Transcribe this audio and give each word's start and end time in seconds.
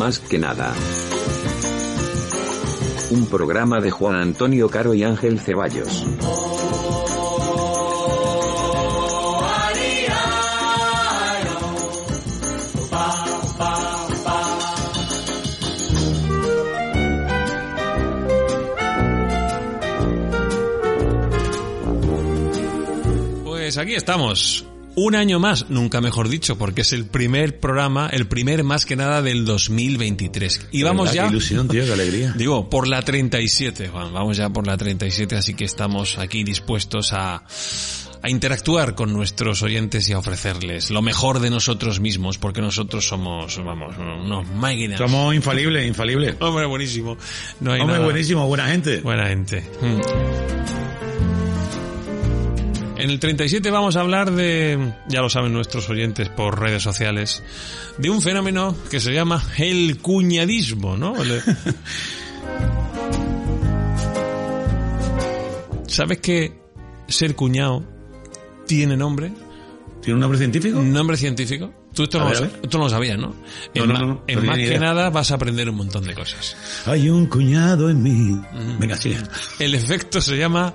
Más 0.00 0.18
que 0.18 0.38
nada. 0.38 0.72
Un 3.10 3.26
programa 3.26 3.82
de 3.82 3.90
Juan 3.90 4.14
Antonio 4.14 4.70
Caro 4.70 4.94
y 4.94 5.04
Ángel 5.04 5.38
Ceballos. 5.38 6.06
Pues 23.44 23.76
aquí 23.76 23.94
estamos. 23.96 24.69
Un 24.96 25.14
año 25.14 25.38
más, 25.38 25.70
nunca 25.70 26.00
mejor 26.00 26.28
dicho, 26.28 26.58
porque 26.58 26.80
es 26.82 26.92
el 26.92 27.06
primer 27.06 27.60
programa, 27.60 28.08
el 28.12 28.26
primer 28.26 28.64
más 28.64 28.84
que 28.84 28.96
nada 28.96 29.22
del 29.22 29.44
2023. 29.44 30.68
Y 30.72 30.82
vamos 30.82 31.12
ya. 31.12 31.24
Qué 31.24 31.30
ilusión, 31.30 31.68
tío, 31.68 31.84
qué 31.86 31.92
alegría. 31.92 32.32
Digo, 32.36 32.68
por 32.68 32.88
la 32.88 33.00
37, 33.02 33.88
Juan. 33.88 34.12
Vamos 34.12 34.36
ya 34.36 34.50
por 34.50 34.66
la 34.66 34.76
37, 34.76 35.36
así 35.36 35.54
que 35.54 35.64
estamos 35.64 36.18
aquí 36.18 36.42
dispuestos 36.44 37.12
a, 37.12 37.44
a 38.22 38.28
interactuar 38.30 38.94
con 38.96 39.12
nuestros 39.12 39.62
oyentes 39.62 40.08
y 40.08 40.12
a 40.12 40.18
ofrecerles 40.18 40.90
lo 40.90 41.02
mejor 41.02 41.38
de 41.38 41.50
nosotros 41.50 42.00
mismos, 42.00 42.36
porque 42.38 42.60
nosotros 42.60 43.06
somos, 43.06 43.62
vamos, 43.64 43.94
unos 43.96 44.46
máquinas. 44.48 44.98
Somos 44.98 45.34
infalibles, 45.34 45.86
infalibles. 45.86 46.34
Hombre, 46.40 46.66
buenísimo. 46.66 47.16
No 47.60 47.72
hay 47.72 47.80
Hombre, 47.80 47.94
nada- 47.96 48.06
buenísimo, 48.06 48.46
buena 48.48 48.66
gente. 48.66 49.00
Buena 49.02 49.28
gente. 49.28 49.60
Mm. 49.80 51.09
En 53.00 53.08
el 53.10 53.18
37 53.18 53.70
vamos 53.70 53.96
a 53.96 54.00
hablar 54.00 54.30
de, 54.32 54.92
ya 55.08 55.20
lo 55.22 55.30
saben 55.30 55.52
nuestros 55.54 55.88
oyentes 55.88 56.28
por 56.28 56.60
redes 56.60 56.82
sociales, 56.82 57.42
de 57.96 58.10
un 58.10 58.20
fenómeno 58.20 58.76
que 58.90 59.00
se 59.00 59.12
llama 59.12 59.42
el 59.56 59.98
cuñadismo, 59.98 60.96
¿no? 60.98 61.14
¿Sabes 65.86 66.18
que 66.20 66.52
ser 67.08 67.34
cuñado 67.34 67.84
tiene 68.66 68.96
nombre? 68.96 69.32
¿Tiene 70.02 70.14
un 70.14 70.20
nombre 70.20 70.38
científico? 70.38 70.80
¿Nombre 70.80 71.16
científico? 71.16 71.72
Tú 71.92 72.04
esto, 72.04 72.20
no, 72.20 72.26
ver, 72.26 72.40
ver. 72.40 72.60
esto 72.62 72.78
no 72.78 72.84
lo 72.84 72.90
sabías, 72.90 73.18
¿no? 73.18 73.34
En, 73.74 73.88
no, 73.88 73.92
ma- 73.94 74.00
no, 74.00 74.06
no, 74.06 74.22
en 74.28 74.34
no 74.36 74.40
tenía 74.42 74.46
más 74.46 74.56
que 74.56 74.62
idea. 74.64 74.78
nada 74.78 75.10
vas 75.10 75.32
a 75.32 75.34
aprender 75.34 75.68
un 75.68 75.76
montón 75.76 76.04
de 76.04 76.14
cosas. 76.14 76.56
Hay 76.86 77.10
un 77.10 77.26
cuñado 77.26 77.90
en 77.90 78.02
mí. 78.02 78.40
Venga, 78.78 78.96
sigue. 78.96 79.18
El 79.58 79.74
efecto 79.74 80.20
se 80.20 80.36
llama 80.38 80.72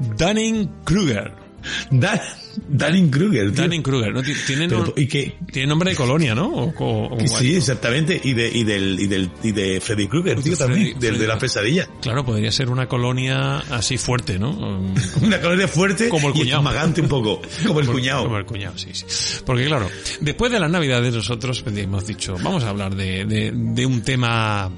Dunning-Kruger. 0.00 1.44
Dan, 1.90 2.20
Danning 2.68 3.08
Kruger. 3.10 3.50
tío. 3.50 3.62
Dunning-Kruger, 3.62 4.12
¿no? 4.12 4.22
Ti- 4.22 4.34
Tiene, 4.46 4.68
Pero, 4.68 4.84
no- 4.84 4.92
¿Y 4.96 5.06
qué? 5.08 5.38
tiene 5.50 5.66
nombre 5.66 5.92
de 5.92 5.96
colonia, 5.96 6.34
¿no? 6.34 6.48
O, 6.48 6.74
o- 6.78 7.14
o- 7.16 7.26
Sí, 7.26 7.56
exactamente. 7.56 8.20
Y 8.22 8.34
de, 8.34 8.50
y 8.52 8.64
del, 8.64 9.00
y 9.00 9.06
del, 9.06 9.30
y 9.42 9.52
de 9.52 9.80
Freddy 9.80 10.06
Krueger, 10.06 10.42
tío, 10.42 10.54
también. 10.58 10.88
Freddy- 10.94 10.98
Del 11.00 11.18
de 11.18 11.26
la 11.26 11.38
pesadilla. 11.38 11.88
Claro, 12.02 12.22
podría 12.22 12.52
ser 12.52 12.68
una 12.68 12.86
colonia 12.86 13.60
así 13.70 13.96
fuerte, 13.96 14.38
¿no? 14.38 14.50
Una 15.22 15.40
colonia 15.40 15.66
fuerte 15.66 16.10
Como 16.10 16.28
el 16.28 16.34
cuñado. 16.34 16.60
esmagante 16.60 17.00
un 17.00 17.08
poco. 17.08 17.40
Como 17.66 17.80
el 17.80 17.86
cuñado. 17.86 18.24
Como 18.24 18.36
el 18.36 18.44
cuñado, 18.44 18.76
sí, 18.76 18.90
sí. 18.92 19.06
Porque 19.46 19.64
claro, 19.64 19.88
después 20.20 20.52
de 20.52 20.60
las 20.60 20.70
navidades 20.70 21.14
nosotros 21.14 21.62
pues, 21.62 21.74
hemos 21.78 22.06
dicho, 22.06 22.36
vamos 22.42 22.62
a 22.64 22.68
hablar 22.68 22.94
de, 22.94 23.24
de, 23.24 23.52
de 23.54 23.86
un 23.86 24.02
tema 24.02 24.70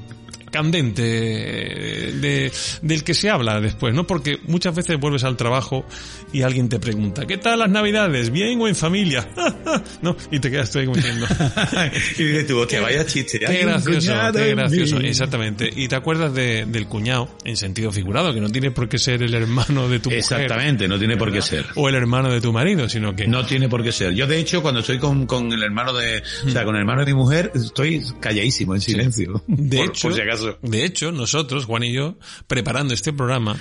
candente 0.57 1.03
de, 1.03 2.53
del 2.83 3.05
que 3.05 3.15
se 3.15 3.31
habla 3.31 3.61
después, 3.61 3.95
¿no? 3.95 4.07
Porque 4.07 4.39
muchas 4.47 4.75
veces 4.75 4.99
vuelves 4.99 5.25
al 5.25 5.37
trabajo 5.37 5.85
y 6.33 6.43
alguien 6.43 6.69
te 6.69 6.79
pregunta, 6.79 7.27
¿qué 7.27 7.37
tal 7.37 7.59
las 7.59 7.71
navidades? 7.71 8.31
¿Bien 8.31 8.61
o 8.61 8.69
en 8.69 8.75
familia? 8.75 9.29
¿No? 10.03 10.17
Y 10.31 10.39
te 10.41 10.51
quedas 10.51 10.71
tú 10.71 10.79
ahí 10.79 10.87
como 10.87 10.97
diciendo, 10.97 11.27
y 12.19 12.23
dices 12.25 12.47
tú, 12.47 12.59
hostia, 12.59 12.81
vaya 12.87 13.05
chiste. 13.07 13.39
Qué 13.39 13.59
gracioso, 13.65 14.13
qué 14.33 14.55
gracioso, 14.55 14.99
exactamente. 15.01 15.71
Y 15.75 15.89
te 15.89 15.97
acuerdas 15.97 16.35
de- 16.35 16.65
del 16.67 16.87
cuñado, 16.87 17.29
en 17.45 17.57
sentido 17.57 17.93
figurado, 17.93 18.33
que 18.33 18.41
no 18.41 18.49
tiene 18.51 18.71
por 18.71 18.89
qué 18.89 18.99
ser 18.99 19.23
el 19.23 19.35
hermano 19.35 19.89
de 19.89 19.99
tu 19.99 20.09
mujer. 20.11 20.19
Exactamente, 20.19 20.89
no 20.89 20.99
tiene 20.99 21.17
por 21.17 21.33
qué 21.33 21.43
ser. 21.43 21.67
O 21.75 21.89
el 21.89 21.95
hermano 21.95 22.31
de 22.33 22.41
tu 22.41 22.53
marido, 22.53 22.89
sino 22.89 23.15
que... 23.15 23.27
No 23.27 23.45
tiene 23.45 23.69
por 23.69 23.83
qué 23.83 23.93
ser. 23.93 24.15
Yo, 24.15 24.27
de 24.27 24.39
hecho, 24.39 24.63
cuando 24.63 24.81
estoy 24.81 24.99
con, 24.99 25.27
con 25.27 25.53
el 25.53 25.63
hermano 25.63 25.93
de, 25.93 26.23
o 26.47 26.51
sea, 26.51 26.65
con 26.65 26.75
el 26.77 26.81
hermano 26.81 27.01
de 27.05 27.13
mi 27.13 27.15
mujer, 27.19 27.53
estoy 27.55 28.03
calladísimo, 28.21 28.75
en 28.75 28.81
silencio. 28.81 29.43
De 29.47 29.77
Por- 29.79 29.87
hecho, 29.89 30.09
por 30.09 30.15
si 30.15 30.21
acaso. 30.23 30.46
De 30.63 30.85
hecho, 30.85 31.13
nosotros, 31.13 31.65
Juan 31.65 31.83
y 31.85 31.93
yo, 31.93 32.17
preparando 32.47 32.95
este 32.95 33.13
programa, 33.13 33.57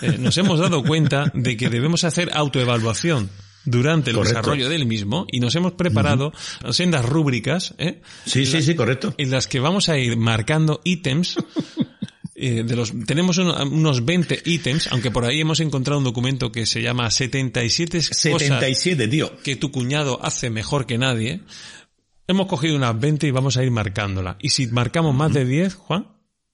eh, 0.00 0.16
nos 0.18 0.36
hemos 0.38 0.58
dado 0.58 0.82
cuenta 0.82 1.30
de 1.34 1.56
que 1.56 1.68
debemos 1.68 2.04
hacer 2.04 2.30
autoevaluación 2.34 3.30
durante 3.64 4.10
el 4.10 4.16
Correcto. 4.16 4.38
desarrollo 4.40 4.68
del 4.68 4.86
mismo 4.86 5.26
y 5.30 5.38
nos 5.40 5.54
hemos 5.54 5.72
preparado 5.72 6.32
sendas 6.70 7.04
rúbricas, 7.04 7.74
¿eh? 7.78 8.00
Sí, 8.26 8.44
sí, 8.46 8.60
sí, 8.62 8.74
correcto. 8.74 9.14
en 9.18 9.30
las 9.30 9.46
que 9.46 9.60
vamos 9.60 9.88
a 9.88 9.98
ir 9.98 10.16
marcando 10.16 10.80
ítems. 10.84 11.36
eh, 12.34 12.64
de 12.64 12.74
los, 12.76 12.92
tenemos 13.06 13.38
uno- 13.38 13.56
unos 13.64 14.04
20 14.04 14.42
ítems, 14.46 14.88
aunque 14.90 15.10
por 15.12 15.24
ahí 15.24 15.40
hemos 15.40 15.60
encontrado 15.60 15.98
un 15.98 16.04
documento 16.04 16.50
que 16.50 16.66
se 16.66 16.82
llama 16.82 17.08
77 17.10 17.98
cosas 17.98 18.16
77, 18.18 19.06
tío. 19.08 19.30
que 19.44 19.54
tu 19.54 19.70
cuñado 19.70 20.18
hace 20.24 20.50
mejor 20.50 20.86
que 20.86 20.98
nadie. 20.98 21.40
Hemos 22.26 22.46
cogido 22.46 22.76
unas 22.76 22.98
20 22.98 23.26
y 23.26 23.30
vamos 23.30 23.56
a 23.56 23.62
ir 23.64 23.70
marcándola. 23.70 24.38
Y 24.40 24.48
si 24.50 24.66
marcamos 24.68 25.14
más 25.14 25.32
de 25.32 25.44
10, 25.44 25.74
Juan, 25.74 26.06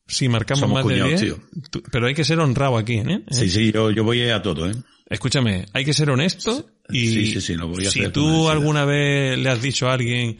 si 0.09 0.29
marcamos 0.29 0.61
Somos 0.61 0.75
más 0.75 0.83
cuñados, 0.83 1.11
de 1.21 1.27
10, 1.27 1.37
tío. 1.37 1.41
tú- 1.71 1.83
pero 1.93 2.07
hay 2.09 2.15
que 2.15 2.25
ser 2.25 2.41
honrado 2.41 2.77
aquí, 2.79 2.95
¿eh? 2.95 3.21
Sí, 3.31 3.49
sí, 3.49 3.71
yo, 3.73 3.91
yo 3.93 4.03
voy 4.03 4.29
a 4.29 4.43
todo, 4.43 4.69
¿eh? 4.69 4.75
Escúchame, 5.11 5.67
hay 5.73 5.85
que 5.85 5.93
ser 5.95 6.11
honesto 6.11 6.69
y 6.91 7.07
Sí, 7.07 7.27
sí, 7.35 7.41
sí, 7.41 7.55
lo 7.55 7.69
voy 7.69 7.87
a 7.87 7.91
si 7.91 8.01
hacer 8.01 8.13
tú 8.13 8.49
alguna 8.51 8.85
vez 8.85 9.39
le 9.39 9.49
has 9.49 9.63
dicho 9.63 9.89
a 9.89 9.93
alguien 9.95 10.37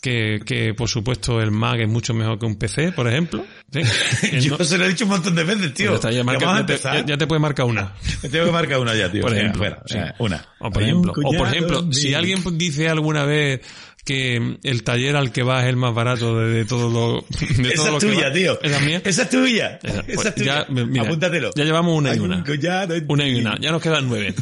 que, 0.00 0.40
que 0.46 0.72
por 0.74 0.88
supuesto 0.88 1.40
el 1.42 1.50
Mac 1.50 1.78
es 1.80 1.88
mucho 1.88 2.14
mejor 2.14 2.38
que 2.38 2.46
un 2.46 2.56
PC, 2.56 2.90
por 2.92 3.06
ejemplo, 3.06 3.44
¿sí? 3.70 3.80
Yo 4.40 4.56
no- 4.58 4.64
se 4.64 4.78
lo 4.78 4.84
he 4.86 4.88
dicho 4.88 5.04
un 5.04 5.10
montón 5.10 5.34
de 5.34 5.44
veces, 5.44 5.74
tío. 5.74 5.90
ya 5.90 5.94
está, 5.96 6.10
ya 6.10 6.24
marca- 6.24 6.64
te- 6.66 6.78
ya- 6.78 7.04
ya 7.06 7.18
te 7.18 7.26
puede 7.26 7.38
marcar 7.40 7.66
una. 7.66 7.92
Me 8.22 8.28
tengo 8.30 8.46
que 8.46 8.52
marcar 8.52 8.78
una 8.80 8.94
ya, 8.96 9.12
tío. 9.12 9.20
por 9.22 9.30
Venga, 9.30 9.42
ejemplo. 9.42 9.58
fuera, 9.58 9.82
sí. 9.86 9.98
una. 10.18 10.44
O 10.58 10.70
por 10.70 10.82
Hay 10.82 10.88
ejemplo, 10.88 11.12
o 11.16 11.32
por 11.36 11.48
ejemplo, 11.48 11.92
si 11.92 12.14
alguien 12.14 12.42
dice 12.58 12.88
alguna 12.88 13.24
vez 13.26 13.60
que 14.04 14.56
el 14.62 14.82
taller 14.82 15.14
al 15.16 15.30
que 15.32 15.42
vas 15.42 15.64
es 15.64 15.68
el 15.70 15.76
más 15.76 15.94
barato 15.94 16.38
de, 16.38 16.48
de 16.48 16.64
todo 16.64 16.90
lo 16.90 17.24
de 17.62 17.68
Esa 17.72 17.88
es 17.96 18.04
que 18.04 18.06
tuya, 18.10 18.28
va- 18.28 18.32
tío. 18.32 18.62
¿Esa 18.62 18.76
es 18.78 18.82
mía? 18.84 19.02
Esa 19.04 19.22
es 19.22 19.30
tuya. 19.30 19.78
Esa- 19.82 20.00
Esa 20.00 20.12
pues 20.14 20.26
es 20.26 20.34
tuya. 20.34 20.66
ya, 20.68 20.74
mira, 20.74 21.02
Apúntatelo. 21.04 21.50
Ya 21.54 21.64
llevamos 21.64 21.96
una 21.96 22.14
y 22.14 22.18
una. 22.18 22.44
en 22.46 23.04
Una 23.08 23.28
y 23.28 23.34
una. 23.40 23.58
Ya 23.60 23.70
nos 23.72 23.82
quedan 23.82 24.08
nueve. 24.08 24.34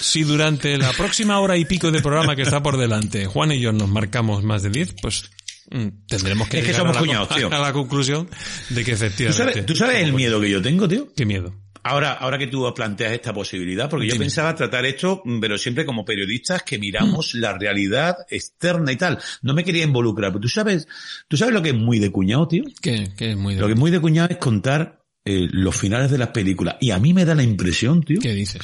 Si 0.00 0.24
durante 0.24 0.76
la 0.78 0.92
próxima 0.92 1.38
hora 1.40 1.56
y 1.56 1.64
pico 1.64 1.90
de 1.90 2.00
programa 2.02 2.36
que 2.36 2.42
está 2.42 2.62
por 2.62 2.76
delante, 2.76 3.26
Juan 3.26 3.52
y 3.52 3.60
yo 3.60 3.72
nos 3.72 3.88
marcamos 3.88 4.42
más 4.44 4.62
de 4.62 4.70
10, 4.70 4.94
pues 5.00 5.30
mm, 5.70 5.88
tendremos 6.06 6.48
que 6.48 6.58
Es 6.58 6.64
que 6.64 6.72
llegar 6.72 6.82
somos 6.82 6.96
a, 6.96 7.00
la, 7.00 7.06
cuñados, 7.06 7.28
tío. 7.34 7.52
a 7.52 7.58
la 7.58 7.72
conclusión 7.72 8.28
de 8.70 8.84
que 8.84 8.90
¿Tú 8.92 8.96
efectivamente... 9.04 9.52
sabes, 9.52 9.66
¿Tú 9.66 9.74
sabes 9.76 10.02
el 10.04 10.12
miedo 10.12 10.40
que 10.40 10.50
yo 10.50 10.60
tengo, 10.60 10.86
tío? 10.86 11.08
Qué 11.16 11.24
miedo. 11.24 11.54
Ahora, 11.86 12.12
ahora 12.14 12.38
que 12.38 12.46
tú 12.48 12.72
planteas 12.74 13.12
esta 13.12 13.32
posibilidad, 13.32 13.88
porque 13.88 14.08
yo 14.08 14.16
pensaba 14.18 14.54
tratar 14.54 14.84
esto, 14.86 15.22
mm, 15.24 15.40
pero 15.40 15.56
siempre 15.58 15.84
como 15.86 16.04
periodistas 16.04 16.62
que 16.62 16.78
miramos 16.78 17.34
la 17.34 17.56
realidad 17.56 18.16
externa 18.30 18.92
y 18.92 18.96
tal. 18.96 19.18
No 19.42 19.54
me 19.54 19.64
quería 19.64 19.84
involucrar, 19.84 20.30
pero 20.32 20.40
tú 20.40 20.48
sabes, 20.48 20.86
tú 21.28 21.36
sabes 21.36 21.54
lo 21.54 21.62
que 21.62 21.70
es 21.70 21.74
muy 21.76 21.98
de 21.98 22.10
cuñado, 22.10 22.48
tío. 22.48 22.64
Que, 22.80 23.12
que 23.16 23.30
es 23.32 23.36
muy... 23.36 23.54
de- 23.54 23.60
Lo 23.60 23.66
que 23.66 23.72
es 23.74 23.78
muy 23.78 23.90
de 23.90 24.00
cuñado 24.00 24.28
es 24.30 24.38
contar 24.38 25.02
eh, 25.24 25.48
los 25.50 25.74
finales 25.76 26.10
de 26.10 26.18
las 26.18 26.28
películas. 26.28 26.76
Y 26.80 26.90
a 26.92 26.98
mí 26.98 27.12
me 27.14 27.24
da 27.24 27.34
la 27.34 27.42
impresión, 27.42 28.02
tío. 28.02 28.20
¿Qué 28.20 28.32
dices? 28.32 28.62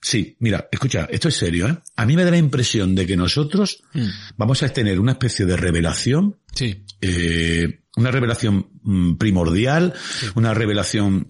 Sí, 0.00 0.36
mira, 0.38 0.68
escucha, 0.70 1.08
esto 1.10 1.28
es 1.28 1.34
serio, 1.34 1.66
¿eh? 1.68 1.76
A 1.96 2.06
mí 2.06 2.14
me 2.14 2.22
da 2.24 2.30
la 2.30 2.38
impresión 2.38 2.94
de 2.94 3.04
que 3.06 3.16
nosotros 3.16 3.82
Mm. 3.94 4.06
vamos 4.36 4.62
a 4.62 4.68
tener 4.68 5.00
una 5.00 5.12
especie 5.12 5.44
de 5.44 5.56
revelación 5.56 6.36
Sí. 6.54 6.84
eh, 7.00 7.80
una 7.98 8.10
revelación 8.10 8.66
mm, 8.82 9.14
primordial, 9.16 9.92
una 10.34 10.54
revelación 10.54 11.26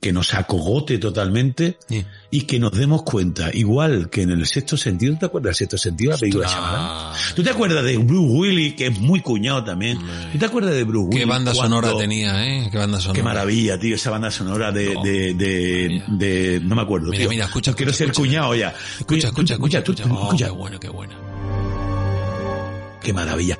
que 0.00 0.12
nos 0.12 0.32
acogote 0.34 0.98
totalmente 0.98 1.76
Sí. 1.88 2.04
y 2.30 2.42
que 2.42 2.58
nos 2.58 2.72
demos 2.72 3.02
cuenta, 3.02 3.50
igual 3.52 4.08
que 4.10 4.22
en 4.22 4.30
el 4.30 4.46
sexto 4.46 4.76
sentido, 4.76 5.14
¿tú 5.14 5.18
te 5.20 5.26
acuerdas 5.26 5.48
del 5.50 5.54
sexto 5.56 5.78
sentido? 5.78 6.12
La 6.12 6.18
película? 6.18 7.12
¿Tú 7.34 7.42
te 7.42 7.50
acuerdas 7.50 7.84
de 7.84 7.96
Bruce 7.98 8.32
Willis, 8.32 8.74
que 8.74 8.86
es 8.86 8.98
muy 8.98 9.20
cuñado 9.20 9.64
también? 9.64 9.98
¿Tú 10.32 10.38
te 10.38 10.46
acuerdas 10.46 10.74
de 10.74 10.84
Bruce 10.84 11.06
Willis? 11.08 11.20
Qué 11.20 11.26
banda 11.30 11.52
cuando- 11.52 11.76
sonora 11.80 11.98
tenía, 11.98 12.46
¿eh? 12.46 12.68
Qué 12.70 12.78
banda 12.78 12.98
sonora. 13.00 13.16
Qué 13.16 13.22
maravilla, 13.22 13.78
tío, 13.78 13.94
esa 13.96 14.10
banda 14.10 14.30
sonora 14.30 14.72
de, 14.72 14.94
No. 14.94 15.02
de, 15.02 15.34
de, 15.34 16.02
de- 16.08 16.60
no 16.62 16.74
me 16.76 16.82
acuerdo, 16.82 17.06
Mira, 17.10 17.18
tío. 17.22 17.30
mira, 17.30 17.44
escucha, 17.46 17.72
quiero 17.74 17.90
escucha, 17.90 17.98
ser 18.04 18.10
escucha. 18.12 18.28
cuñado 18.28 18.54
ya. 18.54 18.74
Escucha, 19.00 19.26
escucha, 19.28 19.54
escucha, 19.54 19.78
escucha. 19.78 20.04
Oh, 20.10 20.34
qué 20.36 20.48
bueno, 20.50 20.78
qué 20.80 20.88
buena. 20.88 21.14
Qué 23.02 23.12
maravilla. 23.12 23.58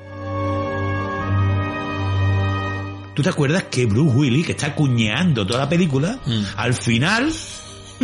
¿Tú 3.15 3.23
te 3.23 3.29
acuerdas 3.29 3.65
que 3.65 3.87
Bruce 3.87 4.17
Willis, 4.17 4.47
que 4.47 4.53
está 4.53 4.75
cuñeando 4.75 5.47
toda 5.47 5.61
la 5.61 5.69
película, 5.69 6.19
Mm. 6.27 6.43
al 6.57 6.75
final 6.75 7.33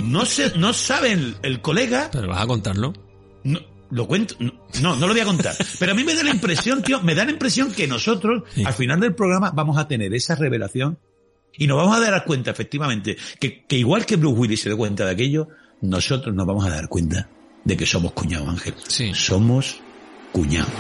no 0.05 0.25
se, 0.25 0.57
no 0.59 0.73
sabe 0.73 1.13
el, 1.13 1.37
el 1.43 1.61
colega, 1.61 2.09
Pero 2.13 2.29
vas 2.29 2.43
a 2.43 2.47
contarlo. 2.47 2.93
no, 3.45 3.59
lo 3.91 4.07
cuento, 4.07 4.37
no, 4.39 4.53
no, 4.81 4.95
lo 5.07 5.09
voy 5.09 5.21
a 5.21 5.25
contar. 5.25 5.55
Pero 5.81 5.93
a 5.93 5.95
mí 5.97 6.05
me 6.05 6.15
da 6.15 6.23
la 6.23 6.31
impresión, 6.31 6.81
tío, 6.83 7.03
me 7.03 7.15
da 7.17 7.25
la 7.25 7.33
impresión 7.33 7.73
que 7.73 7.89
nosotros, 7.89 8.45
Sí. 8.55 8.65
al 8.65 8.73
final 8.73 9.01
del 9.01 9.15
programa, 9.17 9.51
vamos 9.51 9.79
a 9.79 9.89
tener 9.89 10.15
esa 10.15 10.37
revelación 10.37 10.99
y 11.59 11.67
nos 11.67 11.77
vamos 11.79 11.97
a 11.97 12.01
dar 12.01 12.25
cuenta, 12.25 12.53
efectivamente, 12.53 13.17
que, 13.41 13.65
que 13.67 13.77
igual 13.77 14.07
que 14.07 14.15
Bruce 14.15 14.39
Willis 14.39 14.61
se 14.61 14.69
dio 14.69 14.79
cuenta 14.79 15.05
de 15.05 15.11
aquello, 15.11 15.49
nosotros 15.81 16.33
nos 16.37 16.47
vamos 16.47 16.65
a 16.67 16.71
dar 16.71 16.89
cuenta 16.89 17.29
de 17.65 17.77
que 17.77 17.85
somos 17.85 18.13
cuñados, 18.13 18.49
Ángel. 18.49 18.75
Sí. 18.87 19.11
Somos 19.13 19.81
cuñados. 20.31 20.71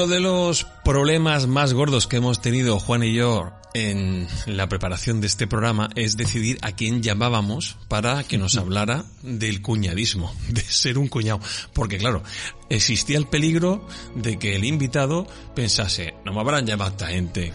Uno 0.00 0.08
de 0.08 0.20
los 0.20 0.64
problemas 0.82 1.46
más 1.46 1.74
gordos 1.74 2.06
que 2.06 2.16
hemos 2.16 2.40
tenido 2.40 2.80
Juan 2.80 3.02
y 3.02 3.12
yo 3.12 3.52
en 3.74 4.26
la 4.46 4.66
preparación 4.66 5.20
de 5.20 5.26
este 5.26 5.46
programa 5.46 5.90
es 5.94 6.16
decidir 6.16 6.58
a 6.62 6.72
quién 6.72 7.02
llamábamos 7.02 7.76
para 7.86 8.24
que 8.24 8.38
nos 8.38 8.56
hablara 8.56 9.04
del 9.20 9.60
cuñadismo, 9.60 10.34
de 10.48 10.62
ser 10.62 10.96
un 10.96 11.08
cuñado. 11.08 11.40
Porque 11.74 11.98
claro, 11.98 12.22
existía 12.70 13.18
el 13.18 13.26
peligro 13.26 13.86
de 14.14 14.38
que 14.38 14.54
el 14.54 14.64
invitado 14.64 15.26
pensase, 15.54 16.14
no 16.24 16.32
me 16.32 16.40
habrán 16.40 16.64
llamado 16.64 16.90
a 16.90 16.92
esta 16.92 17.06
gente, 17.08 17.52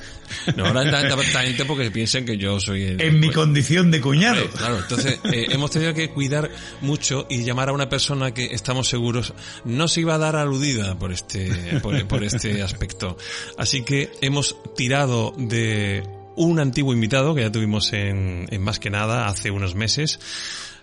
no 0.56 0.64
me 0.64 0.70
habrán 0.70 0.92
llamado 0.92 1.22
a 1.22 1.24
esta 1.24 1.42
gente 1.42 1.66
porque 1.66 1.90
piensen 1.90 2.26
que 2.26 2.38
yo 2.38 2.60
soy 2.60 2.84
el... 2.84 3.02
En 3.02 3.20
mi 3.20 3.28
pues, 3.28 3.38
condición 3.38 3.90
de 3.92 4.02
cuñado. 4.02 4.48
Claro, 4.52 4.80
entonces 4.80 5.20
eh, 5.32 5.48
hemos 5.50 5.72
tenido 5.72 5.94
que 5.94 6.10
cuidar 6.10 6.52
mucho 6.82 7.26
y 7.30 7.44
llamar 7.44 7.70
a 7.70 7.74
una 7.74 7.90
persona 7.90 8.34
que 8.34 8.46
estamos 8.54 8.90
seguros 8.90 9.34
no 9.64 9.88
se 9.88 10.02
iba 10.02 10.16
a 10.16 10.18
dar 10.18 10.36
aludida 10.36 11.00
por 11.00 11.14
este, 11.14 11.80
por, 11.82 12.06
por 12.08 12.24
este 12.24 12.62
aspecto. 12.62 13.18
Así 13.58 13.84
que 13.84 14.12
hemos 14.22 14.58
tirado 14.76 15.34
de 15.38 16.04
un 16.36 16.60
antiguo 16.60 16.94
invitado 16.94 17.34
que 17.34 17.42
ya 17.42 17.52
tuvimos 17.52 17.94
en, 17.94 18.48
en 18.52 18.62
Más 18.62 18.80
que 18.80 18.90
Nada 18.90 19.28
hace 19.28 19.50
unos 19.50 19.76
meses, 19.76 20.20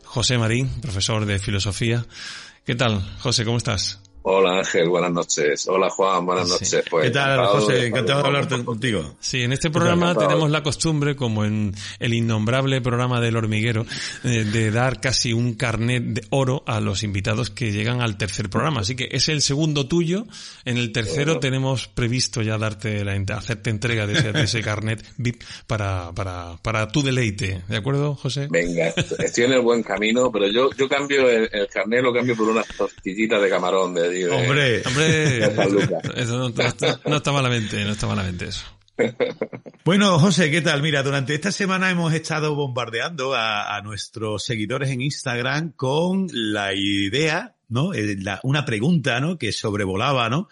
José 0.05 0.39
Marín, 0.39 0.71
profesor 0.81 1.27
de 1.27 1.39
filosofía. 1.39 2.07
¿Qué 2.65 2.75
tal, 2.75 3.03
José? 3.19 3.45
¿Cómo 3.45 3.59
estás? 3.59 4.02
Hola 4.25 4.59
Ángel, 4.59 4.89
buenas 4.89 5.11
noches. 5.11 5.67
Hola 5.67 5.91
Juan, 5.91 6.25
buenas 6.25 6.47
Sí. 6.47 6.53
noches. 6.53 6.85
Pues, 6.89 7.07
¿Qué 7.07 7.11
tal, 7.11 7.33
encantado 7.33 7.61
José? 7.61 7.73
de- 7.73 7.87
Encantado 7.89 8.21
de 8.23 8.27
hablarte 8.29 8.65
contigo. 8.65 9.15
Sí, 9.19 9.43
en 9.43 9.53
este 9.53 9.69
programa 9.69 10.15
tenemos 10.15 10.49
la 10.49 10.63
costumbre, 10.63 11.17
como 11.17 11.45
en 11.45 11.75
el 11.99 12.15
innombrable 12.15 12.81
programa 12.81 13.21
del 13.21 13.37
hormiguero, 13.37 13.85
eh, 14.23 14.45
de 14.45 14.71
dar 14.71 15.01
casi 15.01 15.33
un 15.33 15.55
carnet 15.55 16.05
de 16.05 16.25
oro 16.31 16.63
a 16.69 16.81
los 16.81 17.03
invitados 17.03 17.51
que 17.51 17.73
llegan 17.73 18.01
al 18.01 18.17
tercer 18.17 18.49
programa. 18.49 18.83
Así 18.83 18.95
que 18.95 19.09
es 19.11 19.29
el 19.29 19.43
segundo 19.43 19.89
tuyo. 19.89 20.25
En 20.65 20.77
el 20.79 20.93
tercero 20.93 21.41
tenemos 21.41 21.89
previsto 21.89 22.43
ya 22.43 22.59
darte 22.59 23.05
la, 23.05 23.15
hacerte 23.37 23.71
entrega 23.71 24.07
de 24.07 24.13
ese, 24.15 24.33
de 24.33 24.43
ese 24.45 24.61
carnet 24.63 25.05
VIP 25.17 25.43
para, 25.67 26.13
para, 26.15 26.57
para 26.63 26.87
tu 26.87 27.03
deleite. 27.03 27.63
¿De 27.67 27.77
acuerdo, 27.77 28.15
José? 28.15 28.47
Venga, 28.49 28.95
estoy 29.19 29.45
en 29.45 29.55
el 29.55 29.63
buen 29.63 29.83
camino, 29.83 30.31
pero 30.31 30.47
yo, 30.47 30.71
yo 30.79 30.89
cambio 30.89 31.29
el, 31.29 31.49
el 31.53 31.67
carnet, 31.67 32.05
lo 32.05 32.13
cambio 32.15 32.37
por 32.37 32.49
unas 32.49 32.69
tortillitas 32.69 33.43
de 33.43 33.49
camarón 33.51 33.95
de, 33.95 34.12
allí 34.13 34.23
de- 34.23 34.31
Hombre, 34.31 34.83
Hombre, 34.87 35.45
eso 36.23 36.39
no, 36.39 36.49
no 36.51 36.63
está, 36.63 37.01
no 37.07 37.17
está 37.17 37.33
malamente, 37.33 37.85
no 37.85 37.93
está 37.93 38.07
malamente 38.07 38.47
eso. 38.47 38.65
Bueno, 39.85 40.17
José, 40.21 40.49
¿qué 40.53 40.61
tal? 40.61 40.81
Mira, 40.81 41.03
durante 41.03 41.35
esta 41.35 41.51
semana 41.51 41.91
hemos 41.91 42.15
estado 42.15 42.55
bombardeando 42.55 43.35
a, 43.35 43.77
a 43.77 43.83
nuestros 43.83 44.45
seguidores 44.45 44.91
en 44.91 45.01
Instagram 45.01 45.73
con 45.73 46.29
la 46.33 46.73
idea, 46.73 47.57
¿no? 47.69 47.93
Eh, 47.93 48.17
la- 48.21 48.39
una 48.45 48.65
pregunta, 48.65 49.19
¿no? 49.19 49.39
Que 49.39 49.51
sobrevolaba, 49.51 50.29
¿no? 50.29 50.49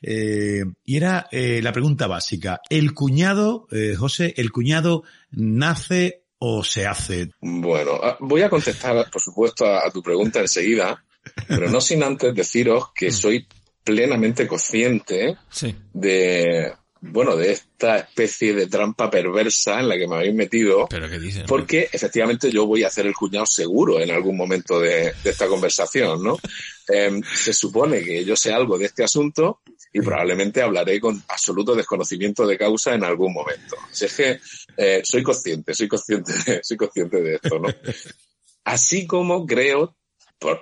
Eh, 0.00 0.62
y 0.86 0.96
era 0.96 1.26
eh, 1.30 1.60
la 1.62 1.72
pregunta 1.72 2.06
básica. 2.06 2.62
¿El 2.70 2.94
cuñado, 2.94 3.66
eh, 3.70 3.96
José, 3.98 4.32
el 4.38 4.50
cuñado 4.50 5.02
nace 5.30 6.22
o 6.38 6.64
se 6.64 6.86
hace? 6.86 7.32
Bueno, 7.42 8.00
ah, 8.02 8.16
voy 8.20 8.40
a 8.40 8.48
contestar, 8.48 9.10
por 9.10 9.20
supuesto, 9.20 9.66
a, 9.66 9.86
a 9.86 9.90
tu 9.90 10.02
pregunta 10.02 10.40
enseguida, 10.40 11.04
pero 11.48 11.68
no 11.70 11.80
sin 11.80 12.02
antes 12.02 12.34
deciros 12.34 12.84
Mm. 12.84 12.92
que 12.94 13.10
soy 13.12 13.46
plenamente 13.84 14.46
consciente 14.46 15.36
Sí. 15.50 15.74
de, 15.92 16.72
bueno, 17.00 17.34
de 17.36 17.52
esta 17.52 17.96
especie 17.98 18.52
de 18.54 18.66
trampa 18.66 19.10
perversa 19.10 19.80
en 19.80 19.88
la 19.88 19.96
que 19.96 20.06
me 20.06 20.16
habéis 20.16 20.34
metido. 20.34 20.86
Pero 20.88 21.08
¿qué 21.08 21.18
dices? 21.18 21.44
Porque 21.46 21.88
efectivamente 21.90 22.50
yo 22.50 22.66
voy 22.66 22.84
a 22.84 22.88
hacer 22.88 23.06
el 23.06 23.14
cuñado 23.14 23.46
seguro 23.46 23.98
en 24.00 24.10
algún 24.10 24.36
momento 24.36 24.78
de, 24.78 25.12
de 25.24 25.30
esta 25.30 25.46
conversación, 25.48 26.22
¿no? 26.22 26.36
Em, 26.92 27.22
se 27.22 27.52
supone 27.52 28.02
que 28.02 28.24
yo 28.24 28.34
sé 28.34 28.52
algo 28.52 28.76
de 28.76 28.86
este 28.86 29.04
asunto 29.04 29.60
y 29.92 30.00
probablemente 30.00 30.60
hablaré 30.60 30.98
con 31.00 31.22
absoluto 31.28 31.76
desconocimiento 31.76 32.44
de 32.44 32.58
causa 32.58 32.94
en 32.94 33.04
algún 33.04 33.32
momento. 33.32 33.76
Así 33.90 34.06
es 34.06 34.14
que 34.14 34.40
eh, 34.76 35.00
soy 35.04 35.22
consciente, 35.22 35.72
soy 35.72 35.86
consciente, 35.86 36.32
de, 36.44 36.60
soy 36.64 36.76
consciente 36.76 37.22
de 37.22 37.34
esto, 37.36 37.60
¿no? 37.60 37.68
Así 38.64 39.06
como 39.06 39.46
creo, 39.46 39.96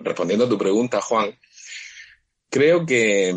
respondiendo 0.00 0.46
a 0.46 0.48
tu 0.48 0.58
pregunta, 0.58 1.00
Juan, 1.00 1.38
creo 2.50 2.84
que, 2.84 3.34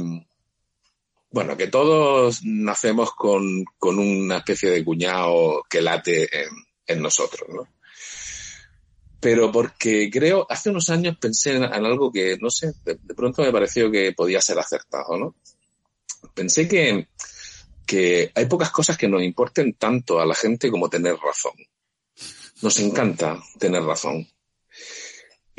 bueno, 1.29 1.57
que 1.57 1.67
todos 1.67 2.41
nacemos 2.43 3.13
con, 3.13 3.65
con 3.77 3.99
una 3.99 4.37
especie 4.37 4.69
de 4.69 4.83
cuñado 4.83 5.63
que 5.69 5.81
late 5.81 6.29
en, 6.87 7.01
nosotros, 7.01 7.47
¿no? 7.49 7.67
Pero 9.21 9.51
porque 9.51 10.09
creo, 10.11 10.45
hace 10.49 10.71
unos 10.71 10.89
años 10.89 11.15
pensé 11.17 11.55
en, 11.55 11.63
en 11.63 11.85
algo 11.85 12.11
que, 12.11 12.37
no 12.41 12.49
sé, 12.49 12.73
de, 12.83 12.97
de 13.01 13.13
pronto 13.13 13.43
me 13.43 13.51
pareció 13.51 13.89
que 13.89 14.11
podía 14.11 14.41
ser 14.41 14.59
acertado, 14.59 15.17
¿no? 15.17 15.35
Pensé 16.33 16.67
que, 16.67 17.07
que 17.85 18.31
hay 18.35 18.45
pocas 18.45 18.71
cosas 18.71 18.97
que 18.97 19.07
nos 19.07 19.21
importen 19.21 19.73
tanto 19.73 20.19
a 20.19 20.25
la 20.25 20.35
gente 20.35 20.71
como 20.71 20.89
tener 20.89 21.15
razón. 21.17 21.53
Nos 22.61 22.79
encanta 22.79 23.41
tener 23.59 23.83
razón. 23.83 24.27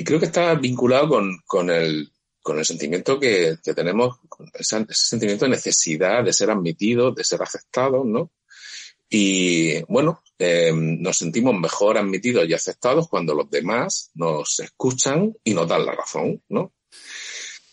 Y 0.02 0.04
creo 0.04 0.18
que 0.18 0.26
está 0.26 0.56
vinculado 0.56 1.10
con, 1.10 1.38
con 1.46 1.70
el, 1.70 2.10
con 2.42 2.58
el 2.58 2.64
sentimiento 2.64 3.20
que, 3.20 3.58
que 3.62 3.72
tenemos, 3.72 4.18
ese 4.52 4.84
sentimiento 4.90 5.44
de 5.44 5.52
necesidad 5.52 6.24
de 6.24 6.32
ser 6.32 6.50
admitidos, 6.50 7.14
de 7.14 7.22
ser 7.22 7.40
aceptados, 7.40 8.04
¿no? 8.04 8.32
Y 9.08 9.80
bueno, 9.84 10.20
eh, 10.40 10.72
nos 10.74 11.18
sentimos 11.18 11.54
mejor 11.54 11.98
admitidos 11.98 12.48
y 12.48 12.52
aceptados 12.52 13.08
cuando 13.08 13.32
los 13.32 13.48
demás 13.48 14.10
nos 14.14 14.58
escuchan 14.58 15.36
y 15.44 15.54
nos 15.54 15.68
dan 15.68 15.86
la 15.86 15.92
razón, 15.92 16.42
¿no? 16.48 16.72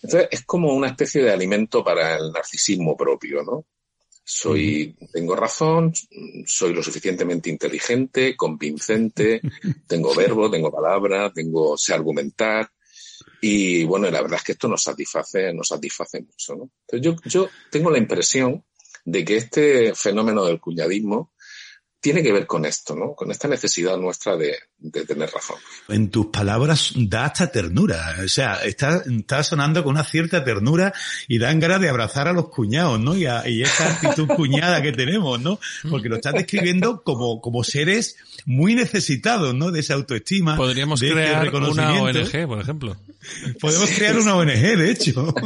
Entonces 0.04 0.30
es 0.30 0.46
como 0.46 0.76
una 0.76 0.90
especie 0.90 1.24
de 1.24 1.32
alimento 1.32 1.84
para 1.84 2.16
el 2.16 2.32
narcisismo 2.32 2.96
propio, 2.96 3.42
¿no? 3.42 3.66
Soy, 4.32 4.96
tengo 5.12 5.36
razón, 5.36 5.92
soy 6.46 6.72
lo 6.72 6.84
suficientemente 6.84 7.50
inteligente, 7.50 8.38
convincente, 8.38 9.42
tengo 9.88 10.14
verbo, 10.14 10.52
tengo 10.52 10.72
palabra, 10.72 11.34
tengo, 11.34 11.76
sé 11.76 11.96
argumentar. 11.96 12.70
Y 13.42 13.86
bueno, 13.86 14.08
la 14.12 14.22
verdad 14.22 14.38
es 14.38 14.44
que 14.44 14.52
esto 14.52 14.68
nos 14.68 14.84
satisface, 14.84 15.52
nos 15.52 15.70
satisface 15.70 16.22
mucho, 16.22 16.56
¿no? 16.56 16.70
Entonces 16.82 17.02
yo, 17.02 17.16
yo 17.26 17.50
tengo 17.72 17.90
la 17.90 17.98
impresión 17.98 18.64
de 19.04 19.26
que 19.26 19.38
este 19.38 19.96
fenómeno 19.96 20.46
del 20.46 20.60
cuñadismo 20.60 21.34
tiene 22.02 22.24
que 22.24 22.32
ver 22.32 22.48
con 22.48 22.66
esto, 22.66 22.96
¿no? 22.96 23.14
Con 23.14 23.30
esta 23.30 23.48
necesidad 23.48 23.98
nuestra 23.98 24.38
de, 24.38 24.56
de 24.78 25.06
tener 25.06 25.30
razón. 25.30 25.58
En 25.90 26.10
tus 26.10 26.28
palabras 26.28 26.94
da 26.96 27.26
hasta 27.26 27.52
ternura. 27.52 28.16
O 28.24 28.28
sea, 28.28 28.56
está, 28.64 29.04
está 29.06 29.44
sonando 29.44 29.84
con 29.84 29.96
una 29.96 30.06
cierta 30.06 30.44
ternura 30.44 30.94
y 31.28 31.40
dan 31.40 31.60
ganas 31.60 31.82
de 31.82 31.90
abrazar 31.90 32.30
a 32.30 32.34
los 32.34 32.50
cuñados, 32.50 33.00
¿no? 33.00 33.18
Y, 33.18 33.26
a, 33.26 33.48
y 33.50 33.64
esa 33.64 33.94
actitud 33.94 34.28
cuñada 34.36 34.82
que 34.82 34.94
tenemos, 34.94 35.42
¿no? 35.42 35.60
Porque 35.90 36.08
lo 36.08 36.16
estás 36.16 36.34
describiendo 36.34 37.04
como, 37.04 37.42
como 37.42 37.64
seres 37.66 38.16
muy 38.46 38.76
necesitados, 38.76 39.54
¿no? 39.54 39.72
De 39.72 39.82
esa 39.82 39.96
autoestima. 39.96 40.56
Podríamos 40.56 41.02
de 41.02 41.10
este 41.10 41.20
crear 41.20 41.54
una. 41.54 42.02
ONG, 42.02 42.48
por 42.48 42.62
ejemplo. 42.62 42.98
Podemos 43.60 43.90
crear 43.90 44.18
una 44.18 44.36
ONG, 44.36 44.78
de 44.78 44.92
hecho. 44.92 45.34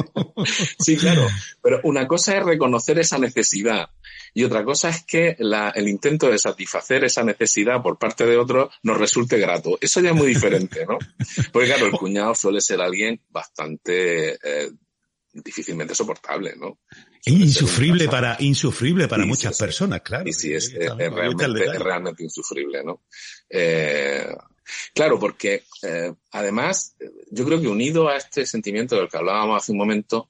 Sí, 0.79 0.98
claro. 0.98 1.27
Pero 1.62 1.79
una 1.83 2.07
cosa 2.07 2.38
es 2.38 2.43
reconocer 2.43 3.00
esa 3.00 3.17
necesidad 3.17 3.89
y 4.34 4.44
otra 4.44 4.63
cosa 4.63 4.90
es 4.90 5.04
que 5.04 5.36
la- 5.40 5.70
el 5.70 5.88
intento 5.88 6.30
de 6.30 6.40
satisfacer 6.40 7.04
esa 7.04 7.24
necesidad 7.24 7.82
por 7.82 7.98
parte 7.98 8.25
de 8.25 8.38
otro 8.38 8.72
nos 8.84 8.98
resulte 8.98 9.38
grato. 9.38 9.78
Eso 9.82 10.02
ya 10.02 10.10
es 10.10 10.16
muy 10.16 10.28
diferente, 10.28 10.86
¿no? 10.88 10.98
Porque 11.52 11.68
claro, 11.68 11.86
el 11.88 11.92
cuñado 11.94 12.34
suele 12.36 12.62
ser 12.62 12.82
alguien 12.82 13.22
bastante 13.30 14.34
eh, 14.34 14.72
difícilmente 15.34 15.96
soportable, 15.96 16.56
¿no? 16.56 16.80
Insufrible 17.25 18.08
para, 18.10 18.36
insufrible 18.40 19.08
para 19.08 19.25
muchas 19.25 19.56
sí, 19.56 19.63
personas, 19.63 20.02
claro. 20.02 20.28
Y 20.28 20.34
sí, 20.34 20.54
es, 20.54 20.74
realmente, 20.74 21.48
detalle. 21.48 21.78
es 21.78 21.80
realmente 21.80 22.24
insufrible, 22.24 22.84
¿no? 22.84 23.04
Eh, 23.50 24.28
claro, 24.94 25.18
porque 25.20 25.63
eh, 25.84 26.13
además, 26.32 26.96
yo 27.32 27.46
creo 27.46 27.62
que 27.62 27.68
unido 27.68 28.10
a 28.10 28.18
este 28.18 28.46
sentimiento 28.46 28.96
del 28.98 29.08
que 29.10 29.18
hablábamos 29.18 29.63
hace 29.63 29.72
un 29.72 29.78
momento, 29.78 30.30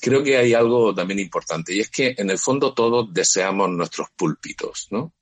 creo 0.00 0.22
que 0.22 0.36
hay 0.36 0.54
algo 0.54 0.94
también 0.94 1.20
importante, 1.20 1.74
y 1.74 1.80
es 1.80 1.90
que 1.90 2.14
en 2.16 2.30
el 2.30 2.38
fondo 2.38 2.74
todos 2.74 3.12
deseamos 3.12 3.70
nuestros 3.70 4.08
púlpitos, 4.16 4.88
¿no? 4.90 5.14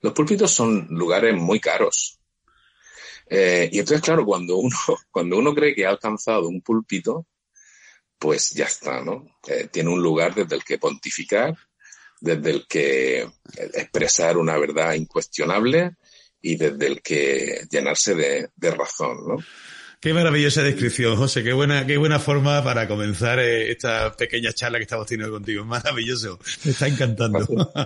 Los 0.00 0.12
púlpitos 0.12 0.50
son 0.52 0.86
lugares 0.90 1.34
muy 1.34 1.60
caros. 1.60 2.18
Eh, 3.30 3.68
y 3.72 3.78
entonces, 3.78 4.02
claro, 4.02 4.24
cuando 4.24 4.56
uno, 4.56 4.76
cuando 5.10 5.38
uno 5.38 5.54
cree 5.54 5.74
que 5.74 5.86
ha 5.86 5.90
alcanzado 5.90 6.48
un 6.48 6.62
púlpito, 6.62 7.26
pues 8.18 8.50
ya 8.50 8.64
está, 8.64 9.02
¿no? 9.02 9.26
Eh, 9.46 9.68
tiene 9.70 9.90
un 9.90 10.02
lugar 10.02 10.34
desde 10.34 10.56
el 10.56 10.64
que 10.64 10.78
pontificar, 10.78 11.56
desde 12.20 12.50
el 12.50 12.66
que 12.66 13.20
eh, 13.20 13.30
expresar 13.74 14.36
una 14.36 14.56
verdad 14.58 14.94
incuestionable 14.94 15.96
y 16.40 16.56
desde 16.56 16.86
el 16.86 17.02
que 17.02 17.66
llenarse 17.70 18.14
de, 18.14 18.50
de 18.54 18.70
razón, 18.70 19.18
¿no? 19.26 19.36
Qué 20.00 20.14
maravillosa 20.14 20.62
descripción, 20.62 21.16
José. 21.16 21.42
Qué 21.42 21.52
buena, 21.52 21.84
qué 21.84 21.96
buena 21.96 22.20
forma 22.20 22.62
para 22.62 22.86
comenzar 22.86 23.40
eh, 23.40 23.72
esta 23.72 24.12
pequeña 24.12 24.52
charla 24.52 24.78
que 24.78 24.84
estamos 24.84 25.06
teniendo 25.08 25.32
contigo. 25.34 25.64
Maravilloso. 25.64 26.38
Me 26.64 26.70
está 26.70 26.86
encantando. 26.86 27.46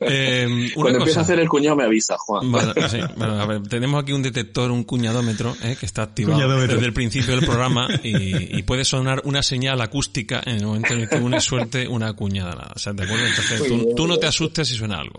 Eh, 0.00 0.46
una 0.46 0.74
Cuando 0.74 0.98
empiece 0.98 1.10
cosa. 1.10 1.20
a 1.20 1.22
hacer 1.22 1.38
el 1.38 1.48
cuñado 1.48 1.76
me 1.76 1.84
avisa, 1.84 2.16
Juan. 2.18 2.50
Bueno, 2.50 2.74
sí, 2.88 2.98
bueno, 3.16 3.40
a 3.40 3.46
ver, 3.46 3.62
tenemos 3.62 4.02
aquí 4.02 4.12
un 4.12 4.22
detector, 4.22 4.70
un 4.70 4.84
cuñadómetro, 4.84 5.54
eh, 5.62 5.76
que 5.78 5.86
está 5.86 6.02
activado 6.02 6.34
Cuñadómetro. 6.34 6.74
desde 6.74 6.86
el 6.86 6.92
principio 6.92 7.36
del 7.36 7.44
programa 7.46 7.88
y, 8.02 8.58
y 8.58 8.62
puede 8.62 8.84
sonar 8.84 9.22
una 9.24 9.42
señal 9.42 9.80
acústica 9.80 10.42
en 10.44 10.56
el 10.56 10.66
momento 10.66 10.94
en 10.94 11.00
el 11.00 11.08
que 11.08 11.16
uno 11.16 11.40
suelte 11.40 11.86
una 11.88 12.12
cuñada. 12.14 12.72
O 12.74 12.78
sea, 12.78 12.92
¿de 12.92 13.04
acuerdo? 13.04 13.26
Entonces, 13.26 13.66
tú, 13.66 13.94
tú 13.96 14.06
no 14.06 14.18
te 14.18 14.26
asustes 14.26 14.68
si 14.68 14.74
suena 14.74 14.98
algo. 14.98 15.18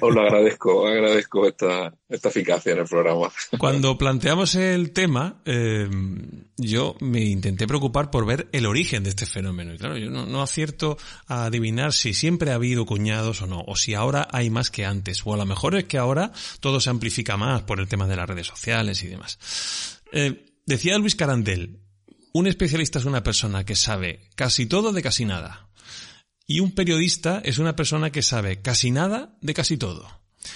Os 0.00 0.14
lo 0.14 0.20
agradezco, 0.22 0.86
agradezco 0.86 1.46
esta, 1.46 1.92
esta 2.08 2.28
eficacia 2.28 2.72
en 2.72 2.78
el 2.80 2.86
programa. 2.86 3.30
Cuando 3.58 3.96
planteamos 3.98 4.54
el 4.54 4.91
tema, 4.92 5.42
eh, 5.44 5.88
yo 6.56 6.96
me 7.00 7.20
intenté 7.24 7.66
preocupar 7.66 8.10
por 8.10 8.26
ver 8.26 8.48
el 8.52 8.66
origen 8.66 9.02
de 9.02 9.10
este 9.10 9.26
fenómeno. 9.26 9.74
Y 9.74 9.78
claro, 9.78 9.96
yo 9.96 10.10
no, 10.10 10.26
no 10.26 10.42
acierto 10.42 10.98
a 11.26 11.46
adivinar 11.46 11.92
si 11.92 12.14
siempre 12.14 12.50
ha 12.50 12.54
habido 12.54 12.86
cuñados 12.86 13.42
o 13.42 13.46
no, 13.46 13.64
o 13.66 13.76
si 13.76 13.94
ahora 13.94 14.28
hay 14.30 14.50
más 14.50 14.70
que 14.70 14.84
antes, 14.84 15.22
o 15.24 15.34
a 15.34 15.36
lo 15.36 15.46
mejor 15.46 15.74
es 15.76 15.84
que 15.84 15.98
ahora 15.98 16.32
todo 16.60 16.80
se 16.80 16.90
amplifica 16.90 17.36
más 17.36 17.62
por 17.62 17.80
el 17.80 17.88
tema 17.88 18.06
de 18.06 18.16
las 18.16 18.28
redes 18.28 18.46
sociales 18.46 19.02
y 19.02 19.08
demás. 19.08 19.38
Eh, 20.12 20.44
decía 20.66 20.98
Luis 20.98 21.16
Carandel, 21.16 21.80
un 22.32 22.46
especialista 22.46 22.98
es 22.98 23.04
una 23.04 23.22
persona 23.22 23.64
que 23.64 23.76
sabe 23.76 24.30
casi 24.34 24.66
todo 24.66 24.92
de 24.92 25.02
casi 25.02 25.24
nada. 25.24 25.68
Y 26.46 26.60
un 26.60 26.72
periodista 26.72 27.40
es 27.44 27.58
una 27.58 27.76
persona 27.76 28.10
que 28.10 28.22
sabe 28.22 28.60
casi 28.62 28.90
nada 28.90 29.36
de 29.40 29.54
casi 29.54 29.76
todo. 29.76 30.06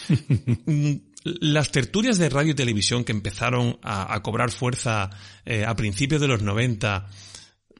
Las 1.40 1.72
tertulias 1.72 2.18
de 2.18 2.28
radio 2.28 2.52
y 2.52 2.54
televisión 2.54 3.04
que 3.04 3.12
empezaron 3.12 3.78
a, 3.82 4.14
a 4.14 4.22
cobrar 4.22 4.50
fuerza 4.50 5.10
eh, 5.44 5.64
a 5.64 5.74
principios 5.74 6.20
de 6.20 6.28
los 6.28 6.42
90, 6.42 7.06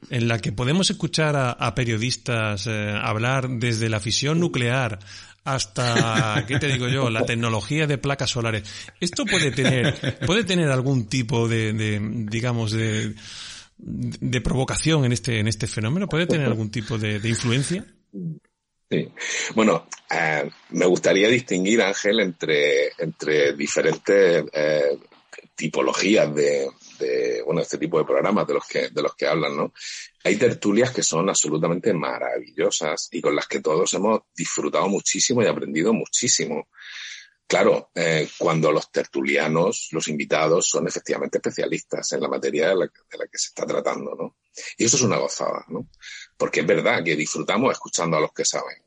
en 0.09 0.27
la 0.27 0.39
que 0.39 0.51
podemos 0.51 0.89
escuchar 0.89 1.35
a, 1.35 1.51
a 1.51 1.75
periodistas 1.75 2.67
eh, 2.67 2.91
hablar 3.01 3.49
desde 3.49 3.89
la 3.89 3.99
fisión 3.99 4.39
nuclear 4.39 4.99
hasta, 5.43 6.45
¿qué 6.47 6.59
te 6.59 6.67
digo 6.67 6.87
yo?, 6.89 7.09
la 7.09 7.25
tecnología 7.25 7.87
de 7.87 7.97
placas 7.97 8.31
solares. 8.31 8.63
Esto 8.99 9.25
puede 9.25 9.51
tener, 9.51 10.19
puede 10.25 10.43
tener 10.43 10.69
algún 10.69 11.07
tipo 11.07 11.47
de, 11.47 11.73
de 11.73 11.99
digamos, 12.29 12.71
de, 12.71 13.15
de 13.77 14.41
provocación 14.41 15.05
en 15.05 15.13
este, 15.13 15.39
en 15.39 15.47
este 15.47 15.67
fenómeno, 15.67 16.07
puede 16.07 16.27
tener 16.27 16.47
algún 16.47 16.69
tipo 16.69 16.97
de, 16.97 17.19
de 17.19 17.29
influencia. 17.29 17.85
Sí. 18.89 19.11
Bueno, 19.53 19.87
eh, 20.09 20.49
me 20.69 20.85
gustaría 20.85 21.27
distinguir, 21.27 21.81
Ángel, 21.81 22.21
entre, 22.21 22.91
entre 22.97 23.53
diferentes 23.53 24.45
eh, 24.53 24.97
tipologías 25.55 26.33
de, 26.33 26.69
de, 26.99 27.41
bueno, 27.43 27.61
este 27.61 27.77
tipo 27.77 27.97
de 27.97 28.05
programas 28.05 28.47
de 28.47 28.53
los 28.53 28.65
que, 28.65 28.89
de 28.89 29.01
los 29.01 29.13
que 29.15 29.27
hablan, 29.27 29.57
¿no? 29.57 29.73
Hay 30.23 30.37
tertulias 30.37 30.91
que 30.91 31.03
son 31.03 31.27
absolutamente 31.27 31.93
maravillosas 31.93 33.09
y 33.11 33.21
con 33.21 33.35
las 33.35 33.47
que 33.47 33.59
todos 33.59 33.93
hemos 33.93 34.21
disfrutado 34.35 34.87
muchísimo 34.87 35.41
y 35.41 35.47
aprendido 35.47 35.91
muchísimo. 35.93 36.69
Claro, 37.47 37.91
eh, 37.95 38.27
cuando 38.37 38.71
los 38.73 38.91
tertulianos, 38.91 39.87
los 39.91 40.07
invitados, 40.09 40.67
son 40.67 40.85
efectivamente 40.87 41.37
especialistas 41.37 42.11
en 42.11 42.21
la 42.21 42.27
materia 42.27 42.69
de 42.69 42.75
la, 42.75 42.85
de 42.85 43.17
la 43.17 43.27
que 43.27 43.37
se 43.37 43.47
está 43.47 43.65
tratando, 43.65 44.15
¿no? 44.15 44.37
Y 44.77 44.83
eso 44.85 44.97
es 44.97 45.03
una 45.03 45.17
gozada, 45.17 45.63
¿no? 45.69 45.87
Porque 46.37 46.61
es 46.61 46.67
verdad 46.67 47.03
que 47.03 47.15
disfrutamos 47.15 47.71
escuchando 47.71 48.17
a 48.17 48.21
los 48.21 48.31
que 48.31 48.45
saben. 48.45 48.77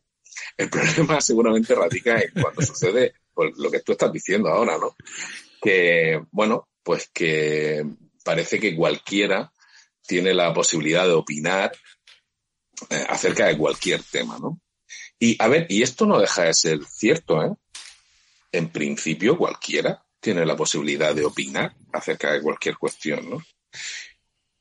El 0.57 0.71
problema 0.71 1.21
seguramente 1.21 1.75
radica 1.75 2.21
en 2.21 2.31
cuando 2.41 2.63
sucede 2.63 3.15
pues, 3.35 3.53
lo 3.57 3.71
que 3.71 3.81
tú 3.81 3.93
estás 3.93 4.13
diciendo 4.13 4.49
ahora, 4.49 4.79
¿no? 4.79 4.97
Que, 5.61 6.23
bueno, 6.31 6.69
pues 6.83 7.11
que 7.13 7.85
parece 8.25 8.59
que 8.59 8.75
cualquiera 8.75 9.53
tiene 10.07 10.35
la 10.35 10.53
posibilidad 10.53 11.07
de 11.07 11.13
opinar 11.13 11.73
eh, 12.89 13.05
acerca 13.09 13.47
de 13.47 13.59
cualquier 13.59 14.03
tema, 14.03 14.39
¿no? 14.39 14.61
Y 15.19 15.37
a 15.39 15.49
ver, 15.49 15.67
y 15.69 15.83
esto 15.83 16.07
no 16.07 16.19
deja 16.19 16.45
de 16.45 16.55
ser 16.55 16.85
cierto, 16.85 17.45
¿eh? 17.45 17.55
En 18.53 18.71
principio 18.71 19.37
cualquiera 19.37 20.05
tiene 20.19 20.45
la 20.45 20.57
posibilidad 20.57 21.15
de 21.15 21.25
opinar 21.25 21.75
acerca 21.93 22.33
de 22.33 22.43
cualquier 22.43 22.77
cuestión, 22.77 23.29
¿no? 23.31 23.43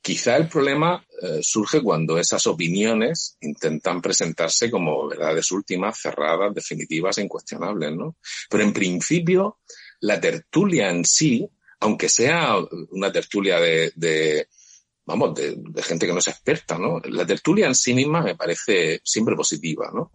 Quizá 0.01 0.38
el 0.38 0.48
problema 0.48 1.06
eh, 1.22 1.39
surge 1.41 1.82
cuando 1.82 2.18
esas 2.18 2.48
opiniones 2.48 3.38
intentan 3.41 4.01
presentarse 4.01 4.72
como 4.72 5.08
verdades 5.08 5.51
últimas, 5.51 6.00
cerradas, 6.00 6.53
definitivas 6.53 7.18
e 7.18 7.24
incuestionables, 7.24 7.91
¿no? 7.91 8.18
Pero 8.50 8.63
en 8.63 8.74
principio, 8.74 9.60
la 10.00 10.20
tertulia 10.22 10.89
en 10.89 11.03
sí, 11.03 11.48
aunque 11.82 12.08
sea 12.08 12.56
una 12.91 13.12
tertulia 13.12 13.60
de, 13.60 14.48
vamos, 15.06 15.36
de, 15.36 15.56
de, 15.58 15.84
gente 15.84 16.06
que 16.06 16.13
no 16.13 16.20
es 16.20 16.27
experta, 16.27 16.77
¿no? 16.77 17.01
La 17.06 17.25
tertulia 17.25 17.68
en 17.68 17.75
sí 17.75 17.94
misma 17.94 18.22
me 18.22 18.36
parece 18.36 19.01
siempre 19.03 19.36
positiva, 19.36 19.91
¿no? 19.94 20.12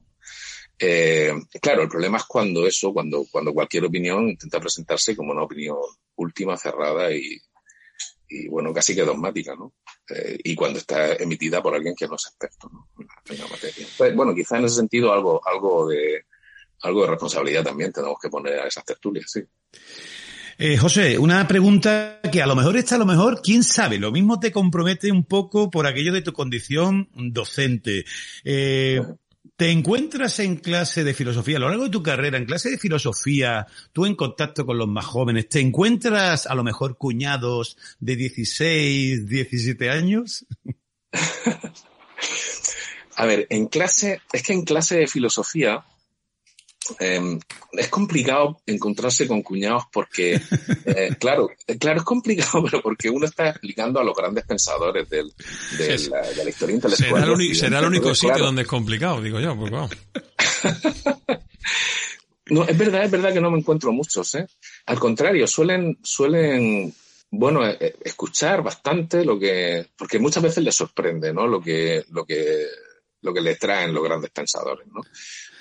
Eh, 0.78 1.32
claro, 1.60 1.82
el 1.82 1.88
problema 1.88 2.18
es 2.18 2.24
cuando 2.24 2.66
eso, 2.66 2.92
cuando, 2.92 3.24
cuando 3.30 3.52
cualquier 3.52 3.84
opinión 3.84 4.28
intenta 4.28 4.60
presentarse 4.60 5.14
como 5.14 5.32
una 5.32 5.42
opinión 5.42 5.76
última, 6.16 6.56
cerrada 6.56 7.12
y, 7.12 7.38
y 8.28 8.48
bueno, 8.48 8.72
casi 8.72 8.94
que 8.94 9.02
dogmática, 9.02 9.54
¿no? 9.54 9.74
Eh, 10.08 10.38
y 10.44 10.54
cuando 10.54 10.78
está 10.78 11.14
emitida 11.14 11.62
por 11.62 11.74
alguien 11.74 11.94
que 11.94 12.08
no 12.08 12.16
es 12.16 12.26
experto, 12.26 12.70
¿no? 12.72 12.88
En 13.28 13.38
la 13.38 13.48
materia. 13.48 13.86
Pues, 13.96 14.14
bueno, 14.14 14.34
quizá 14.34 14.58
en 14.58 14.64
ese 14.64 14.76
sentido 14.76 15.12
algo, 15.12 15.40
algo 15.46 15.88
de, 15.88 16.24
algo 16.82 17.02
de 17.02 17.10
responsabilidad 17.10 17.64
también 17.64 17.92
tenemos 17.92 18.18
que 18.20 18.28
poner 18.28 18.60
a 18.60 18.66
esas 18.66 18.84
tertulias, 18.84 19.30
sí. 19.30 19.42
Eh, 20.56 20.76
José, 20.76 21.18
una 21.18 21.48
pregunta 21.48 22.20
que 22.30 22.40
a 22.40 22.46
lo 22.46 22.54
mejor 22.54 22.76
está, 22.76 22.94
a 22.94 22.98
lo 22.98 23.06
mejor, 23.06 23.40
quién 23.42 23.64
sabe, 23.64 23.98
lo 23.98 24.12
mismo 24.12 24.38
te 24.38 24.52
compromete 24.52 25.10
un 25.10 25.24
poco 25.24 25.68
por 25.68 25.86
aquello 25.86 26.12
de 26.12 26.22
tu 26.22 26.32
condición 26.32 27.08
docente. 27.12 28.04
Eh, 28.44 29.00
¿Te 29.56 29.70
encuentras 29.70 30.40
en 30.40 30.56
clase 30.56 31.04
de 31.04 31.14
filosofía, 31.14 31.58
a 31.58 31.60
lo 31.60 31.68
largo 31.68 31.84
de 31.84 31.90
tu 31.90 32.02
carrera, 32.02 32.38
en 32.38 32.44
clase 32.44 32.70
de 32.70 32.78
filosofía, 32.78 33.68
tú 33.92 34.04
en 34.04 34.16
contacto 34.16 34.66
con 34.66 34.78
los 34.78 34.88
más 34.88 35.04
jóvenes, 35.04 35.48
¿te 35.48 35.60
encuentras 35.60 36.48
a 36.48 36.56
lo 36.56 36.64
mejor 36.64 36.98
cuñados 36.98 37.76
de 38.00 38.16
16, 38.16 39.28
17 39.28 39.90
años? 39.90 40.44
a 43.16 43.26
ver, 43.26 43.46
en 43.48 43.68
clase, 43.68 44.22
es 44.32 44.42
que 44.42 44.54
en 44.54 44.64
clase 44.64 44.96
de 44.96 45.06
filosofía 45.06 45.84
eh, 47.00 47.38
es 47.72 47.88
complicado 47.88 48.60
encontrarse 48.66 49.26
con 49.26 49.42
cuñados 49.42 49.84
porque, 49.92 50.40
eh, 50.84 51.10
claro, 51.20 51.50
claro, 51.78 52.00
es 52.00 52.04
complicado, 52.04 52.62
pero 52.64 52.82
porque 52.82 53.10
uno 53.10 53.26
está 53.26 53.50
explicando 53.50 54.00
a 54.00 54.04
los 54.04 54.16
grandes 54.16 54.44
pensadores 54.44 55.08
del, 55.08 55.32
de, 55.78 55.98
Sí, 55.98 56.10
la, 56.10 56.20
de, 56.22 56.44
la, 56.44 56.50
historia 56.50 56.74
intelectual. 56.74 57.22
Será 57.22 57.32
el, 57.32 57.54
será 57.54 57.78
el 57.80 57.86
único 57.86 58.14
sitio 58.14 58.30
claro. 58.30 58.46
donde 58.46 58.62
es 58.62 58.68
complicado, 58.68 59.20
digo 59.20 59.40
yo, 59.40 59.56
pues 59.56 59.70
vamos. 59.70 59.90
No, 62.46 62.64
es 62.64 62.76
verdad, 62.76 63.04
es 63.04 63.10
verdad 63.10 63.32
que 63.32 63.40
no 63.40 63.50
me 63.50 63.58
encuentro 63.58 63.90
muchos, 63.90 64.34
¿eh? 64.34 64.46
Al 64.86 64.98
contrario, 64.98 65.46
suelen, 65.46 65.98
suelen, 66.02 66.94
bueno, 67.30 67.66
eh, 67.66 67.78
eh, 67.80 67.96
escuchar 68.04 68.62
bastante 68.62 69.24
lo 69.24 69.38
que, 69.38 69.86
porque 69.96 70.18
muchas 70.18 70.42
veces 70.42 70.62
les 70.62 70.74
sorprende, 70.74 71.32
¿no? 71.32 71.46
Lo 71.46 71.60
que, 71.60 72.04
lo 72.10 72.26
que, 72.26 72.66
lo 73.22 73.32
que 73.32 73.40
les 73.40 73.58
traen 73.58 73.94
los 73.94 74.04
grandes 74.04 74.30
pensadores, 74.30 74.86
¿no? 74.88 75.00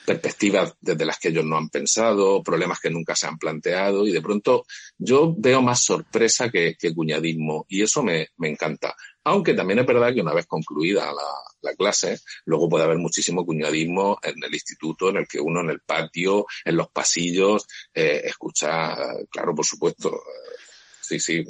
Perspectivas 0.05 0.73
desde 0.81 1.05
las 1.05 1.17
que 1.17 1.29
ellos 1.29 1.45
no 1.45 1.57
han 1.57 1.69
pensado, 1.69 2.43
problemas 2.43 2.79
que 2.79 2.89
nunca 2.89 3.15
se 3.15 3.27
han 3.27 3.37
planteado, 3.37 4.05
y 4.05 4.11
de 4.11 4.21
pronto 4.21 4.65
yo 4.97 5.33
veo 5.37 5.61
más 5.61 5.83
sorpresa 5.83 6.49
que, 6.49 6.75
que 6.77 6.93
cuñadismo, 6.93 7.65
y 7.69 7.81
eso 7.81 8.03
me, 8.03 8.29
me 8.37 8.49
encanta. 8.49 8.95
Aunque 9.25 9.53
también 9.53 9.79
es 9.79 9.85
verdad 9.85 10.13
que 10.13 10.21
una 10.21 10.33
vez 10.33 10.45
concluida 10.45 11.05
la, 11.05 11.29
la, 11.61 11.75
clase, 11.75 12.19
luego 12.45 12.67
puede 12.67 12.83
haber 12.83 12.97
muchísimo 12.97 13.45
cuñadismo 13.45 14.19
en 14.21 14.43
el 14.43 14.53
instituto, 14.53 15.09
en 15.09 15.17
el 15.17 15.27
que 15.27 15.39
uno 15.39 15.61
en 15.61 15.69
el 15.69 15.79
patio, 15.79 16.45
en 16.65 16.75
los 16.75 16.89
pasillos, 16.89 17.65
eh, 17.93 18.21
escucha, 18.25 18.95
claro, 19.29 19.55
por 19.55 19.65
supuesto, 19.65 20.09
eh, 20.13 20.53
sí, 20.99 21.19
sí, 21.19 21.43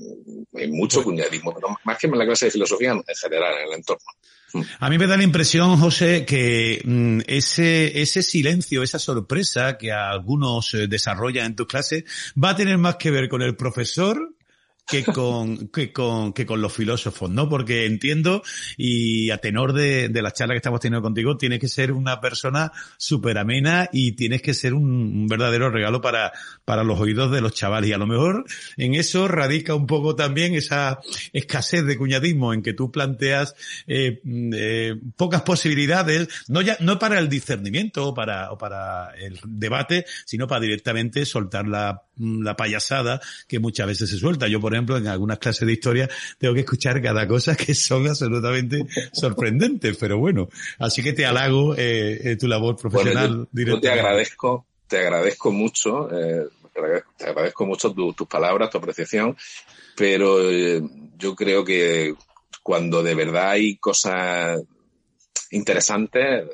hay 0.53 0.71
mucho 0.71 1.03
cuñadismo, 1.03 1.53
pero 1.53 1.75
más 1.83 1.97
que 1.97 2.05
en 2.05 2.17
la 2.17 2.25
clase 2.25 2.45
de 2.45 2.51
filosofía 2.51 2.91
en 2.91 3.03
general, 3.19 3.55
en 3.57 3.67
el 3.67 3.73
entorno. 3.73 4.05
A 4.79 4.89
mí 4.89 4.97
me 4.97 5.07
da 5.07 5.17
la 5.17 5.23
impresión, 5.23 5.77
José, 5.77 6.25
que 6.25 6.81
mm, 6.83 7.21
ese, 7.27 8.01
ese 8.01 8.21
silencio, 8.21 8.83
esa 8.83 8.99
sorpresa 8.99 9.77
que 9.77 9.91
algunos 9.91 10.73
eh, 10.73 10.87
desarrollan 10.87 11.47
en 11.47 11.55
tus 11.55 11.67
clases 11.67 12.03
va 12.41 12.51
a 12.51 12.55
tener 12.55 12.77
más 12.77 12.97
que 12.97 13.11
ver 13.11 13.29
con 13.29 13.41
el 13.41 13.55
profesor 13.55 14.32
que 14.85 15.03
con, 15.03 15.69
que 15.69 15.93
con, 15.93 16.33
que 16.33 16.45
con 16.45 16.61
los 16.61 16.73
filósofos, 16.73 17.29
¿no? 17.29 17.47
Porque 17.49 17.85
entiendo, 17.85 18.43
y 18.77 19.29
a 19.29 19.37
tenor 19.37 19.73
de, 19.73 20.09
de 20.09 20.21
la 20.21 20.31
charla 20.31 20.53
que 20.53 20.57
estamos 20.57 20.79
teniendo 20.79 21.01
contigo, 21.01 21.37
tienes 21.37 21.59
que 21.59 21.67
ser 21.67 21.91
una 21.91 22.19
persona 22.19 22.71
súper 22.97 23.37
amena 23.37 23.89
y 23.91 24.13
tienes 24.13 24.41
que 24.41 24.53
ser 24.53 24.73
un, 24.73 25.27
verdadero 25.27 25.69
regalo 25.69 26.01
para, 26.01 26.33
para 26.65 26.83
los 26.83 26.99
oídos 26.99 27.31
de 27.31 27.41
los 27.41 27.53
chavales. 27.53 27.89
Y 27.89 27.93
a 27.93 27.97
lo 27.97 28.07
mejor 28.07 28.45
en 28.77 28.95
eso 28.95 29.27
radica 29.27 29.73
un 29.73 29.87
poco 29.87 30.15
también 30.15 30.53
esa 30.53 30.99
escasez 31.31 31.85
de 31.85 31.97
cuñadismo 31.97 32.53
en 32.53 32.61
que 32.61 32.73
tú 32.73 32.91
planteas 32.91 33.55
eh, 33.87 34.21
eh, 34.25 34.95
pocas 35.15 35.43
posibilidades, 35.43 36.27
no 36.49 36.61
ya, 36.61 36.77
no 36.81 36.99
para 36.99 37.19
el 37.19 37.29
discernimiento 37.29 38.09
o 38.09 38.13
para, 38.13 38.51
o 38.51 38.57
para 38.57 39.15
el 39.15 39.39
debate, 39.45 40.05
sino 40.25 40.47
para 40.47 40.61
directamente 40.61 41.25
soltar 41.25 41.67
la, 41.67 42.03
la 42.17 42.55
payasada 42.55 43.21
que 43.47 43.59
muchas 43.59 43.87
veces 43.87 44.09
se 44.09 44.17
suelta. 44.17 44.47
Yo, 44.47 44.59
por 44.59 44.73
ejemplo, 44.73 44.97
en 44.97 45.07
algunas 45.07 45.39
clases 45.39 45.65
de 45.65 45.73
historia 45.73 46.09
tengo 46.37 46.53
que 46.53 46.61
escuchar 46.61 47.01
cada 47.01 47.27
cosa 47.27 47.55
que 47.57 47.73
son 47.73 48.07
absolutamente 48.07 48.85
sorprendentes, 49.11 49.97
pero 49.97 50.17
bueno, 50.17 50.49
así 50.79 51.01
que 51.03 51.13
te 51.13 51.25
halago 51.25 51.75
eh, 51.75 52.31
eh 52.31 52.37
tu 52.37 52.47
labor 52.47 52.75
profesional. 52.77 53.29
Bueno, 53.29 53.47
yo, 53.53 53.65
yo, 53.65 53.81
te 53.81 53.89
agradezco, 53.89 54.65
te 54.87 54.99
agradezco 54.99 55.51
mucho, 55.51 56.09
eh, 56.11 56.47
te 57.17 57.25
agradezco 57.25 57.65
mucho 57.65 57.91
tu, 57.93 58.13
tus 58.13 58.27
palabras, 58.27 58.69
tu 58.69 58.77
apreciación, 58.77 59.35
pero 59.95 60.49
eh, 60.49 60.81
yo 61.17 61.35
creo 61.35 61.63
que 61.63 62.15
cuando 62.61 63.03
de 63.03 63.15
verdad 63.15 63.51
hay 63.51 63.75
cosas 63.77 64.61
interesantes, 65.51 66.45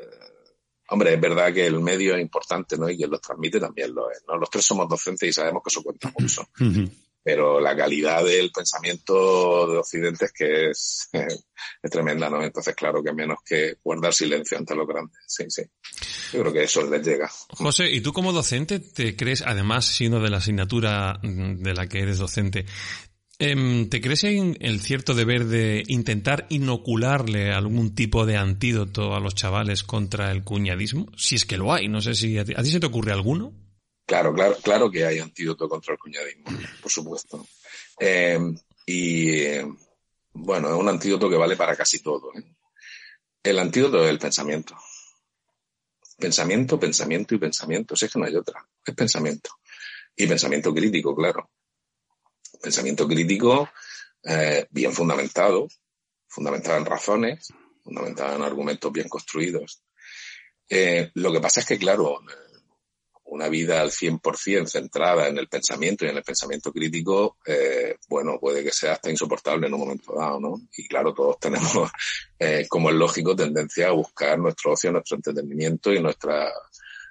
hombre, 0.92 1.14
es 1.14 1.22
verdad 1.22 1.54
que 1.54 1.66
el 1.66 1.80
medio 1.80 2.16
es 2.16 2.22
importante, 2.22 2.78
¿no? 2.78 2.90
Y 2.90 2.98
quien 2.98 3.10
los 3.10 3.22
transmite 3.22 3.60
también 3.60 3.94
lo 3.94 4.10
es, 4.12 4.24
¿no? 4.28 4.38
Los 4.38 4.50
tres 4.50 4.66
somos 4.66 4.88
docentes 4.88 5.30
y 5.30 5.34
sabemos 5.34 5.62
que 5.64 5.70
eso 5.70 5.84
cuenta 5.84 6.12
mucho. 6.20 6.42
Uh 6.60 6.64
-huh 6.64 6.92
pero 7.24 7.60
la 7.60 7.76
calidad 7.76 8.24
del 8.24 8.50
pensamiento 8.52 9.68
de 9.68 9.78
Occidente 9.78 10.26
es 10.26 10.34
que 10.34 10.70
es, 10.70 11.10
es, 11.84 11.92
tremenda, 11.92 12.30
¿no? 12.30 12.42
Entonces, 12.42 12.76
claro 12.76 13.04
que 13.04 13.14
menos 13.14 13.40
que 13.46 13.76
guardar 13.84 14.14
silencio 14.14 14.58
ante 14.58 14.76
lo 14.76 14.86
grande. 14.88 15.14
Sí, 15.28 15.44
sí. 15.50 15.64
Yo 16.34 16.42
creo 16.42 16.54
que 16.54 16.64
eso 16.64 16.90
les 16.90 17.06
llega. 17.06 17.30
José, 17.50 17.92
¿y 17.92 18.02
tú 18.02 18.14
como 18.14 18.32
docente 18.32 18.80
te 18.80 19.16
crees, 19.16 19.44
además 19.46 19.86
siendo 19.86 20.20
de 20.20 20.30
la 20.30 20.38
asignatura 20.38 21.20
de 21.22 21.74
la 21.74 21.88
que 21.88 22.00
eres 22.00 22.20
docente, 22.20 22.66
¿Te 23.40 24.02
crees 24.02 24.26
en 24.26 24.58
el 24.60 24.82
cierto 24.82 25.14
deber 25.14 25.46
de 25.46 25.84
intentar 25.88 26.46
inocularle 26.50 27.54
algún 27.54 27.96
tipo 27.96 28.26
de 28.26 28.36
antídoto 28.36 29.16
a 29.16 29.22
los 29.22 29.34
chavales 29.34 29.84
contra 29.84 30.32
el 30.32 30.44
cuñadismo? 30.44 31.06
Si 31.16 31.36
es 31.36 31.46
que 31.46 31.56
lo 31.56 31.72
hay, 31.72 31.88
no 31.88 32.02
sé 32.02 32.16
si 32.16 32.38
a 32.38 32.44
ti, 32.44 32.54
¿a 32.54 32.62
ti 32.62 32.70
se 32.70 32.82
te 32.82 32.88
ocurre 32.88 33.14
alguno. 33.14 33.54
Claro, 34.06 34.34
claro, 34.34 34.58
claro 34.62 34.92
que 34.92 35.06
hay 35.06 35.20
antídoto 35.20 35.70
contra 35.70 35.94
el 35.94 36.00
cuñadismo, 36.00 36.52
por 36.82 36.92
supuesto. 36.92 37.48
Eh, 37.98 38.40
y 38.86 39.30
eh, 39.30 39.66
bueno, 40.34 40.68
es 40.68 40.76
un 40.76 40.90
antídoto 40.90 41.30
que 41.30 41.38
vale 41.38 41.56
para 41.56 41.78
casi 41.78 42.00
todo. 42.00 42.34
¿eh? 42.36 42.44
El 43.42 43.58
antídoto 43.58 44.04
es 44.04 44.10
el 44.10 44.20
pensamiento. 44.20 44.76
Pensamiento, 46.18 46.78
pensamiento 46.78 47.36
y 47.36 47.38
pensamiento. 47.38 47.96
Si 47.96 48.04
es 48.04 48.12
que 48.12 48.20
no 48.20 48.26
hay 48.26 48.36
otra. 48.36 48.68
Es 48.86 48.94
pensamiento. 48.94 49.52
Y 50.14 50.28
pensamiento 50.28 50.74
crítico, 50.74 51.16
claro. 51.16 51.52
Pensamiento 52.62 53.08
crítico 53.08 53.70
eh, 54.24 54.68
bien 54.70 54.94
fundamentado, 54.94 55.68
fundamentado 56.28 56.78
en 56.78 56.86
razones, 56.86 57.54
fundamentado 57.84 58.36
en 58.36 58.42
argumentos 58.44 58.92
bien 58.92 59.08
construidos. 59.08 59.82
Eh, 60.68 61.10
lo 61.16 61.32
que 61.32 61.40
pasa 61.40 61.62
es 61.62 61.66
que, 61.66 61.78
claro, 61.78 62.20
una 63.30 63.48
vida 63.48 63.82
al 63.82 63.92
100% 63.92 64.68
centrada 64.68 65.28
en 65.28 65.38
el 65.38 65.48
pensamiento 65.48 66.06
y 66.06 66.10
en 66.10 66.18
el 66.18 66.24
pensamiento 66.24 66.72
crítico, 66.72 67.38
eh, 67.46 67.96
bueno, 68.08 68.40
puede 68.40 68.64
que 68.64 68.72
sea 68.72 68.94
hasta 68.94 69.10
insoportable 69.10 69.68
en 69.68 69.74
un 69.74 69.80
momento 69.80 70.14
dado, 70.16 70.40
¿no? 70.40 70.62
Y 70.76 70.88
claro, 70.88 71.14
todos 71.14 71.40
tenemos, 71.40 71.90
eh, 72.40 72.66
como 72.68 72.90
es 72.90 72.96
lógico, 72.96 73.36
tendencia 73.36 73.88
a 73.88 73.92
buscar 73.92 74.38
nuestro 74.38 74.74
ocio, 74.74 74.92
nuestro 74.92 75.18
entretenimiento 75.18 75.94
y 75.94 76.02
nuestra, 76.02 76.52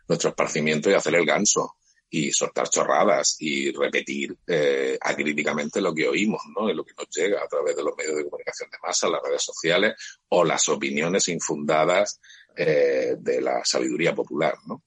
nuestro 0.06 0.30
esparcimiento 0.30 0.90
y 0.90 0.94
hacer 0.94 1.14
el 1.14 1.26
ganso 1.26 1.76
y 2.10 2.32
soltar 2.32 2.68
chorradas 2.68 3.36
y 3.40 3.70
repetir 3.70 4.36
eh, 4.46 4.98
acríticamente 5.00 5.80
lo 5.80 5.94
que 5.94 6.08
oímos, 6.08 6.40
¿no? 6.56 6.70
Y 6.70 6.74
lo 6.74 6.84
que 6.84 6.94
nos 6.96 7.08
llega 7.10 7.42
a 7.42 7.48
través 7.48 7.76
de 7.76 7.82
los 7.82 7.94
medios 7.96 8.16
de 8.16 8.24
comunicación 8.24 8.70
de 8.70 8.78
masa, 8.82 9.08
las 9.08 9.22
redes 9.22 9.42
sociales 9.42 9.94
o 10.28 10.44
las 10.44 10.68
opiniones 10.68 11.28
infundadas 11.28 12.20
eh, 12.56 13.16
de 13.18 13.40
la 13.40 13.62
sabiduría 13.64 14.14
popular, 14.14 14.54
¿no? 14.66 14.84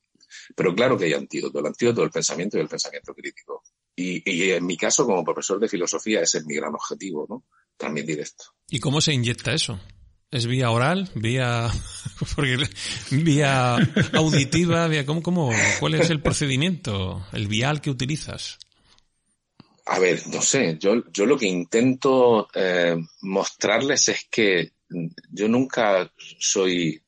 Pero 0.56 0.74
claro 0.74 0.98
que 0.98 1.06
hay 1.06 1.14
antídoto, 1.14 1.60
el 1.60 1.68
antídoto 1.68 2.02
del 2.02 2.10
pensamiento 2.10 2.58
y 2.58 2.62
el 2.62 2.70
pensamiento 2.70 3.14
crítico. 3.14 3.64
Y, 3.96 4.24
y, 4.30 4.52
en 4.52 4.66
mi 4.66 4.78
caso, 4.78 5.06
como 5.06 5.24
profesor 5.24 5.60
de 5.60 5.68
filosofía, 5.68 6.22
ese 6.22 6.40
es 6.40 6.46
mi 6.46 6.56
gran 6.56 6.74
objetivo, 6.74 7.26
¿no? 7.30 7.44
Transmitir 7.78 8.22
esto. 8.22 8.46
¿Y 8.70 8.80
cómo 8.80 9.02
se 9.02 9.14
inyecta 9.14 9.54
eso? 9.54 9.80
¿Es 10.32 10.48
vía 10.48 10.72
oral? 10.72 11.10
¿Vía, 11.14 11.70
vía 13.12 13.76
auditiva? 14.14 14.88
Vía, 14.88 15.06
¿cómo, 15.06 15.22
cómo, 15.22 15.52
¿Cuál 15.82 15.96
es 15.96 16.10
el 16.10 16.22
procedimiento? 16.22 17.26
¿El 17.34 17.48
vial 17.48 17.82
que 17.82 17.90
utilizas? 17.90 18.58
A 19.88 20.00
ver, 20.00 20.26
no 20.28 20.42
sé, 20.42 20.78
yo, 20.80 21.04
yo 21.12 21.26
lo 21.26 21.38
que 21.38 21.48
intento 21.48 22.48
eh, 22.54 22.96
mostrarles 23.24 24.08
es 24.08 24.28
que 24.32 24.72
yo 25.32 25.50
nunca 25.50 26.10
soy 26.40 27.04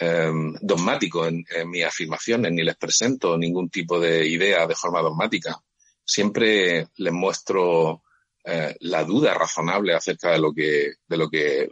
eh, 0.00 0.32
dogmático 0.62 1.26
en, 1.26 1.44
en, 1.54 1.68
mis 1.68 1.84
afirmaciones, 1.84 2.52
ni 2.52 2.62
les 2.62 2.76
presento 2.76 3.36
ningún 3.36 3.68
tipo 3.68 4.00
de 4.00 4.26
idea 4.26 4.66
de 4.66 4.74
forma 4.74 5.02
dogmática. 5.02 5.62
Siempre 6.02 6.88
les 6.96 7.12
muestro 7.12 8.02
eh, 8.44 8.74
la 8.80 9.04
duda 9.04 9.34
razonable 9.34 9.94
acerca 9.94 10.30
de 10.30 10.38
lo 10.38 10.54
que, 10.54 10.94
de 11.06 11.16
lo 11.18 11.28
que, 11.28 11.68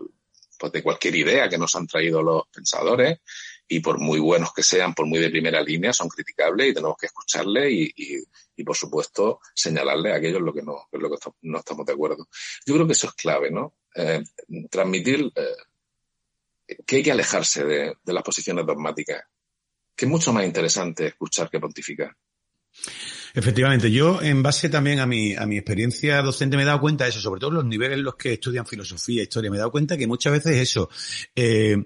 pues 0.61 0.73
de 0.73 0.83
cualquier 0.83 1.17
idea 1.17 1.49
que 1.49 1.57
nos 1.57 1.75
han 1.75 1.87
traído 1.87 2.23
los 2.23 2.43
pensadores 2.53 3.21
y 3.67 3.81
por 3.81 3.99
muy 3.99 4.21
buenos 4.21 4.53
que 4.53 4.63
sean, 4.63 4.93
por 4.95 5.07
muy 5.07 5.19
de 5.19 5.31
primera 5.31 5.63
línea, 5.63 5.93
son 5.95 6.09
criticables 6.09 6.69
y 6.69 6.75
tenemos 6.75 6.97
que 7.01 7.07
escucharles 7.07 7.73
y, 7.73 7.93
y, 7.97 8.23
y 8.57 8.65
por 8.65 8.77
supuesto, 8.77 9.41
señalarles 9.55 10.13
a 10.13 10.17
aquellos 10.17 10.43
lo 10.43 10.53
que 10.53 10.61
no, 10.61 10.87
lo 10.93 11.11
que 11.11 11.17
no 11.43 11.59
estamos 11.59 11.87
de 11.87 11.93
acuerdo. 11.95 12.29
Yo 12.67 12.75
creo 12.75 12.87
que 12.87 12.93
eso 12.93 13.07
es 13.07 13.15
clave, 13.15 13.51
¿no? 13.51 13.77
Eh, 13.95 14.23
transmitir 14.71 15.33
eh, 15.35 16.77
que 16.85 16.97
hay 16.97 17.03
que 17.03 17.13
alejarse 17.13 17.65
de, 17.65 17.95
de, 18.03 18.13
las 18.13 18.23
posiciones 18.23 18.67
dogmáticas, 18.67 19.25
que 19.97 20.05
es 20.05 20.11
mucho 20.11 20.33
más 20.33 20.45
interesante 20.45 21.07
escuchar 21.07 21.49
que 21.49 21.59
pontificar. 21.59 22.15
Efectivamente, 23.35 23.91
yo 23.91 24.21
en 24.23 24.43
base 24.43 24.69
también 24.69 25.01
a 25.01 25.07
mi, 25.07 25.35
a 25.35 25.47
mi 25.47 25.57
experiencia 25.57 26.21
docente 26.23 26.57
me 26.57 26.63
he 26.63 26.67
dado 26.67 26.81
cuenta 26.81 27.05
de 27.05 27.11
eso, 27.11 27.21
sobre 27.21 27.41
todo 27.41 27.51
en 27.51 27.57
los 27.57 27.65
niveles 27.65 27.99
en 27.99 28.05
los 28.05 28.17
que 28.17 28.35
estudian 28.35 28.67
filosofía, 28.67 29.23
historia, 29.23 29.51
me 29.51 29.57
he 29.57 29.59
dado 29.59 29.71
cuenta 29.71 29.97
que 29.97 30.07
muchas 30.07 30.33
veces 30.33 30.57
eso, 30.57 30.89
eh, 31.35 31.77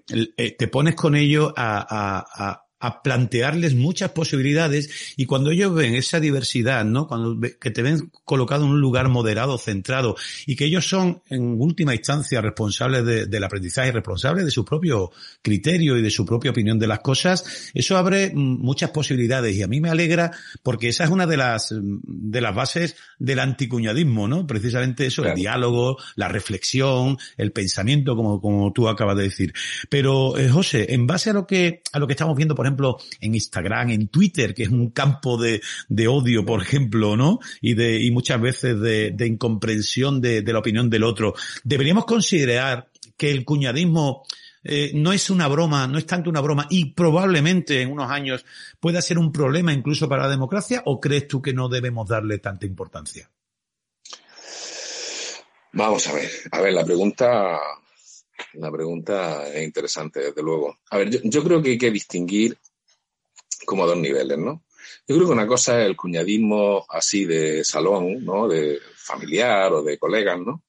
te 0.58 0.68
pones 0.68 0.94
con 0.94 1.14
ellos 1.14 1.52
a, 1.56 1.86
a, 1.88 2.48
a 2.50 2.63
a 2.86 3.02
plantearles 3.02 3.74
muchas 3.74 4.10
posibilidades 4.10 5.14
y 5.16 5.26
cuando 5.26 5.50
ellos 5.50 5.74
ven 5.74 5.94
esa 5.94 6.20
diversidad, 6.20 6.84
¿no? 6.84 7.06
Cuando 7.06 7.40
que 7.60 7.70
te 7.70 7.82
ven 7.82 8.10
colocado 8.24 8.64
en 8.64 8.70
un 8.70 8.80
lugar 8.80 9.08
moderado, 9.08 9.58
centrado 9.58 10.16
y 10.46 10.56
que 10.56 10.66
ellos 10.66 10.86
son 10.86 11.22
en 11.30 11.60
última 11.60 11.94
instancia 11.94 12.40
responsables 12.40 13.04
de, 13.04 13.26
del 13.26 13.44
aprendizaje, 13.44 13.92
responsables 13.92 14.44
de 14.44 14.50
su 14.50 14.64
propio 14.64 15.10
criterio 15.42 15.96
y 15.96 16.02
de 16.02 16.10
su 16.10 16.24
propia 16.26 16.50
opinión 16.50 16.78
de 16.78 16.86
las 16.86 17.00
cosas, 17.00 17.70
eso 17.74 17.96
abre 17.96 18.32
muchas 18.34 18.90
posibilidades 18.90 19.56
y 19.56 19.62
a 19.62 19.66
mí 19.66 19.80
me 19.80 19.90
alegra 19.90 20.30
porque 20.62 20.88
esa 20.88 21.04
es 21.04 21.10
una 21.10 21.26
de 21.26 21.36
las 21.36 21.74
de 21.74 22.40
las 22.40 22.54
bases 22.54 22.96
del 23.18 23.38
anticuñadismo, 23.38 24.28
¿no? 24.28 24.46
Precisamente 24.46 25.06
eso, 25.06 25.22
claro. 25.22 25.36
el 25.36 25.40
diálogo, 25.40 25.96
la 26.16 26.28
reflexión, 26.28 27.18
el 27.36 27.52
pensamiento, 27.52 28.16
como 28.16 28.40
como 28.40 28.72
tú 28.72 28.88
acabas 28.88 29.16
de 29.16 29.24
decir. 29.24 29.52
Pero 29.88 30.36
eh, 30.36 30.48
José, 30.48 30.92
en 30.92 31.06
base 31.06 31.30
a 31.30 31.32
lo 31.32 31.46
que 31.46 31.82
a 31.92 31.98
lo 31.98 32.06
que 32.06 32.12
estamos 32.12 32.36
viendo, 32.36 32.54
por 32.54 32.66
ejemplo 32.66 32.73
ejemplo, 32.74 32.98
en 33.20 33.34
Instagram, 33.34 33.90
en 33.90 34.08
Twitter, 34.08 34.54
que 34.54 34.64
es 34.64 34.68
un 34.68 34.90
campo 34.90 35.36
de, 35.36 35.60
de 35.88 36.08
odio, 36.08 36.44
por 36.44 36.62
ejemplo, 36.62 37.16
¿no? 37.16 37.38
Y 37.60 37.74
de, 37.74 38.00
y 38.00 38.10
muchas 38.10 38.40
veces 38.40 38.80
de, 38.80 39.10
de 39.12 39.26
incomprensión 39.26 40.20
de, 40.20 40.42
de 40.42 40.52
la 40.52 40.58
opinión 40.58 40.90
del 40.90 41.04
otro. 41.04 41.34
Deberíamos 41.62 42.04
considerar 42.04 42.90
que 43.16 43.30
el 43.30 43.44
cuñadismo 43.44 44.24
eh, 44.64 44.92
no 44.94 45.12
es 45.12 45.28
una 45.28 45.46
broma, 45.46 45.86
no 45.86 45.98
es 45.98 46.06
tanto 46.06 46.30
una 46.30 46.40
broma 46.40 46.66
y 46.70 46.94
probablemente 46.94 47.82
en 47.82 47.92
unos 47.92 48.10
años 48.10 48.46
pueda 48.80 49.02
ser 49.02 49.18
un 49.18 49.30
problema 49.30 49.74
incluso 49.74 50.08
para 50.08 50.22
la 50.22 50.30
democracia 50.30 50.82
o 50.86 50.98
crees 51.00 51.28
tú 51.28 51.42
que 51.42 51.52
no 51.52 51.68
debemos 51.68 52.08
darle 52.08 52.38
tanta 52.38 52.64
importancia? 52.64 53.30
Vamos 55.72 56.06
a 56.06 56.14
ver, 56.14 56.30
a 56.52 56.60
ver, 56.62 56.72
la 56.72 56.84
pregunta, 56.84 57.58
la 58.54 58.70
pregunta 58.70 59.46
es 59.48 59.64
interesante, 59.64 60.20
desde 60.20 60.42
luego. 60.42 60.78
A 60.90 60.98
ver, 60.98 61.10
yo, 61.10 61.18
yo 61.24 61.44
creo 61.44 61.60
que 61.60 61.70
hay 61.70 61.78
que 61.78 61.90
distinguir 61.90 62.56
como 63.64 63.86
dos 63.86 63.96
niveles, 63.96 64.38
¿no? 64.38 64.64
Yo 65.06 65.16
creo 65.16 65.26
que 65.26 65.32
una 65.32 65.46
cosa 65.46 65.80
es 65.80 65.86
el 65.86 65.96
cuñadismo 65.96 66.84
así 66.88 67.24
de 67.24 67.64
salón, 67.64 68.24
¿no? 68.24 68.48
De 68.48 68.78
familiar 68.96 69.72
o 69.72 69.82
de 69.82 69.98
colegas, 69.98 70.38
¿no? 70.40 70.64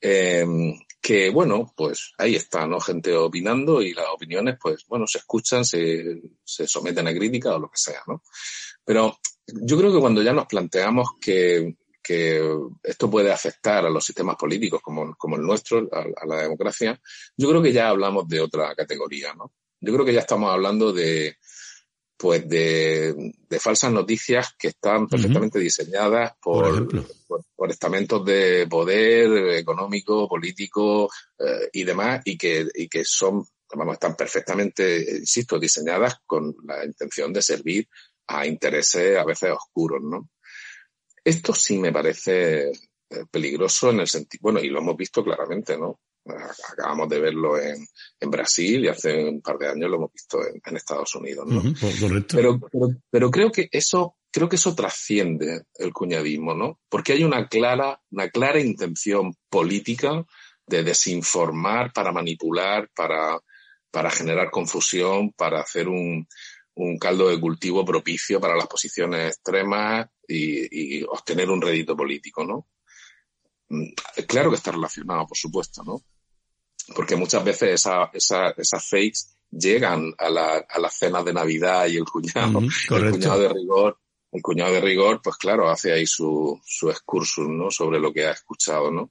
Eh, 0.00 0.46
que 1.00 1.28
bueno, 1.30 1.72
pues 1.76 2.12
ahí 2.16 2.34
está, 2.34 2.66
¿no? 2.66 2.80
Gente 2.80 3.14
opinando 3.14 3.82
y 3.82 3.92
las 3.92 4.06
opiniones, 4.12 4.56
pues 4.60 4.86
bueno, 4.88 5.06
se 5.06 5.18
escuchan, 5.18 5.64
se, 5.64 6.22
se 6.42 6.66
someten 6.66 7.06
a 7.06 7.14
crítica 7.14 7.54
o 7.54 7.58
lo 7.58 7.68
que 7.68 7.76
sea, 7.76 8.02
¿no? 8.06 8.22
Pero 8.84 9.18
yo 9.46 9.76
creo 9.76 9.92
que 9.92 10.00
cuando 10.00 10.22
ya 10.22 10.32
nos 10.32 10.46
planteamos 10.46 11.10
que, 11.20 11.76
que 12.02 12.42
esto 12.82 13.10
puede 13.10 13.32
afectar 13.32 13.84
a 13.84 13.90
los 13.90 14.04
sistemas 14.04 14.36
políticos 14.36 14.80
como, 14.82 15.14
como 15.16 15.36
el 15.36 15.42
nuestro, 15.42 15.88
a, 15.92 16.26
la 16.26 16.42
democracia, 16.42 16.98
yo 17.36 17.48
creo 17.48 17.62
que 17.62 17.72
ya 17.72 17.88
hablamos 17.88 18.28
de 18.28 18.40
otra 18.40 18.74
categoría, 18.74 19.34
¿no? 19.34 19.52
Yo 19.80 19.92
creo 19.92 20.04
que 20.04 20.14
ya 20.14 20.20
estamos 20.20 20.50
hablando 20.50 20.92
de, 20.92 21.36
pues 22.16 22.48
de, 22.48 23.32
de 23.48 23.60
falsas 23.60 23.92
noticias 23.92 24.54
que 24.58 24.68
están 24.68 25.08
perfectamente 25.08 25.58
uh 25.58 25.60
-huh. 25.60 25.64
diseñadas 25.64 26.32
por, 26.40 26.88
por, 26.88 27.06
por, 27.26 27.44
por, 27.56 27.70
estamentos 27.70 28.24
de 28.24 28.66
poder 28.68 29.58
económico, 29.58 30.28
político 30.28 31.10
eh, 31.38 31.68
y 31.72 31.84
demás, 31.84 32.22
y 32.24 32.38
que, 32.38 32.66
y 32.74 32.88
que 32.88 33.04
son, 33.04 33.44
vamos, 33.74 33.94
están 33.94 34.14
perfectamente, 34.14 35.18
insisto, 35.18 35.58
diseñadas 35.58 36.20
con 36.24 36.54
la 36.64 36.84
intención 36.84 37.32
de 37.32 37.42
servir 37.42 37.88
a 38.28 38.46
intereses 38.46 39.18
a 39.18 39.24
veces 39.24 39.50
oscuros, 39.50 40.02
¿no? 40.02 40.30
Esto 41.22 41.54
sí 41.54 41.78
me 41.78 41.92
parece 41.92 42.68
eh, 42.68 43.24
peligroso 43.30 43.90
en 43.90 44.00
el 44.00 44.08
sentido, 44.08 44.40
bueno, 44.42 44.60
y 44.60 44.68
lo 44.68 44.78
hemos 44.78 44.96
visto 44.96 45.22
claramente, 45.24 45.76
¿no? 45.76 46.00
Acabamos 46.26 47.08
de 47.08 47.20
verlo 47.20 47.58
en, 47.58 47.86
en, 48.18 48.30
Brasil 48.30 48.84
y 48.84 48.88
hace 48.88 49.24
un 49.24 49.42
par 49.42 49.58
de 49.58 49.68
años 49.68 49.90
lo 49.90 49.96
hemos 49.96 50.12
visto 50.12 50.38
en, 50.46 50.60
en 50.64 50.76
Estados 50.76 51.14
Unidos, 51.14 51.46
¿no? 51.46 51.58
Uh 51.58 51.62
-huh, 51.64 52.26
pero, 52.30 52.58
pero, 52.70 52.88
pero, 53.10 53.30
creo 53.30 53.52
que 53.52 53.68
eso, 53.70 54.16
creo 54.30 54.48
que 54.48 54.56
eso 54.56 54.74
trasciende 54.74 55.64
el 55.74 55.92
cuñadismo, 55.92 56.54
¿no? 56.54 56.80
Porque 56.88 57.12
hay 57.12 57.24
una 57.24 57.46
clara, 57.48 58.00
una 58.10 58.30
clara 58.30 58.58
intención 58.58 59.34
política 59.50 60.24
de 60.66 60.82
desinformar 60.82 61.92
para 61.92 62.10
manipular, 62.10 62.88
para, 62.94 63.38
para 63.90 64.10
generar 64.10 64.50
confusión, 64.50 65.32
para 65.32 65.60
hacer 65.60 65.88
un, 65.88 66.26
un 66.76 66.98
caldo 66.98 67.28
de 67.28 67.38
cultivo 67.38 67.84
propicio 67.84 68.40
para 68.40 68.56
las 68.56 68.66
posiciones 68.66 69.28
extremas 69.34 70.08
y, 70.26 71.00
y 71.00 71.02
obtener 71.02 71.50
un 71.50 71.60
rédito 71.60 71.94
político, 71.94 72.44
¿no? 72.44 72.66
Mm, 73.68 73.92
claro 74.26 74.50
que 74.50 74.56
está 74.56 74.72
relacionado, 74.72 75.26
por 75.26 75.36
supuesto, 75.36 75.82
¿no? 75.84 76.00
Porque 76.94 77.16
muchas 77.16 77.44
veces 77.44 77.74
esa, 77.80 78.10
esa, 78.12 78.50
esas 78.56 78.88
fakes 78.88 79.20
llegan 79.50 80.12
a, 80.18 80.28
la, 80.28 80.66
a 80.68 80.78
las 80.78 80.94
cenas 80.98 81.24
de 81.24 81.32
Navidad 81.32 81.86
y 81.86 81.96
el 81.96 82.04
cuñado, 82.04 82.58
uh 82.58 82.62
-huh, 82.62 83.04
el 83.04 83.10
cuñado 83.12 83.40
de 83.40 83.48
rigor, 83.48 83.98
el 84.32 84.42
cuñado 84.42 84.72
de 84.72 84.80
rigor, 84.80 85.20
pues 85.22 85.36
claro, 85.36 85.70
hace 85.70 85.92
ahí 85.92 86.06
su, 86.06 86.60
su 86.64 86.90
excursus, 86.90 87.48
¿no? 87.48 87.70
Sobre 87.70 87.98
lo 88.00 88.12
que 88.12 88.26
ha 88.26 88.32
escuchado, 88.32 88.90
¿no? 88.90 89.10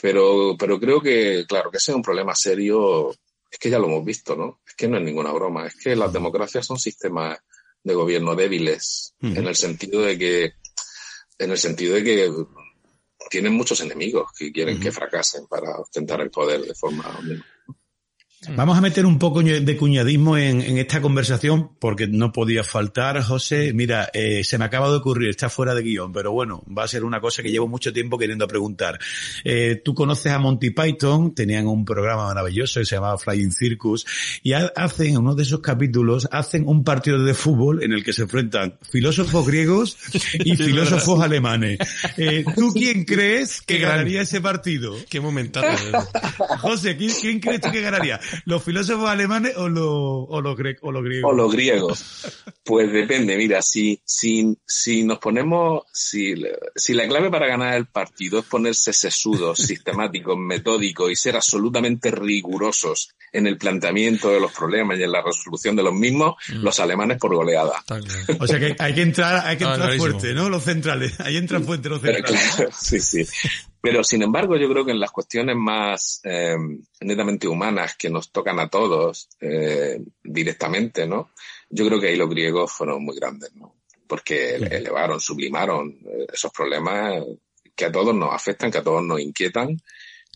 Pero, 0.00 0.56
pero 0.58 0.78
creo 0.78 1.00
que, 1.00 1.44
claro, 1.48 1.70
que 1.70 1.78
ese 1.78 1.90
es 1.90 1.96
un 1.96 2.02
problema 2.02 2.34
serio 2.34 3.10
es 3.50 3.58
que 3.58 3.70
ya 3.70 3.78
lo 3.78 3.86
hemos 3.86 4.04
visto, 4.04 4.36
¿no? 4.36 4.60
Es 4.66 4.74
que 4.74 4.88
no 4.88 4.98
es 4.98 5.02
ninguna 5.02 5.32
broma, 5.32 5.66
es 5.66 5.76
que 5.76 5.96
las 5.96 6.12
democracias 6.12 6.66
son 6.66 6.78
sistemas 6.78 7.38
de 7.82 7.94
gobierno 7.94 8.34
débiles, 8.34 9.14
uh 9.22 9.26
-huh. 9.28 9.38
en 9.38 9.46
el 9.46 9.56
sentido 9.56 10.02
de 10.02 10.18
que, 10.18 10.52
en 11.38 11.50
el 11.50 11.58
sentido 11.58 11.94
de 11.94 12.04
que 12.04 12.32
tienen 13.28 13.52
muchos 13.52 13.80
enemigos 13.80 14.30
que 14.36 14.52
quieren 14.52 14.76
uh 14.76 14.78
-huh. 14.78 14.82
que 14.82 14.92
fracasen 14.92 15.46
para 15.46 15.78
ostentar 15.78 16.20
el 16.20 16.30
poder 16.30 16.60
de 16.62 16.74
forma 16.74 17.04
Vamos 18.54 18.76
a 18.76 18.80
meter 18.82 19.06
un 19.06 19.18
poco 19.18 19.42
de 19.42 19.76
cuñadismo 19.76 20.36
en, 20.36 20.60
en, 20.60 20.76
esta 20.76 21.00
conversación 21.00 21.70
porque 21.80 22.06
no 22.06 22.32
podía 22.32 22.62
faltar, 22.62 23.20
José. 23.22 23.72
Mira, 23.72 24.10
eh, 24.12 24.44
se 24.44 24.58
me 24.58 24.66
acaba 24.66 24.90
de 24.90 24.96
ocurrir, 24.96 25.30
está 25.30 25.48
fuera 25.48 25.74
de 25.74 25.82
guion, 25.82 26.12
pero 26.12 26.32
bueno, 26.32 26.62
va 26.66 26.84
a 26.84 26.88
ser 26.88 27.04
una 27.04 27.20
cosa 27.20 27.42
que 27.42 27.50
llevo 27.50 27.66
mucho 27.66 27.94
tiempo 27.94 28.18
queriendo 28.18 28.46
preguntar. 28.46 28.98
Eh, 29.42 29.80
Tú 29.82 29.94
conoces 29.94 30.32
a 30.32 30.38
Monty 30.38 30.70
Python, 30.70 31.34
tenían 31.34 31.66
un 31.66 31.84
programa 31.84 32.26
maravilloso 32.26 32.78
que 32.80 32.86
se 32.86 32.96
llamaba 32.96 33.16
Flying 33.16 33.52
Circus 33.52 34.06
y 34.42 34.52
hacen, 34.52 35.08
en 35.08 35.18
uno 35.18 35.34
de 35.34 35.42
esos 35.42 35.60
capítulos, 35.60 36.28
hacen 36.30 36.68
un 36.68 36.84
partido 36.84 37.22
de 37.24 37.34
fútbol 37.34 37.82
en 37.82 37.92
el 37.92 38.04
que 38.04 38.12
se 38.12 38.22
enfrentan 38.22 38.78
filósofos 38.90 39.46
griegos 39.46 39.96
y 40.34 40.56
filósofos 40.56 41.22
alemanes. 41.22 41.78
Eh, 42.18 42.44
¿Tú 42.54 42.72
quién 42.74 43.04
crees 43.04 43.62
que 43.62 43.78
ganaría 43.78 44.20
ese 44.20 44.42
partido? 44.42 44.94
Qué 45.08 45.20
momentado. 45.20 45.66
José, 46.60 46.96
¿quién, 46.96 47.12
¿quién 47.20 47.40
crees 47.40 47.62
tú 47.62 47.72
que 47.72 47.80
ganaría? 47.80 48.20
¿Los 48.44 48.62
filósofos 48.62 49.08
alemanes 49.08 49.56
o, 49.56 49.68
lo, 49.68 50.24
o, 50.24 50.40
los, 50.40 50.56
o 50.80 50.92
los 50.92 51.04
griegos? 51.04 51.30
O 51.30 51.34
los 51.34 51.52
griegos. 51.52 52.44
Pues 52.64 52.92
depende, 52.92 53.36
mira, 53.36 53.62
si, 53.62 54.00
si, 54.04 54.56
si 54.66 55.04
nos 55.04 55.18
ponemos, 55.18 55.84
si, 55.92 56.34
si 56.74 56.94
la 56.94 57.06
clave 57.06 57.30
para 57.30 57.46
ganar 57.46 57.74
el 57.74 57.86
partido 57.86 58.40
es 58.40 58.46
ponerse 58.46 58.92
sesudos, 58.92 59.58
sistemáticos, 59.66 60.36
metódicos 60.36 61.10
y 61.10 61.16
ser 61.16 61.36
absolutamente 61.36 62.10
rigurosos 62.10 63.14
en 63.32 63.46
el 63.46 63.58
planteamiento 63.58 64.30
de 64.30 64.40
los 64.40 64.52
problemas 64.52 64.98
y 64.98 65.02
en 65.02 65.12
la 65.12 65.22
resolución 65.22 65.76
de 65.76 65.82
los 65.82 65.92
mismos, 65.92 66.36
mm. 66.48 66.62
los 66.62 66.80
alemanes 66.80 67.18
por 67.18 67.34
goleada. 67.34 67.84
O 68.38 68.46
sea 68.46 68.58
que 68.58 68.76
hay 68.78 68.94
que 68.94 69.02
entrar, 69.02 69.46
hay 69.46 69.56
que 69.56 69.64
entrar 69.64 69.96
fuerte, 69.96 70.32
¿no? 70.34 70.48
Los 70.48 70.64
centrales. 70.64 71.18
Ahí 71.20 71.36
entran 71.36 71.64
fuerte 71.64 71.88
los 71.88 72.00
centrales. 72.00 72.54
Claro, 72.56 72.70
sí, 72.80 73.00
sí. 73.00 73.26
Pero 73.86 74.02
sin 74.02 74.20
embargo, 74.22 74.56
yo 74.56 74.68
creo 74.68 74.84
que 74.84 74.90
en 74.90 74.98
las 74.98 75.12
cuestiones 75.12 75.54
más 75.54 76.20
eh, 76.24 76.56
netamente 77.02 77.46
humanas 77.46 77.94
que 77.96 78.10
nos 78.10 78.32
tocan 78.32 78.58
a 78.58 78.68
todos 78.68 79.28
eh, 79.40 80.00
directamente, 80.24 81.06
¿no? 81.06 81.30
Yo 81.70 81.86
creo 81.86 82.00
que 82.00 82.08
ahí 82.08 82.16
los 82.16 82.28
griegos 82.28 82.72
fueron 82.72 83.04
muy 83.04 83.14
grandes, 83.14 83.54
¿no? 83.54 83.76
Porque 84.08 84.56
elevaron, 84.56 85.20
sublimaron 85.20 86.00
eh, 86.04 86.26
esos 86.32 86.50
problemas 86.50 87.22
que 87.76 87.84
a 87.84 87.92
todos 87.92 88.12
nos 88.12 88.34
afectan, 88.34 88.72
que 88.72 88.78
a 88.78 88.82
todos 88.82 89.04
nos 89.04 89.20
inquietan 89.20 89.80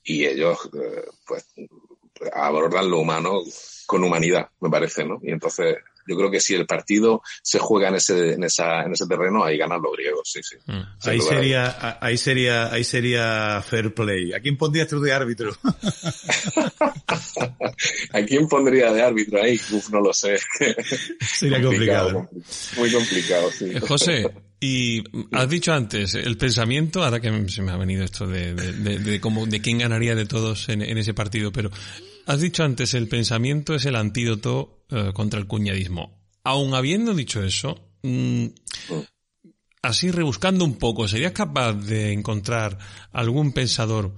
y 0.04 0.26
ellos, 0.26 0.70
eh, 0.72 1.06
pues, 1.26 1.52
abordan 2.32 2.88
lo 2.88 3.00
humano 3.00 3.40
con 3.84 4.04
humanidad, 4.04 4.48
me 4.60 4.70
parece, 4.70 5.04
¿no? 5.04 5.18
Y 5.24 5.32
entonces 5.32 5.74
yo 6.10 6.16
creo 6.16 6.30
que 6.30 6.40
si 6.40 6.54
el 6.54 6.66
partido 6.66 7.22
se 7.40 7.60
juega 7.60 7.88
en 7.88 7.94
ese, 7.94 8.32
en 8.32 8.42
esa, 8.42 8.82
en 8.82 8.92
ese 8.92 9.06
terreno, 9.06 9.44
ahí 9.44 9.56
ganan 9.56 9.80
los 9.80 9.92
griegos, 9.92 10.22
sí, 10.24 10.40
sí. 10.42 10.56
Mm. 10.66 10.82
Ahí 11.04 11.20
sería, 11.20 11.98
ahí 12.00 12.18
sería, 12.18 12.72
ahí 12.72 12.82
sería 12.82 13.62
fair 13.62 13.94
play. 13.94 14.32
¿A 14.32 14.40
quién 14.40 14.56
pondrías 14.56 14.88
tú 14.88 15.00
de 15.00 15.12
árbitro? 15.12 15.56
¿A 18.12 18.22
quién 18.26 18.48
pondría 18.48 18.92
de 18.92 19.02
árbitro 19.02 19.40
ahí? 19.40 19.60
Uf, 19.70 19.90
no 19.90 20.00
lo 20.00 20.12
sé. 20.12 20.36
Sería 21.20 21.62
complicado. 21.62 22.14
complicado. 22.14 22.76
Muy 22.76 22.92
complicado, 22.92 23.52
sí. 23.52 23.70
Eh, 23.72 23.80
José, 23.80 24.28
y 24.58 25.04
has 25.32 25.48
dicho 25.48 25.72
antes, 25.72 26.14
el 26.14 26.36
pensamiento, 26.36 27.04
ahora 27.04 27.20
que 27.20 27.48
se 27.48 27.62
me 27.62 27.70
ha 27.70 27.76
venido 27.76 28.04
esto 28.04 28.26
de, 28.26 28.54
de, 28.54 28.72
de, 28.72 28.98
de 28.98 29.20
cómo, 29.20 29.46
de 29.46 29.60
quién 29.60 29.78
ganaría 29.78 30.16
de 30.16 30.26
todos 30.26 30.68
en, 30.68 30.82
en, 30.82 30.98
ese 30.98 31.14
partido, 31.14 31.52
pero 31.52 31.70
has 32.26 32.40
dicho 32.40 32.64
antes, 32.64 32.94
el 32.94 33.08
pensamiento 33.08 33.74
es 33.74 33.84
el 33.86 33.96
antídoto 33.96 34.84
uh, 34.90 35.12
contra 35.12 35.38
el 35.38 35.46
cuñadismo. 35.46 36.18
Aun 36.44 36.74
habiendo 36.74 37.14
dicho 37.14 37.42
eso, 37.42 37.80
mmm, 38.02 38.46
así 39.82 40.10
rebuscando 40.10 40.64
un 40.64 40.76
poco, 40.76 41.08
¿serías 41.08 41.32
capaz 41.32 41.74
de 41.74 42.12
encontrar 42.12 42.78
algún 43.12 43.52
pensador 43.52 44.14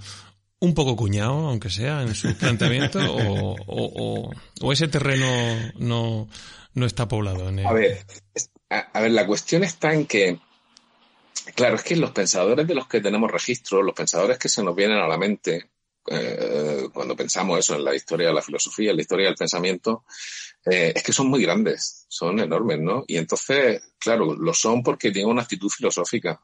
un 0.61 0.75
poco 0.75 0.95
cuñado, 0.95 1.49
aunque 1.49 1.71
sea, 1.71 2.03
en 2.03 2.15
su 2.15 2.37
planteamiento, 2.37 2.99
o, 3.13 3.53
o, 3.53 3.57
o, 3.67 4.33
o, 4.61 4.73
ese 4.73 4.89
terreno 4.89 5.27
no, 5.79 6.29
no 6.75 6.87
está 6.87 7.09
poblado? 7.09 7.49
En 7.49 7.61
el... 7.61 7.67
A 7.67 7.73
ver, 7.73 8.05
a 8.71 9.01
ver, 9.01 9.11
la 9.11 9.27
cuestión 9.27 9.65
está 9.65 9.93
en 9.93 10.07
que, 10.07 10.39
claro, 11.55 11.77
es 11.77 11.83
que 11.83 11.97
los 11.97 12.13
pensadores 12.13 12.67
de 12.67 12.75
los 12.75 12.87
que 12.87 13.01
tenemos 13.01 13.31
registro, 13.31 13.83
los 13.83 13.95
pensadores 13.95 14.39
que 14.39 14.49
se 14.49 14.63
nos 14.63 14.77
vienen 14.77 14.99
a 14.99 15.09
la 15.09 15.19
mente 15.19 15.72
eh, 16.07 16.89
cuando 16.93 17.15
pensamos 17.15 17.59
eso 17.59 17.77
en 17.77 17.85
la 17.85 17.95
historia 17.95 18.29
de 18.29 18.35
la 18.35 18.43
filosofía, 18.43 18.91
en 18.91 18.97
la 18.97 19.03
historia 19.03 19.27
del 19.27 19.37
pensamiento, 19.37 20.05
eh, 20.65 20.93
es 20.95 21.03
que 21.03 21.13
son 21.13 21.29
muy 21.29 21.43
grandes, 21.43 22.07
son 22.09 22.41
enormes, 22.41 22.81
¿no? 22.81 23.05
Y 23.07 23.17
entonces, 23.17 23.83
claro, 23.99 24.35
lo 24.35 24.55
son 24.55 24.83
porque 24.83 25.11
tienen 25.11 25.31
una 25.31 25.43
actitud 25.43 25.69
filosófica. 25.69 26.41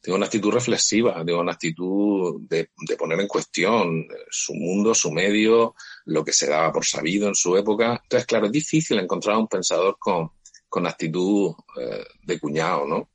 tenga 0.00 0.16
una 0.16 0.26
actitud 0.26 0.50
reflexiva, 0.52 1.24
tenga 1.24 1.40
una 1.40 1.52
actitud 1.52 2.40
de, 2.48 2.70
de, 2.86 2.96
poner 2.96 3.20
en 3.20 3.28
cuestión 3.28 4.06
su 4.30 4.54
mundo, 4.54 4.94
su 4.94 5.12
medio, 5.12 5.74
lo 6.06 6.24
que 6.24 6.32
se 6.32 6.48
daba 6.48 6.72
por 6.72 6.84
sabido 6.84 7.28
en 7.28 7.34
su 7.34 7.56
época. 7.56 8.00
Entonces, 8.02 8.26
claro, 8.26 8.46
es 8.46 8.52
difícil 8.52 8.98
encontrar 8.98 9.36
un 9.36 9.48
pensador 9.48 9.96
con, 9.98 10.32
con 10.68 10.86
actitud 10.86 11.54
eh, 11.80 12.04
de 12.22 12.40
cuñado, 12.40 12.86
¿no? 12.86 13.10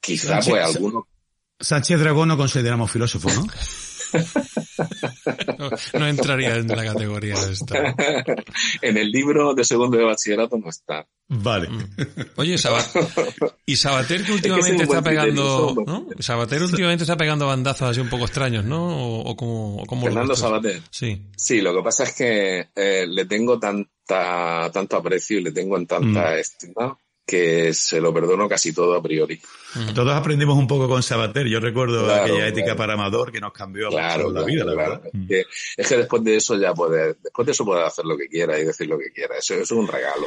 Quizá, 0.00 0.40
pues, 0.40 0.62
alguno... 0.62 1.08
Sánchez 1.58 1.98
Dragón 1.98 2.28
no 2.28 2.36
consideramos 2.36 2.90
filósofo, 2.90 3.30
¿no? 3.30 3.46
no, 5.98 6.06
entraría 6.06 6.56
en 6.56 6.68
la 6.68 6.84
categoría 6.84 7.34
de 7.34 7.52
esta. 7.52 7.94
en 8.82 8.96
el 8.96 9.10
libro 9.10 9.54
de 9.54 9.64
segundo 9.64 9.96
de 9.96 10.04
bachillerato 10.04 10.56
no 10.58 10.68
está. 10.68 11.06
Vale. 11.28 11.68
Mm. 11.68 11.84
Oye, 12.36 12.54
y 13.66 13.76
Sabater 13.76 14.24
que 14.24 14.32
últimamente 14.32 14.82
está 14.82 15.02
pegando, 15.02 15.74
¿no? 15.86 16.06
Sabater 16.18 16.62
últimamente 16.62 17.04
está 17.04 17.16
pegando 17.16 17.46
bandazos 17.46 17.90
así 17.90 18.00
un 18.00 18.10
poco 18.10 18.24
extraños, 18.24 18.64
¿no? 18.64 19.20
O, 19.20 19.36
como, 19.36 19.84
Fernando 20.02 20.36
Sabater. 20.36 20.82
Sí. 20.90 21.22
Sí, 21.36 21.60
lo 21.60 21.74
que 21.74 21.82
pasa 21.82 22.04
es 22.04 22.12
que 22.14 22.68
eh, 22.74 23.06
le 23.08 23.24
tengo 23.24 23.58
tanta, 23.58 24.70
tanto 24.72 24.96
aprecio 24.96 25.38
y 25.38 25.42
le 25.42 25.52
tengo 25.52 25.76
en 25.76 25.86
tanta 25.86 26.32
mm. 26.32 26.38
estima 26.38 26.98
que 27.26 27.72
se 27.72 28.00
lo 28.00 28.12
perdono 28.12 28.48
casi 28.48 28.72
todo 28.72 28.94
a 28.94 29.02
priori. 29.02 29.40
Todos 29.94 30.12
aprendimos 30.12 30.56
un 30.58 30.66
poco 30.66 30.88
con 30.88 31.02
Sabater. 31.02 31.46
Yo 31.46 31.58
recuerdo 31.58 32.12
aquella 32.12 32.46
ética 32.46 32.76
para 32.76 32.94
Amador 32.94 33.32
que 33.32 33.40
nos 33.40 33.52
cambió 33.52 33.88
claro, 33.88 34.30
la 34.30 34.44
vida, 34.44 34.64
la 34.64 34.74
verdad. 34.74 35.02
Es 35.06 35.28
que, 35.28 35.44
es 35.76 35.88
que, 35.88 35.96
después 35.96 36.22
de 36.22 36.36
eso 36.36 36.56
ya 36.56 36.74
puede, 36.74 37.14
después 37.22 37.46
de 37.46 37.52
eso 37.52 37.64
puede 37.64 37.82
hacer 37.82 38.04
lo 38.04 38.16
que 38.16 38.28
quiera 38.28 38.58
y 38.58 38.64
decir 38.64 38.86
lo 38.88 38.98
que 38.98 39.10
quiera. 39.10 39.36
Eso, 39.38 39.54
eso 39.54 39.62
es 39.62 39.70
un 39.72 39.88
regalo. 39.88 40.26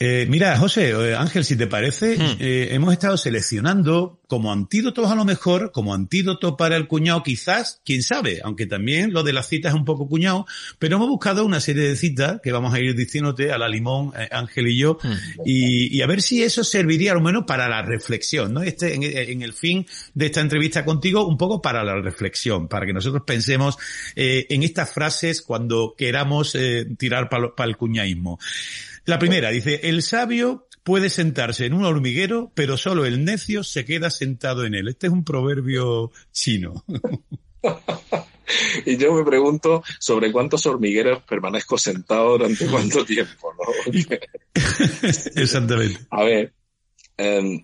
Eh, 0.00 0.26
mira, 0.28 0.56
José, 0.58 0.90
eh, 0.90 1.14
Ángel, 1.14 1.44
si 1.44 1.56
te 1.56 1.66
parece, 1.66 2.16
hmm. 2.16 2.36
eh, 2.40 2.68
hemos 2.72 2.92
estado 2.92 3.16
seleccionando 3.16 4.20
como 4.26 4.52
antídotos 4.52 5.10
a 5.10 5.14
lo 5.14 5.24
mejor, 5.24 5.70
como 5.72 5.94
antídoto 5.94 6.56
para 6.56 6.76
el 6.76 6.88
cuñado 6.88 7.22
quizás, 7.22 7.80
quién 7.84 8.02
sabe, 8.02 8.40
aunque 8.42 8.66
también 8.66 9.12
lo 9.12 9.22
de 9.22 9.32
las 9.32 9.48
citas 9.48 9.72
es 9.72 9.78
un 9.78 9.84
poco 9.84 10.08
cuñado, 10.08 10.46
pero 10.78 10.96
hemos 10.96 11.08
buscado 11.08 11.44
una 11.44 11.60
serie 11.60 11.88
de 11.88 11.96
citas 11.96 12.40
que 12.42 12.50
vamos 12.50 12.74
a 12.74 12.80
ir 12.80 12.94
diciéndote 12.96 13.52
a 13.52 13.58
la 13.58 13.68
limón, 13.68 14.12
Ángel 14.30 14.68
y 14.68 14.78
yo, 14.78 14.98
hmm. 15.00 15.42
y, 15.44 16.02
a 16.02 16.06
ver 16.06 16.22
si 16.22 16.42
eso 16.42 16.64
serviría 16.64 17.12
al 17.12 17.22
menos 17.22 17.44
para 17.46 17.68
la 17.68 17.82
reflexión, 17.82 18.52
¿no? 18.52 18.62
Este, 18.62 18.94
en, 18.94 19.42
el 19.42 19.52
fin 19.52 19.86
de 20.14 20.26
esta 20.26 20.40
entrevista 20.40 20.84
contigo, 20.84 21.26
un 21.26 21.38
poco 21.38 21.62
para 21.62 21.84
la 21.84 22.00
reflexión, 22.00 22.68
para 22.68 22.86
que 22.86 22.92
nosotros 22.92 23.22
pensemos 23.26 23.76
en 24.16 24.62
estas 24.62 24.92
frases 24.92 25.42
cuando 25.42 25.94
queramos 25.96 26.56
tirar 26.98 27.28
para 27.28 27.68
el 27.68 27.76
cuñaísmo. 27.76 28.38
La 29.06 29.18
primera 29.18 29.50
dice, 29.50 29.80
el 29.84 30.02
sabio 30.02 30.66
puede 30.82 31.10
sentarse 31.10 31.66
en 31.66 31.74
un 31.74 31.84
hormiguero, 31.84 32.52
pero 32.54 32.76
solo 32.76 33.04
el 33.04 33.24
necio 33.24 33.64
se 33.64 33.84
queda 33.84 34.10
sentado 34.10 34.64
en 34.64 34.74
él. 34.74 34.88
Este 34.88 35.08
es 35.08 35.12
un 35.12 35.24
proverbio 35.24 36.10
chino. 36.32 36.84
y 38.86 38.96
yo 38.96 39.12
me 39.12 39.24
pregunto 39.24 39.82
sobre 39.98 40.32
cuántos 40.32 40.64
hormigueros 40.66 41.22
permanezco 41.24 41.76
sentado 41.76 42.32
durante 42.32 42.66
cuánto 42.66 43.04
tiempo, 43.04 43.52
¿no? 43.54 43.92
Exactamente. 45.34 46.00
A 46.10 46.24
ver, 46.24 46.54
em, 47.16 47.62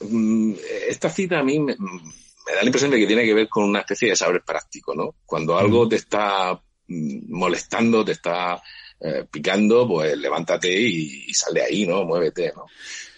mm, 0.00 0.54
esta 0.88 1.10
cita 1.10 1.40
a 1.40 1.44
mí 1.44 1.58
me, 1.60 1.74
da 1.74 2.60
la 2.60 2.64
impresión 2.64 2.90
de 2.90 2.98
que 2.98 3.06
tiene 3.06 3.24
que 3.24 3.34
ver 3.34 3.48
con 3.48 3.64
una 3.64 3.80
especie 3.80 4.10
de 4.10 4.16
saber 4.16 4.42
práctico, 4.42 4.94
¿no? 4.94 5.16
Cuando 5.24 5.58
algo 5.58 5.86
mm. 5.86 5.88
te 5.88 5.96
está 5.96 6.54
mm, 6.88 7.34
molestando, 7.36 8.04
te 8.04 8.12
está 8.12 8.62
eh, 9.04 9.26
picando, 9.30 9.86
pues 9.88 10.16
levántate 10.16 10.70
y, 10.70 11.24
y, 11.28 11.34
sal 11.34 11.54
de 11.54 11.62
ahí, 11.62 11.86
¿no? 11.86 12.04
Muévete, 12.04 12.52
¿no? 12.54 12.66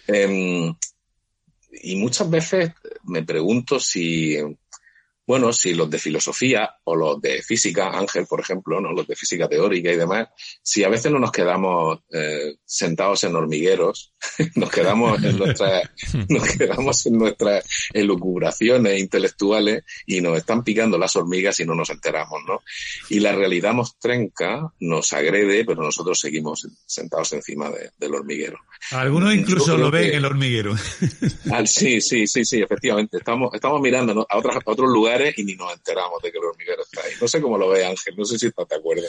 Eh, 0.07 0.73
y 1.83 1.95
muchas 1.97 2.29
veces 2.29 2.71
me 3.03 3.23
pregunto 3.23 3.79
si 3.79 4.37
bueno, 5.27 5.51
si 5.51 5.73
los 5.73 5.89
de 5.89 5.97
filosofía 5.97 6.75
o 6.83 6.95
los 6.95 7.19
de 7.19 7.41
física, 7.41 7.89
Ángel, 7.89 8.27
por 8.27 8.39
ejemplo, 8.41 8.79
¿no? 8.79 8.91
los 8.91 9.07
de 9.07 9.15
física 9.15 9.47
teórica 9.47 9.91
y 9.91 9.97
demás, 9.97 10.27
si 10.61 10.83
a 10.83 10.89
veces 10.89 11.11
no 11.11 11.19
nos 11.19 11.31
quedamos 11.31 11.99
eh, 12.11 12.57
sentados 12.63 13.23
en 13.23 13.35
hormigueros, 13.35 14.13
nos 14.55 14.69
quedamos 14.69 15.23
en 15.23 15.37
nuestras, 15.39 15.89
nos 16.29 16.47
quedamos 16.47 17.05
en 17.07 17.17
nuestras 17.17 17.65
elucubraciones 17.93 18.99
intelectuales 18.99 19.83
y 20.05 20.21
nos 20.21 20.37
están 20.37 20.63
picando 20.63 20.97
las 20.97 21.15
hormigas 21.15 21.59
y 21.59 21.65
no 21.65 21.73
nos 21.73 21.89
enteramos, 21.89 22.41
¿no? 22.47 22.61
Y 23.09 23.19
la 23.19 23.33
realidad 23.33 23.73
nos 23.73 23.97
trenca, 23.97 24.71
nos 24.79 25.11
agrede, 25.13 25.65
pero 25.65 25.81
nosotros 25.81 26.19
seguimos 26.19 26.67
sentados 26.85 27.33
encima 27.33 27.71
del 27.97 28.13
hormiguero. 28.13 28.59
Algunos 28.91 29.33
incluso 29.33 29.77
lo 29.77 29.89
ven 29.89 30.09
en 30.09 30.15
el 30.15 30.25
hormiguero. 30.25 30.75
Ah, 31.51 31.65
sí, 31.65 31.99
sí, 32.01 32.27
sí, 32.27 32.45
sí, 32.45 32.61
efectivamente. 32.61 33.17
Estamos, 33.17 33.53
estamos 33.53 33.81
mirando 33.81 34.25
a, 34.29 34.37
otras, 34.37 34.57
a 34.57 34.61
otros 34.65 34.89
lugares 34.89 35.14
y 35.35 35.43
ni 35.43 35.55
nos 35.55 35.73
enteramos 35.73 36.21
de 36.21 36.31
que 36.31 36.37
el 36.37 36.43
hormiguero 36.43 36.81
está 36.83 37.01
ahí. 37.01 37.13
No 37.21 37.27
sé 37.27 37.41
cómo 37.41 37.57
lo 37.57 37.69
ve 37.69 37.85
Ángel, 37.85 38.15
no 38.17 38.25
sé 38.25 38.37
si 38.37 38.47
estás 38.47 38.67
de 38.67 38.75
acuerdo. 38.75 39.03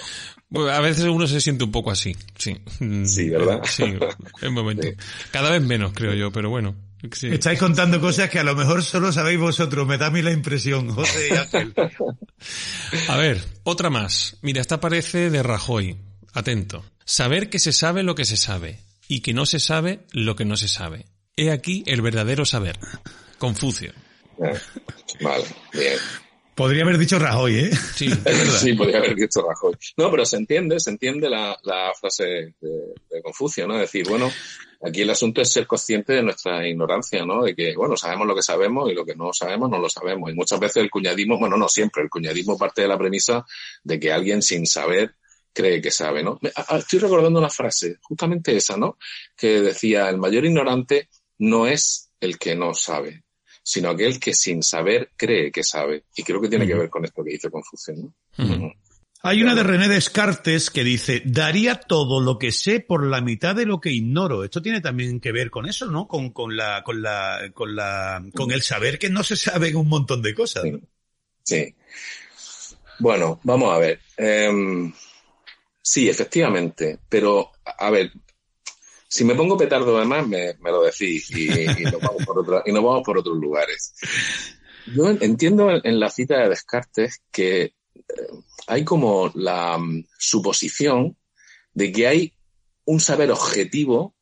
a 0.70 0.80
veces 0.80 1.04
uno 1.04 1.26
se 1.26 1.40
siente 1.40 1.64
un 1.64 1.72
poco 1.72 1.90
así, 1.90 2.16
sí. 2.38 2.56
Sí, 3.06 3.30
¿verdad? 3.30 3.62
Sí, 3.70 3.84
en 4.42 4.52
momento. 4.52 4.88
Cada 5.30 5.50
vez 5.50 5.62
menos, 5.62 5.92
creo 5.94 6.14
yo, 6.14 6.30
pero 6.30 6.50
bueno. 6.50 6.76
Estáis 7.22 7.58
contando 7.58 8.00
cosas 8.00 8.30
que 8.30 8.38
a 8.38 8.44
lo 8.44 8.56
mejor 8.56 8.82
solo 8.82 9.12
sabéis 9.12 9.38
vosotros, 9.38 9.86
me 9.86 9.98
da 9.98 10.06
a 10.06 10.10
mí 10.10 10.22
la 10.22 10.32
impresión, 10.32 10.88
José 10.88 11.28
y 11.30 11.36
Ángel. 11.36 11.74
a 13.08 13.16
ver, 13.16 13.42
otra 13.64 13.90
más. 13.90 14.38
Mira, 14.42 14.60
esta 14.60 14.80
parece 14.80 15.30
de 15.30 15.42
Rajoy. 15.42 15.96
Atento. 16.32 16.84
Saber 17.04 17.48
que 17.48 17.58
se 17.58 17.72
sabe 17.72 18.02
lo 18.02 18.14
que 18.14 18.24
se 18.24 18.36
sabe 18.36 18.80
y 19.08 19.20
que 19.20 19.32
no 19.32 19.46
se 19.46 19.60
sabe 19.60 20.00
lo 20.10 20.36
que 20.36 20.44
no 20.44 20.56
se 20.56 20.68
sabe. 20.68 21.06
He 21.36 21.50
aquí 21.50 21.82
el 21.86 22.02
verdadero 22.02 22.44
saber. 22.44 22.78
Confucio. 23.38 23.92
Vale, 24.38 25.44
bien. 25.72 25.98
Podría 26.56 26.84
haber 26.84 26.96
dicho 26.96 27.18
Rajoy, 27.18 27.58
¿eh? 27.58 27.70
Sí, 27.94 28.08
sí, 28.60 28.72
podría 28.72 28.96
haber 28.96 29.14
dicho 29.14 29.42
Rajoy. 29.46 29.74
No, 29.98 30.10
pero 30.10 30.24
se 30.24 30.38
entiende, 30.38 30.80
se 30.80 30.88
entiende 30.88 31.28
la, 31.28 31.54
la 31.62 31.92
frase 32.00 32.54
de, 32.58 33.22
Confucio, 33.22 33.66
¿no? 33.66 33.74
Es 33.74 33.80
decir, 33.80 34.08
bueno, 34.08 34.30
aquí 34.82 35.02
el 35.02 35.10
asunto 35.10 35.42
es 35.42 35.52
ser 35.52 35.66
consciente 35.66 36.14
de 36.14 36.22
nuestra 36.22 36.66
ignorancia, 36.66 37.26
¿no? 37.26 37.42
De 37.42 37.54
que, 37.54 37.74
bueno, 37.76 37.94
sabemos 37.94 38.26
lo 38.26 38.34
que 38.34 38.42
sabemos 38.42 38.90
y 38.90 38.94
lo 38.94 39.04
que 39.04 39.14
no 39.14 39.34
sabemos 39.34 39.68
no 39.68 39.78
lo 39.78 39.90
sabemos. 39.90 40.30
Y 40.30 40.34
muchas 40.34 40.58
veces 40.58 40.78
el 40.78 40.90
cuñadismo, 40.90 41.38
bueno, 41.38 41.58
no 41.58 41.68
siempre, 41.68 42.02
el 42.02 42.08
cuñadismo 42.08 42.56
parte 42.56 42.80
de 42.82 42.88
la 42.88 42.96
premisa 42.96 43.44
de 43.84 44.00
que 44.00 44.10
alguien 44.10 44.40
sin 44.40 44.66
saber 44.66 45.14
cree 45.52 45.82
que 45.82 45.90
sabe, 45.90 46.22
¿no? 46.22 46.38
Estoy 46.70 47.00
recordando 47.00 47.38
una 47.38 47.50
frase, 47.50 47.98
justamente 48.00 48.56
esa, 48.56 48.78
¿no? 48.78 48.96
Que 49.36 49.60
decía, 49.60 50.08
el 50.08 50.16
mayor 50.16 50.46
ignorante 50.46 51.10
no 51.38 51.66
es 51.66 52.10
el 52.18 52.38
que 52.38 52.56
no 52.56 52.72
sabe, 52.72 53.24
sino 53.66 53.90
aquel 53.90 54.20
que 54.20 54.32
sin 54.32 54.62
saber 54.62 55.10
cree 55.16 55.50
que 55.50 55.64
sabe. 55.64 56.04
Y 56.14 56.22
creo 56.22 56.40
que 56.40 56.48
tiene 56.48 56.68
que 56.68 56.76
ver 56.76 56.88
con 56.88 57.04
esto 57.04 57.24
que 57.24 57.32
dice 57.32 57.50
Confucio. 57.50 57.94
¿no? 57.96 58.72
Hay 59.22 59.42
una 59.42 59.56
de 59.56 59.64
René 59.64 59.88
Descartes 59.88 60.70
que 60.70 60.84
dice, 60.84 61.20
daría 61.24 61.74
todo 61.74 62.20
lo 62.20 62.38
que 62.38 62.52
sé 62.52 62.78
por 62.78 63.04
la 63.04 63.20
mitad 63.20 63.56
de 63.56 63.66
lo 63.66 63.80
que 63.80 63.90
ignoro. 63.90 64.44
Esto 64.44 64.62
tiene 64.62 64.80
también 64.80 65.18
que 65.18 65.32
ver 65.32 65.50
con 65.50 65.66
eso, 65.66 65.86
¿no? 65.86 66.06
Con, 66.06 66.30
con 66.30 66.56
la, 66.56 66.84
con 66.84 67.02
la, 67.02 67.50
con 67.54 67.74
la, 67.74 68.24
con 68.36 68.52
el 68.52 68.62
saber 68.62 69.00
que 69.00 69.10
no 69.10 69.24
se 69.24 69.34
sabe 69.34 69.74
un 69.74 69.88
montón 69.88 70.22
de 70.22 70.32
cosas. 70.32 70.62
Sí. 71.42 71.74
Bueno, 73.00 73.40
vamos 73.42 73.74
a 73.74 73.78
ver. 73.78 73.98
Em, 74.16 74.92
sí, 75.82 76.08
efectivamente. 76.08 77.00
Pero, 77.08 77.50
a 77.64 77.90
ver, 77.90 78.12
si 79.08 79.24
me 79.24 79.34
pongo 79.34 79.56
petardo 79.56 79.96
además, 79.96 80.26
me, 80.26 80.54
me 80.60 80.70
lo 80.70 80.82
decís 80.82 81.30
y, 81.30 81.48
nos 81.84 82.00
vamos 82.00 82.24
por 82.24 82.62
y 82.66 82.72
nos 82.72 82.84
vamos 82.84 83.02
por 83.04 83.18
otros 83.18 83.36
lugares. 83.36 83.94
Yo 84.94 85.08
entiendo 85.08 85.70
en, 85.82 86.00
la 86.00 86.10
cita 86.10 86.38
de 86.38 86.48
Descartes 86.48 87.22
que 87.30 87.62
eh, 87.62 87.72
hay 88.66 88.84
como 88.84 89.30
la 89.34 89.78
mm, 89.78 90.06
suposición 90.18 91.16
de 91.72 91.92
que 91.92 92.06
hay 92.06 92.34
un 92.84 93.00
saber 93.00 93.30
objetivo 93.30 94.14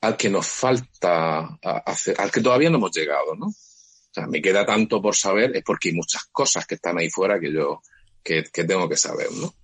al 0.00 0.16
que 0.16 0.30
nos 0.30 0.46
falta 0.46 1.58
hacer, 1.62 2.20
al 2.20 2.30
que 2.30 2.40
todavía 2.40 2.70
no 2.70 2.76
hemos 2.76 2.94
llegado, 2.94 3.34
¿no? 3.34 3.46
O 3.46 4.14
sea, 4.14 4.26
me 4.26 4.42
queda 4.42 4.66
tanto 4.66 5.00
por 5.00 5.16
saber, 5.16 5.56
es 5.56 5.62
porque 5.64 5.88
hay 5.88 5.94
muchas 5.94 6.24
cosas 6.30 6.66
que 6.66 6.74
están 6.74 6.98
ahí 6.98 7.08
fuera 7.08 7.40
que 7.40 7.52
yo, 7.52 7.80
que 8.22 8.42
tengo 8.42 8.88
que 8.88 8.96
saber, 8.96 9.32
¿no? 9.32 9.54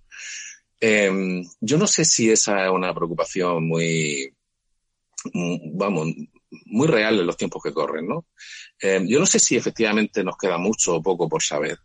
Eh, 0.81 1.43
yo 1.61 1.79
no 1.79 1.87
sé 1.87 2.05
si 2.05 2.31
esa 2.31 2.65
es 2.65 2.71
una 2.71 2.95
preocupación 2.95 3.67
muy, 3.67 4.33
vamos, 5.35 6.09
muy 6.67 6.87
real 6.87 7.19
en 7.19 7.27
los 7.27 7.37
tiempos 7.37 7.63
que 7.63 7.73
corren, 7.73 8.07
¿no? 8.07 8.27
Eh, 8.81 9.03
yo 9.07 9.19
no 9.19 9.27
sé 9.27 9.39
si 9.39 9.57
efectivamente 9.57 10.23
nos 10.23 10.37
queda 10.37 10.59
mucho 10.59 10.97
o 10.97 11.03
poco 11.03 11.29
por 11.29 11.43
saber. 11.43 11.79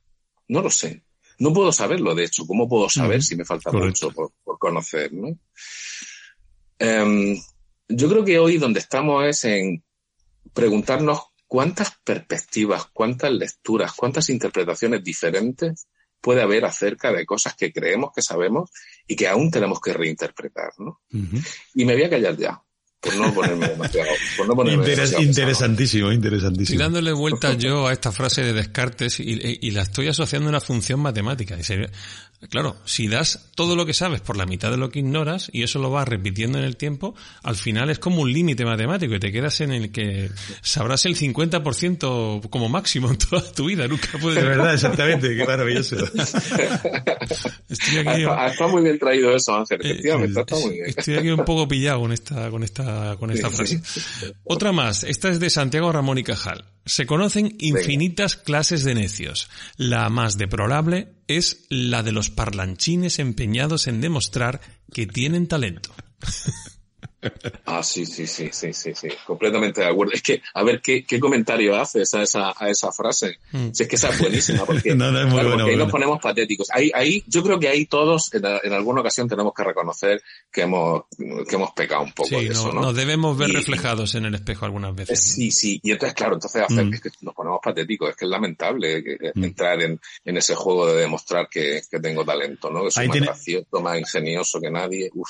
No 0.47 0.61
lo 0.61 0.69
sé. 0.69 1.03
No 1.39 1.51
puedo 1.51 1.71
saberlo, 1.71 2.13
de 2.13 2.25
hecho. 2.25 2.45
¿Cómo 2.45 2.69
puedo 2.69 2.89
saber 2.89 3.23
si 3.23 3.35
me 3.35 3.45
falta 3.45 3.71
mucho 3.71 4.11
por, 4.11 4.31
por, 4.43 4.59
conocer, 4.59 5.11
¿no? 5.13 5.37
Eh, 6.77 7.41
yo 7.87 8.09
creo 8.09 8.23
que 8.23 8.39
hoy 8.39 8.57
donde 8.57 8.79
estamos 8.79 9.25
es 9.25 9.43
en 9.45 9.83
preguntarnos 10.53 11.19
cuántas 11.47 11.97
perspectivas, 12.03 12.87
cuántas 12.93 13.31
lecturas, 13.31 13.93
cuántas 13.93 14.29
interpretaciones 14.29 15.03
diferentes 15.03 15.87
puede 16.23 16.41
haber 16.41 16.63
acerca 16.63 17.11
de 17.11 17.25
cosas 17.25 17.53
que 17.55 17.73
creemos 17.73 18.11
que 18.15 18.21
sabemos 18.21 18.71
y 19.05 19.15
que 19.17 19.27
aún 19.27 19.51
tenemos 19.51 19.81
que 19.81 19.91
reinterpretar, 19.91 20.71
¿no? 20.77 21.01
Y 21.75 21.83
me 21.83 21.93
voy 21.95 22.03
a 22.03 22.09
callar 22.09 22.37
ya, 22.37 22.61
por 23.01 23.13
no 23.17 23.33
ponerme 23.33 23.67
demasiado. 23.67 24.09
Por 24.37 24.47
no 24.47 24.55
ponerme 24.55 24.81
Interes- 24.85 24.95
demasiado 25.09 25.23
interesantísimo, 25.23 26.11
interesantísimo. 26.13 26.79
dándole 26.79 27.11
vueltas 27.11 27.57
yo 27.57 27.87
a 27.87 27.91
esta 27.91 28.13
frase 28.13 28.41
de 28.41 28.53
Descartes 28.53 29.19
y, 29.19 29.59
y 29.61 29.71
la 29.71 29.81
estoy 29.81 30.07
asociando 30.07 30.47
a 30.47 30.51
una 30.51 30.61
función 30.61 31.01
matemática. 31.01 31.57
Claro, 32.49 32.75
si 32.85 33.07
das 33.07 33.49
todo 33.55 33.75
lo 33.75 33.85
que 33.85 33.93
sabes 33.93 34.21
por 34.21 34.37
la 34.37 34.45
mitad 34.45 34.69
de 34.71 34.77
lo 34.77 34.89
que 34.89 34.99
ignoras 34.99 35.49
y 35.53 35.63
eso 35.63 35.79
lo 35.79 35.89
vas 35.89 36.07
repitiendo 36.07 36.57
en 36.57 36.63
el 36.63 36.75
tiempo, 36.77 37.15
al 37.43 37.55
final 37.55 37.89
es 37.89 37.99
como 37.99 38.21
un 38.21 38.31
límite 38.33 38.65
matemático 38.65 39.13
y 39.15 39.19
te 39.19 39.31
quedas 39.31 39.61
en 39.61 39.71
el 39.71 39.91
que 39.91 40.29
sabrás 40.61 41.05
el 41.05 41.15
50% 41.15 42.49
como 42.49 42.69
máximo 42.69 43.09
en 43.09 43.17
toda 43.17 43.41
tu 43.51 43.65
vida. 43.67 43.87
Nunca 43.87 44.07
De 44.13 44.19
puedes... 44.19 44.43
verdad, 44.43 44.73
exactamente, 44.73 45.35
qué 45.35 45.45
maravilloso. 45.45 45.97
Estoy 47.69 47.97
aquí, 47.99 48.23
ha 48.29 48.47
estado 48.47 48.69
muy 48.71 48.83
bien 48.83 48.99
traído 48.99 49.35
eso, 49.35 49.55
Ángel. 49.55 49.79
Eh, 49.83 49.91
Efectivamente, 49.91 50.43
muy 50.55 50.71
bien. 50.73 50.85
Estoy 50.87 51.15
aquí 51.15 51.29
un 51.29 51.45
poco 51.45 51.67
pillado 51.67 52.01
con 52.01 52.11
esta, 52.11 52.49
con 52.49 52.63
esta, 52.63 53.15
con 53.17 53.31
esta 53.31 53.49
Sí, 53.49 53.67
sí. 53.67 53.79
frase. 53.79 54.33
Otra 54.43 54.71
más, 54.71 55.03
esta 55.03 55.29
es 55.29 55.39
de 55.39 55.49
Santiago 55.49 55.91
Ramón 55.91 56.17
y 56.17 56.23
Cajal. 56.23 56.65
Se 56.85 57.05
conocen 57.05 57.55
infinitas 57.59 58.35
clases 58.35 58.83
de 58.83 58.95
necios. 58.95 59.49
La 59.77 60.09
más 60.09 60.37
deplorable 60.37 61.13
es 61.27 61.65
la 61.69 62.03
de 62.03 62.11
los 62.11 62.29
parlanchines 62.29 63.19
empeñados 63.19 63.87
en 63.87 64.01
demostrar 64.01 64.61
que 64.91 65.07
tienen 65.07 65.47
talento. 65.47 65.93
Ah, 67.65 67.81
sí, 67.83 68.05
sí, 68.05 68.27
sí, 68.27 68.49
sí, 68.51 68.73
sí, 68.73 68.93
sí, 68.95 69.07
completamente 69.25 69.81
de 69.81 69.87
acuerdo. 69.87 70.13
Es 70.13 70.21
que, 70.21 70.41
a 70.53 70.63
ver, 70.63 70.81
¿qué, 70.81 71.05
qué 71.05 71.19
comentario 71.19 71.75
haces 71.75 72.13
a 72.13 72.21
esa, 72.23 72.53
a 72.57 72.69
esa 72.69 72.91
frase? 72.91 73.39
Si 73.71 73.83
es 73.83 73.87
que 73.89 73.95
esa 73.95 74.09
es 74.09 74.19
buenísima, 74.19 74.65
porque, 74.65 74.93
No, 74.95 75.11
no, 75.11 75.19
es 75.19 75.25
muy 75.25 75.33
claro, 75.33 75.47
buena, 75.49 75.63
porque 75.63 75.71
ahí 75.71 75.77
nos 75.77 75.91
ponemos 75.91 76.19
patéticos. 76.21 76.67
Ahí, 76.71 76.91
ahí, 76.93 77.23
yo 77.27 77.43
creo 77.43 77.59
que 77.59 77.67
ahí 77.69 77.85
todos, 77.85 78.33
en, 78.33 78.43
en 78.45 78.73
alguna 78.73 79.01
ocasión, 79.01 79.27
tenemos 79.27 79.53
que 79.53 79.63
reconocer 79.63 80.21
que 80.51 80.61
hemos, 80.61 81.03
que 81.17 81.55
hemos 81.55 81.71
pecado 81.71 82.03
un 82.03 82.13
poco 82.13 82.29
Sí, 82.29 82.35
de 82.35 82.47
eso, 82.51 82.67
no- 82.67 82.73
¿no? 82.73 82.81
nos 82.81 82.95
debemos 82.95 83.37
ver 83.37 83.49
Y- 83.49 83.53
reflejados 83.53 84.15
en 84.15 84.25
el 84.25 84.35
espejo 84.35 84.65
algunas 84.65 84.91
Eh, 84.91 84.95
veces. 84.95 85.19
Sí, 85.23 85.51
sí, 85.51 85.79
y 85.83 85.91
entonces, 85.91 86.15
claro, 86.15 86.35
entonces 86.35 86.61
hacer- 86.63 86.85
Mm. 86.85 86.93
es 86.93 87.01
que 87.01 87.09
nos 87.21 87.33
ponemos 87.33 87.59
patéticos, 87.63 88.09
es 88.09 88.15
que 88.15 88.25
es 88.25 88.31
lamentable 88.31 89.03
que- 89.03 89.17
que 89.17 89.31
Mm. 89.35 89.43
entrar 89.43 89.81
en, 89.81 89.99
en 90.25 90.37
ese 90.37 90.55
juego 90.55 90.87
de 90.87 91.01
demostrar 91.01 91.47
que, 91.49 91.81
que 91.89 91.99
tengo 91.99 92.23
talento, 92.25 92.69
¿no? 92.69 92.83
Que 92.83 92.91
soy 92.91 93.01
Ahí 93.03 93.07
más 93.07 93.13
tiene- 93.13 93.27
gracioso, 93.27 93.81
más 93.81 93.99
ingenioso 93.99 94.59
que 94.61 94.69
nadie, 94.71 95.09
uf, 95.13 95.29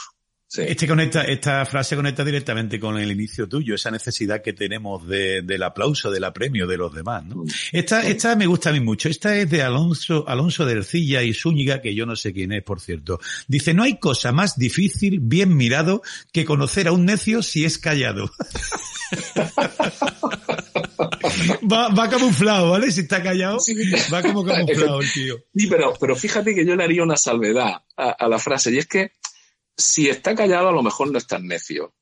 sí. 0.53 0.61
Este 0.67 0.87
conecta, 0.87 1.23
esta 1.23 1.65
frase 1.65 1.95
conecta 1.95 2.23
directamente 2.23 2.79
con 2.79 2.97
el 2.99 3.11
inicio 3.11 3.47
tuyo, 3.49 3.75
esa 3.75 3.89
necesidad 3.91 4.41
que 4.41 4.53
tenemos 4.53 5.07
de, 5.07 5.41
del 5.41 5.63
aplauso, 5.63 6.11
del 6.11 6.23
apremio 6.23 6.67
de 6.67 6.77
los 6.77 6.93
demás, 6.93 7.25
¿no? 7.25 7.43
Esta, 7.71 8.01
esta 8.07 8.35
me 8.35 8.45
gusta 8.45 8.69
a 8.69 8.73
mí 8.73 8.79
mucho. 8.79 9.09
Esta 9.09 9.35
es 9.35 9.49
de 9.49 9.61
Alonso, 9.63 10.25
Alonso 10.27 10.65
de 10.65 10.73
Ercilla 10.73 11.23
y 11.23 11.33
Zúñiga, 11.33 11.81
que 11.81 11.95
yo 11.95 12.05
no 12.05 12.15
sé 12.15 12.33
quién 12.33 12.51
es, 12.51 12.61
por 12.63 12.79
cierto. 12.79 13.19
Dice, 13.47 13.73
no 13.73 13.83
hay 13.83 13.97
cosa 13.97 14.31
más 14.31 14.57
difícil, 14.57 15.19
bien 15.19 15.55
mirado, 15.57 16.01
que 16.31 16.45
conocer 16.45 16.87
a 16.87 16.91
un 16.91 17.05
necio 17.05 17.41
si 17.41 17.65
es 17.65 17.77
callado. 17.79 18.29
va, 21.71 21.89
va 21.89 22.09
camuflado, 22.09 22.71
¿vale? 22.71 22.91
Si 22.91 23.01
está 23.01 23.21
callado, 23.23 23.59
Sí. 23.59 23.73
va 24.13 24.21
como 24.21 24.43
camuflado 24.45 25.01
el 25.01 25.11
tío. 25.11 25.37
Sí, 25.55 25.67
pero, 25.67 25.93
pero 25.99 26.15
fíjate 26.15 26.53
que 26.55 26.65
yo 26.65 26.75
le 26.75 26.83
haría 26.83 27.03
una 27.03 27.17
salvedad 27.17 27.81
a, 27.97 28.09
a 28.11 28.27
la 28.27 28.39
frase, 28.39 28.71
y 28.71 28.77
es 28.77 28.87
que 28.87 29.11
si 29.77 30.09
está 30.09 30.35
callado, 30.35 30.69
a 30.69 30.73
lo 30.73 30.83
mejor 30.83 31.11
no 31.11 31.17
es 31.17 31.27
tan 31.27 31.47
necio. 31.47 31.93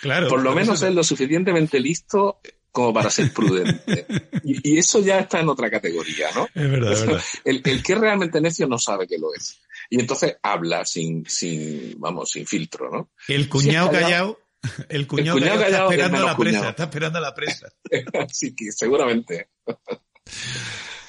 Claro. 0.00 0.28
Por 0.28 0.42
lo 0.42 0.54
menos 0.54 0.82
es 0.82 0.94
lo 0.94 1.04
suficientemente 1.04 1.80
listo 1.80 2.40
como 2.72 2.92
para 2.92 3.08
ser 3.08 3.32
prudente. 3.32 4.06
Y, 4.44 4.74
y 4.74 4.78
eso 4.78 5.00
ya 5.00 5.20
está 5.20 5.40
en 5.40 5.48
otra 5.48 5.70
categoría, 5.70 6.28
¿no? 6.34 6.44
Es 6.54 6.70
verdad, 6.70 6.92
es 6.92 7.06
verdad. 7.06 7.22
El, 7.44 7.62
el 7.64 7.82
que 7.82 7.92
es 7.94 7.98
realmente 7.98 8.40
necio 8.40 8.66
no 8.66 8.78
sabe 8.78 9.06
que 9.06 9.16
lo 9.16 9.32
es. 9.34 9.60
Y 9.88 10.00
entonces 10.00 10.36
habla 10.42 10.84
sin, 10.84 11.24
sin, 11.26 11.98
vamos, 11.98 12.30
sin 12.30 12.46
filtro, 12.46 12.90
¿no? 12.90 13.10
El 13.28 13.48
cuñado 13.48 13.88
Sí, 13.88 13.94
callado, 13.94 14.40
el 14.88 15.06
cuñado, 15.06 15.38
cuñado 15.38 15.60
callado, 15.60 15.88
callado 15.88 15.90
está 15.90 15.94
es 15.94 16.00
esperando 16.00 16.18
a 16.18 16.30
la 16.30 16.36
presa, 16.36 16.68
está 16.68 16.84
esperando 16.84 17.18
a 17.18 17.22
la 17.22 17.34
presa. 17.34 17.68
Que 18.56 18.72
seguramente. 18.72 19.48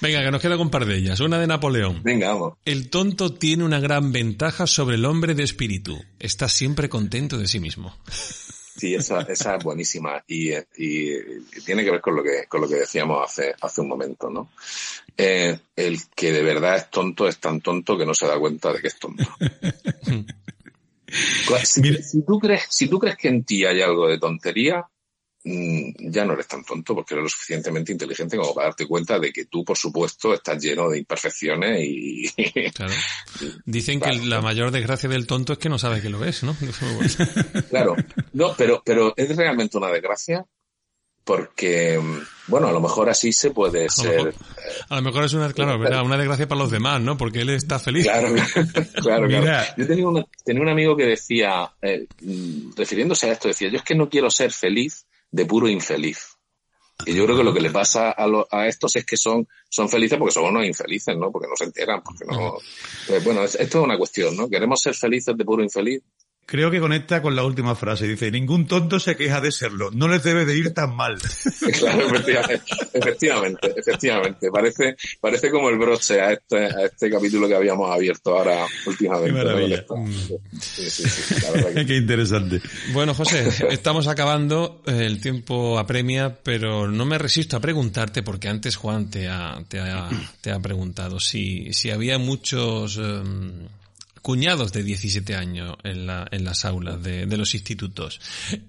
Venga, 0.02 0.24
que 0.24 0.32
nos 0.32 0.42
queda 0.42 0.58
con 0.58 0.68
un 0.68 0.72
par 0.72 0.86
de 0.86 0.96
ellas. 0.98 1.20
Una 1.20 1.40
de 1.40 1.48
Napoleón. 1.48 2.02
Venga, 2.04 2.30
vamos. 2.34 2.54
El 2.66 2.90
tonto 2.90 3.34
tiene 3.34 3.64
una 3.64 3.80
gran 3.80 4.12
ventaja 4.12 4.68
sobre 4.68 4.96
el 4.96 5.06
hombre 5.06 5.34
de 5.34 5.44
espíritu. 5.44 6.00
Está 6.20 6.48
siempre 6.50 6.88
contento 6.90 7.38
de 7.38 7.48
sí 7.48 7.60
mismo. 7.60 7.96
Sí, 8.10 8.94
esa, 8.94 9.22
esa 9.22 9.56
es 9.56 9.64
buenísima 9.64 10.24
y, 10.28 10.52
y- 10.52 10.60
y 10.78 11.62
tiene 11.66 11.84
que 11.84 11.90
ver 11.90 12.00
con 12.02 12.16
lo 12.16 12.22
que, 12.22 12.46
con 12.48 12.62
lo 12.62 12.68
que 12.70 12.76
decíamos 12.76 13.26
hace, 13.26 13.56
hace 13.60 13.82
un 13.82 13.88
momento, 13.88 14.30
¿no? 14.30 14.52
Eh, 15.18 15.58
el 15.76 15.98
que 16.16 16.32
de 16.32 16.44
verdad 16.44 16.78
es 16.78 16.92
tonto 16.92 17.28
es 17.28 17.40
tan 17.40 17.60
tonto 17.62 17.98
que 17.98 18.06
no 18.06 18.14
se 18.14 18.28
da 18.28 18.38
cuenta 18.38 18.72
de 18.72 18.80
que 18.82 18.88
es 18.88 19.00
tonto. 19.00 19.24
Si, 21.64 21.82
Mira. 21.82 22.02
si 22.04 22.22
tú 22.24 22.38
crees, 22.38 22.66
si 22.70 22.88
tú 22.90 23.00
crees 23.00 23.16
que 23.16 23.30
en 23.30 23.44
ti 23.46 23.64
hay 23.64 23.82
algo 23.82 24.10
de 24.10 24.20
tontería, 24.20 24.86
ya 26.00 26.26
no 26.26 26.34
eres 26.34 26.48
tan 26.48 26.64
tonto 26.64 26.94
porque 26.96 27.14
eres 27.14 27.24
lo 27.24 27.30
suficientemente 27.30 27.92
inteligente 27.92 28.38
como 28.38 28.54
para 28.54 28.68
darte 28.68 28.86
cuenta 28.88 29.18
de 29.20 29.32
que 29.32 29.46
tú, 29.46 29.64
por 29.64 29.78
supuesto, 29.78 30.34
estás 30.34 30.62
lleno 30.62 30.90
de 30.90 31.00
imperfecciones 31.00 31.80
y, 31.82 32.28
Claro. 32.74 32.94
Dicen 33.66 34.00
que 34.00 34.14
la 34.14 34.42
mayor 34.42 34.72
desgracia 34.72 35.08
del 35.10 35.28
tonto 35.28 35.54
es 35.54 35.60
que 35.60 35.70
no 35.70 35.80
sabe 35.80 36.02
que 36.02 36.10
lo 36.10 36.24
es, 36.26 36.44
¿no? 36.44 36.56
Claro, 37.70 37.96
no, 38.34 38.54
pero, 38.58 38.82
pero 38.86 39.14
es 39.16 39.36
realmente 39.36 39.78
una 39.78 39.90
desgracia 39.90 40.46
porque, 41.24 42.00
mm, 42.00 42.20
bueno, 42.48 42.68
a 42.68 42.72
lo 42.72 42.80
mejor 42.80 43.10
así 43.10 43.34
se 43.34 43.52
puede 43.52 43.90
ser. 43.90 44.16
mejor. 44.26 44.34
A 44.90 44.96
lo 44.96 45.02
mejor 45.02 45.26
es 45.26 45.34
una, 45.34 45.52
claro, 45.52 45.78
¿verdad? 45.78 46.04
una 46.04 46.16
desgracia 46.18 46.48
para 46.48 46.60
los 46.62 46.72
demás, 46.72 47.02
¿no? 47.02 47.18
Porque 47.18 47.42
él 47.42 47.50
está 47.50 47.80
feliz. 47.80 48.06
Claro, 48.06 48.30
claro, 49.02 49.28
claro. 49.28 49.74
Yo 49.76 49.88
tenía, 49.88 50.08
una- 50.08 50.26
tenía 50.46 50.62
un 50.62 50.70
amigo 50.70 50.96
que 50.96 51.04
decía, 51.06 51.70
eh, 51.82 52.08
mm, 52.22 52.72
refiriéndose 52.78 53.30
a 53.30 53.34
esto, 53.34 53.50
decía, 53.50 53.70
yo 53.70 53.78
es 53.78 53.84
que 53.84 53.96
no 53.96 54.08
quiero 54.10 54.30
ser 54.32 54.52
feliz 54.54 55.06
de 55.32 55.46
puro 55.46 55.68
infeliz. 55.68 56.36
Y 57.06 57.14
yo 57.14 57.26
creo 57.26 57.38
que 57.38 57.44
lo 57.44 57.54
que 57.54 57.62
le 57.62 57.70
pasa 57.70 58.10
a, 58.12 58.26
lo- 58.28 58.48
a 58.50 58.68
estos 58.68 58.96
es 58.96 59.06
que 59.06 59.18
son, 59.18 59.48
son 59.70 59.88
felices 59.88 60.18
porque 60.18 60.34
son 60.34 60.46
unos 60.46 60.66
infelices, 60.66 61.16
¿no? 61.16 61.32
Porque 61.32 61.48
no 61.48 61.56
se 61.56 61.66
enteran, 61.66 62.02
porque 62.04 62.26
no... 62.26 62.58
Eh, 63.10 63.22
bueno, 63.24 63.44
es- 63.44 63.56
esto 63.56 63.78
es 63.80 63.84
una 63.84 63.98
cuestión, 63.98 64.36
¿no? 64.36 64.50
¿Queremos 64.50 64.82
ser 64.82 64.96
felices 64.96 65.38
de 65.38 65.46
puro 65.46 65.62
infeliz? 65.64 66.02
Creo 66.50 66.72
que 66.72 66.80
conecta 66.80 67.22
con 67.22 67.36
la 67.36 67.44
última 67.44 67.76
frase. 67.76 68.08
Dice, 68.08 68.32
ningún 68.32 68.68
tonto 68.68 69.02
se 69.02 69.18
queja 69.18 69.42
de 69.42 69.52
serlo. 69.52 69.92
No 69.92 70.08
les 70.08 70.24
debe 70.24 70.46
de 70.46 70.58
ir 70.58 70.74
tan 70.74 70.96
mal. 70.96 71.18
Claro, 71.78 72.08
efectivamente, 72.08 72.64
efectivamente, 72.94 73.74
efectivamente. 73.78 74.50
Parece, 74.50 74.96
parece 75.20 75.52
como 75.52 75.70
el 75.70 75.78
broche 75.78 76.22
a 76.22 76.32
este, 76.32 76.66
a 76.66 76.86
este 76.86 77.12
capítulo 77.12 77.48
que 77.50 77.56
habíamos 77.56 77.92
abierto 77.94 78.38
ahora 78.38 78.66
últimamente. 78.86 79.34
Qué 79.38 79.44
maravilla. 79.46 79.86
¿no? 79.90 80.08
Sí, 80.62 80.90
sí, 80.90 81.04
sí, 81.10 81.36
la 81.44 81.52
verdad 81.52 81.74
que- 81.74 81.86
Qué 81.88 81.98
interesante. 81.98 82.62
Bueno, 82.94 83.14
José, 83.14 83.50
estamos 83.70 84.08
acabando, 84.08 84.82
eh, 84.88 85.04
el 85.06 85.20
tiempo 85.20 85.78
apremia, 85.78 86.38
pero 86.42 86.88
no 86.88 87.06
me 87.06 87.18
resisto 87.18 87.58
a 87.58 87.60
preguntarte, 87.60 88.24
porque 88.24 88.48
antes 88.48 88.78
Juan 88.78 89.10
te 89.10 89.28
ha, 89.28 89.62
te 89.68 89.80
ha, 89.82 90.08
te 90.40 90.52
ha 90.52 90.60
preguntado 90.60 91.20
si, 91.20 91.74
si 91.74 91.92
había 91.92 92.18
muchos 92.18 92.96
em, 92.98 93.68
cuñados 94.28 94.74
de 94.74 94.84
17 94.84 95.36
años 95.38 95.78
en, 95.86 96.06
la, 96.06 96.28
en 96.32 96.44
las 96.44 96.66
aulas 96.66 97.02
de, 97.02 97.26
de 97.28 97.38
los 97.38 97.54
institutos. 97.54 98.20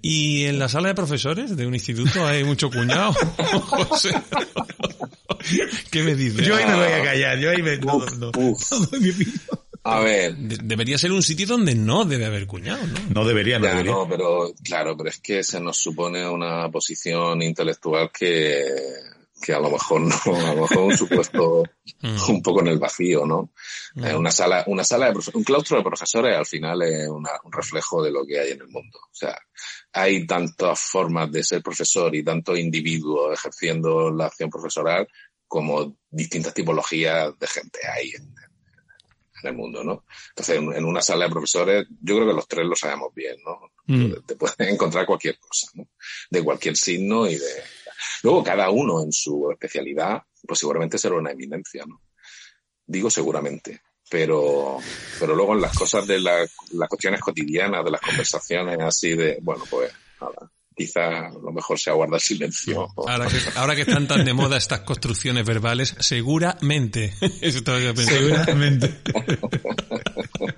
¿Y 0.01 0.45
en 0.45 0.61
la 0.61 0.69
sala 0.69 0.87
de 0.87 0.95
profesores 0.95 1.57
de 1.57 1.67
un 1.67 1.75
instituto 1.75 2.25
hay 2.25 2.45
mucho 2.45 2.71
cuñado? 2.71 3.13
José. 3.43 4.11
¿Qué 5.91 6.05
me 6.05 6.15
dices? 6.15 6.47
Yo 6.47 6.55
ahí 6.55 6.65
me 6.65 6.77
voy 6.77 6.93
a 6.93 7.03
callar. 7.03 7.39
Yo 7.41 7.51
ahí 7.51 7.61
me... 7.61 7.77
No, 7.79 8.07
no. 8.19 8.31
Uf. 8.37 8.73
A 9.83 10.01
ver, 10.01 10.37
De- 10.37 10.59
debería 10.63 10.97
ser 10.99 11.11
un 11.13 11.23
sitio 11.25 11.47
donde 11.47 11.75
no 11.75 12.05
debe 12.05 12.27
haber 12.27 12.47
cuñado, 12.47 12.87
¿no? 12.87 12.95
No 13.23 13.27
debería, 13.27 13.59
no 13.59 13.65
Ya, 13.65 13.71
debería. 13.71 13.93
no, 13.93 14.07
pero 14.09 14.53
claro, 14.63 14.97
pero 14.97 15.09
es 15.09 15.19
que 15.19 15.43
se 15.43 15.61
nos 15.61 15.79
supone 15.79 16.29
una 16.29 16.69
posición 16.71 17.43
intelectual 17.43 18.11
que, 18.17 18.65
que 19.41 19.53
a 19.55 19.61
lo 19.61 19.71
mejor 19.71 20.01
no, 20.03 20.17
a 20.27 20.55
lo 20.55 20.63
mejor 20.63 20.79
un 20.79 20.97
supuesto 20.97 21.63
Mm. 22.01 22.31
un 22.31 22.43
poco 22.43 22.61
en 22.61 22.69
el 22.69 22.79
vacío, 22.79 23.25
¿no? 23.27 23.51
Eh, 23.97 24.15
una 24.15 24.31
sala, 24.31 24.63
una 24.69 24.85
sala 24.85 25.11
de 25.11 25.19
un 25.35 25.43
claustro 25.43 25.79
de 25.79 25.83
profesores 25.83 26.37
al 26.37 26.47
final 26.47 26.83
es 26.83 27.09
una- 27.09 27.41
un 27.43 27.51
reflejo 27.53 28.03
de 28.03 28.13
lo 28.13 28.25
que 28.27 28.39
hay 28.39 28.53
en 28.53 28.61
el 28.61 28.69
mundo. 28.69 28.99
O 28.99 29.15
sea, 29.15 29.37
hay 29.93 30.25
tantas 30.27 30.79
formas 30.81 31.33
de 31.33 31.43
ser 31.43 31.63
profesor 31.63 32.15
y 32.15 32.23
tantos 32.23 32.59
individuos 32.59 33.33
ejerciendo 33.35 34.11
la 34.13 34.27
acción 34.27 34.49
profesoral 34.51 35.09
como 35.49 35.97
distintas 36.11 36.53
tipologías 36.55 37.37
de 37.39 37.47
gente 37.47 37.81
hay 37.89 38.11
en, 38.11 38.23
en 39.43 39.49
el 39.51 39.55
mundo, 39.55 39.83
¿no? 39.83 40.05
Entonces, 40.31 40.57
en, 40.57 40.73
en 40.75 40.85
una 40.85 41.01
sala 41.01 41.25
de 41.25 41.31
profesores, 41.31 41.87
yo 42.03 42.17
creo 42.17 42.29
que 42.29 42.35
los 42.35 42.47
tres 42.49 42.67
lo 42.67 42.77
sabemos 42.77 43.15
bien, 43.15 43.37
¿no? 43.45 43.59
Mm. 43.87 44.25
Te 44.27 44.37
puedes 44.37 44.55
encontrar 44.61 45.07
cualquier 45.07 45.39
cosa, 45.39 45.69
¿no? 45.75 45.89
De 46.31 46.43
cualquier 46.45 46.77
signo 46.77 47.27
y 47.27 47.37
de... 47.37 47.47
Luego, 48.23 48.43
cada 48.45 48.71
uno 48.71 49.03
en 49.03 49.13
su 49.13 49.51
especialidad, 49.51 50.23
pues 50.47 50.61
seguramente 50.61 50.99
será 50.99 51.17
una 51.17 51.33
eminencia, 51.33 51.85
¿no? 51.87 52.01
Digo 52.87 53.11
seguramente. 53.11 53.81
Pero, 54.11 54.79
pero 55.21 55.35
luego 55.37 55.55
en 55.55 55.61
las 55.61 55.77
cosas 55.77 56.07
de 56.07 56.19
la- 56.19 56.47
las 56.73 56.89
cuestiones 56.89 57.21
cotidianas, 57.21 57.85
de 57.85 57.91
las 57.91 58.01
conversaciones 58.01 58.79
así 58.81 59.15
de, 59.15 59.39
bueno, 59.43 59.65
pues 59.69 59.93
nada, 60.19 60.51
quizá 60.75 61.29
lo 61.29 61.53
mejor 61.53 61.79
sea 61.79 61.93
guardar 61.93 62.19
silencio. 62.19 62.89
Ahora 62.97 63.27
que, 63.29 63.37
ahora 63.57 63.75
que 63.75 63.83
están 63.83 64.09
tan 64.09 64.25
de 64.25 64.33
moda 64.33 64.57
estas 64.57 64.81
construcciones 64.81 65.45
verbales, 65.45 65.95
seguramente. 65.99 67.13
Eso 67.43 67.59
estaba 67.59 67.81
yo 67.81 67.95
pensando. 67.95 68.21
Seguramente. 68.21 68.95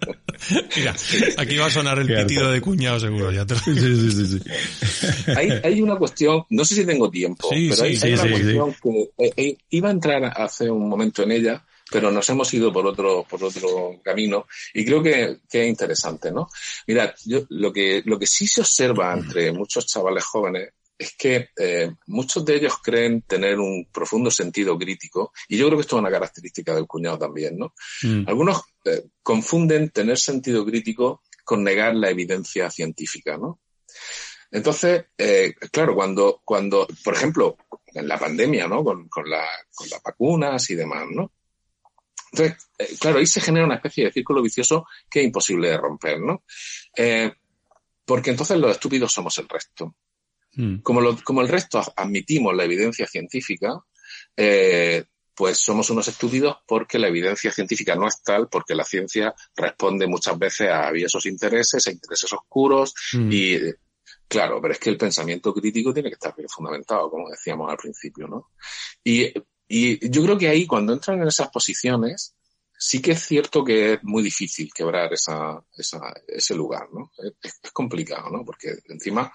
Mira, 0.76 0.94
aquí 1.37 1.57
va 1.57 1.66
a 1.66 1.70
sonar 1.70 1.98
el 1.98 2.07
pitido 2.07 2.50
de 2.50 2.61
cuñado 2.61 2.98
seguro, 2.98 3.31
ya 3.31 3.44
te 3.46 3.55
lo 3.55 3.61
Sí, 3.61 3.74
sí, 3.74 4.11
sí, 4.11 4.38
sí. 4.38 5.31
Hay, 5.37 5.50
hay 5.62 5.83
una 5.83 5.96
cuestión, 5.96 6.44
no 6.50 6.64
sé 6.64 6.75
si 6.75 6.87
tengo 6.87 7.10
tiempo, 7.10 7.48
Sí, 7.50 7.69
pero 7.71 7.83
hay, 7.85 7.96
sí, 7.96 8.06
hay 8.06 8.17
sí, 8.17 8.21
una 8.21 8.23
sí, 8.23 8.31
cuestión 8.31 8.77
que 8.83 9.25
eh, 9.25 9.33
eh, 9.37 9.56
iba 9.71 9.88
a 9.88 9.92
entrar 9.92 10.25
hace 10.37 10.71
un 10.71 10.88
momento 10.88 11.23
en 11.23 11.33
ella, 11.33 11.64
pero 11.90 12.10
nos 12.10 12.29
hemos 12.31 12.52
ido 12.54 12.73
por 12.73 12.87
otro, 12.87 13.27
por 13.29 13.42
otro 13.44 14.00
camino 14.02 14.46
y 14.73 14.85
creo 14.85 15.02
que, 15.02 15.38
que 15.50 15.64
es 15.64 15.69
interesante, 15.69 16.31
¿no? 16.31 16.48
Mirad, 16.87 17.10
yo, 17.25 17.40
lo 17.50 17.73
que, 17.73 18.02
lo 18.04 18.19
que 18.19 18.27
sí 18.27 18.46
se 18.46 18.60
observa 18.60 19.12
entre 19.12 19.52
muchos 19.52 19.87
chavales 19.87 20.25
jóvenes 20.25 20.71
es 21.01 21.17
que 21.17 21.48
eh, 21.57 21.90
muchos 22.09 22.44
de 22.44 22.57
ellos 22.57 22.75
creen 22.83 23.23
tener 23.23 23.59
un 23.59 23.88
profundo 23.90 24.31
sentido 24.31 24.79
crítico 24.79 25.33
y 25.48 25.57
yo 25.57 25.67
creo 25.67 25.79
que 25.79 25.83
esto 25.83 25.96
es 25.96 26.01
una 26.01 26.11
característica 26.11 26.75
del 26.75 26.87
cuñado 26.87 27.19
también, 27.19 27.57
¿no? 27.57 27.73
Mm. 28.03 28.25
Algunos 28.29 28.63
eh, 28.85 29.05
confunden 29.23 29.88
tener 29.88 30.19
sentido 30.19 30.65
crítico 30.67 31.23
con 31.42 31.65
negar 31.65 31.94
la 31.94 32.11
evidencia 32.11 32.71
científica, 32.71 33.38
¿no? 33.38 33.61
Entonces, 34.51 35.07
eh, 35.17 35.55
claro, 35.73 35.94
cuando, 35.94 36.42
cuando, 36.44 36.87
por 37.03 37.15
ejemplo, 37.15 37.57
en 37.87 38.07
la 38.07 38.19
pandemia, 38.19 38.69
¿no? 38.69 38.85
Con, 38.85 39.09
con, 39.09 39.29
la, 39.29 39.46
con 39.75 39.88
las 39.88 40.03
vacunas 40.03 40.69
y 40.69 40.75
demás, 40.75 41.07
¿no? 41.11 41.33
Entonces, 42.33 42.69
eh, 42.79 42.94
claro, 43.01 43.21
ahí 43.21 43.27
se 43.27 43.40
genera 43.40 43.65
una 43.65 43.77
especie 43.77 44.05
de 44.05 44.13
círculo 44.13 44.42
vicioso 44.42 44.87
que 45.09 45.21
es 45.21 45.25
imposible 45.25 45.71
de 45.71 45.79
romper, 45.79 46.21
¿no? 46.21 46.44
Eh, 46.94 47.33
porque 48.05 48.31
entonces 48.31 48.59
los 48.59 48.73
estúpidos 48.73 49.13
somos 49.13 49.38
el 49.38 49.48
resto. 49.48 49.94
Mm. 50.55 50.79
Como, 50.81 51.01
lo- 51.01 51.17
como 51.23 51.40
el 51.42 51.48
resto 51.48 51.81
admitimos 51.96 52.55
la 52.55 52.65
evidencia 52.65 53.07
científica, 53.07 53.75
eh, 54.37 55.05
pues 55.35 55.59
somos 55.59 55.88
unos 55.90 56.07
estúpidos 56.09 56.57
porque 56.67 56.98
la 56.98 57.09
evidencia 57.09 57.51
científica 57.51 57.94
no 57.94 58.07
es 58.09 58.23
tal, 58.23 58.48
porque 58.48 58.75
la 58.75 58.85
ciencia 58.85 59.35
responde 59.57 60.07
muchas 60.07 60.38
veces 60.38 60.69
a 60.69 60.90
esos 60.90 61.25
intereses, 61.27 61.87
a 61.87 61.90
intereses 61.92 62.33
oscuros, 62.33 62.92
Mm. 63.15 63.29
y 63.33 63.59
claro, 64.29 64.61
pero 64.61 64.75
es 64.75 64.81
que 64.81 64.90
el 64.90 64.96
pensamiento 64.98 65.55
crítico 65.55 65.94
tiene 65.94 66.09
que 66.11 66.15
estar 66.15 66.35
bien 66.37 66.48
fundamentado, 66.48 67.11
como 67.11 67.31
decíamos 67.31 67.71
al 67.71 67.77
principio, 67.79 68.27
¿no? 68.29 68.48
Y, 69.05 69.33
y 69.69 70.11
yo 70.11 70.23
creo 70.25 70.37
que 70.37 70.48
ahí, 70.48 70.67
cuando 70.67 70.92
entran 70.92 71.23
en 71.23 71.29
esas 71.29 71.48
posiciones, 71.48 72.35
sí 72.83 73.02
que 73.02 73.12
es 73.12 73.26
cierto 73.26 73.62
que 73.62 73.94
es 73.94 73.98
muy 74.04 74.22
difícil 74.22 74.70
quebrar 74.74 75.12
esa, 75.12 75.62
esa, 75.76 76.00
ese 76.26 76.54
lugar, 76.54 76.88
¿no? 76.90 77.12
Es, 77.42 77.60
complicado, 77.74 78.31
¿no? 78.31 78.42
Porque 78.42 78.74
encima 78.88 79.31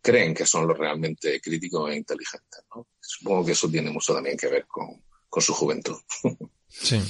creen 0.00 0.32
que 0.32 0.46
son 0.46 0.68
los 0.68 0.78
realmente 0.78 1.40
críticos 1.40 1.90
e 1.90 1.96
inteligentes, 1.96 2.60
¿no? 2.74 2.86
Supongo 3.00 3.46
que 3.46 3.52
eso 3.52 3.68
tiene 3.68 3.90
mucho 3.90 4.14
también 4.14 4.36
que 4.36 4.46
ver 4.46 4.66
con, 4.68 5.02
con 5.28 5.42
su 5.42 5.52
juventud. 5.52 5.98
Sí. 6.70 7.02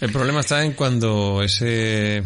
El 0.00 0.10
problema 0.10 0.40
está 0.40 0.64
en 0.64 0.72
cuando 0.72 1.44
ese, 1.44 2.24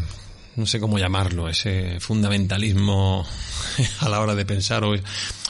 no 0.56 0.64
sé 0.64 0.80
cómo 0.80 0.98
llamarlo, 0.98 1.46
ese 1.46 2.00
fundamentalismo 2.00 3.26
a 4.00 4.08
la 4.08 4.20
hora 4.20 4.34
de 4.34 4.46
pensar 4.46 4.82
o, 4.82 4.94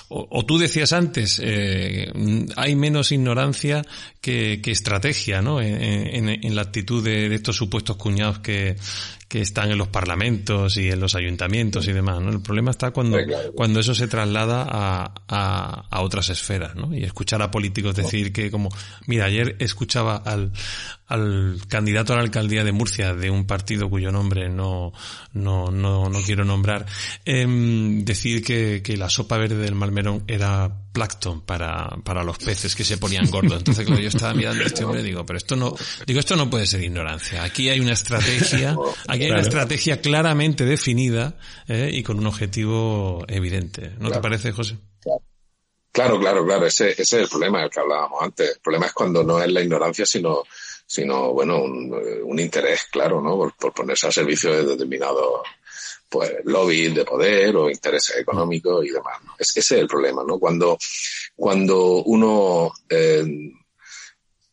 o, 0.08 0.44
tú 0.46 0.58
decías 0.58 0.92
antes, 0.92 1.40
eh, 1.42 2.12
hay 2.56 2.76
menos 2.76 3.10
ignorancia 3.12 3.82
que, 4.20 4.60
estrategia, 4.70 5.42
¿no? 5.42 5.60
En, 5.60 6.28
en- 6.28 6.54
la 6.54 6.62
actitud 6.62 7.02
de 7.04 7.34
estos 7.34 7.56
supuestos 7.56 7.96
cuñados 7.96 8.38
que, 8.38 8.76
que 9.28 9.40
están 9.40 9.70
en 9.72 9.78
los 9.78 9.88
parlamentos 9.88 10.76
y 10.76 10.88
en 10.90 11.00
los 11.00 11.14
ayuntamientos 11.16 11.88
y 11.88 11.92
demás, 11.92 12.20
¿no? 12.20 12.30
El 12.30 12.40
problema 12.40 12.70
está 12.70 12.92
cuando, 12.92 13.18
Sí, 13.18 13.24
claro. 13.26 13.52
cuando 13.54 13.80
eso 13.80 13.94
se 13.94 14.06
traslada 14.06 14.66
a, 14.68 15.12
a, 15.28 15.86
a 15.90 16.00
otras 16.02 16.28
esferas, 16.30 16.76
¿no? 16.76 16.94
Y 16.94 17.02
escuchar 17.02 17.42
a 17.42 17.50
políticos 17.50 17.96
decir 17.96 18.32
que 18.32 18.50
como, 18.50 18.68
mira, 19.06 19.24
ayer 19.24 19.56
escuchaba 19.58 20.16
al, 20.16 20.52
al 21.08 21.58
candidato 21.68 22.12
a 22.12 22.16
la 22.16 22.22
alcaldía 22.22 22.62
de 22.64 22.72
Murcia 22.72 23.14
de 23.14 23.30
un 23.30 23.46
partido 23.46 23.90
cuyo 23.90 24.12
nombre 24.12 24.48
no, 24.48 24.92
no, 25.32 25.70
no, 25.70 26.08
no 26.08 26.22
quiero 26.22 26.44
nombrar, 26.44 26.86
em, 27.24 28.04
decir 28.04 28.44
que, 28.44 28.80
que 28.84 28.96
la 28.96 29.08
sopa 29.10 29.38
verde 29.38 29.56
del 29.56 29.74
Malmerón 29.74 30.22
era 30.28 30.70
plancton 30.96 31.42
para, 31.42 31.88
para 32.02 32.24
los 32.24 32.38
peces 32.38 32.74
que 32.74 32.82
se 32.84 32.96
ponían 32.96 33.30
gordos. 33.30 33.58
Entonces, 33.58 33.84
claro, 33.84 34.00
yo 34.00 34.08
estaba 34.08 34.32
mirando 34.32 34.64
a 34.64 34.66
este 34.66 34.82
hombre 34.82 35.02
y 35.02 35.04
digo, 35.04 35.26
pero 35.26 35.36
esto 35.36 35.54
no, 35.56 35.74
digo, 36.06 36.20
esto 36.20 36.36
no 36.36 36.48
puede 36.48 36.64
ser 36.66 36.82
ignorancia. 36.82 37.44
Aquí 37.44 37.68
hay 37.68 37.80
una 37.80 37.92
estrategia, 37.92 38.74
aquí 39.06 39.24
hay 39.24 39.30
una 39.30 39.42
estrategia 39.42 40.00
claramente 40.00 40.64
definida, 40.64 41.36
eh, 41.68 41.90
y 41.92 42.02
con 42.02 42.18
un 42.18 42.26
objetivo 42.26 43.24
evidente. 43.28 43.90
¿No 43.98 44.08
te 44.08 44.16
Claro. 44.16 44.22
parece, 44.22 44.52
José? 44.52 44.78
Claro, 45.92 46.18
claro, 46.18 46.44
claro, 46.46 46.66
ese, 46.66 46.90
ese 46.92 47.02
es 47.02 47.12
el 47.12 47.28
problema 47.28 47.60
del 47.60 47.70
que 47.70 47.80
hablábamos 47.80 48.22
antes. 48.22 48.54
El 48.56 48.60
problema 48.60 48.86
es 48.86 48.92
cuando 48.92 49.22
no 49.22 49.42
es 49.42 49.50
la 49.50 49.62
ignorancia, 49.62 50.04
sino, 50.06 50.42
sino 50.86 51.32
bueno, 51.32 51.58
un, 51.62 51.94
un 52.24 52.38
interés, 52.38 52.84
claro, 52.90 53.20
¿no? 53.20 53.36
Por, 53.36 53.54
por 53.56 53.72
ponerse 53.72 54.06
al 54.06 54.12
servicio 54.12 54.52
de 54.52 54.64
determinados 54.64 55.42
pues 56.16 56.32
lobbies 56.44 56.94
de 56.94 57.04
poder 57.04 57.54
o 57.56 57.68
intereses 57.68 58.16
económicos 58.16 58.84
y 58.86 58.90
demás. 58.90 59.22
¿no? 59.24 59.34
Es, 59.38 59.56
ese 59.56 59.76
es 59.76 59.80
el 59.82 59.86
problema, 59.86 60.24
¿no? 60.26 60.38
Cuando, 60.38 60.78
cuando 61.34 62.02
uno 62.04 62.72
eh, 62.88 63.52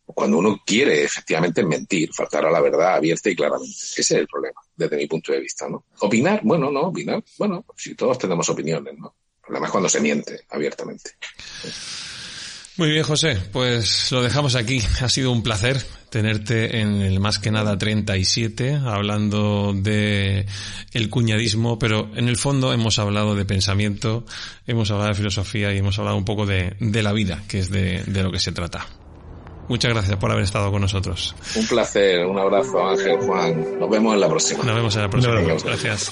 cuando 0.06 0.38
uno 0.38 0.62
quiere 0.66 1.04
efectivamente 1.04 1.64
mentir, 1.64 2.14
faltar 2.14 2.46
a 2.46 2.52
la 2.52 2.60
verdad 2.60 2.96
abierta 2.96 3.30
y 3.30 3.36
claramente. 3.36 3.74
Ese 3.74 4.02
es 4.02 4.12
el 4.12 4.28
problema, 4.28 4.62
desde 4.76 4.98
mi 4.98 5.08
punto 5.08 5.32
de 5.32 5.40
vista, 5.40 5.68
¿no? 5.70 5.86
Opinar, 6.02 6.42
bueno, 6.44 6.70
no, 6.70 6.82
opinar, 6.82 7.24
bueno, 7.38 7.66
si 7.76 7.96
todos 7.96 8.18
tenemos 8.18 8.48
opiniones, 8.50 8.98
¿no? 8.98 9.16
El 9.38 9.42
problema 9.42 9.68
es 9.68 9.72
cuando 9.72 9.90
se 9.90 10.02
miente 10.02 10.42
abiertamente. 10.50 11.12
Muy 12.76 12.90
bien, 12.90 13.04
José, 13.04 13.38
pues 13.52 14.12
lo 14.12 14.24
dejamos 14.24 14.56
aquí. 14.56 14.82
Ha 15.02 15.10
sido 15.10 15.32
un 15.32 15.44
placer 15.44 15.78
tenerte 16.10 16.80
en 16.80 17.02
el 17.02 17.20
Más 17.20 17.38
que 17.38 17.52
nada 17.52 17.78
37, 17.78 18.80
hablando 18.86 19.74
de 19.76 20.48
el 20.94 21.10
cuñadismo, 21.10 21.78
pero 21.78 22.10
en 22.16 22.28
el 22.28 22.38
fondo 22.38 22.74
hemos 22.74 22.98
hablado 22.98 23.36
de 23.36 23.46
pensamiento, 23.46 24.26
hemos 24.66 24.90
hablado 24.90 25.10
de 25.10 25.16
filosofía 25.16 25.74
y 25.74 25.78
hemos 25.78 26.00
hablado 26.00 26.18
un 26.18 26.26
poco 26.26 26.46
de, 26.48 26.76
de 26.80 27.04
la 27.04 27.14
vida, 27.14 27.44
que 27.48 27.60
es 27.60 27.70
de, 27.70 28.04
de 28.06 28.24
lo 28.24 28.32
que 28.32 28.40
se 28.40 28.52
trata. 28.52 28.88
Muchas 29.70 29.94
gracias 29.94 30.18
por 30.18 30.32
haber 30.32 30.44
estado 30.44 30.72
con 30.72 30.82
nosotros. 30.82 31.36
Un 31.56 31.68
placer, 31.68 32.26
un 32.26 32.38
abrazo 32.38 32.86
Ángel, 32.86 33.18
Juan. 33.18 33.80
Nos 33.80 33.90
vemos 33.90 34.14
en 34.16 34.20
la 34.20 34.30
próxima. 34.30 34.64
Nos 34.64 34.76
vemos 34.76 34.96
en 34.96 35.02
la 35.04 35.10
próxima. 35.10 35.36
Gracias. 35.64 36.12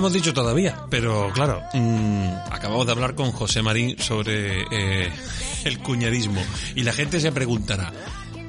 hemos 0.00 0.14
dicho 0.14 0.32
todavía, 0.32 0.76
pero 0.88 1.30
claro, 1.34 1.62
mm, 1.74 2.28
acabamos 2.50 2.86
de 2.86 2.92
hablar 2.92 3.14
con 3.14 3.32
José 3.32 3.60
Marín 3.60 3.98
sobre 3.98 4.62
eh, 4.70 5.12
el 5.64 5.78
cuñadismo 5.80 6.42
y 6.74 6.84
la 6.84 6.94
gente 6.94 7.20
se 7.20 7.30
preguntará. 7.32 7.92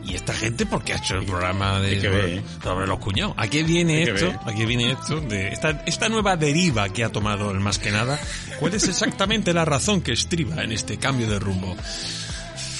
¿Y 0.05 0.15
esta 0.15 0.33
gente 0.33 0.65
por 0.65 0.81
qué 0.81 0.93
ha 0.93 0.97
hecho 0.97 1.15
el 1.15 1.25
programa 1.25 1.81
de, 1.81 1.99
que 1.99 2.35
¿eh? 2.37 2.41
sobre 2.63 2.87
los 2.87 2.99
cuñados? 2.99 3.33
¿A 3.35 3.49
qué 3.49 3.63
viene 3.63 4.03
esto? 4.03 4.33
¿A 4.45 4.53
qué 4.53 4.65
viene 4.65 4.93
esto? 4.93 5.19
De 5.19 5.49
esta, 5.49 5.83
esta 5.85 6.07
nueva 6.07 6.37
deriva 6.37 6.87
que 6.87 7.03
ha 7.03 7.11
tomado 7.11 7.51
el 7.51 7.59
más 7.59 7.79
que 7.79 7.91
nada. 7.91 8.17
¿Cuál 8.59 8.73
es 8.73 8.87
exactamente 8.87 9.53
la 9.53 9.65
razón 9.65 10.01
que 10.01 10.13
estriba 10.13 10.63
en 10.63 10.71
este 10.71 10.97
cambio 10.97 11.29
de 11.29 11.37
rumbo? 11.37 11.75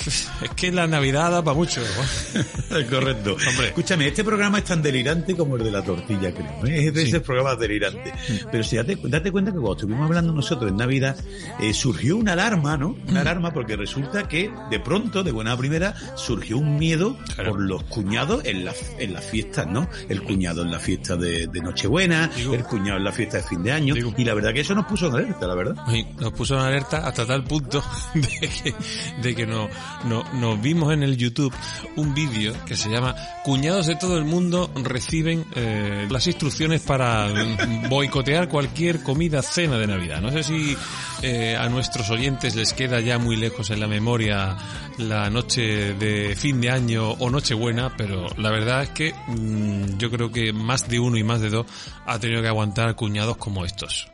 Es 0.42 0.50
que 0.56 0.72
la 0.72 0.88
Navidad 0.88 1.32
da 1.32 1.44
para 1.44 1.56
mucho. 1.56 1.82
Correcto. 2.90 3.36
Hombre. 3.50 3.68
Escúchame, 3.68 4.08
este 4.08 4.24
programa 4.24 4.58
es 4.60 4.64
tan 4.66 4.82
delirante 4.82 5.36
como 5.36 5.56
el 5.58 5.64
de 5.64 5.72
la 5.72 5.84
tortilla, 5.84 6.34
creo. 6.34 6.66
¿eh? 6.66 6.88
Es 6.88 6.94
de 6.94 7.02
Sí. 7.04 7.10
esos 7.10 7.22
programas 7.22 7.60
delirantes. 7.60 8.14
Pero 8.52 8.64
si 8.64 8.76
date, 8.78 8.98
date 9.04 9.32
cuenta 9.32 9.52
que 9.52 9.58
cuando 9.58 9.74
estuvimos 9.78 10.06
hablando 10.06 10.34
nosotros 10.34 10.72
en 10.72 10.78
Navidad, 10.78 11.16
eh, 11.60 11.74
surgió 11.74 12.18
una 12.18 12.34
alarma, 12.34 12.78
¿no? 12.78 12.96
Una 13.08 13.20
Mm. 13.20 13.22
alarma 13.22 13.54
porque 13.54 13.76
resulta 13.76 14.28
que 14.28 14.52
de 14.70 14.80
pronto, 14.80 15.24
de 15.24 15.32
buena 15.32 15.56
primera, 15.58 15.94
surgió 16.16 16.58
un 16.58 16.78
miedo 16.78 17.18
Claro. 17.36 17.52
por 17.52 17.62
los 17.62 17.84
cuñados 17.84 18.44
en 18.46 18.66
las 18.66 18.78
en 19.00 19.14
las 19.14 19.24
fiestas, 19.26 19.68
¿no? 19.68 19.88
El 20.10 20.24
cuñado 20.24 20.62
en 20.64 20.72
la 20.72 20.80
fiesta 20.80 21.16
de, 21.16 21.48
de 21.48 21.62
Nochebuena, 21.62 22.28
Digo. 22.36 22.54
el 22.54 22.64
cuñado 22.64 22.98
en 22.98 23.04
la 23.04 23.12
fiesta 23.12 23.38
de 23.38 23.44
fin 23.44 23.64
de 23.64 23.72
año. 23.72 23.94
Digo. 23.94 24.14
Y 24.18 24.24
la 24.26 24.34
verdad 24.34 24.54
que 24.54 24.62
eso 24.62 24.74
nos 24.76 24.86
puso 24.86 25.08
en 25.08 25.16
alerta, 25.16 25.48
la 25.48 25.56
verdad. 25.56 25.76
Y 25.94 26.04
nos 26.20 26.32
puso 26.34 26.56
en 26.56 26.62
alerta 26.62 27.06
hasta 27.08 27.26
tal 27.26 27.44
punto 27.44 27.84
de 28.14 28.28
que, 28.50 28.74
de 29.22 29.36
que 29.36 29.46
no, 29.46 29.68
no, 30.06 30.24
nos 30.34 30.62
vimos 30.62 30.94
en 30.94 31.04
el 31.04 31.18
YouTube 31.18 31.54
un 31.96 32.14
vídeo 32.14 32.54
que 32.66 32.76
se 32.76 32.90
llama 32.90 33.16
Cuñados 33.44 33.88
de 33.88 33.96
todo 33.96 34.18
el 34.18 34.26
mundo 34.26 34.72
reciben 34.76 35.46
eh, 35.56 36.08
las 36.10 36.28
instrucciones 36.28 36.82
para 36.82 37.28
boicotear 37.90 38.48
cualquier 38.48 39.02
comida 39.04 39.42
cena 39.42 39.78
de 39.78 39.88
Navidad. 39.88 40.22
No 40.22 40.32
sé 40.32 40.44
si 40.44 40.78
eh, 41.22 41.56
a 41.56 41.70
nuestros 41.70 42.10
oyentes 42.10 42.56
les 42.56 42.74
queda 42.74 43.00
ya 43.00 43.18
muy 43.18 43.36
lejos 43.36 43.70
en 43.70 43.80
la 43.80 43.88
memoria 43.88 44.58
la 44.98 45.30
noche 45.30 45.94
de 45.94 46.36
fin 46.36 46.62
de 46.62 46.70
año 46.70 47.12
o 47.12 47.30
Nochebuena, 47.30 47.96
pero 47.98 48.28
la 48.38 48.52
verdad 48.52 48.84
es 48.84 48.90
que 48.90 49.14
mm, 49.28 49.98
yo 49.98 50.12
creo 50.12 50.32
que 50.32 50.54
más 50.54 50.88
de 50.88 51.00
uno 51.00 51.18
y 51.18 51.24
más 51.24 51.42
de 51.42 51.50
dos 51.50 51.66
ha 52.06 52.20
tenido 52.20 52.42
que 52.42 52.48
aguantar 52.48 52.96
cuñados 52.96 53.38
como 53.38 53.66
estos. 53.66 54.12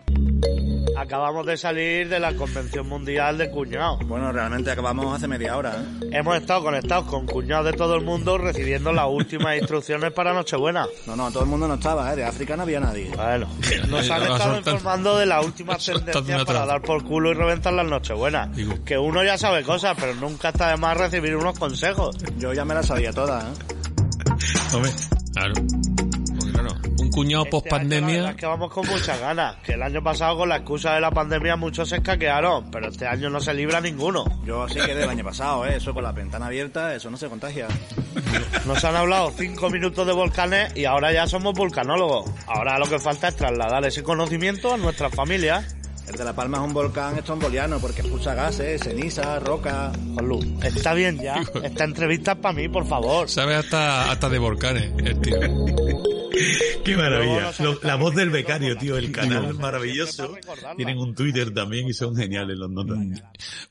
Acabamos 0.97 1.45
de 1.45 1.57
salir 1.57 2.09
de 2.09 2.19
la 2.19 2.33
Convención 2.35 2.89
Mundial 2.89 3.37
de 3.37 3.51
Cuñados. 3.51 3.99
Bueno, 4.07 4.31
realmente 4.31 4.71
acabamos 4.71 5.15
hace 5.15 5.27
media 5.27 5.55
hora. 5.55 5.75
¿eh? 5.75 6.09
Hemos 6.11 6.35
estado 6.37 6.63
conectados 6.63 7.05
con 7.05 7.27
cuñados 7.27 7.67
de 7.67 7.73
todo 7.73 7.93
el 7.93 8.03
mundo 8.03 8.39
recibiendo 8.39 8.91
las 8.91 9.05
últimas 9.07 9.57
instrucciones 9.59 10.11
para 10.11 10.33
Nochebuena. 10.33 10.87
No, 11.05 11.15
no, 11.15 11.31
todo 11.31 11.43
el 11.43 11.49
mundo 11.49 11.67
no 11.67 11.75
estaba, 11.75 12.11
¿eh? 12.11 12.15
De 12.15 12.25
África 12.25 12.57
no 12.57 12.63
había 12.63 12.79
nadie. 12.79 13.11
Bueno, 13.15 13.47
nos 13.89 14.09
han 14.09 14.23
estado 14.23 14.57
informando 14.57 15.17
de 15.17 15.27
las 15.27 15.45
últimas 15.45 15.85
tendencias 15.85 16.45
para 16.45 16.65
dar 16.65 16.81
por 16.81 17.03
culo 17.03 17.29
y 17.29 17.35
reventar 17.35 17.73
las 17.73 17.85
Nochebuenas. 17.85 18.49
Que 18.83 18.97
uno 18.97 19.23
ya 19.23 19.37
sabe 19.37 19.61
cosas, 19.61 19.95
pero 19.99 20.15
nunca 20.15 20.49
está 20.49 20.71
de 20.71 20.77
más 20.77 20.97
recibir 20.97 21.35
unos 21.35 21.59
consejos. 21.59 22.17
Yo 22.39 22.53
ya 22.53 22.65
me 22.65 22.73
las 22.73 22.87
sabía 22.87 23.13
todas, 23.13 23.43
¿eh? 23.43 23.77
Hombre, 24.73 24.91
claro. 25.31 25.53
Un 26.99 27.09
cuñado 27.11 27.43
Este 27.43 27.51
post 27.51 27.65
año 27.67 27.73
la 27.73 27.79
verdad 27.87 27.99
pandemia. 28.01 28.29
es 28.31 28.35
que 28.35 28.45
vamos 28.45 28.71
con 28.73 28.87
muchas 28.87 29.19
ganas. 29.19 29.55
Que 29.57 29.73
el 29.73 29.83
año 29.83 30.03
pasado 30.03 30.37
con 30.37 30.49
la 30.49 30.57
excusa 30.57 30.93
de 30.95 31.01
la 31.01 31.11
pandemia 31.11 31.55
muchos 31.55 31.89
se 31.89 31.97
escaquearon, 31.97 32.71
pero 32.71 32.89
este 32.89 33.05
año 33.07 33.29
no 33.29 33.39
se 33.39 33.53
libra 33.53 33.79
ninguno. 33.81 34.25
Yo 34.45 34.63
así 34.63 34.75
quedé 34.75 35.03
el 35.03 35.09
año 35.09 35.23
pasado, 35.23 35.65
¿eh? 35.65 35.75
Eso 35.77 35.93
con 35.93 36.03
la 36.03 36.11
ventana 36.11 36.47
abierta, 36.47 36.95
eso 36.95 37.09
no 37.11 37.17
se 37.17 37.27
contagia. 37.29 37.67
Nos 38.65 38.83
han 38.83 38.95
hablado 38.95 39.31
cinco 39.37 39.69
minutos 39.69 40.07
de 40.07 40.13
volcanes 40.13 40.75
y 40.75 40.85
ahora 40.85 41.11
ya 41.11 41.27
somos 41.27 41.53
volcanólogos. 41.53 42.29
Ahora 42.47 42.79
lo 42.79 42.87
que 42.87 42.97
falta 42.99 43.27
es 43.27 43.35
trasladar 43.35 43.85
ese 43.85 44.01
conocimiento 44.03 44.73
a 44.73 44.77
nuestras 44.77 45.13
familias. 45.13 45.75
El 46.07 46.15
de 46.15 46.23
La 46.23 46.33
Palma 46.33 46.57
es 46.59 46.63
un 46.63 46.73
volcán 46.73 47.17
estromboliano 47.17 47.79
porque 47.79 47.99
expulsa 48.01 48.33
gases, 48.33 48.81
ceniza, 48.81 49.39
roca. 49.39 49.91
Juanlu, 50.13 50.39
está 50.63 50.93
bien 50.93 51.19
ya. 51.21 51.35
Esta 51.63 51.83
entrevista 51.83 52.31
es 52.31 52.37
para 52.37 52.53
mí, 52.53 52.69
por 52.69 52.87
favor. 52.87 53.29
Sabe 53.29 53.55
hasta, 53.55 54.09
hasta 54.09 54.29
de 54.29 54.39
volcanes, 54.39 54.89
el 55.05 55.19
tío. 55.19 55.37
Qué 56.85 56.95
maravilla. 56.95 57.51
Lo- 57.59 57.79
la 57.83 57.95
voz 57.95 58.15
del 58.15 58.29
becario, 58.29 58.77
tío, 58.77 58.97
el 58.97 59.11
canal 59.11 59.47
Digo, 59.47 59.59
maravilloso. 59.59 60.35
Tienen 60.75 60.97
un 60.97 61.15
Twitter 61.15 61.53
también 61.53 61.87
y 61.87 61.93
son 61.93 62.15
geniales 62.15 62.57
los 62.57 62.69
notas. 62.69 62.97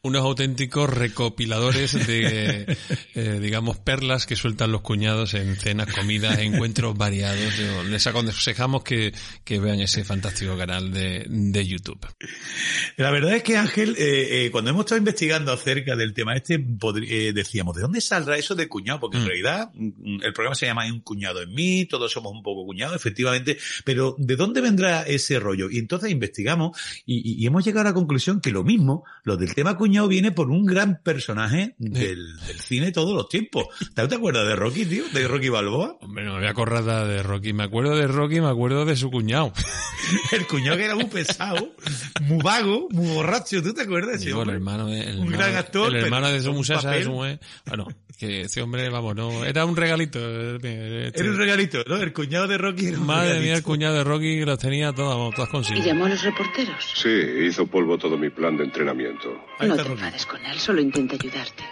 Unos 0.02 0.22
auténticos 0.22 0.90
recopiladores 0.90 2.06
de, 2.06 2.76
eh, 3.14 3.38
digamos, 3.40 3.78
perlas 3.78 4.26
que 4.26 4.36
sueltan 4.36 4.72
los 4.72 4.82
cuñados 4.82 5.34
en 5.34 5.56
cenas, 5.56 5.92
comidas, 5.92 6.38
encuentros 6.38 6.96
variados. 6.96 7.56
Yo 7.56 7.82
Les 7.84 8.06
aconsejamos 8.06 8.82
que, 8.84 9.12
que 9.44 9.58
vean 9.58 9.80
ese 9.80 10.04
fantástico 10.04 10.56
canal 10.56 10.92
de, 10.92 11.24
de 11.28 11.66
YouTube. 11.66 12.06
La 12.96 13.10
verdad 13.10 13.34
es 13.34 13.42
que 13.42 13.56
Ángel, 13.56 13.96
eh, 13.98 14.46
eh, 14.46 14.50
cuando 14.50 14.70
hemos 14.70 14.84
estado 14.84 14.98
investigando 14.98 15.52
acerca 15.52 15.96
del 15.96 16.14
tema 16.14 16.34
este, 16.34 16.54
eh, 16.54 17.32
decíamos, 17.34 17.76
¿de 17.76 17.82
dónde 17.82 18.00
saldrá 18.00 18.36
eso 18.36 18.54
de 18.54 18.68
cuñado? 18.68 19.00
Porque 19.00 19.16
en 19.18 19.24
Mm. 19.24 19.26
realidad 19.26 19.70
mm, 19.74 20.22
el 20.22 20.32
programa 20.32 20.54
se 20.54 20.66
llama 20.66 20.86
Un 20.86 21.00
cuñado 21.00 21.42
en 21.42 21.52
mí, 21.52 21.86
todos 21.86 22.12
somos 22.12 22.32
un 22.32 22.42
poco 22.42 22.55
cuñados, 22.64 22.96
efectivamente, 22.96 23.58
pero 23.84 24.14
¿de 24.18 24.36
dónde 24.36 24.60
vendrá 24.60 25.02
ese 25.02 25.38
rollo? 25.40 25.68
Y 25.70 25.78
entonces 25.78 26.10
investigamos 26.10 26.78
y, 27.04 27.44
hemos 27.46 27.64
llegado 27.64 27.82
a 27.82 27.90
la 27.90 27.94
conclusión 27.94 28.40
que 28.40 28.50
lo 28.50 28.64
mismo, 28.64 29.04
lo 29.24 29.36
del 29.36 29.54
tema 29.54 29.76
cuñado 29.76 30.08
viene 30.08 30.32
por 30.32 30.50
un 30.50 30.64
gran 30.64 31.00
personaje 31.02 31.74
del, 31.78 32.36
del 32.46 32.60
cine 32.60 32.86
de 32.86 32.92
todos 32.92 33.14
los 33.14 33.28
tiempos. 33.28 33.66
¿Te 33.94 34.06
te 34.06 34.14
acuerdas 34.14 34.46
de 34.46 34.56
Rocky, 34.56 34.84
tío? 34.86 35.04
De 35.12 35.26
Rocky 35.28 35.48
Balboa. 35.48 35.98
Hombre, 36.00 36.24
no 36.24 36.34
me 36.34 36.38
voy 36.38 36.46
a 36.48 36.50
acordar 36.52 36.84
de 37.06 37.22
Rocky. 37.22 37.52
Me 37.52 37.64
acuerdo 37.64 37.96
de 37.96 38.06
Rocky, 38.06 38.40
me 38.40 38.48
acuerdo 38.48 38.84
de 38.84 38.96
su 38.96 39.10
cuñado. 39.10 39.52
El 40.32 40.46
cuñado 40.46 40.76
que 40.76 40.84
era 40.84 40.94
muy 40.94 41.06
pesado, 41.06 41.72
muy 42.20 42.38
vago, 42.42 42.86
muy 42.92 43.08
borracho, 43.12 43.60
¿tú 43.62 43.74
te 43.74 43.82
acuerdas 43.82 44.10
de 44.12 44.16
ese 44.18 44.26
Digo, 44.26 44.42
el 44.42 44.48
hombre? 44.50 44.56
hermano 44.56 44.86
de, 44.86 45.00
el 45.00 45.18
Un 45.18 45.24
hermano- 45.24 45.36
gran 45.36 45.56
actor, 45.56 45.94
el 45.96 46.04
hermano 46.04 46.28
de 46.30 46.40
su 46.40 46.52
muchacha, 46.52 47.02
su 47.02 47.10
mujer. 47.10 47.40
Bueno, 47.66 47.88
que 48.16 48.42
ese 48.42 48.62
hombre, 48.62 48.88
vamos, 48.88 49.16
no, 49.16 49.44
era 49.44 49.64
un 49.64 49.74
regalito. 49.76 50.20
eh, 50.22 51.06
este- 51.08 51.20
Era 51.20 51.30
un 51.30 51.36
regalito, 51.38 51.82
¿no? 51.88 51.96
El 51.96 52.12
cuñado 52.12 52.45
de 52.46 52.58
Rocky 52.58 52.92
Madre 52.92 53.40
mía, 53.40 53.54
el 53.56 53.62
cuñado 53.62 53.94
de 53.96 54.04
Rocky 54.04 54.44
los 54.44 54.58
tenía 54.58 54.92
todas, 54.92 55.34
todas 55.34 55.50
consigo. 55.50 55.78
¿Y 55.78 55.82
llamó 55.82 56.06
a 56.06 56.08
los 56.10 56.22
reporteros? 56.22 56.92
Sí, 56.94 57.08
hizo 57.46 57.66
polvo 57.66 57.98
todo 57.98 58.16
mi 58.16 58.30
plan 58.30 58.56
de 58.56 58.64
entrenamiento. 58.64 59.28
Ahí 59.58 59.68
No 59.68 59.76
te 59.76 59.82
Rocky. 59.82 59.92
enfades 59.94 60.26
con 60.26 60.44
él, 60.44 60.58
solo 60.58 60.80
intenta 60.80 61.14
ayudarte. 61.14 61.64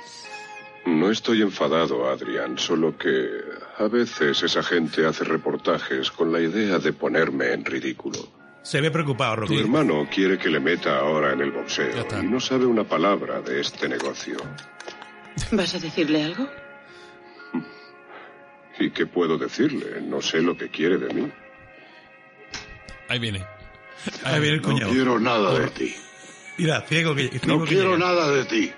No 0.87 1.11
estoy 1.11 1.41
enfadado, 1.43 2.11
Adrián, 2.11 2.59
solo 2.59 2.97
que 2.99 3.27
a 3.79 3.89
veces 3.89 4.43
esa 4.43 4.63
gente 4.63 5.07
hace 5.07 5.25
reportajes 5.25 6.11
con 6.11 6.31
la 6.31 6.41
idea 6.41 6.79
de 6.79 6.93
ponerme 6.93 7.53
en 7.53 7.65
ridículo. 7.65 8.19
Se 8.63 8.81
ve 8.81 8.91
preocupado, 8.91 9.35
Tu 9.37 9.41
Rocky. 9.43 9.59
hermano 9.61 10.07
quiere 10.13 10.37
que 10.39 10.49
le 10.51 10.61
meta 10.61 10.99
ahora 10.99 11.33
en 11.33 11.41
el 11.41 11.51
boxeo 11.53 12.07
y 12.23 12.27
no 12.27 12.39
sabe 12.41 12.67
una 12.67 12.85
palabra 12.85 13.41
de 13.41 13.61
este 13.61 13.89
negocio. 13.89 14.37
¿Vas 15.53 15.75
a 15.75 15.79
decirle 15.79 16.23
algo? 16.23 16.47
¿Y 18.79 18.91
qué 18.91 19.07
puedo 19.07 19.39
decirle? 19.39 20.01
No 20.03 20.21
sé 20.21 20.41
lo 20.43 20.57
que 20.57 20.69
quiere 20.69 20.99
de 20.99 21.13
mí. 21.15 21.31
Ahí 23.09 23.19
viene. 23.19 23.45
Ahí 24.25 24.41
viene 24.41 24.57
el 24.57 24.63
No 24.63 24.69
cuñado. 24.69 24.93
quiero 24.93 25.21
nada 25.21 25.59
de 25.59 25.69
ti. 25.69 25.95
Mira, 26.59 26.81
ciego 26.83 27.15
que, 27.15 27.29
ciego 27.29 27.47
No 27.59 27.65
que 27.65 27.69
quiero 27.75 27.95
llega. 27.97 28.07
nada 28.07 28.31
de 28.31 28.45
ti. 28.45 28.73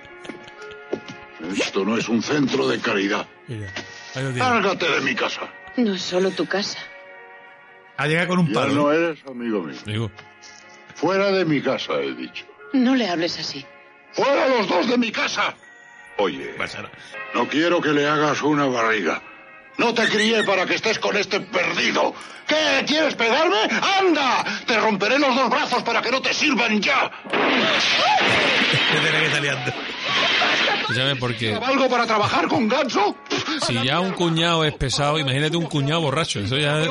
Esto 1.59 1.85
no 1.85 1.97
es 1.97 2.09
un 2.09 2.23
centro 2.23 2.67
de 2.69 2.79
caridad. 2.81 3.27
Mira, 3.49 3.73
ahí 4.15 4.23
lo 4.25 4.31
tiene. 4.31 4.39
Lárgate 4.39 4.89
de 4.91 5.01
mi 5.01 5.15
casa. 5.15 5.43
No 5.77 5.95
es 5.95 6.03
solo 6.03 6.31
tu 6.31 6.47
casa. 6.47 6.79
Ha 7.99 8.07
llegado 8.07 8.29
con 8.29 8.39
un 8.41 8.49
Ya 8.49 8.55
palo. 8.55 8.75
no 8.75 8.93
eres 8.93 9.19
amigo 9.27 9.63
mío. 9.63 9.77
Digo, 9.87 10.11
Fuera 10.95 11.31
de 11.31 11.45
mi 11.45 11.61
casa, 11.61 11.95
he 12.01 12.15
dicho. 12.15 12.47
No 12.73 12.95
le 12.95 13.07
hables 13.09 13.39
así. 13.39 13.65
¡Fuera 14.13 14.49
los 14.49 14.67
dos 14.67 14.89
de 14.89 14.97
mi 14.97 15.13
casa! 15.13 15.55
Oye, 16.17 16.55
no 17.35 17.47
quiero 17.49 17.83
que 17.83 17.91
le 17.91 18.07
hagas 18.09 18.41
una 18.43 18.65
barriga. 18.65 19.23
No 19.79 19.93
te 19.93 20.09
crié 20.09 20.43
para 20.45 20.67
que 20.67 20.75
estés 20.75 20.99
con 20.99 21.17
este 21.17 21.41
perdido. 21.41 22.15
¿Qué? 22.47 22.85
¿Quieres 22.87 23.15
pegarme? 23.15 23.59
¡Anda! 23.99 24.45
Te 24.67 24.79
romperé 24.79 25.19
los 25.19 25.35
dos 25.35 25.51
brazos 25.51 25.83
para 25.83 26.01
que 26.01 26.11
no 26.11 26.23
te 26.23 26.33
sirvan 26.33 26.81
ya. 26.81 27.11
Desde 30.17 30.35
la 30.39 30.47
que 30.47 30.55
está 30.55 30.63
liando. 30.65 30.95
¿sabes? 30.95 31.17
Porque 31.19 31.55
¿Algo 31.55 31.89
para 31.89 32.07
trabajar 32.07 32.49
con 32.49 32.69
ganso? 32.69 33.17
si 33.67 33.75
ya 33.85 34.01
un 34.01 34.13
cuñado 34.13 34.65
es 34.65 34.75
pesado, 34.75 35.19
imagínate 35.19 35.57
un 35.57 35.67
cuñado 35.67 36.01
borracho. 36.03 36.41
Eso 36.41 36.57
ya. 36.59 36.77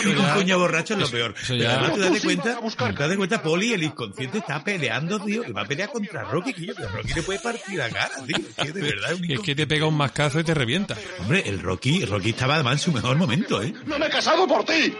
Un 0.00 0.26
cuñado 0.34 0.60
borracho 0.60 0.94
es 0.94 1.00
lo 1.00 1.08
peor. 1.10 1.34
Eso 1.36 1.48
Pero 1.48 1.62
ya- 1.64 1.70
además, 1.72 1.94
tú 1.94 2.00
date 2.00 2.20
cuenta, 2.20 2.58
tú 2.60 2.92
date 3.02 3.16
cuenta, 3.16 3.42
Poli, 3.42 3.72
el 3.74 3.82
inconsciente 3.82 4.38
está 4.38 4.62
peleando, 4.64 5.18
tío, 5.20 5.42
y 5.46 5.52
va 5.52 5.62
a 5.62 5.64
pelear 5.66 5.90
contra 5.90 6.22
Rocky, 6.24 6.52
tío, 6.54 6.74
que 6.74 6.86
Rocky 6.86 7.12
le 7.14 7.22
puede 7.22 7.38
partir 7.40 7.76
la 7.78 7.90
cara, 7.90 8.10
tío. 8.26 8.36
Es 8.38 8.54
que 8.64 8.72
de 8.72 8.80
verdad 8.80 9.12
es 9.12 9.20
un 9.20 9.30
Es 9.30 9.40
que 9.40 9.54
te 9.54 9.66
pega 9.66 9.86
un 9.86 9.96
mascazo 9.96 10.40
y 10.40 10.44
te 10.44 10.54
revienta. 10.54 10.96
Hombre, 11.18 11.42
el 11.46 11.60
Rocky, 11.60 12.04
Rocky 12.06 12.30
estaba 12.30 12.54
además 12.54 12.74
en 12.74 12.78
su 12.78 12.92
mejor 12.92 13.16
momento, 13.16 13.60
¿eh? 13.62 13.74
¡No 13.84 13.98
me 13.98 14.06
he 14.06 14.10
casado 14.10 14.46
por 14.46 14.64
ti! 14.64 14.94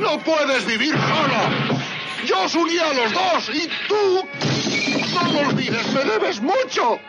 ¡No 0.00 0.18
puedes 0.24 0.66
vivir 0.66 0.92
solo! 0.94 1.79
¡Yo 2.24 2.42
os 2.42 2.54
a 2.54 2.94
los 2.94 3.12
dos 3.12 3.50
y 3.54 3.68
tú... 3.88 4.28
¡No 5.14 5.32
lo 5.32 5.48
olvides! 5.48 5.92
¡Me 5.92 6.04
debes 6.04 6.40
mucho! 6.40 7.00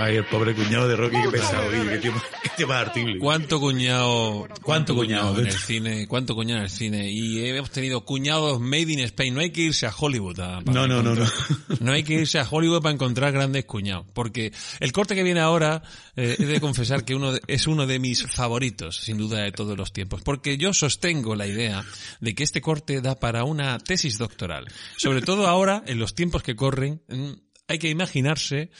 Ay, 0.00 0.14
el 0.16 0.24
pobre 0.26 0.54
cuñado 0.54 0.86
de 0.86 0.94
Rocky, 0.94 1.16
qué 1.24 1.28
pesado, 1.28 1.70
qué 1.70 1.98
tío, 1.98 2.12
qué 2.56 2.66
más 2.66 2.86
artible. 2.86 3.18
¿Cuánto 3.18 3.58
cuñado, 3.58 4.46
¿Cuánto 4.62 4.94
cuñado? 4.94 5.40
en 5.40 5.46
el 5.48 5.52
cine? 5.52 6.06
¿Cuánto 6.06 6.36
cuñado 6.36 6.58
en 6.60 6.64
el 6.66 6.70
cine? 6.70 7.10
Y 7.10 7.44
hemos 7.48 7.70
tenido 7.70 8.04
cuñados 8.04 8.60
made 8.60 8.92
in 8.92 9.00
Spain. 9.00 9.34
No 9.34 9.40
hay 9.40 9.50
que 9.50 9.62
irse 9.62 9.86
a 9.86 9.92
Hollywood. 9.96 10.38
a- 10.38 10.60
para 10.60 10.72
No, 10.72 10.86
no, 10.86 11.02
no, 11.02 11.14
encontrar- 11.14 11.80
No 11.80 11.92
hay 11.92 12.04
que 12.04 12.14
irse 12.14 12.38
a 12.38 12.46
Hollywood 12.48 12.80
para 12.80 12.94
encontrar 12.94 13.32
grandes 13.32 13.64
cuñados. 13.64 14.06
Porque 14.14 14.52
el 14.78 14.92
corte 14.92 15.16
que 15.16 15.24
viene 15.24 15.40
ahora, 15.40 15.82
eh, 16.14 16.36
he 16.38 16.44
de 16.46 16.60
confesar 16.60 17.04
que 17.04 17.16
uno 17.16 17.32
de- 17.32 17.40
es 17.48 17.66
uno 17.66 17.84
de 17.84 17.98
mis 17.98 18.22
favoritos, 18.22 18.98
sin 18.98 19.18
duda, 19.18 19.42
de 19.42 19.50
todos 19.50 19.76
los 19.76 19.92
tiempos. 19.92 20.22
Porque 20.22 20.56
yo 20.58 20.72
sostengo 20.74 21.34
la 21.34 21.48
idea 21.48 21.84
de 22.20 22.34
que 22.36 22.44
este 22.44 22.60
corte 22.60 23.00
da 23.00 23.16
para 23.16 23.42
una 23.42 23.78
tesis 23.80 24.16
doctoral. 24.16 24.66
Sobre 24.96 25.22
todo 25.22 25.48
ahora, 25.48 25.82
en 25.86 25.98
los 25.98 26.14
tiempos 26.14 26.44
que 26.44 26.54
corren, 26.54 27.02
mm, 27.08 27.30
hay 27.66 27.78
que 27.80 27.88
imaginarse 27.90 28.70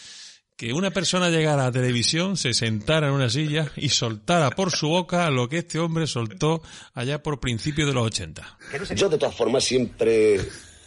que 0.59 0.73
una 0.73 0.91
persona 0.91 1.31
llegara 1.31 1.63
a 1.63 1.67
la 1.67 1.73
televisión, 1.73 2.37
se 2.37 2.53
sentara 2.53 3.07
en 3.07 3.13
una 3.15 3.31
silla 3.31 3.71
y 3.77 3.91
soltara 3.91 4.51
por 4.51 4.73
su 4.73 4.89
boca 4.89 5.31
lo 5.31 5.49
que 5.49 5.59
este 5.59 5.79
hombre 5.79 6.09
soltó 6.09 6.63
allá 6.95 7.23
por 7.23 7.39
principios 7.39 7.87
de 7.87 7.95
los 7.95 8.07
80. 8.07 8.59
Yo, 8.97 9.09
de 9.09 9.19
todas 9.19 9.37
formas, 9.37 9.63
siempre 9.63 10.41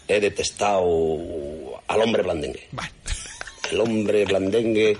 he 0.09 0.19
detestado 0.19 0.83
al 1.87 2.01
hombre 2.01 2.21
blandengue. 2.21 2.67
El 3.71 3.79
hombre 3.79 4.25
blandengue, 4.25 4.97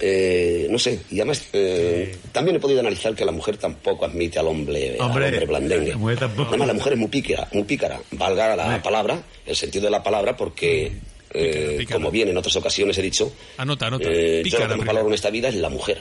eh, 0.00 0.66
no 0.68 0.78
sé, 0.80 1.02
y 1.08 1.20
además 1.20 1.46
eh, 1.52 2.18
también 2.32 2.56
he 2.56 2.60
podido 2.60 2.80
analizar 2.80 3.14
que 3.14 3.24
la 3.24 3.30
mujer 3.30 3.58
tampoco 3.58 4.06
admite 4.06 4.40
al 4.40 4.48
hombre, 4.48 4.96
al 4.98 5.02
Hombre, 5.02 5.26
hombre 5.26 5.46
blandengue. 5.46 5.90
la 5.90 5.96
mujer 5.98 6.18
tampoco. 6.18 6.48
Además, 6.48 6.66
la 6.66 6.74
mujer 6.74 6.92
es 6.94 6.98
muy 6.98 7.08
pícara, 7.08 7.48
muy 7.52 7.62
pícara, 7.62 8.00
valga 8.10 8.56
la 8.56 8.82
palabra, 8.82 9.22
el 9.46 9.54
sentido 9.54 9.84
de 9.84 9.90
la 9.92 10.02
palabra, 10.02 10.36
porque 10.36 10.98
eh, 11.32 11.86
como 11.90 12.10
bien 12.10 12.28
en 12.28 12.36
otras 12.36 12.56
ocasiones 12.56 12.96
he 12.98 13.02
dicho, 13.02 13.32
anota, 13.56 13.86
anota. 13.86 14.08
Eh, 14.08 14.42
yo 14.44 14.58
lo 14.58 14.68
que 14.68 14.76
más 14.76 14.86
valoro 14.86 15.08
en 15.08 15.14
esta 15.14 15.30
vida 15.30 15.48
es 15.48 15.54
la 15.56 15.68
mujer. 15.68 15.98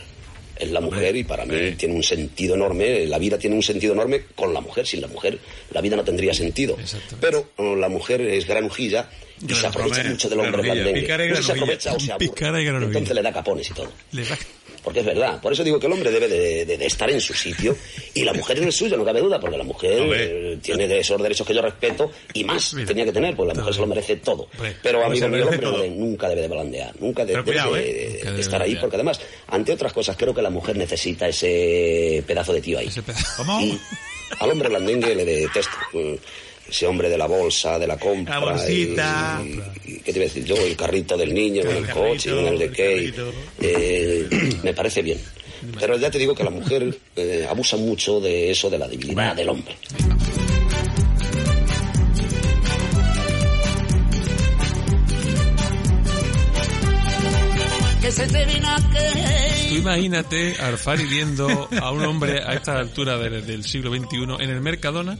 Es 0.55 0.71
la 0.71 0.81
mujer 0.81 1.15
y 1.15 1.23
para 1.23 1.45
mí 1.45 1.71
tiene 1.77 1.95
un 1.95 2.03
sentido 2.03 2.55
enorme, 2.55 3.05
la 3.05 3.17
vida 3.17 3.37
tiene 3.37 3.55
un 3.55 3.63
sentido 3.63 3.93
enorme 3.93 4.23
con 4.35 4.53
la 4.53 4.59
mujer. 4.59 4.85
Sin 4.85 4.99
la 4.99 5.07
mujer 5.07 5.39
la 5.71 5.79
vida 5.79 5.95
no 5.95 6.03
tendría 6.03 6.33
sentido. 6.33 6.75
Pero 7.21 7.51
oh, 7.55 7.77
la 7.77 7.87
mujer 7.87 8.19
es 8.19 8.45
granujilla 8.45 9.09
y 9.47 9.53
se 9.53 9.67
aprovecha 9.67 10.03
mucho 10.03 10.27
del 10.29 10.39
hombre 10.41 10.61
blandengue. 10.61 11.29
No 11.29 11.41
se 11.41 11.51
aprovecha 11.53 11.93
o 11.93 11.99
se 11.99 12.11
aburre. 12.11 12.25
Entonces 12.87 13.15
le 13.15 13.21
da 13.21 13.31
capones 13.31 13.69
y 13.69 13.73
todo. 13.73 13.89
Porque 14.83 14.99
es 15.01 15.05
verdad. 15.05 15.41
Por 15.41 15.53
eso 15.53 15.63
digo 15.63 15.79
que 15.79 15.87
el 15.87 15.93
hombre 15.93 16.11
debe 16.11 16.27
de, 16.27 16.85
estar 16.85 17.09
en 17.09 17.21
su 17.21 17.33
sitio 17.33 17.75
y 18.13 18.23
la 18.23 18.33
mujer 18.33 18.57
en 18.57 18.65
el 18.65 18.71
suyo, 18.71 18.97
no 18.97 19.05
cabe 19.05 19.21
duda, 19.21 19.39
porque 19.39 19.57
la 19.57 19.63
mujer 19.63 20.01
eh, 20.15 20.57
tiene 20.61 20.99
esos 20.99 21.21
derechos 21.21 21.45
que 21.45 21.53
yo 21.53 21.61
respeto 21.61 22.11
y 22.33 22.43
más 22.43 22.75
tenía 22.87 23.05
que 23.05 23.11
tener, 23.11 23.35
pues 23.35 23.47
la 23.47 23.53
mujer 23.53 23.73
se 23.73 23.81
lo 23.81 23.87
merece 23.87 24.15
todo. 24.17 24.47
Pero 24.81 25.03
amigo 25.03 25.27
mío, 25.27 25.49
el 25.49 25.63
hombre 25.65 25.89
nunca 25.89 26.29
debe 26.29 26.41
de 26.41 26.47
balandear, 26.47 26.93
nunca 26.99 27.25
debe, 27.25 27.43
de, 27.43 28.21
¿eh? 28.21 28.39
estar 28.39 28.61
ahí, 28.61 28.75
porque 28.75 28.95
además, 28.95 29.19
ante 29.47 29.73
otras 29.73 29.93
cosas, 29.93 30.15
creo 30.17 30.33
que 30.33 30.41
la 30.41 30.49
mujer 30.49 30.77
necesita 30.77 31.27
ese 31.27 32.23
pedazo 32.25 32.53
de 32.53 32.61
tío 32.61 32.79
ahí. 32.79 32.89
Y 33.61 33.79
al 34.39 34.51
hombre 34.51 34.69
blandengue 34.69 35.15
le 35.15 35.25
detesto 35.25 35.71
ese 36.69 36.85
hombre 36.85 37.09
de 37.09 37.17
la 37.17 37.27
bolsa, 37.27 37.79
de 37.79 37.87
la 37.87 37.97
compra. 37.97 38.39
La 38.39 38.51
bolsita. 38.51 39.41
Y, 39.85 39.97
¿Qué 39.99 40.13
te 40.13 40.19
iba 40.19 40.25
a 40.25 40.27
decir 40.27 40.45
yo? 40.45 40.55
El 40.55 40.75
carrito 40.75 41.17
del 41.17 41.33
niño, 41.33 41.61
el, 41.61 41.77
el 41.77 41.89
coche, 41.89 42.47
el 42.47 42.59
de 42.59 42.71
Key. 42.71 43.13
Eh, 43.61 44.27
me 44.63 44.73
parece 44.73 45.01
bien. 45.01 45.19
Pero 45.79 45.97
ya 45.97 46.09
te 46.09 46.17
digo 46.17 46.33
que 46.33 46.43
la 46.43 46.49
mujer 46.49 46.97
eh, 47.15 47.45
abusa 47.49 47.75
mucho 47.77 48.19
de 48.21 48.51
eso, 48.51 48.69
de 48.69 48.77
la 48.77 48.87
debilidad 48.87 49.35
del 49.35 49.49
hombre. 49.49 49.75
Tú 59.69 59.75
imagínate 59.75 60.55
a 60.59 60.67
Arfari 60.67 61.05
viendo 61.05 61.69
a 61.79 61.91
un 61.91 62.03
hombre 62.05 62.41
a 62.41 62.53
esta 62.53 62.79
altura 62.79 63.17
del 63.17 63.63
siglo 63.63 63.91
XXI 63.91 64.43
en 64.43 64.49
el 64.49 64.61
Mercadona 64.61 65.17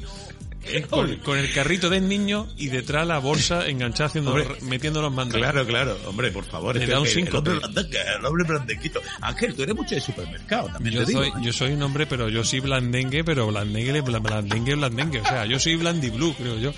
con, 0.90 1.38
el 1.38 1.54
carrito 1.54 1.90
del 1.90 2.08
niño 2.08 2.48
y 2.58 2.68
detrás 2.68 3.08
la 3.08 3.20
bolsa 3.20 3.68
enganchada 3.68 4.08
haciendo, 4.08 4.36
metiendo 4.62 5.02
los 5.02 5.12
mandos. 5.12 5.38
Claro, 5.38 5.66
claro, 5.66 5.98
hombre, 6.06 6.32
por 6.32 6.46
favor. 6.46 6.76
Le 6.76 6.86
da 6.86 7.00
un 7.00 7.08
el, 7.08 8.26
hombre 8.26 8.44
blandenguito. 8.48 9.02
Ángel, 9.22 9.56
tú 9.56 9.64
eres 9.64 9.76
mucho 9.76 9.96
de 9.96 10.02
supermercado, 10.02 10.68
también 10.70 10.96
yo 10.96 11.06
te 11.06 11.14
soy, 11.14 11.26
digo. 11.26 11.40
Yo 11.42 11.54
soy 11.54 11.72
un 11.72 11.82
hombre, 11.82 12.06
pero 12.06 12.30
yo 12.30 12.44
soy 12.44 12.60
blandengue, 12.60 13.24
pero 13.24 13.48
blandengue, 13.48 14.02
blandengue, 14.02 14.76
blandengue. 14.76 15.22
O 15.22 15.26
sea, 15.26 15.46
yo 15.46 15.60
soy 15.60 15.76
blandiblue, 15.76 16.34
creo 16.36 16.58
yo. 16.58 16.70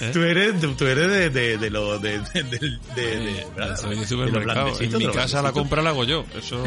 ¿Eh? 0.00 0.10
Tú 0.12 0.22
eres, 0.22 0.54
tú, 0.76 0.86
eres 0.86 1.08
de, 1.08 1.30
de, 1.30 1.58
de 1.58 1.70
lo, 1.70 1.98
de, 1.98 2.18
de, 2.20 2.42
de, 2.42 3.76
soy 3.76 3.98
de 3.98 4.06
supermercado. 4.06 4.80
En 4.80 4.98
mi 4.98 5.06
casa 5.08 5.42
la 5.42 5.52
compra 5.52 5.82
la 5.82 5.90
hago 5.90 6.04
yo. 6.04 6.24
Eso, 6.36 6.62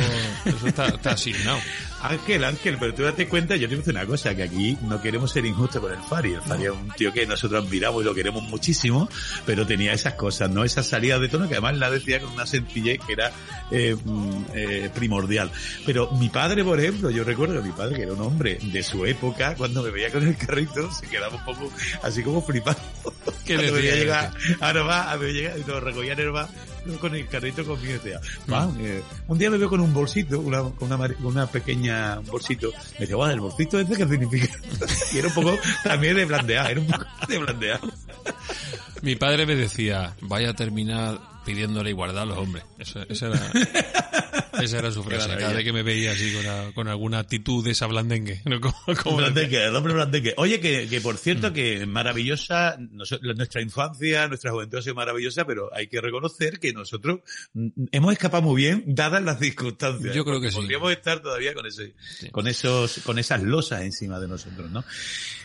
eso 0.45 0.68
está, 0.68 0.88
está 0.88 1.12
asignado. 1.12 1.59
Ángel, 2.01 2.43
Ángel, 2.43 2.78
pero 2.80 2.93
tú 2.93 3.03
date 3.03 3.28
cuenta, 3.28 3.55
yo 3.55 3.70
te 3.70 3.76
decir 3.76 3.93
una 3.93 4.05
cosa, 4.05 4.36
que 4.36 4.43
aquí 4.43 4.78
no 4.82 5.01
queremos 5.01 5.32
ser 5.32 5.45
injustos 5.45 5.82
con 5.82 5.91
el 5.91 5.99
Fari. 5.99 6.34
El 6.34 6.41
Fari 6.52 6.66
es 6.66 6.72
un 6.72 6.89
tío 6.89 7.14
que 7.14 7.26
nosotros 7.26 7.64
admiramos 7.66 8.02
y 8.02 8.06
lo 8.06 8.14
queremos 8.14 8.43
muchísimo, 8.43 9.10
pero 9.45 9.66
tenía 9.66 9.93
esas 9.93 10.16
cosas, 10.16 10.49
¿no? 10.49 10.64
Esas 10.64 10.86
salidas 10.86 11.22
de 11.22 11.30
tono 11.30 11.47
que 11.47 11.56
además 11.56 11.78
la 11.78 11.89
decía 11.89 12.20
con 12.20 12.32
una 12.34 12.45
sencillez 12.45 12.99
que 13.06 13.14
era 13.14 13.32
eh, 13.72 13.95
mm, 14.04 14.43
eh, 14.54 14.89
primordial. 14.93 15.52
Pero 15.86 16.12
mi 16.12 16.30
padre, 16.30 16.64
por 16.64 16.80
ejemplo, 16.80 17.10
yo 17.10 17.24
recuerdo 17.24 17.62
mi 17.62 17.72
padre, 17.72 17.95
que 17.95 18.04
era 18.04 18.14
un 18.14 18.22
hombre 18.22 18.60
de 18.62 18.84
su 18.84 19.06
época, 19.06 19.56
cuando 19.56 19.82
me 19.82 19.91
veía 19.91 20.12
con 20.12 20.28
el 20.28 20.36
carrito, 20.36 20.91
se 20.91 21.08
quedaba 21.08 21.36
un 21.36 21.45
poco 21.45 21.72
así 22.04 22.22
como 22.24 22.41
flipado. 22.41 22.80
Que 23.45 23.58
le 23.58 23.72
veía 23.72 23.95
llegar 23.95 24.34
a 24.60 24.74
Nerva, 24.74 25.12
a 25.12 25.18
me 25.18 25.32
llega 25.32 25.58
y 25.58 25.62
nos 25.62 25.82
recogía 25.82 26.16
Nerva 26.16 26.49
con 27.01 27.15
el 27.15 27.27
carrito 27.27 27.65
conmigo 27.65 27.93
decía, 27.93 28.19
va, 28.51 28.69
eh, 28.79 29.01
un 29.27 29.38
día 29.38 29.49
me 29.49 29.57
veo 29.57 29.69
con 29.69 29.79
un 29.79 29.93
bolsito, 29.93 30.39
una, 30.39 30.61
con 30.61 30.91
una, 30.91 31.09
una 31.23 31.47
pequeña 31.47 32.19
bolsito, 32.19 32.71
me 32.93 32.99
decía, 33.01 33.15
guau, 33.15 33.29
el 33.29 33.39
bolsito 33.39 33.79
este 33.79 33.95
qué 33.95 34.07
significa. 34.07 34.53
y 35.13 35.17
era 35.17 35.27
un 35.27 35.34
poco 35.34 35.57
también 35.84 36.15
de 36.15 36.25
blandear, 36.25 36.71
era 36.71 36.82
un 36.82 36.88
poco 36.88 37.05
de 37.27 37.38
blandear. 37.38 37.79
Mi 39.01 39.15
padre 39.15 39.45
me 39.45 39.55
decía, 39.55 40.15
vaya 40.21 40.51
a 40.51 40.53
terminar 40.53 41.19
pidiéndole 41.45 41.89
igualdad 41.89 42.23
a 42.23 42.25
los 42.25 42.38
hombres. 42.38 42.63
Eso, 42.77 43.01
eso 43.09 43.27
era, 43.27 43.39
esa 44.64 44.80
era 44.80 44.91
su 44.91 45.03
frase. 45.03 45.30
Cada 45.38 45.53
vez 45.53 45.64
que 45.64 45.74
me 45.74 45.84
veía 45.84 46.12
así 46.12 46.34
con, 46.34 46.72
con 46.74 46.88
alguna 46.88 47.20
actitud 47.20 47.64
de 47.64 47.72
esa 47.72 47.88
blandengue. 47.88 48.41
¿no? 48.45 48.59
Como, 49.03 49.18
blandengue, 49.18 49.66
el 49.66 49.76
hombre 49.76 49.93
blandengue. 49.93 50.34
Oye, 50.38 50.59
que, 50.59 50.88
que 50.88 51.01
por 51.01 51.18
cierto, 51.18 51.49
mm. 51.49 51.53
que 51.53 51.86
maravillosa, 51.86 52.78
nuestra 52.80 53.62
infancia, 53.62 54.28
nuestra 54.28 54.51
juventud 54.51 54.78
ha 54.78 54.82
sido 54.82 54.95
maravillosa, 54.95 55.45
pero 55.45 55.74
hay 55.74 55.88
que 55.88 56.01
reconocer 56.01 56.59
que 56.59 56.74
nosotros 56.74 57.20
mm, 57.53 57.70
hemos 57.91 58.14
escapado 58.14 58.43
muy 58.43 58.62
bien, 58.62 58.84
dadas 58.88 59.24
las 59.24 59.39
circunstancias. 59.39 60.16
Yo 60.16 60.26
creo 60.26 60.41
que 60.41 60.49
sí. 60.49 60.57
Podríamos 60.57 60.91
estar 60.91 61.20
todavía 61.22 61.53
con 61.53 61.66
ese, 61.66 61.93
con 62.32 62.47
esos, 62.47 62.99
con 63.03 63.20
esas 63.20 63.41
losas 63.43 63.82
encima 63.82 64.20
de 64.20 64.28
nosotros, 64.28 64.70
¿no? 64.72 64.84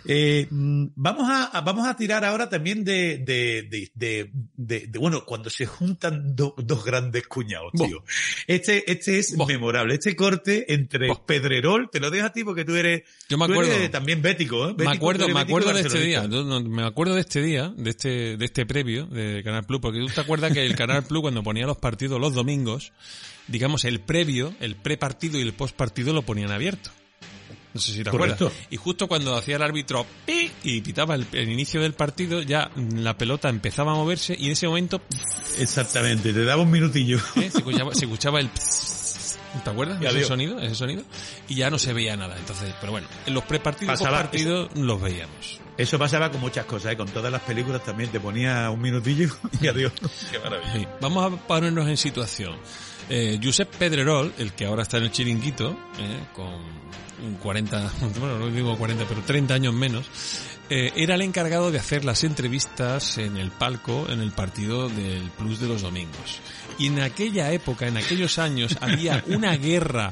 Eh, 0.09 0.47
mm, 0.51 0.87
vamos 0.95 1.29
a, 1.29 1.61
vamos 1.61 1.87
a 1.87 1.97
tirar 1.97 2.25
ahora 2.25 2.49
también 2.49 2.85
de, 2.85 3.19
de, 3.19 3.91
de, 3.95 4.31
de, 4.57 4.99
bueno, 4.99 5.25
cuando 5.25 5.51
se 5.51 5.67
juntan 5.67 6.35
dos 6.37 6.85
grandes 6.85 7.27
cuñados, 7.27 7.73
tío. 7.73 8.05
Este, 8.47 8.91
este 8.91 9.19
es 9.19 9.37
memorable. 9.37 9.95
Este 9.95 10.15
corte 10.15 10.73
entre 10.73 11.09
Pedrerol, 11.27 11.91
te 11.91 12.01
lo 12.01 12.11
dejo 12.11 12.27
a 12.27 12.33
ti 12.33 12.45
porque 12.45 12.65
tú 12.65 12.75
eres, 12.75 13.03
Yo 13.29 13.39
me 13.39 13.47
acuerdo, 13.47 13.73
también 13.91 14.23
bético, 14.23 14.69
¿eh? 14.69 14.75
me 14.77 14.89
acuerdo, 14.89 15.29
me 15.29 15.41
acuerdo 15.41 15.73
de 15.73 15.81
este 15.81 16.01
día. 16.01 16.23
me 16.27 16.85
acuerdo 16.85 17.15
de 17.15 17.21
este 17.21 17.43
día, 17.43 17.73
de 17.77 17.91
este, 17.91 18.37
de 18.37 18.45
este 18.45 18.67
previo 18.67 19.07
de 19.07 19.43
Canal 19.43 19.65
Plus, 19.65 19.81
porque 19.81 19.99
tú 19.99 20.07
te 20.07 20.21
acuerdas 20.21 20.53
que 20.53 20.65
el 20.65 20.77
Canal 20.77 21.05
Plus 21.05 21.23
cuando 21.23 21.43
ponía 21.43 21.67
los 21.67 21.79
partidos 21.79 22.21
los 22.21 22.35
domingos, 22.35 22.93
digamos 23.49 23.85
el 23.85 24.01
previo, 24.01 24.55
el 24.61 24.77
prepartido 24.77 25.39
y 25.39 25.43
el 25.43 25.53
postpartido 25.53 26.13
lo 26.13 26.23
ponían 26.23 26.51
abierto. 26.51 26.91
No 27.77 27.81
sé 27.81 27.93
si 27.93 28.03
te 28.03 28.09
acuerdas. 28.09 28.41
Y 28.71 28.77
justo 28.79 29.07
cuando 29.07 29.37
hacía 29.37 29.57
el 29.57 29.63
árbitro 29.63 30.07
y 30.63 30.81
pitaba 30.81 31.15
el, 31.15 31.49
inicio 31.51 31.83
del 31.83 31.93
partido, 31.93 32.41
ya 32.41 32.71
la 32.75 33.19
pelota 33.19 33.51
empezaba 33.51 33.93
a 33.93 33.97
moverse 33.97 34.35
y 34.39 34.47
en 34.47 34.53
ese 34.53 34.67
momento... 34.67 35.03
Exactamente, 35.59 36.33
te 36.33 36.45
daba 36.45 36.63
un 36.63 36.71
minutillo. 36.71 37.19
¿Eh? 37.37 37.51
Se, 37.51 37.59
escuchaba, 37.59 38.41
el... 38.41 38.49
¿Te 39.63 39.71
acuerdas? 39.71 40.03
Ese 40.03 40.25
sonido, 40.25 40.59
ese 40.59 40.75
sonido. 40.75 41.03
Y 41.49 41.57
ya 41.57 41.69
no 41.69 41.79
se 41.79 41.93
veía 41.93 42.17
nada. 42.17 42.35
Entonces, 42.39 42.75
pero 42.81 42.93
bueno, 42.93 43.09
en 43.27 43.35
los 43.35 43.45
prepartidos 43.45 44.01
partidos 44.01 44.71
los 44.75 44.99
veíamos. 44.99 45.61
Eso 45.77 45.99
pasaba 45.99 46.31
con 46.31 46.41
muchas 46.41 46.65
cosas, 46.65 46.95
¿eh? 46.95 46.97
con 46.97 47.09
todas 47.09 47.31
las 47.31 47.43
películas 47.43 47.85
también 47.85 48.11
te 48.11 48.21
ponía 48.21 48.71
un 48.71 48.81
minutillo 48.81 49.29
y 49.61 49.69
adiós. 49.69 49.93
Qué 50.33 50.39
maravilla. 50.39 50.89
Vamos 51.03 51.31
a 51.31 51.37
ponernos 51.47 51.87
en 51.89 51.99
situación. 51.99 52.57
Eh, 53.11 53.39
Josep 53.43 53.69
Pedrerol, 53.77 54.33
el 54.39 54.53
que 54.55 54.65
ahora 54.65 54.83
está 54.83 54.97
en 54.97 55.05
el 55.05 55.13
chiringuito, 55.13 55.77
eh, 55.99 56.21
con 56.35 56.77
40, 57.43 57.93
bueno, 58.21 58.39
no 58.39 58.49
digo 58.49 58.77
40, 58.77 59.05
pero 59.07 59.23
30 59.23 59.55
años 59.55 59.75
menos, 59.75 60.07
eh, 60.69 60.93
era 60.97 61.15
el 61.15 61.23
encargado 61.23 61.71
de 61.71 61.79
hacer 61.79 62.05
las 62.05 62.25
entrevistas 62.25 63.19
en 63.19 63.37
el 63.37 63.51
palco 63.51 64.07
en 64.09 64.21
el 64.21 64.33
partido 64.33 64.89
del 64.89 65.31
Plus 65.31 65.61
de 65.61 65.69
los 65.69 65.83
domingos. 65.83 66.41
Y 66.79 66.89
en 66.89 67.01
aquella 67.01 67.53
época, 67.53 67.87
en 67.87 67.97
aquellos 67.97 68.39
años, 68.39 68.77
había 68.81 69.23
una 69.29 69.57
guerra 69.57 70.11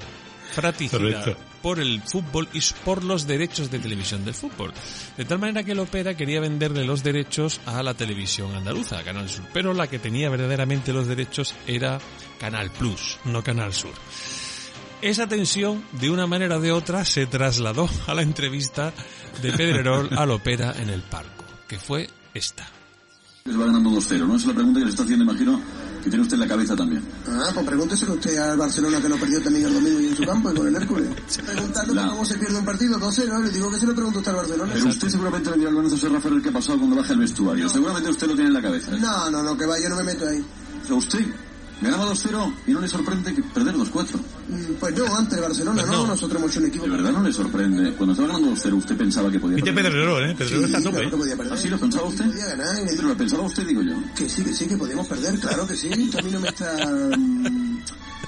fratricida 0.55 1.37
por 1.61 1.81
el 1.81 2.03
fútbol 2.03 2.47
y 2.53 2.61
por 2.85 3.03
los 3.03 3.27
derechos 3.27 3.71
de 3.71 3.79
televisión 3.79 4.25
del 4.25 4.35
fútbol. 4.35 4.73
De 5.17 5.25
tal 5.25 5.39
manera 5.39 5.65
que 5.65 5.73
el 5.73 5.81
Opera 5.81 6.15
quería 6.15 6.39
venderle 6.39 6.85
los 6.85 7.03
derechos 7.03 7.61
a 7.65 7.83
la 7.83 7.95
televisión 7.95 8.55
andaluza, 8.55 8.99
a 8.99 9.03
Canal 9.03 9.29
Sur. 9.29 9.47
Pero 9.53 9.73
la 9.73 9.87
que 9.87 9.99
tenía 9.99 10.29
verdaderamente 10.29 10.93
los 10.93 11.07
derechos 11.09 11.55
era 11.67 11.99
Canal 12.39 12.71
Plus, 12.71 13.19
no 13.25 13.43
Canal 13.43 13.73
Sur. 13.73 13.95
Esa 15.05 15.27
tensión, 15.27 15.85
de 16.01 16.09
una 16.09 16.27
manera 16.27 16.57
o 16.57 16.61
de 16.61 16.73
otra, 16.73 17.05
se 17.05 17.27
trasladó 17.27 17.91
a 18.07 18.15
la 18.15 18.23
entrevista 18.23 18.91
de 19.43 19.53
Pedrerol 19.53 20.09
al 20.17 20.31
Opera 20.31 20.75
en 20.79 20.89
el 20.89 21.03
Palco, 21.03 21.45
que 21.69 21.79
fue 21.79 22.09
esta. 22.33 22.67
Les 23.45 23.61
va 23.61 23.67
ganando 23.67 23.91
2-0, 23.91 24.27
¿no? 24.27 24.37
Esa 24.37 24.37
es 24.37 24.47
la 24.47 24.55
pregunta 24.55 24.81
que 24.81 24.87
le 24.87 24.91
está 24.91 25.03
haciendo, 25.03 25.25
imagino, 25.25 25.61
que 26.03 26.09
tiene 26.09 26.23
usted 26.23 26.37
en 26.37 26.41
la 26.41 26.49
cabeza 26.49 26.75
también. 26.75 27.05
Ah, 27.29 27.51
pues 27.53 27.67
pregúnteselo 27.67 28.15
usted 28.15 28.35
al 28.39 28.57
Barcelona 28.57 28.99
que 29.03 29.09
lo 29.11 29.17
perdió 29.19 29.43
también 29.43 29.67
el 29.67 29.75
domingo 29.75 30.01
y 30.01 30.07
en 30.07 30.17
su 30.17 30.25
campo 30.25 30.51
y 30.51 30.55
con 30.55 30.69
el 30.69 30.75
Hércules. 30.75 31.11
Preguntándole 31.45 32.01
cómo 32.09 32.25
se 32.25 32.39
pierde 32.39 32.59
un 32.59 32.65
partido 32.65 32.99
2-0, 32.99 33.45
le 33.45 33.51
digo 33.51 33.71
que 33.71 33.79
se 33.79 33.87
lo 33.87 33.95
pregunto 33.95 34.19
usted 34.21 34.31
al 34.31 34.37
Barcelona. 34.39 34.73
Pero 34.73 34.87
usted 34.87 35.09
seguramente 35.11 35.51
le 35.51 35.57
dirá 35.59 35.69
al 35.69 35.91
José 35.91 36.09
Rafael 36.09 36.41
qué 36.43 36.49
ha 36.49 36.53
pasado 36.53 36.79
cuando 36.79 36.97
baja 36.97 37.13
el 37.13 37.19
vestuario. 37.19 37.69
Seguramente 37.69 38.09
usted 38.09 38.27
lo 38.27 38.35
tiene 38.35 38.49
en 38.49 38.55
la 38.55 38.63
cabeza. 38.63 38.91
No, 38.93 39.29
no, 39.29 39.43
no, 39.43 39.55
que 39.55 39.67
va, 39.67 39.79
yo 39.79 39.91
no 39.91 39.97
me 39.97 40.05
meto 40.05 40.27
ahí. 40.27 40.43
O 40.83 40.87
sea, 40.87 40.97
usted 40.97 41.27
Ganaba 41.81 42.13
2-0 42.13 42.55
y 42.67 42.73
no 42.73 42.81
le 42.81 42.89
sorprende 42.89 43.35
que 43.35 43.43
perder 43.43 43.75
2-4. 43.75 44.17
Mm, 44.49 44.75
pues 44.79 44.97
no, 44.97 45.17
ante 45.17 45.37
el 45.37 45.43
Barcelona, 45.43 45.83
pues 45.83 45.93
no. 45.93 46.07
Nosotros 46.07 46.41
hemos 46.41 46.51
hecho 46.51 46.61
un 46.61 46.67
equipo. 46.67 46.85
De 46.85 46.91
verdad 46.91 47.13
no 47.13 47.23
le 47.23 47.33
sorprende. 47.33 47.93
Cuando 47.93 48.13
estaba 48.13 48.29
ganando 48.29 48.55
2-0, 48.55 48.73
usted 48.75 48.97
pensaba 48.97 49.31
que 49.31 49.41
podía 49.41 49.63
perder. 49.63 49.93
Pedro 49.93 50.21
¿eh? 50.25 50.35
Pedro 50.39 50.59
sí, 50.59 50.65
está 50.65 50.83
tope. 50.83 51.09
Claro 51.09 51.27
¿eh? 51.27 51.49
¿Así 51.53 51.69
lo 51.69 51.79
pensaba 51.79 52.07
usted? 52.07 52.27
Podía 52.27 52.47
ganar. 52.47 52.77
Y... 52.83 52.97
Pero 52.97 53.09
lo 53.09 53.17
pensaba 53.17 53.43
usted, 53.43 53.67
digo 53.67 53.83
yo. 53.83 53.95
Que 54.17 54.29
sí, 54.29 54.45
que 54.45 54.55
sí, 54.55 54.67
que 54.67 54.77
podíamos 54.77 55.07
perder, 55.07 55.39
claro 55.39 55.67
que 55.67 55.77
sí. 55.77 55.91
a 55.93 56.23
mí 56.23 56.31
no 56.31 56.41
me 56.41 56.49
está... 56.49 56.77
Mm, 57.17 57.79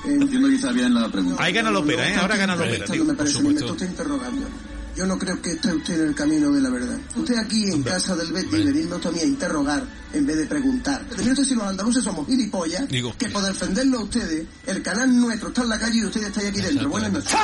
Entiendo 0.05 0.49
quizá 0.49 0.73
bien 0.73 0.95
la 0.95 1.09
pregunta. 1.09 1.43
Ahí 1.43 1.53
gana 1.53 1.71
la 1.71 1.81
ópera, 1.81 2.09
¿eh? 2.09 2.15
Ahora 2.17 2.37
gana 2.37 2.55
la 2.55 2.65
ópera, 2.65 2.85
tío. 2.85 3.05
Me 3.05 3.15
parece, 3.15 3.43
me 3.43 3.51
está 3.51 3.73
usted 3.73 3.89
interrogando. 3.89 4.47
Yo 4.97 5.05
no 5.05 5.19
creo 5.19 5.43
que 5.43 5.51
esté 5.53 5.75
usted 5.75 6.01
en 6.01 6.09
el 6.09 6.15
camino 6.15 6.51
de 6.51 6.61
la 6.63 6.71
verdad. 6.71 6.99
Usted 7.17 7.37
aquí 7.37 7.71
en 7.71 7.83
casa 7.83 8.17
del 8.17 8.33
Betty 8.33 8.65
venirnos 8.65 9.13
mí 9.13 9.19
a 9.21 9.25
interrogar 9.25 9.85
en 10.13 10.27
vez 10.27 10.37
de 10.37 10.47
preguntar. 10.47 11.03
Fíjate 11.17 11.45
si 11.45 11.55
los 11.55 11.65
andaluces 11.65 12.03
somos 12.05 12.27
gilipollas, 12.27 12.89
Digo. 12.89 13.15
que 13.19 13.29
por 13.29 13.43
defenderlo 13.43 13.99
a 13.99 14.03
ustedes, 14.05 14.47
el 14.67 14.83
canal 14.83 15.15
nuestro 15.15 15.49
está 15.49 15.63
en 15.63 15.69
la 15.69 15.79
calle 15.79 15.99
y 15.99 16.05
ustedes 16.05 16.27
están 16.29 16.47
aquí 16.47 16.61
dentro. 16.61 16.89
Buenas 16.89 17.13
noches. 17.13 17.37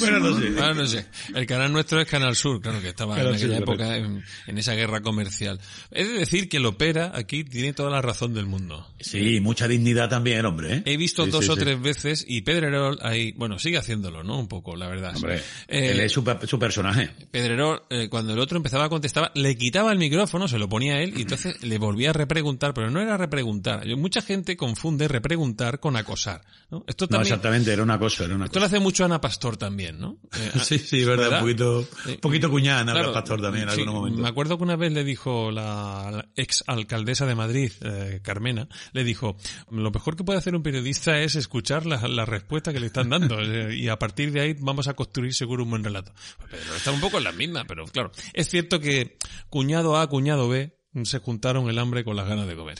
Bueno, 0.00 0.20
no 0.20 0.38
sé. 0.38 0.52
Ah, 0.60 0.72
no 0.74 0.86
sé. 0.86 1.06
El 1.34 1.46
canal 1.46 1.72
nuestro 1.72 2.00
es 2.00 2.08
Canal 2.08 2.34
Sur, 2.36 2.60
claro 2.60 2.80
que 2.80 2.88
estaba 2.88 3.16
Canal 3.16 3.30
en 3.30 3.34
aquella 3.36 3.54
Sur, 3.58 3.62
época 3.62 3.96
en, 3.96 4.22
en 4.46 4.58
esa 4.58 4.74
guerra 4.74 5.00
comercial. 5.00 5.60
He 5.90 6.04
de 6.04 6.12
decir 6.14 6.48
que 6.48 6.58
el 6.58 6.66
opera 6.66 7.12
aquí 7.14 7.44
tiene 7.44 7.72
toda 7.72 7.90
la 7.90 8.02
razón 8.02 8.34
del 8.34 8.46
mundo. 8.46 8.86
Sí, 9.00 9.40
mucha 9.40 9.68
dignidad 9.68 10.08
también, 10.08 10.44
hombre. 10.46 10.76
¿eh? 10.76 10.82
He 10.86 10.96
visto 10.96 11.24
Sí, 11.24 11.30
dos 11.30 11.44
sí, 11.44 11.50
o 11.50 11.54
sí. 11.54 11.60
tres 11.60 11.80
veces 11.80 12.24
y 12.26 12.42
Pedrerol 12.42 12.98
ahí, 13.02 13.32
bueno, 13.32 13.58
sigue 13.58 13.78
haciéndolo, 13.78 14.22
¿no? 14.22 14.38
Un 14.38 14.48
poco, 14.48 14.76
la 14.76 14.88
verdad. 14.88 15.14
Hombre, 15.16 15.42
Eh, 15.68 15.90
él 15.92 16.00
es 16.00 16.12
su 16.12 16.24
personaje. 16.58 17.10
Pedrerol, 17.30 17.82
eh, 17.90 18.08
cuando 18.08 18.32
el 18.32 18.38
otro 18.38 18.56
empezaba 18.56 18.84
a 18.84 18.88
contestar, 18.88 19.30
le 19.34 19.56
quitaba 19.56 19.92
el 19.92 19.98
micrófono, 19.98 20.48
se 20.48 20.58
lo 20.58 20.68
ponía 20.68 20.94
a 20.94 21.02
él 21.02 21.14
y 21.16 21.22
entonces 21.22 21.62
le 21.62 21.78
volvía 21.80 22.10
a 22.10 22.12
repreguntar, 22.12 22.72
pero 22.74 22.90
no 22.90 23.00
era 23.00 23.16
repreguntar. 23.16 23.84
Yo- 23.86 23.96
Mucha 23.96 24.22
gente 24.22 24.56
confunde 24.56 25.08
repreguntar 25.08 25.80
con 25.80 25.96
acosar. 25.96 26.42
¿no? 26.70 26.84
Esto 26.86 27.06
No, 27.06 27.08
también, 27.08 27.22
exactamente, 27.32 27.72
era 27.72 27.82
una 27.82 27.98
cosa, 27.98 28.24
era 28.26 28.36
una 28.36 28.44
esto 28.44 28.60
lo 28.60 28.66
hace 28.66 28.78
mucho 28.78 29.04
Ana 29.04 29.20
Pastor 29.20 29.56
también, 29.56 29.98
¿no? 29.98 30.18
Eh, 30.38 30.50
Sí, 30.62 30.78
sí, 30.78 31.04
verdad, 31.04 31.32
un 31.32 31.40
poquito, 31.40 31.88
un 32.06 32.16
poquito 32.20 32.50
cuñada, 32.50 32.84
Claro, 32.84 33.00
Ana 33.08 33.12
Pastor 33.12 33.40
también 33.42 33.64
en 33.68 33.74
sí, 33.74 33.80
algunos 33.80 33.94
momentos. 33.94 34.22
Me 34.22 34.28
acuerdo 34.28 34.56
que 34.56 34.62
una 34.64 34.76
vez 34.76 34.92
le 34.92 35.02
dijo 35.02 35.50
la, 35.50 36.10
la 36.12 36.28
ex 36.36 36.62
alcaldesa 36.68 37.26
de 37.26 37.34
Madrid, 37.34 37.72
eh, 37.80 38.20
Carmena, 38.22 38.68
le 38.92 39.02
dijo, 39.02 39.36
lo 39.70 39.90
mejor 39.90 40.16
que 40.16 40.22
puede 40.24 40.38
hacer 40.38 40.54
un 40.54 40.62
periodista 40.62 41.18
es 41.18 41.34
escuchar 41.34 41.86
la, 41.86 42.06
la 42.06 42.24
respuesta 42.24 42.72
que 42.72 42.80
le 42.80 42.86
están 42.86 43.08
dando 43.08 43.40
eh, 43.40 43.74
y 43.76 43.88
a 43.88 43.98
partir 43.98 44.30
de 44.32 44.40
ahí 44.40 44.56
vamos 44.58 44.86
a 44.88 44.94
construir 44.94 45.34
seguro 45.34 45.64
un 45.64 45.70
buen 45.70 45.82
relato. 45.82 46.12
Pero 46.50 46.74
está 46.76 46.92
un 46.92 47.00
poco 47.00 47.18
en 47.18 47.24
la 47.24 47.32
misma, 47.32 47.64
pero 47.66 47.84
claro, 47.86 48.12
es 48.32 48.48
cierto 48.48 48.78
que 48.80 49.16
cuñado 49.48 49.96
A, 49.98 50.06
cuñado 50.08 50.48
B 50.48 50.76
se 51.04 51.20
juntaron 51.20 51.68
el 51.68 51.78
hambre 51.78 52.02
con 52.04 52.16
las 52.16 52.28
ganas 52.28 52.48
de 52.48 52.56
comer. 52.56 52.78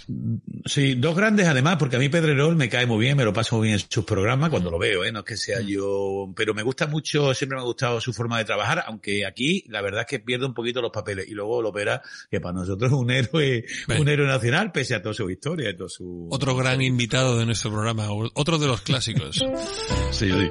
Sí, 0.64 0.94
dos 0.94 1.14
grandes 1.14 1.46
además, 1.46 1.76
porque 1.78 1.96
a 1.96 1.98
mí 1.98 2.08
Pedrerol 2.08 2.56
me 2.56 2.68
cae 2.68 2.84
muy 2.84 2.98
bien, 2.98 3.16
me 3.16 3.24
lo 3.24 3.32
paso 3.32 3.56
muy 3.56 3.68
bien 3.68 3.78
en 3.78 3.86
sus 3.88 4.04
programas 4.04 4.50
cuando 4.50 4.70
lo 4.70 4.78
veo, 4.78 5.04
¿eh? 5.04 5.12
no 5.12 5.20
es 5.20 5.24
que 5.24 5.36
sea 5.36 5.60
yo, 5.60 6.32
pero 6.34 6.52
me 6.52 6.62
gusta 6.62 6.88
mucho, 6.88 7.32
siempre 7.34 7.56
me 7.56 7.62
ha 7.62 7.64
gustado 7.64 8.00
su 8.00 8.12
forma 8.12 8.38
de 8.38 8.44
trabajar, 8.44 8.82
aunque 8.86 9.24
aquí 9.24 9.64
la 9.68 9.80
verdad 9.80 10.00
es 10.00 10.06
que 10.08 10.18
pierde 10.18 10.46
un 10.46 10.54
poquito 10.54 10.82
los 10.82 10.90
papeles 10.90 11.28
y 11.28 11.32
luego 11.32 11.62
lo 11.62 11.68
opera, 11.68 12.02
que 12.28 12.40
para 12.40 12.54
nosotros 12.54 12.90
es 12.90 12.98
un 12.98 13.10
héroe, 13.10 13.64
un 13.98 14.08
héroe 14.08 14.26
nacional, 14.26 14.72
pese 14.72 14.96
a 14.96 15.02
toda 15.02 15.14
su 15.14 15.30
historia 15.30 15.70
y 15.70 15.76
todo 15.76 15.88
su... 15.88 16.26
Otro 16.30 16.56
gran 16.56 16.82
invitado 16.82 17.38
de 17.38 17.46
nuestro 17.46 17.70
programa, 17.70 18.08
otro 18.10 18.58
de 18.58 18.66
los 18.66 18.80
clásicos. 18.82 19.44
Sí, 20.10 20.28
sí. 20.28 20.50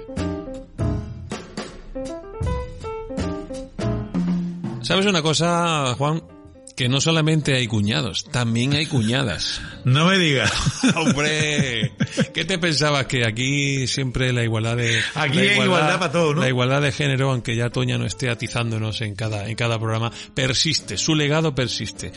¿Sabes 4.82 5.06
una 5.06 5.22
cosa, 5.22 5.94
Juan? 5.96 6.39
Que 6.80 6.88
no 6.88 7.02
solamente 7.02 7.58
hay 7.58 7.68
cuñados, 7.68 8.24
también 8.24 8.74
hay 8.74 8.86
cuñadas. 8.86 9.62
No 9.84 10.06
me 10.06 10.18
digas. 10.18 10.50
Hombre, 10.96 11.92
¿qué 12.34 12.46
te 12.46 12.58
pensabas? 12.58 13.06
Que 13.06 13.28
aquí 13.28 13.86
siempre 13.86 14.32
la 14.32 14.46
igualdad 14.46 14.78
de... 14.78 14.98
Aquí 15.14 15.40
la 15.40 15.42
hay 15.42 15.60
igualdad 15.60 16.00
para 16.00 16.12
todo, 16.14 16.36
¿no? 16.36 16.40
La 16.40 16.48
igualdad 16.48 16.82
de 16.82 16.94
género, 16.94 17.32
aunque 17.32 17.58
ya 17.58 17.70
Toña 17.70 17.98
no 17.98 18.06
esté 18.06 18.30
atizándonos 18.30 19.02
en 19.02 19.14
cada, 19.14 19.50
en 19.50 19.58
cada 19.58 19.78
programa, 19.78 20.10
persiste, 20.34 20.98
su 20.98 21.16
legado 21.16 21.54
persiste. 21.54 22.14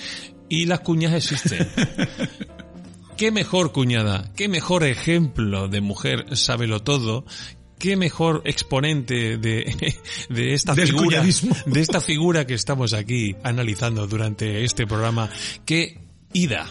Y 0.49 0.67
las 0.67 0.79
cuñas 0.79 1.13
existen. 1.15 1.69
¿Qué 3.17 3.33
mejor 3.33 3.73
cuñada? 3.73 4.31
¿Qué 4.37 4.47
mejor 4.47 4.85
ejemplo 4.85 5.67
de 5.67 5.81
mujer 5.81 6.37
sábelo 6.37 6.85
todo? 6.85 7.25
¿Qué 7.83 7.97
mejor 7.97 8.43
exponente 8.45 9.39
de, 9.39 9.99
de 10.29 10.55
esta 10.55 10.73
Del 10.73 10.87
figura, 10.87 11.05
cuñadismo. 11.19 11.57
de 11.67 11.81
esta 11.81 12.01
figura 12.01 12.47
que 12.47 12.55
estamos 12.55 12.95
aquí 12.95 13.35
analizando 13.43 14.07
durante 14.07 14.63
este 14.63 14.87
programa 14.87 15.29
que 15.67 15.99
Ida, 16.33 16.71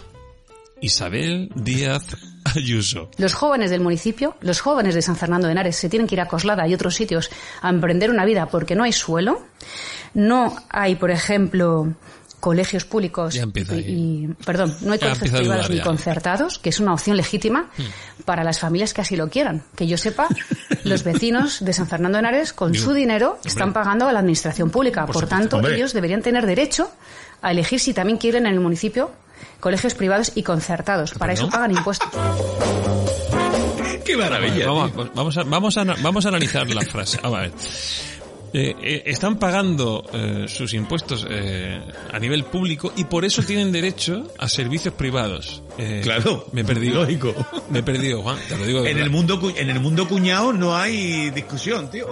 Isabel 0.79 1.51
Díaz 1.53 2.15
Ayuso. 2.45 3.11
Los 3.17 3.33
jóvenes 3.33 3.71
del 3.71 3.81
municipio, 3.81 4.37
los 4.39 4.61
jóvenes 4.61 4.95
de 4.95 5.01
San 5.01 5.17
Fernando 5.17 5.47
de 5.47 5.51
Henares, 5.51 5.75
se 5.75 5.89
tienen 5.89 6.07
que 6.07 6.15
ir 6.15 6.21
a 6.21 6.29
Coslada 6.29 6.65
y 6.65 6.73
otros 6.73 6.95
sitios 6.95 7.29
a 7.61 7.69
emprender 7.69 8.09
una 8.09 8.23
vida 8.23 8.45
porque 8.45 8.75
no 8.75 8.85
hay 8.85 8.93
suelo, 8.93 9.45
no 10.13 10.55
hay, 10.69 10.95
por 10.95 11.11
ejemplo, 11.11 11.93
colegios 12.41 12.83
públicos 12.83 13.33
Ya 13.35 13.43
empieza 13.43 13.75
y, 13.75 13.77
ahí. 13.77 13.85
y- 13.87 14.43
perdón, 14.43 14.75
no 14.81 14.91
hay 14.91 14.99
Ya 14.99 15.07
colegios 15.13 15.39
privados 15.39 15.69
ni 15.69 15.77
ya. 15.77 15.83
concertados, 15.83 16.59
que 16.59 16.67
es 16.69 16.79
una 16.81 16.93
opción 16.93 17.15
legítima 17.15 17.69
para 18.25 18.43
las 18.43 18.59
familias 18.59 18.93
que 18.93 18.99
así 19.01 19.15
lo 19.15 19.29
quieran. 19.29 19.63
Que 19.77 19.87
yo 19.87 19.97
sepa, 19.97 20.27
los 20.83 21.03
vecinos 21.05 21.63
de 21.63 21.71
San 21.71 21.87
Fernando 21.87 22.17
de 22.17 22.19
Henares, 22.19 22.51
con 22.51 22.73
Digo, 22.73 22.83
su 22.83 22.93
dinero, 22.93 23.35
hombre. 23.35 23.47
están 23.49 23.71
pagando 23.71 24.07
a 24.07 24.11
la 24.11 24.19
administración 24.19 24.69
pública. 24.69 25.05
Por 25.05 25.27
tanto, 25.27 25.55
Hombre. 25.57 25.75
ellos 25.77 25.93
deberían 25.93 26.21
tener 26.21 26.45
derecho 26.45 26.91
a 27.41 27.51
elegir 27.51 27.79
si 27.79 27.93
también 27.93 28.17
quieren 28.17 28.45
en 28.45 28.53
el 28.53 28.59
municipio 28.59 29.11
colegios 29.59 29.93
privados 29.93 30.31
y 30.35 30.43
concertados. 30.43 31.13
Para 31.13 31.33
eso 31.33 31.43
no? 31.45 31.49
pagan 31.51 31.71
impuestos. 31.71 32.09
¡Qué 34.05 34.17
maravilla! 34.17 34.65
Vamos, 34.67 34.91
vamos, 35.15 35.37
a, 35.37 35.43
vamos, 35.43 35.77
a, 35.77 35.83
vamos 35.83 36.25
a 36.25 36.29
analizar 36.29 36.67
la 36.69 36.81
frase. 36.81 37.19
Vamos 37.21 37.37
a 37.37 37.41
ver. 37.43 37.51
Eh, 38.53 38.75
eh, 38.81 39.03
están 39.05 39.37
pagando 39.39 40.03
eh, 40.13 40.45
sus 40.49 40.73
impuestos 40.73 41.25
eh, 41.29 41.79
a 42.11 42.19
nivel 42.19 42.43
público 42.43 42.91
y 42.97 43.05
por 43.05 43.23
eso 43.23 43.41
tienen 43.43 43.71
derecho 43.71 44.27
a 44.37 44.49
servicios 44.49 44.93
privados. 44.93 45.63
Eh, 45.77 46.01
Claro, 46.03 46.45
me 46.51 46.61
he 46.61 46.65
perdido. 46.65 47.01
lógico. 47.01 47.33
Me 47.69 47.79
he 47.79 47.83
perdido, 47.83 48.21
Juan, 48.21 48.37
te 48.49 48.57
lo 48.57 48.65
digo. 48.65 48.81
de 48.81 48.89
En 48.91 48.95
verdad. 48.97 49.05
el 49.07 49.11
mundo, 49.11 49.53
en 49.55 49.69
el 49.69 49.79
mundo 49.79 50.07
cuñado 50.07 50.51
no 50.51 50.75
hay 50.75 51.29
discusión, 51.29 51.89
tío. 51.89 52.07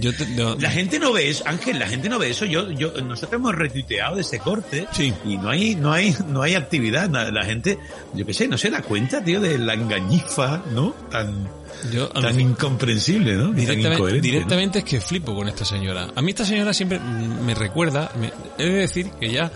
Yo 0.00 0.14
te- 0.14 0.26
no- 0.28 0.56
La 0.56 0.70
gente 0.70 0.98
no 0.98 1.12
ve 1.12 1.28
eso, 1.30 1.44
Ángel, 1.46 1.78
la 1.78 1.86
gente 1.86 2.08
no 2.08 2.18
ve 2.18 2.30
eso. 2.30 2.44
Yo, 2.44 2.70
yo, 2.70 2.92
nosotros 3.02 3.34
hemos 3.40 3.54
retuiteado 3.54 4.16
de 4.16 4.22
ese 4.22 4.38
corte 4.38 4.86
y 5.24 5.36
no 5.36 5.50
hay, 5.50 5.74
no 5.74 5.92
hay, 5.92 6.14
no 6.28 6.42
hay 6.42 6.54
actividad. 6.54 7.08
La, 7.10 7.30
la 7.30 7.44
gente, 7.44 7.78
yo 8.14 8.24
qué 8.26 8.34
sé, 8.34 8.48
no 8.48 8.56
se 8.58 8.70
da 8.70 8.82
cuenta, 8.82 9.22
tío, 9.22 9.40
de 9.40 9.58
la 9.58 9.74
engañifa, 9.74 10.62
¿no? 10.72 10.94
Tan, 11.10 11.48
Yo, 11.92 12.08
tan 12.08 12.40
incomprensible, 12.40 13.34
¿no? 13.36 13.52
Directamente, 13.52 14.20
directamente 14.20 14.78
es 14.80 14.84
que 14.84 15.00
flipo 15.00 15.34
con 15.34 15.48
esta 15.48 15.64
señora. 15.64 16.08
A 16.14 16.22
mí 16.22 16.30
esta 16.30 16.44
señora 16.44 16.72
siempre 16.72 16.98
me 16.98 17.54
recuerda, 17.54 18.10
me- 18.18 18.32
he 18.58 18.66
de 18.68 18.78
decir 18.78 19.10
que 19.20 19.30
ya 19.30 19.50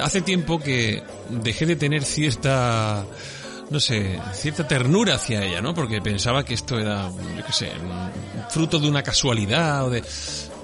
hace 0.00 0.20
tiempo 0.22 0.58
que 0.58 1.02
dejé 1.30 1.66
de 1.66 1.76
tener 1.76 2.02
cierta, 2.04 3.04
no 3.70 3.80
sé, 3.80 4.18
cierta 4.32 4.66
ternura 4.66 5.14
hacia 5.14 5.44
ella, 5.44 5.60
¿no? 5.60 5.74
Porque 5.74 6.00
pensaba 6.00 6.44
que 6.44 6.54
esto 6.54 6.78
era, 6.78 7.10
yo 7.36 7.44
qué 7.46 7.52
sé, 7.52 7.70
un 7.82 8.10
fruto 8.50 8.78
de 8.78 8.88
una 8.88 9.02
casualidad 9.02 9.86
o 9.86 9.90
de... 9.90 10.02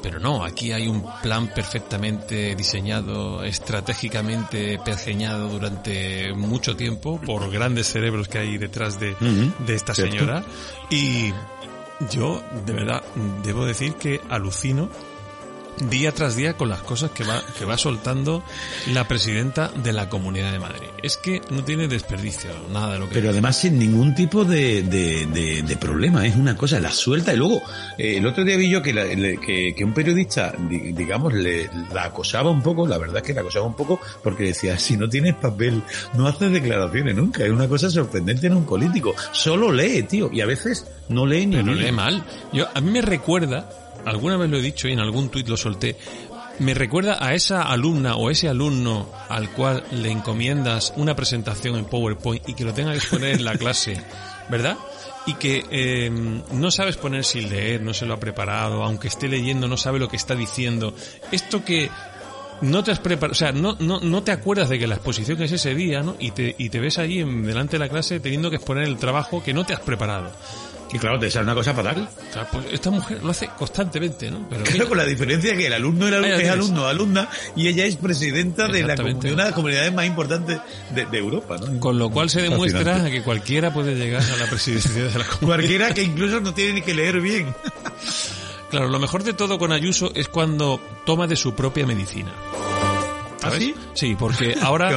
Pero 0.02 0.20
no, 0.20 0.44
aquí 0.44 0.70
hay 0.70 0.86
un 0.86 1.02
plan 1.22 1.48
perfectamente 1.48 2.54
diseñado, 2.54 3.42
estratégicamente 3.42 4.78
pergeñado 4.84 5.48
durante 5.48 6.34
mucho 6.34 6.76
tiempo 6.76 7.18
por 7.18 7.50
grandes 7.50 7.86
cerebros 7.90 8.28
que 8.28 8.36
hay 8.36 8.58
detrás 8.58 9.00
de, 9.00 9.16
de 9.66 9.74
esta 9.74 9.94
cierto. 9.94 10.14
señora. 10.14 10.44
Y 10.90 11.32
yo, 12.10 12.42
de 12.66 12.72
verdad, 12.74 13.02
debo 13.44 13.64
decir 13.64 13.94
que 13.94 14.20
alucino 14.28 14.90
día 15.90 16.12
tras 16.12 16.36
día 16.36 16.56
con 16.56 16.68
las 16.68 16.80
cosas 16.82 17.10
que 17.10 17.24
va, 17.24 17.42
que 17.58 17.64
va 17.64 17.76
soltando 17.78 18.42
la 18.92 19.06
presidenta 19.08 19.68
de 19.68 19.92
la 19.92 20.08
Comunidad 20.08 20.52
de 20.52 20.58
Madrid. 20.58 20.88
Es 21.02 21.16
que 21.16 21.40
no 21.50 21.64
tiene 21.64 21.88
desperdicio, 21.88 22.50
nada 22.72 22.92
de 22.94 22.98
lo 22.98 23.08
que 23.08 23.14
Pero 23.14 23.30
además 23.30 23.56
sin 23.58 23.78
ningún 23.78 24.14
tipo 24.14 24.44
de, 24.44 24.82
de, 24.82 25.26
de- 25.26 25.62
de 25.62 25.76
problema, 25.76 26.26
es 26.26 26.36
una 26.36 26.56
cosa, 26.56 26.80
la 26.80 26.90
suelta 26.90 27.32
y 27.34 27.36
luego, 27.36 27.62
eh, 27.98 28.16
el 28.18 28.26
otro 28.26 28.44
día 28.44 28.56
vi 28.56 28.70
yo 28.70 28.82
que, 28.82 28.92
la- 28.92 29.04
le- 29.04 29.38
que, 29.38 29.74
que 29.76 29.84
un 29.84 29.92
periodista, 29.92 30.54
di- 30.58 30.92
digamos, 30.92 31.32
le, 31.34 31.68
la 31.92 32.04
acosaba 32.04 32.50
un 32.50 32.62
poco, 32.62 32.86
la 32.86 32.98
verdad 32.98 33.18
es 33.18 33.22
que 33.22 33.34
la 33.34 33.40
acosaba 33.42 33.66
un 33.66 33.74
poco 33.76 34.00
porque 34.22 34.44
decía, 34.44 34.78
si 34.78 34.96
no 34.96 35.08
tienes 35.08 35.34
papel, 35.34 35.82
no 36.14 36.26
haces 36.26 36.52
declaraciones 36.52 37.14
nunca, 37.14 37.44
es 37.44 37.50
una 37.50 37.68
cosa 37.68 37.90
sorprendente 37.90 38.46
en 38.46 38.56
un 38.56 38.64
político, 38.64 39.14
solo 39.32 39.70
lee, 39.72 40.02
tío, 40.04 40.30
y 40.32 40.40
a 40.40 40.46
veces 40.46 40.86
no 41.08 41.26
lee 41.26 41.46
ni 41.46 41.56
Pero 41.56 41.74
lee 41.74 41.92
mal. 41.92 42.24
Yo, 42.52 42.66
a 42.74 42.80
mí 42.80 42.90
me 42.90 43.02
recuerda, 43.02 43.68
alguna 44.06 44.36
vez 44.36 44.50
lo 44.50 44.58
he 44.58 44.62
dicho 44.62 44.88
y 44.88 44.92
en 44.92 45.00
algún 45.00 45.28
tuit 45.28 45.48
lo 45.48 45.56
solté, 45.56 45.96
me 46.58 46.74
recuerda 46.74 47.18
a 47.20 47.34
esa 47.34 47.62
alumna 47.62 48.16
o 48.16 48.30
ese 48.30 48.48
alumno 48.48 49.10
al 49.28 49.50
cual 49.50 49.84
le 49.90 50.10
encomiendas 50.10 50.92
una 50.96 51.16
presentación 51.16 51.76
en 51.76 51.84
PowerPoint 51.84 52.48
y 52.48 52.54
que 52.54 52.64
lo 52.64 52.72
tenga 52.72 52.92
que 52.92 52.98
exponer 52.98 53.34
en 53.34 53.44
la 53.44 53.54
clase, 53.58 54.00
¿verdad? 54.48 54.76
Y 55.26 55.34
que 55.34 55.64
eh, 55.70 56.10
no 56.10 56.70
sabes 56.70 56.96
poner 56.96 57.24
sin 57.24 57.48
leer, 57.48 57.80
no 57.82 57.94
se 57.94 58.06
lo 58.06 58.14
ha 58.14 58.20
preparado, 58.20 58.84
aunque 58.84 59.08
esté 59.08 59.26
leyendo 59.28 59.66
no 59.68 59.76
sabe 59.76 59.98
lo 59.98 60.08
que 60.08 60.16
está 60.16 60.34
diciendo. 60.34 60.94
Esto 61.32 61.64
que 61.64 61.90
no 62.60 62.84
te 62.84 62.92
has 62.92 63.00
preparado, 63.00 63.32
o 63.32 63.34
sea, 63.34 63.52
no, 63.52 63.76
no, 63.80 64.00
no 64.00 64.22
te 64.22 64.32
acuerdas 64.32 64.68
de 64.68 64.78
que 64.78 64.86
la 64.86 64.96
exposición 64.96 65.42
es 65.42 65.52
ese 65.52 65.74
día, 65.74 66.02
¿no? 66.02 66.16
Y 66.18 66.30
te, 66.30 66.54
y 66.56 66.68
te 66.68 66.78
ves 66.78 66.98
allí 66.98 67.20
en, 67.20 67.44
delante 67.44 67.72
de 67.72 67.78
la 67.80 67.88
clase 67.88 68.20
teniendo 68.20 68.50
que 68.50 68.56
exponer 68.56 68.84
el 68.84 68.98
trabajo 68.98 69.42
que 69.42 69.54
no 69.54 69.64
te 69.64 69.72
has 69.72 69.80
preparado. 69.80 70.30
Y 70.94 70.98
claro, 71.00 71.18
te 71.18 71.28
sale 71.28 71.44
una 71.44 71.54
cosa 71.54 71.74
fatal. 71.74 72.08
Claro, 72.32 72.48
pues 72.52 72.66
esta 72.70 72.90
mujer 72.90 73.22
lo 73.22 73.30
hace 73.32 73.50
constantemente, 73.58 74.30
¿no? 74.30 74.46
Pero 74.48 74.62
Claro, 74.62 74.72
mira, 74.72 74.88
con 74.88 74.96
la 74.96 75.04
diferencia 75.04 75.56
que 75.56 75.66
el 75.66 75.72
alumno 75.72 76.06
era, 76.06 76.24
es 76.40 76.48
alumno, 76.48 76.86
alumna, 76.86 77.28
y 77.56 77.66
ella 77.66 77.84
es 77.84 77.96
presidenta 77.96 78.68
de, 78.68 78.84
la, 78.84 78.94
de 78.94 79.12
una 79.32 79.42
de 79.42 79.50
las 79.50 79.52
comunidades 79.52 79.92
más 79.92 80.06
importantes 80.06 80.60
de, 80.94 81.04
de 81.06 81.18
Europa, 81.18 81.56
¿no? 81.58 81.80
con 81.80 81.98
lo 81.98 82.10
cual 82.10 82.30
se 82.30 82.42
demuestra 82.42 82.84
Fascinante. 82.84 83.10
que 83.10 83.22
cualquiera 83.22 83.74
puede 83.74 83.96
llegar 83.96 84.22
a 84.22 84.36
la 84.36 84.46
presidencia 84.46 84.92
de 84.92 85.18
la 85.18 85.24
comunidad. 85.26 85.40
Cualquiera 85.40 85.94
que 85.94 86.02
incluso 86.04 86.40
no 86.40 86.54
tiene 86.54 86.74
ni 86.74 86.82
que 86.82 86.94
leer 86.94 87.20
bien. 87.20 87.52
Claro, 88.70 88.88
lo 88.88 88.98
mejor 89.00 89.24
de 89.24 89.32
todo 89.32 89.58
con 89.58 89.72
Ayuso 89.72 90.12
es 90.14 90.28
cuando 90.28 90.80
toma 91.04 91.26
de 91.26 91.36
su 91.36 91.54
propia 91.54 91.86
medicina. 91.86 92.32
¿Sabes? 93.44 93.58
sí? 93.60 93.74
Sí, 93.94 94.16
porque 94.18 94.56
ahora, 94.62 94.88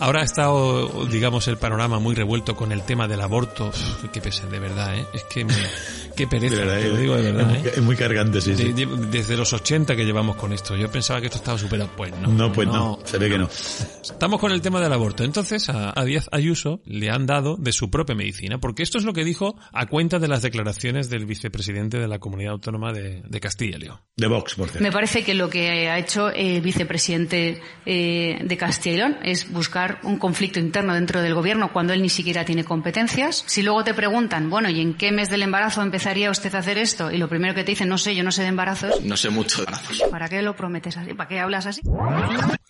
ahora 0.00 0.20
ha 0.20 0.24
estado, 0.24 1.06
digamos, 1.06 1.48
el 1.48 1.56
panorama 1.56 1.98
muy 1.98 2.14
revuelto 2.14 2.56
con 2.56 2.72
el 2.72 2.82
tema 2.82 3.08
del 3.08 3.20
aborto. 3.20 3.68
Uf, 3.68 4.10
qué 4.12 4.20
pese, 4.20 4.46
de 4.46 4.58
verdad, 4.58 4.96
¿eh? 4.96 5.06
Es 5.12 5.24
que 5.24 5.44
me, 5.44 5.54
qué 6.20 6.26
pereza, 6.28 6.54
De 6.56 6.60
verdad, 6.64 6.80
te 6.80 6.88
lo 6.88 6.96
eh, 6.96 7.00
digo 7.00 7.16
de 7.16 7.22
verdad, 7.32 7.40
es, 7.42 7.46
muy, 7.60 7.68
¿eh? 7.68 7.72
es 7.76 7.82
muy 7.82 7.96
cargante, 7.96 8.40
sí, 8.40 8.56
sí. 8.56 8.72
De- 8.72 8.86
de- 8.86 9.06
desde 9.10 9.36
los 9.36 9.52
80 9.52 9.96
que 9.96 10.04
llevamos 10.04 10.36
con 10.36 10.52
esto. 10.52 10.76
Yo 10.76 10.90
pensaba 10.90 11.20
que 11.20 11.26
esto 11.26 11.38
estaba 11.38 11.58
superado. 11.58 11.90
Pues 11.96 12.12
no. 12.20 12.28
No, 12.28 12.52
pues 12.52 12.68
no, 12.68 12.98
se 13.04 13.18
ve 13.18 13.28
que 13.28 13.38
no. 13.38 13.48
Estamos 13.48 14.40
con 14.40 14.52
el 14.52 14.60
tema 14.60 14.80
del 14.80 14.92
aborto. 14.92 15.24
Entonces 15.24 15.68
a, 15.68 15.92
a 15.98 16.04
Díaz 16.04 16.28
Ayuso 16.32 16.80
le 16.84 17.10
han 17.10 17.26
dado 17.26 17.56
de 17.56 17.72
su 17.72 17.90
propia 17.90 18.14
medicina, 18.14 18.58
porque 18.58 18.82
esto 18.82 18.98
es 18.98 19.04
lo 19.04 19.12
que 19.12 19.24
dijo 19.24 19.56
a 19.72 19.86
cuenta 19.86 20.18
de 20.18 20.28
las 20.28 20.42
declaraciones 20.42 21.10
del 21.10 21.26
vicepresidente 21.26 21.98
de 21.98 22.08
la 22.08 22.18
Comunidad 22.18 22.52
Autónoma 22.52 22.92
de, 22.92 23.22
de 23.26 23.40
Castilla 23.40 23.76
y 23.76 23.80
León. 23.80 23.98
De 24.16 24.26
Vox, 24.26 24.54
por 24.54 24.68
cierto. 24.68 24.82
Me 24.82 24.92
parece 24.92 25.22
que 25.24 25.34
lo 25.34 25.48
que 25.50 25.88
ha 25.88 25.98
hecho 25.98 26.30
el 26.30 26.60
vicepresidente 26.60 27.60
eh, 27.86 28.38
de 28.44 28.56
Castilla 28.56 28.94
y 28.94 28.98
León 28.98 29.16
es 29.22 29.50
buscar 29.50 30.00
un 30.02 30.18
conflicto 30.18 30.58
interno 30.60 30.94
dentro 30.94 31.20
del 31.22 31.34
gobierno 31.34 31.72
cuando 31.72 31.92
él 31.92 32.02
ni 32.02 32.08
siquiera 32.08 32.44
tiene 32.44 32.64
competencias. 32.64 33.44
Si 33.46 33.62
luego 33.62 33.84
te 33.84 33.94
preguntan, 33.94 34.50
bueno, 34.50 34.68
¿y 34.68 34.80
en 34.80 34.94
qué 34.94 35.12
mes 35.12 35.30
del 35.30 35.42
embarazo 35.42 35.82
empezaría 36.10 36.30
usted 36.30 36.54
a 36.54 36.58
hacer 36.58 36.76
esto? 36.78 37.10
Y 37.12 37.18
lo 37.18 37.28
primero 37.28 37.54
que 37.54 37.62
te 37.62 37.70
dicen, 37.72 37.88
no 37.88 37.96
sé, 37.96 38.14
yo 38.16 38.24
no 38.24 38.32
sé 38.32 38.42
de 38.42 38.48
embarazos. 38.48 39.00
No 39.04 39.16
sé 39.16 39.30
mucho 39.30 39.58
de 39.58 39.64
embarazos. 39.66 40.02
¿Para 40.10 40.28
qué 40.28 40.42
lo 40.42 40.56
prometes 40.56 40.96
así? 40.96 41.14
¿Para 41.14 41.28
qué 41.28 41.38
hablas 41.38 41.66
así? 41.66 41.82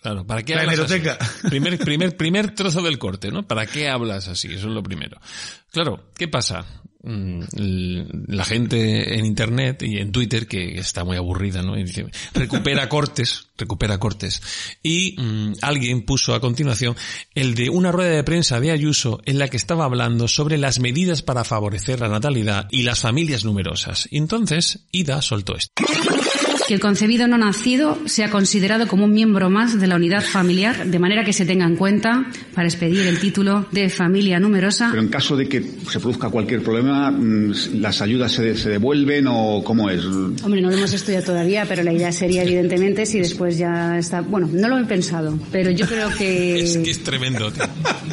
Claro, 0.01 0.25
¿para 0.25 0.43
qué 0.43 0.53
La 0.55 0.61
hablas 0.61 0.79
así? 0.79 0.93
hemeroteca. 0.95 1.17
Primer, 1.49 1.77
primer, 1.79 2.15
primer 2.17 2.53
trozo 2.53 2.81
del 2.83 2.99
corte, 2.99 3.31
¿no? 3.31 3.43
¿Para 3.47 3.65
qué 3.65 3.89
hablas 3.89 4.27
así? 4.27 4.47
Eso 4.53 4.67
es 4.67 4.73
lo 4.73 4.83
primero. 4.83 5.17
Claro, 5.71 6.11
¿qué 6.15 6.27
pasa? 6.27 6.65
Mm, 7.03 7.43
La 8.27 8.45
gente 8.45 9.17
en 9.17 9.25
internet 9.25 9.83
y 9.83 9.97
en 9.97 10.11
Twitter, 10.11 10.47
que 10.47 10.77
está 10.77 11.03
muy 11.03 11.17
aburrida, 11.17 11.61
¿no? 11.61 11.75
Dice, 11.75 12.05
recupera 12.33 12.87
cortes, 12.89 13.47
recupera 13.57 13.97
cortes. 13.97 14.41
Y 14.83 15.15
mm, 15.17 15.53
alguien 15.61 16.03
puso 16.03 16.35
a 16.35 16.41
continuación 16.41 16.95
el 17.33 17.55
de 17.55 17.69
una 17.69 17.91
rueda 17.91 18.11
de 18.11 18.23
prensa 18.23 18.59
de 18.59 18.71
Ayuso 18.71 19.21
en 19.25 19.39
la 19.39 19.47
que 19.47 19.57
estaba 19.57 19.85
hablando 19.85 20.27
sobre 20.27 20.57
las 20.57 20.79
medidas 20.79 21.21
para 21.21 21.43
favorecer 21.43 21.99
la 21.99 22.07
natalidad 22.07 22.67
y 22.69 22.83
las 22.83 22.99
familias 22.99 23.45
numerosas. 23.45 24.07
Y 24.11 24.17
entonces 24.17 24.85
Ida 24.91 25.21
soltó 25.21 25.55
esto. 25.55 25.71
Que 26.71 26.75
el 26.75 26.79
concebido 26.79 27.27
no 27.27 27.37
nacido 27.37 27.99
sea 28.05 28.29
considerado 28.29 28.87
como 28.87 29.03
un 29.03 29.11
miembro 29.11 29.49
más 29.49 29.77
de 29.77 29.87
la 29.87 29.97
unidad 29.97 30.23
familiar, 30.23 30.85
de 30.85 30.99
manera 30.99 31.25
que 31.25 31.33
se 31.33 31.45
tenga 31.45 31.65
en 31.65 31.75
cuenta 31.75 32.27
para 32.55 32.65
expedir 32.65 33.07
el 33.07 33.19
título 33.19 33.65
de 33.71 33.89
familia 33.89 34.39
numerosa. 34.39 34.87
Pero 34.89 35.01
en 35.01 35.09
caso 35.09 35.35
de 35.35 35.49
que 35.49 35.61
se 35.61 35.99
produzca 35.99 36.29
cualquier 36.29 36.63
problema, 36.63 37.11
mm, 37.11 37.81
¿las 37.81 38.01
ayudas 38.01 38.31
se, 38.31 38.55
se 38.55 38.69
devuelven 38.69 39.25
o 39.27 39.61
cómo 39.65 39.89
es? 39.89 40.05
Hombre, 40.05 40.61
no 40.61 40.69
lo 40.69 40.77
hemos 40.77 40.93
estudiado 40.93 41.25
todavía, 41.25 41.65
pero 41.67 41.83
la 41.83 41.91
idea 41.91 42.09
sería 42.13 42.43
evidentemente 42.43 43.05
si 43.05 43.19
después 43.19 43.57
ya 43.57 43.97
está... 43.97 44.21
Bueno, 44.21 44.49
no 44.53 44.69
lo 44.69 44.77
he 44.77 44.85
pensado, 44.85 45.37
pero 45.51 45.71
yo 45.71 45.85
creo 45.85 46.09
que... 46.17 46.61
Es 46.61 46.77
que 46.77 46.91
es 46.91 47.03
tremendo, 47.03 47.51
tío. 47.51 47.65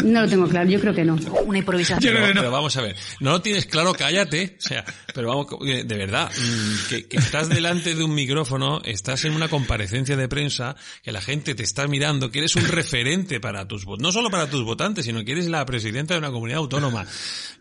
No 0.02 0.22
lo 0.22 0.28
tengo 0.28 0.48
claro, 0.48 0.68
yo 0.68 0.80
creo 0.80 0.94
que 0.94 1.04
no. 1.04 1.16
Una 1.46 1.58
improvisación. 1.58 2.12
Pero, 2.12 2.26
pero 2.34 2.50
vamos 2.50 2.76
a 2.76 2.82
ver, 2.82 2.96
no 3.20 3.30
lo 3.30 3.40
tienes 3.40 3.66
claro, 3.66 3.92
cállate. 3.92 4.56
O 4.58 4.68
sea, 4.68 4.84
pero 5.14 5.28
vamos, 5.28 5.46
eh, 5.64 5.84
de 5.84 5.96
verdad, 5.96 6.28
mm, 6.28 6.88
que, 6.88 7.06
que 7.06 7.18
estás 7.18 7.48
delante 7.48 7.94
de 7.94 8.02
un 8.02 8.14
micrófono, 8.14 8.47
estás 8.84 9.24
en 9.24 9.32
una 9.32 9.48
comparecencia 9.48 10.16
de 10.16 10.28
prensa, 10.28 10.76
que 11.02 11.12
la 11.12 11.20
gente 11.20 11.54
te 11.54 11.62
está 11.62 11.86
mirando, 11.86 12.30
que 12.30 12.38
eres 12.40 12.56
un 12.56 12.64
referente 12.68 13.40
para 13.40 13.66
tus 13.68 13.84
votantes, 13.84 14.02
no 14.02 14.12
solo 14.12 14.30
para 14.30 14.48
tus 14.48 14.64
votantes, 14.64 15.04
sino 15.04 15.24
que 15.24 15.32
eres 15.32 15.46
la 15.46 15.64
presidenta 15.66 16.14
de 16.14 16.18
una 16.18 16.30
comunidad 16.30 16.58
autónoma. 16.58 17.06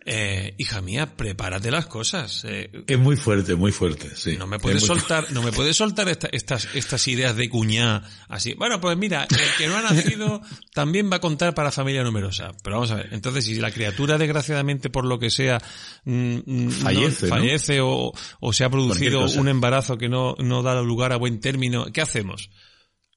Eh, 0.09 0.53
hija 0.57 0.81
mía, 0.81 1.15
prepárate 1.17 1.69
las 1.69 1.85
cosas. 1.87 2.45
Eh, 2.47 2.69
Es 2.87 2.97
muy 2.97 3.17
fuerte, 3.17 3.55
muy 3.55 3.73
fuerte, 3.73 4.09
sí. 4.15 4.37
no 4.37 4.47
me 4.47 4.57
puedes 4.57 4.83
soltar, 4.85 5.31
no 5.33 5.41
me 5.41 5.51
puedes 5.51 5.75
soltar 5.75 6.07
esta- 6.07 6.29
estas, 6.31 6.69
estas 6.75 7.05
ideas 7.09 7.35
de 7.35 7.49
cuñá 7.49 8.03
así. 8.29 8.53
Bueno, 8.53 8.79
pues 8.79 8.97
mira, 8.97 9.23
el 9.29 9.37
que 9.57 9.67
no 9.67 9.75
ha 9.75 9.81
nacido 9.81 10.41
también 10.73 11.11
va 11.11 11.17
a 11.17 11.19
contar 11.19 11.53
para 11.53 11.71
familia 11.71 12.03
numerosa. 12.03 12.51
Pero 12.63 12.77
vamos 12.77 12.91
a 12.91 12.95
ver, 12.95 13.09
entonces 13.11 13.43
si 13.45 13.55
la 13.55 13.71
criatura 13.71 14.17
desgraciadamente 14.17 14.89
por 14.89 15.03
lo 15.03 15.19
que 15.19 15.29
sea 15.29 15.61
mm, 16.05 16.37
mm, 16.45 16.83
no- 16.83 17.27
Fallece, 17.27 17.81
o, 17.81 18.13
o 18.39 18.53
se 18.53 18.63
ha 18.63 18.69
producido 18.69 19.25
un 19.41 19.49
embarazo 19.49 19.97
que 19.97 20.07
no, 20.07 20.35
no 20.39 20.63
da 20.73 20.81
lugar 20.81 21.13
a 21.13 21.17
buen 21.17 21.39
término, 21.39 21.85
¿qué 21.91 22.01
hacemos? 22.01 22.49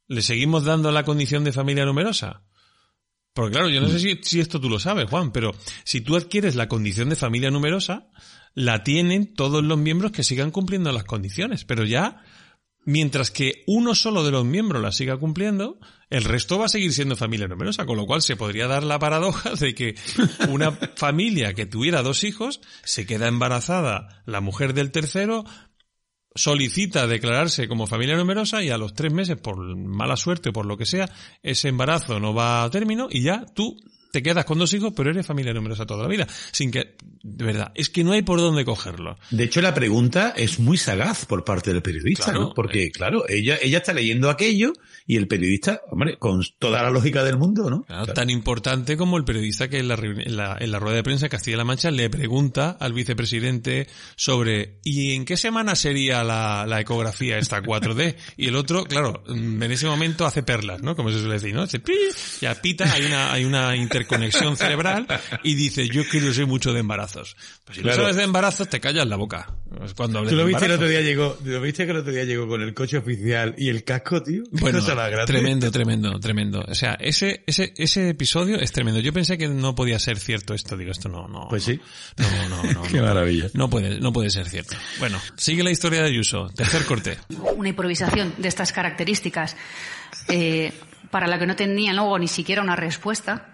¿Le 0.09 0.23
seguimos 0.23 0.65
dando 0.65 0.91
la 0.91 1.05
condición 1.05 1.45
de 1.45 1.53
familia 1.53 1.85
numerosa? 1.85 2.43
Porque 3.33 3.53
claro, 3.53 3.69
yo 3.69 3.81
no 3.81 3.89
sé 3.89 4.01
si, 4.01 4.19
si 4.23 4.41
esto 4.41 4.61
tú 4.61 4.69
lo 4.69 4.81
sabes, 4.81 5.09
Juan, 5.09 5.33
pero 5.33 5.55
si 5.85 6.01
tú 6.01 6.17
adquieres 6.17 6.57
la 6.57 6.69
condición 6.69 7.09
de 7.09 7.17
familia 7.17 7.51
numerosa, 7.51 8.09
la 8.55 8.83
tienen 8.83 9.35
todos 9.35 9.63
los 9.63 9.79
miembros 9.79 10.13
que 10.13 10.25
sigan 10.25 10.51
cumpliendo 10.51 10.91
las 10.93 11.05
condiciones, 11.05 11.65
pero 11.65 11.85
ya, 11.85 12.25
mientras 12.85 13.31
que 13.31 13.63
uno 13.67 13.95
solo 13.95 14.25
de 14.25 14.33
los 14.33 14.45
miembros 14.45 14.83
la 14.83 14.93
siga 14.93 15.17
cumpliendo, 15.17 15.79
el 16.09 16.25
resto 16.25 16.59
va 16.59 16.67
a 16.67 16.69
seguir 16.69 16.93
siendo 16.93 17.17
familia 17.17 17.47
numerosa, 17.47 17.87
con 17.87 17.97
lo 17.97 18.07
cual 18.07 18.23
se 18.23 18.37
podría 18.37 18.67
dar 18.67 18.83
la 18.83 18.99
paradoja 18.99 19.55
de 19.55 19.75
que 19.75 19.95
una 20.49 20.73
familia 20.73 21.55
que 21.55 21.67
tuviera 21.67 22.03
dos 22.03 22.25
hijos, 22.25 22.61
se 22.85 23.07
queda 23.07 23.29
embarazada 23.29 24.23
la 24.27 24.41
mujer 24.41 24.75
del 24.75 24.91
tercero, 24.91 25.45
solicita 26.35 27.07
declararse 27.07 27.69
como 27.69 27.87
familia 27.87 28.17
numerosa 28.17 28.63
y 28.63 28.71
a 28.71 28.79
los 28.79 28.95
tres 28.95 29.13
meses, 29.13 29.37
por 29.37 29.59
mala 29.77 30.17
suerte 30.17 30.51
o 30.51 30.53
por 30.53 30.67
lo 30.67 30.77
que 30.77 30.87
sea, 30.87 31.11
ese 31.43 31.69
embarazo 31.69 32.21
no 32.21 32.35
va 32.35 32.63
a 32.63 32.71
término 32.71 33.09
y 33.11 33.23
ya 33.23 33.45
tú 33.55 33.77
te 34.11 34.23
quedas 34.23 34.45
con 34.45 34.59
dos 34.59 34.73
hijos, 34.75 34.93
pero 34.97 35.11
eres 35.11 35.27
familia 35.27 35.53
numerosa 35.53 35.87
toda 35.87 36.03
la 36.03 36.09
vida. 36.09 36.27
Sin 36.53 36.71
que, 36.71 36.97
de 37.23 37.45
verdad, 37.45 37.73
es 37.75 37.89
que 37.91 38.05
no 38.05 38.13
hay 38.13 38.23
por 38.23 38.39
dónde 38.41 38.65
cogerlo. 38.65 39.19
De 39.31 39.45
hecho, 39.45 39.61
la 39.61 39.75
pregunta 39.75 40.35
es 40.37 40.59
muy 40.59 40.77
sagaz 40.77 41.25
por 41.27 41.45
parte 41.45 41.73
del 41.73 41.83
periodista, 41.83 42.25
Claro. 42.25 42.41
¿no? 42.41 42.55
Porque, 42.55 42.91
claro, 42.91 43.29
ella, 43.29 43.59
ella 43.63 43.79
está 43.79 43.93
leyendo 43.93 44.31
aquello 44.31 44.73
y 45.07 45.17
el 45.17 45.27
periodista, 45.29 45.81
hombre, 45.91 46.17
con 46.19 46.43
toda 46.59 46.83
la 46.83 46.91
lógica 46.91 47.25
del 47.25 47.37
mundo, 47.39 47.69
¿no? 47.71 47.83
Claro, 47.85 48.13
Tan 48.13 48.31
importante 48.31 48.97
como 48.97 49.17
el 49.17 49.25
periodista 49.25 49.69
que 49.69 49.79
en 49.79 49.89
la, 49.89 49.95
en, 49.95 50.37
la, 50.37 50.57
en 50.61 50.71
la 50.71 50.79
rueda 50.79 50.97
de 50.97 51.03
prensa 51.03 51.27
de 51.27 51.31
Castilla-La 51.31 51.65
Mancha 51.65 51.91
le 51.91 52.09
pregunta 52.11 52.77
al 52.79 52.93
vicepresidente 52.93 53.87
sobre 54.17 54.79
¿y 54.85 55.13
en 55.15 55.25
qué 55.25 55.37
semana 55.37 55.75
sería 55.75 56.23
la, 56.25 56.65
la 56.67 56.81
ecografía 56.81 57.39
esta 57.39 57.63
4D? 57.63 58.17
Y 58.37 58.49
el 58.49 58.57
otro, 58.57 58.85
claro, 58.85 59.23
en 59.29 59.63
ese 59.63 59.87
momento 59.87 60.27
hace 60.27 60.43
perlas, 60.43 60.83
¿no? 60.83 60.95
Como 60.97 61.11
se 61.11 61.19
suele 61.19 61.35
decir, 61.35 61.55
¿no? 61.55 61.67
Pi, 61.67 61.95
ya 62.41 62.55
pita, 62.61 62.93
hay 62.93 63.05
una, 63.05 63.33
hay 63.33 63.45
una 63.45 63.77
interconexión 64.01 64.57
cerebral 64.57 65.07
y 65.43 65.55
dice 65.55 65.89
yo 65.89 66.03
quiero 66.09 66.33
sé 66.33 66.45
mucho 66.45 66.73
de 66.73 66.81
embarazos. 66.81 67.37
Pues 67.65 67.77
si 67.77 67.83
Claro. 67.83 67.99
no 67.99 68.03
sabes 68.05 68.17
de 68.17 68.23
embarazos 68.25 68.69
te 68.69 68.81
callas 68.81 69.07
la 69.07 69.17
boca. 69.17 69.55
Cuando 69.97 70.19
hables 70.19 70.31
¿Tú 70.33 70.37
lo 70.37 70.43
de 70.45 70.49
viste 70.49 70.67
el 70.67 70.73
otro 70.73 70.89
día 70.89 71.01
llegó, 71.01 71.39
lo 71.45 71.61
viste 71.61 71.85
que 71.85 71.93
el 71.93 71.99
otro 71.99 72.13
día 72.13 72.25
llegó 72.25 72.49
con 72.49 72.61
el 72.63 72.75
coche 72.75 72.99
oficial 72.99 73.55
y 73.57 73.69
el 73.69 73.85
casco, 73.85 74.23
tío? 74.23 74.43
Bueno, 74.53 74.81
tremendo, 75.27 75.71
tremendo, 75.71 76.19
tremendo. 76.21 76.65
O 76.69 76.75
sea, 76.75 76.95
ese, 77.01 77.43
ese, 77.47 77.73
ese 77.77 78.11
episodio 78.11 78.59
es 78.59 78.73
tremendo. 78.73 79.01
Yo 79.01 79.13
pensé 79.13 79.39
que 79.39 79.49
no 79.49 79.75
podía 79.75 79.99
ser 79.99 80.19
cierto 80.19 80.55
esto. 80.55 80.77
Digo, 80.77 80.91
esto 80.91 81.09
no, 81.09 81.29
no. 81.29 81.47
Pues 81.49 81.65
sí. 81.65 81.81
No, 82.19 82.49
no, 82.49 82.73
no. 82.73 82.83
Qué 82.91 82.99
no. 82.99 83.05
maravilla. 83.05 83.47
No 83.55 83.71
puede, 83.71 84.01
no 84.01 84.13
puede 84.13 84.31
ser 84.31 84.49
cierto. 84.49 84.77
Bueno, 84.99 85.19
sigue 85.37 85.63
la 85.63 85.71
historia 85.71 86.03
de 86.03 86.09
Ayuso. 86.09 86.49
Tercer 86.55 86.85
corte. 86.85 87.19
Una 87.57 87.69
improvisación 87.69 88.35
de 88.39 88.49
estas 88.49 88.73
características 88.73 89.57
eh, 90.29 90.73
para 91.11 91.27
la 91.27 91.39
que 91.39 91.47
no 91.47 91.57
tenían 91.57 91.97
luego 91.97 92.19
ni 92.19 92.29
siquiera 92.29 92.63
una 92.63 92.77
respuesta. 92.77 93.47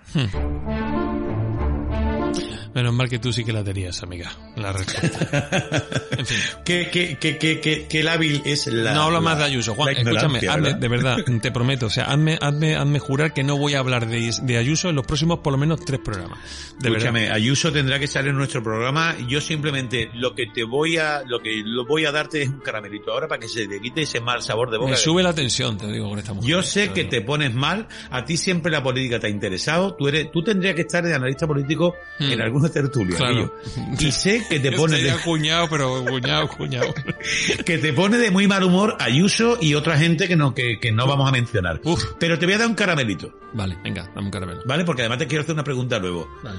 Menos 2.76 2.92
mal 2.92 3.08
que 3.08 3.18
tú 3.18 3.32
sí 3.32 3.42
que 3.42 3.52
la 3.54 3.64
tenías, 3.64 4.02
amiga. 4.02 4.30
La 4.54 4.70
respuesta. 4.72 5.48
En 6.18 6.24
fin. 6.24 6.38
¿Qué, 6.64 6.88
qué, 6.90 7.18
qué, 7.38 7.86
qué, 7.88 8.02
lábil 8.02 8.40
es 8.46 8.66
la... 8.68 8.94
no 8.94 9.02
hablo 9.02 9.16
la- 9.16 9.20
más 9.22 9.38
de 9.38 9.44
Ayuso, 9.44 9.74
Juan. 9.74 9.94
Escúchame, 9.96 10.40
hazme, 10.48 10.74
de 10.74 10.88
verdad, 10.88 11.18
te 11.42 11.50
prometo. 11.52 11.86
O 11.86 11.90
sea, 11.90 12.04
hazme, 12.04 12.38
hazme, 12.40 12.74
hazme 12.74 12.98
jurar 12.98 13.34
que 13.34 13.42
no 13.44 13.58
voy 13.58 13.74
a 13.74 13.80
hablar 13.80 14.06
de, 14.06 14.30
de 14.42 14.56
Ayuso 14.56 14.88
en 14.88 14.96
los 14.96 15.06
próximos 15.06 15.40
por 15.40 15.52
lo 15.52 15.58
menos 15.58 15.80
tres 15.84 16.00
programas. 16.00 16.38
De 16.78 16.88
Escúchame, 16.88 17.20
verdad. 17.20 17.36
Ayuso 17.36 17.70
tendrá 17.72 17.98
que 17.98 18.06
salir 18.06 18.30
en 18.30 18.36
nuestro 18.36 18.62
programa. 18.62 19.14
Yo 19.28 19.40
simplemente 19.42 20.10
lo 20.14 20.34
que 20.34 20.46
te 20.46 20.64
voy 20.64 20.96
a, 20.96 21.22
lo 21.26 21.40
que 21.40 21.62
lo 21.64 21.84
voy 21.86 22.06
a 22.06 22.12
darte 22.12 22.42
es 22.42 22.48
un 22.48 22.60
caramelito 22.60 23.12
ahora 23.12 23.28
para 23.28 23.40
que 23.40 23.48
se 23.48 23.66
te 23.68 23.78
quite 23.80 24.02
ese 24.02 24.20
mal 24.20 24.42
sabor 24.42 24.70
de 24.70 24.78
boca. 24.78 24.90
Me 24.92 24.96
sube 24.96 25.22
la 25.22 25.34
tensión, 25.34 25.76
te 25.76 25.86
digo, 25.90 26.08
con 26.08 26.18
esta 26.18 26.32
mujer. 26.32 26.50
Yo 26.50 26.62
sé 26.62 26.92
que 26.92 27.04
te 27.04 27.20
pones 27.20 27.52
mal, 27.54 27.88
a 28.10 28.24
ti 28.24 28.36
siempre 28.36 28.72
la 28.72 28.82
política 28.82 29.18
te 29.20 29.26
ha 29.26 29.30
interesado, 29.30 29.94
tú 29.94 30.08
eres, 30.08 30.30
tú 30.32 30.42
tendrías 30.42 30.74
que 30.74 30.82
estar 30.82 31.04
de 31.04 31.14
analista 31.14 31.46
político 31.46 31.94
Hmm. 32.18 32.32
en 32.32 32.40
alguna 32.66 32.82
tertulia, 32.82 33.16
Claro. 33.16 33.54
Y 33.98 34.12
sé 34.12 34.46
que 34.48 34.60
te 34.60 34.72
pone 34.76 34.98
de, 34.98 35.10
acuñado, 35.10 35.68
pero 35.68 36.04
cuñado, 36.04 36.48
cuñado. 36.48 36.94
que 37.64 37.78
te 37.78 37.92
pone 37.92 38.18
de 38.18 38.30
muy 38.30 38.46
mal 38.46 38.62
humor 38.62 38.96
Ayuso 39.00 39.58
y 39.60 39.74
otra 39.74 39.98
gente 39.98 40.28
que 40.28 40.36
no, 40.36 40.54
que, 40.54 40.78
que 40.80 40.92
no 40.92 41.06
vamos 41.06 41.28
a 41.28 41.32
mencionar. 41.32 41.80
Pero 42.18 42.38
te 42.38 42.46
voy 42.46 42.54
a 42.54 42.58
dar 42.58 42.68
un 42.68 42.74
caramelito, 42.74 43.32
Vale, 43.52 43.78
venga, 43.82 44.10
dame 44.14 44.26
un 44.26 44.30
caramelo. 44.30 44.62
¿vale? 44.66 44.84
Porque 44.84 45.02
además 45.02 45.18
te 45.18 45.26
quiero 45.26 45.42
hacer 45.42 45.54
una 45.54 45.64
pregunta 45.64 45.98
luego. 45.98 46.28
Vale. 46.42 46.58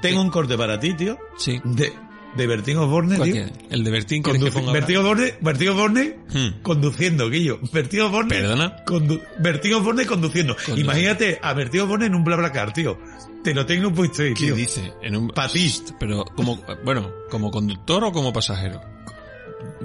Tengo 0.00 0.22
un 0.22 0.30
corte 0.30 0.56
para 0.56 0.78
ti, 0.78 0.94
tío. 0.94 1.18
Sí. 1.36 1.60
De, 1.64 1.92
de 2.36 2.46
Bertín 2.46 2.76
Osborne, 2.76 3.16
¿Cuál 3.16 3.32
tío. 3.32 3.44
que? 3.46 3.52
¿El 3.74 3.84
de 3.84 3.90
Bertín 3.90 4.22
que 4.22 4.30
Conduci- 4.32 4.52
ponga 4.52 4.72
Bertín 4.72 4.96
Osborne, 4.98 5.34
Bertín 5.40 5.68
Osborne 5.70 6.16
Hmm. 6.32 6.62
conduciendo, 6.62 7.30
Guillo. 7.30 7.58
Bertín 7.72 8.00
Osborne. 8.02 8.28
¿Perdona? 8.28 8.76
condu- 8.84 9.22
Bertín 9.40 9.74
Osborne 9.74 10.06
conduciendo. 10.06 10.56
Imagínate 10.76 11.38
a 11.42 11.52
Bertín 11.54 11.80
Osborne 11.82 12.06
en 12.06 12.14
un 12.14 12.24
BlaBlaCar, 12.24 12.72
tío. 12.72 12.98
Te 13.42 13.54
lo 13.54 13.64
tengo 13.66 13.92
puesto 13.92 14.22
ahí, 14.22 14.34
¿Qué 14.34 14.46
tío. 14.46 14.54
dice? 14.54 14.92
En 15.02 15.16
un... 15.16 15.28
Pa' 15.28 15.48
ti. 15.48 15.72
Pero, 15.98 16.24
como, 16.36 16.60
bueno, 16.84 17.10
¿como 17.30 17.50
conductor 17.50 18.04
o 18.04 18.12
como 18.12 18.32
pasajero? 18.32 18.80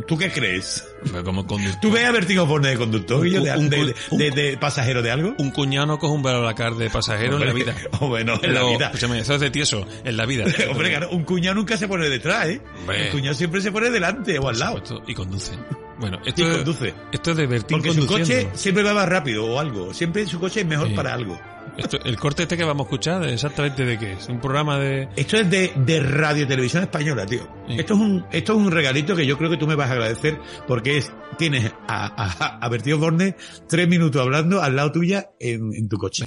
¿Tú 0.07 0.17
qué 0.17 0.32
crees? 0.32 0.86
Como 1.24 1.45
conductor. 1.45 1.80
¿Tú 1.82 1.91
ves 1.91 2.03
a 2.05 2.11
Bertín 2.11 2.39
Osborne 2.39 2.69
de 2.69 2.78
conductor? 2.78 3.26
y 3.28 3.32
yo 3.32 3.41
de, 3.41 3.57
un- 3.57 3.69
de- 3.69 3.95
un- 4.11 4.17
de- 4.17 4.32
de 4.32 4.57
pasajero 4.57 5.01
de 5.01 5.11
algo? 5.11 5.34
Un 5.38 5.51
cuñado 5.51 5.86
no 5.88 5.99
coge 5.99 6.13
un 6.13 6.53
car 6.53 6.76
de 6.76 6.89
pasajero 6.89 7.38
en 7.39 7.45
la 7.47 7.53
vida. 7.53 7.76
hombre, 7.99 8.24
no, 8.24 8.34
en 8.36 8.41
Pero, 8.41 8.53
la 8.53 8.63
vida. 8.69 8.86
escúchame, 8.88 9.19
eso 9.19 9.36
es 9.36 9.41
de 9.41 9.49
tieso, 9.51 9.86
en 10.03 10.17
la 10.17 10.26
vida. 10.26 10.45
Hombre, 10.71 10.89
claro, 10.89 11.09
un 11.11 11.24
cuñado 11.24 11.55
nunca 11.55 11.78
se 11.78 11.88
pone 11.88 12.09
detrás, 12.09 12.47
¿eh? 12.47 12.61
Hombre. 12.80 13.05
El 13.05 13.11
cuñado 13.11 13.36
siempre 13.36 13.61
se 13.61 13.71
pone 13.71 13.89
delante 13.89 14.38
o 14.39 14.49
al 14.49 14.57
lado. 14.59 14.82
Y 15.07 15.13
conduce. 15.13 15.51
Bueno, 15.99 16.19
esto 16.26 16.41
Y 16.41 16.45
es, 16.45 16.55
conduce. 16.57 16.93
Esto 17.11 17.32
es 17.32 17.38
de 17.38 17.47
Bertín 17.47 17.78
Porque 17.78 17.93
su 17.93 18.07
coche 18.07 18.49
siempre 18.53 18.84
va 18.84 18.93
más 18.93 19.07
rápido 19.07 19.45
o 19.45 19.59
algo. 19.59 19.93
Siempre 19.93 20.26
su 20.26 20.39
coche 20.39 20.61
es 20.61 20.65
mejor 20.65 20.88
Sí. 20.89 20.93
para 20.95 21.13
algo. 21.13 21.39
Esto- 21.78 21.99
el 22.03 22.17
corte 22.17 22.43
este 22.43 22.55
que 22.57 22.63
vamos 22.63 22.86
a 22.86 22.88
escuchar, 22.88 23.24
exactamente 23.28 23.84
de 23.86 23.97
qué 23.97 24.13
es. 24.13 24.28
Un 24.30 24.39
programa 24.39 24.78
de... 24.80 25.09
Esto 25.15 25.38
es 25.38 25.49
de, 25.49 25.74
de 25.76 25.99
Radio 26.01 26.47
Televisión 26.47 26.84
Española, 26.84 27.26
tío. 27.26 27.47
Esto 27.69 27.93
es 27.93 27.99
un 27.99 28.26
esto 28.32 28.53
es 28.53 28.57
un 28.59 28.71
regalito 28.71 29.15
que 29.15 29.26
yo 29.26 29.38
creo 29.38 29.49
que 29.49 29.57
tú 29.57 29.65
me 29.67 29.76
vas 29.76 29.89
a 29.89 29.93
agradecer 29.93 30.38
porque 30.67 30.97
es 30.97 31.11
tienes 31.38 31.71
a, 31.88 32.05
a, 32.07 32.57
a 32.63 32.69
Bertín 32.69 32.93
Osborne 32.93 33.36
tres 33.69 33.88
minutos 33.88 34.21
hablando 34.21 34.61
al 34.61 34.76
lado 34.76 34.91
tuya 34.91 35.30
en, 35.39 35.74
en 35.74 35.88
tu 35.89 35.97
coche. 35.97 36.26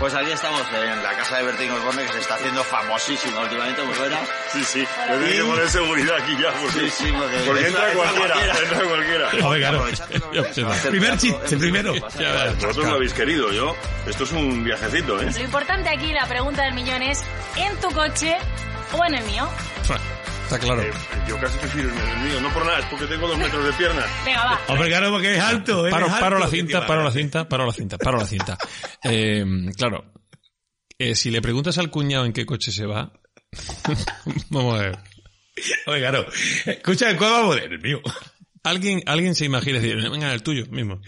Pues 0.00 0.14
aquí 0.14 0.30
estamos 0.30 0.62
en 0.72 1.02
la 1.02 1.10
casa 1.16 1.38
de 1.38 1.44
Bertín 1.44 1.70
Osborne 1.70 2.02
que 2.06 2.12
se 2.14 2.18
está 2.20 2.34
haciendo 2.36 2.64
famosísima 2.64 3.42
últimamente, 3.42 3.82
muy 3.84 3.94
buena. 3.98 4.16
Sí, 4.52 4.64
sí. 4.64 4.78
Le 5.10 5.18
tiene 5.28 5.42
que 5.42 5.44
poner 5.50 5.68
seguridad 5.68 6.16
aquí 6.16 6.32
ya. 6.42 6.52
Porque, 6.62 6.90
Sí, 6.90 7.04
sí, 7.04 7.12
porque- 7.12 7.36
porque 7.46 7.66
entra 7.66 7.88
entra 7.90 7.94
cualquiera. 8.02 8.34
cualquiera. 8.34 8.62
Entra 8.62 8.88
cualquiera. 8.88 9.28
A 9.46 9.48
ver, 9.50 9.60
claro. 9.60 10.90
Primer 10.90 11.18
chiste, 11.18 11.56
primero. 11.58 11.92
Vosotros 11.94 12.76
lo 12.86 12.94
habéis 12.94 13.12
querido, 13.12 13.52
yo. 13.52 13.74
Esto 14.06 14.24
es 14.24 14.32
un 14.32 14.64
viajecito, 14.90 15.20
¿eh? 15.22 15.30
Lo 15.36 15.44
importante 15.44 15.88
aquí, 15.88 16.12
la 16.12 16.26
pregunta 16.26 16.64
del 16.64 16.74
millón 16.74 17.02
es, 17.02 17.22
¿en 17.56 17.76
tu 17.80 17.88
coche 17.94 18.36
o 18.92 19.04
en 19.04 19.14
el 19.14 19.24
mío? 19.24 19.48
Está 20.44 20.58
claro. 20.58 20.80
Eh, 20.82 20.90
yo 21.28 21.38
casi 21.38 21.58
prefiero 21.58 21.90
en 21.90 21.98
el 21.98 22.16
mío. 22.30 22.40
No 22.40 22.50
por 22.54 22.64
nada, 22.64 22.78
es 22.78 22.86
porque 22.86 23.04
tengo 23.06 23.28
dos 23.28 23.36
metros 23.36 23.62
de 23.66 23.72
pierna. 23.74 24.02
Venga, 24.24 24.44
va. 24.44 24.60
Hombre, 24.68 24.88
claro, 24.88 25.10
porque 25.10 25.34
es 25.34 25.40
alto. 25.40 25.80
eres 25.86 25.92
Paro, 25.92 26.06
alto, 26.06 26.20
paro 26.20 26.38
la 26.38 26.48
cinta, 26.48 26.86
paro 26.86 27.00
la 27.02 27.08
va- 27.08 27.12
cinta, 27.12 27.48
paro 27.48 27.66
la 27.66 27.72
cinta, 27.72 27.98
paro 27.98 28.18
la 28.18 28.26
cinta. 28.26 28.58
Eh, 29.04 29.44
claro, 29.76 30.10
eh, 30.98 31.14
si 31.14 31.30
le 31.30 31.40
preguntas 31.42 31.76
al 31.78 31.90
cuñado 31.90 32.24
en 32.24 32.32
qué 32.32 32.44
coche 32.46 32.72
se 32.72 32.84
va, 32.86 33.12
vamos 34.50 34.74
a 34.78 34.82
ver. 34.82 34.98
Oye, 35.86 36.00
claro. 36.00 36.26
Escucha, 36.66 37.16
¿cuál 37.16 37.30
vamos 37.30 37.56
a 37.56 37.60
ver? 37.60 37.72
El 37.74 37.80
mío. 37.80 38.00
Alguien, 38.64 39.02
alguien 39.06 39.34
se 39.34 39.44
imagina 39.44 39.80
decir, 39.80 39.96
venga, 40.10 40.32
el 40.32 40.42
tuyo 40.42 40.64
mismo. 40.70 41.00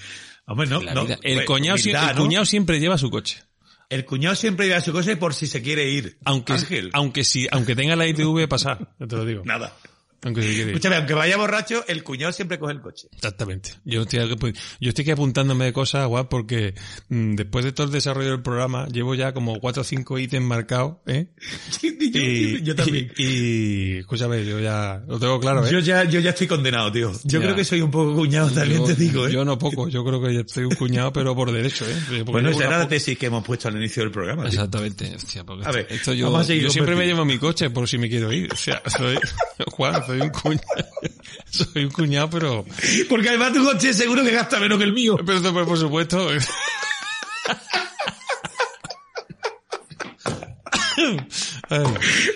Hombre, 0.47 0.66
no, 0.68 0.81
La 0.83 0.93
no. 0.95 1.05
vida. 1.05 1.18
El, 1.22 1.33
Hombre, 1.33 1.47
cuñado, 1.47 1.78
sie- 1.78 1.91
humildad, 1.93 2.11
el 2.11 2.16
¿no? 2.16 2.22
cuñado 2.22 2.45
siempre 2.45 2.78
lleva 2.78 2.99
su 2.99 3.11
coche. 3.11 3.43
El 3.91 4.05
cuñado 4.05 4.36
siempre 4.36 4.68
lleva 4.68 4.80
su 4.80 4.93
coche 4.93 5.16
por 5.16 5.34
si 5.34 5.49
se 5.49 5.62
quiere 5.62 5.91
ir. 5.91 6.16
Aunque, 6.24 6.53
Ángel. 6.53 6.91
aunque 6.93 7.24
si, 7.24 7.49
aunque 7.51 7.74
tenga 7.74 7.97
la 7.97 8.07
ITV 8.07 8.47
pasar, 8.49 8.88
ya 9.01 9.07
te 9.09 9.16
lo 9.16 9.24
digo. 9.24 9.43
Nada. 9.45 9.76
Aunque 10.22 10.42
se. 10.42 10.62
Escúchame, 10.62 10.96
aunque 10.96 11.14
vaya 11.14 11.36
borracho, 11.36 11.84
el 11.88 12.02
cuñado 12.02 12.32
siempre 12.32 12.58
coge 12.58 12.72
el 12.74 12.80
coche. 12.80 13.08
Exactamente. 13.14 13.70
Yo 13.84 14.02
estoy, 14.02 14.20
aquí- 14.20 14.36
yo 14.80 14.88
estoy 14.90 15.02
aquí 15.02 15.10
apuntándome 15.12 15.64
de 15.66 15.72
cosas, 15.72 16.06
guau, 16.06 16.28
porque 16.28 16.74
mm, 17.08 17.34
después 17.36 17.64
de 17.64 17.72
todo 17.72 17.86
el 17.86 17.92
desarrollo 17.92 18.30
del 18.30 18.42
programa, 18.42 18.86
llevo 18.88 19.14
ya 19.14 19.32
como 19.32 19.58
cuatro 19.60 19.82
o 19.82 19.84
cinco 19.84 20.18
ítems 20.18 20.46
marcados, 20.46 20.96
¿eh? 21.06 21.28
y, 21.82 22.62
yo 22.62 22.74
también. 22.74 23.12
Y, 23.16 23.24
y, 23.24 23.98
escúchame, 23.98 24.44
yo 24.44 24.60
ya 24.60 25.02
lo 25.06 25.18
tengo 25.18 25.40
claro, 25.40 25.66
¿eh? 25.66 25.70
Yo 25.72 25.78
ya, 25.78 26.04
yo 26.04 26.20
ya 26.20 26.30
estoy 26.30 26.46
condenado, 26.46 26.90
tío. 26.92 27.12
Yo 27.24 27.40
Ya. 27.40 27.46
creo 27.46 27.56
que 27.56 27.64
soy 27.64 27.80
un 27.80 27.90
poco 27.90 28.14
cuñado 28.14 28.50
también, 28.50 28.80
Yo- 28.80 28.86
te 28.86 28.94
digo, 28.94 29.26
¿eh? 29.26 29.32
Yo 29.32 29.44
no 29.44 29.58
poco, 29.58 29.88
yo 29.88 30.04
creo 30.04 30.20
que 30.22 30.44
soy 30.46 30.64
un 30.64 30.74
cuñado, 30.74 31.12
pero 31.12 31.34
por 31.34 31.50
derecho, 31.52 31.84
¿eh? 31.88 31.96
Porque 32.08 32.22
Bueno, 32.24 32.50
esa 32.50 32.64
era 32.66 32.78
la 32.78 32.88
tesis 32.88 33.16
que 33.18 33.26
hemos 33.26 33.44
puesto 33.44 33.68
al 33.68 33.76
inicio 33.76 34.02
del 34.02 34.12
programa. 34.12 34.42
tío. 34.44 34.50
Exactamente. 34.52 35.14
Hostia, 35.16 35.44
porque 35.44 35.66
A 35.66 35.70
ver, 35.72 35.86
esto 35.90 36.12
yo, 36.12 36.42
seguir 36.44 36.64
yo 36.64 36.70
siempre 36.70 36.94
me 36.96 37.06
llevo 37.06 37.24
mi 37.24 37.38
coche 37.38 37.70
por 37.70 37.88
si 37.88 37.98
me 37.98 38.08
quiero 38.08 38.32
ir. 38.32 38.52
O 38.52 38.56
sea, 38.56 38.82
soy, 38.86 39.16
Juan, 39.72 40.02
soy 40.11 40.20
un 40.20 40.30
cuñado. 40.30 40.88
Soy 41.50 41.84
un 41.84 41.90
cuñado, 41.90 42.30
pero... 42.30 42.64
Porque 43.08 43.28
además 43.28 43.52
tu 43.52 43.64
coche 43.64 43.92
seguro 43.92 44.22
que 44.22 44.30
gasta 44.30 44.61
menos 44.61 44.78
que 44.78 44.84
el 44.84 44.92
mío. 44.92 45.16
Pero 45.16 45.52
pues, 45.52 45.66
por 45.66 45.78
supuesto... 45.78 46.28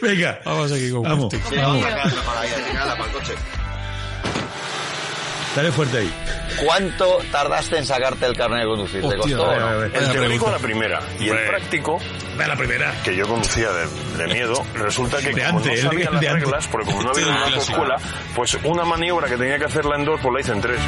Venga. 0.02 0.40
vamos 0.44 0.72
aquí 0.72 0.90
con 0.90 1.02
Vamos. 1.02 1.34
Vamos 1.54 1.84
Dale 5.54 5.70
fuerte 5.70 5.98
ahí. 5.98 6.12
¿Cuánto 6.64 7.18
tardaste 7.30 7.78
en 7.78 7.86
sacarte 7.86 8.26
el 8.26 8.36
carnet 8.36 8.60
de 8.62 8.66
conducir? 8.66 9.00
¿Te 9.02 9.06
Hostia, 9.06 9.36
costó? 9.36 9.50
a 9.50 9.54
ver, 9.54 9.58
o 9.58 9.60
no? 9.60 9.66
a 9.68 9.76
ver. 9.76 9.84
El 9.86 9.92
Vaya 9.92 10.12
teórico 10.12 10.28
pregunta. 10.46 10.50
la 10.50 10.58
primera 10.58 11.00
y 11.20 11.28
el 11.28 11.46
práctico 11.46 11.98
Da 12.36 12.48
la 12.48 12.56
primera. 12.56 12.92
que 13.04 13.14
yo 13.16 13.28
conducía 13.28 13.68
de, 13.72 13.86
de 14.18 14.34
miedo, 14.34 14.66
resulta 14.74 15.18
que 15.18 15.32
De 15.32 15.44
como 15.44 15.58
antes, 15.58 15.66
no 15.66 15.72
el 15.72 15.80
sabía 15.82 16.04
las 16.10 16.14
antes. 16.14 16.32
reglas, 16.32 16.66
porque 16.68 16.86
como 16.90 17.02
no 17.04 17.10
había 17.10 17.26
una 17.28 17.44
autoescuela, 17.44 17.96
pues 18.34 18.58
una 18.64 18.84
maniobra 18.84 19.28
que 19.28 19.36
tenía 19.36 19.56
que 19.58 19.64
hacerla 19.66 19.94
en 19.96 20.04
dos, 20.04 20.20
pues 20.20 20.34
la 20.34 20.40
hice 20.40 20.52
en 20.52 20.60
tres. 20.60 20.80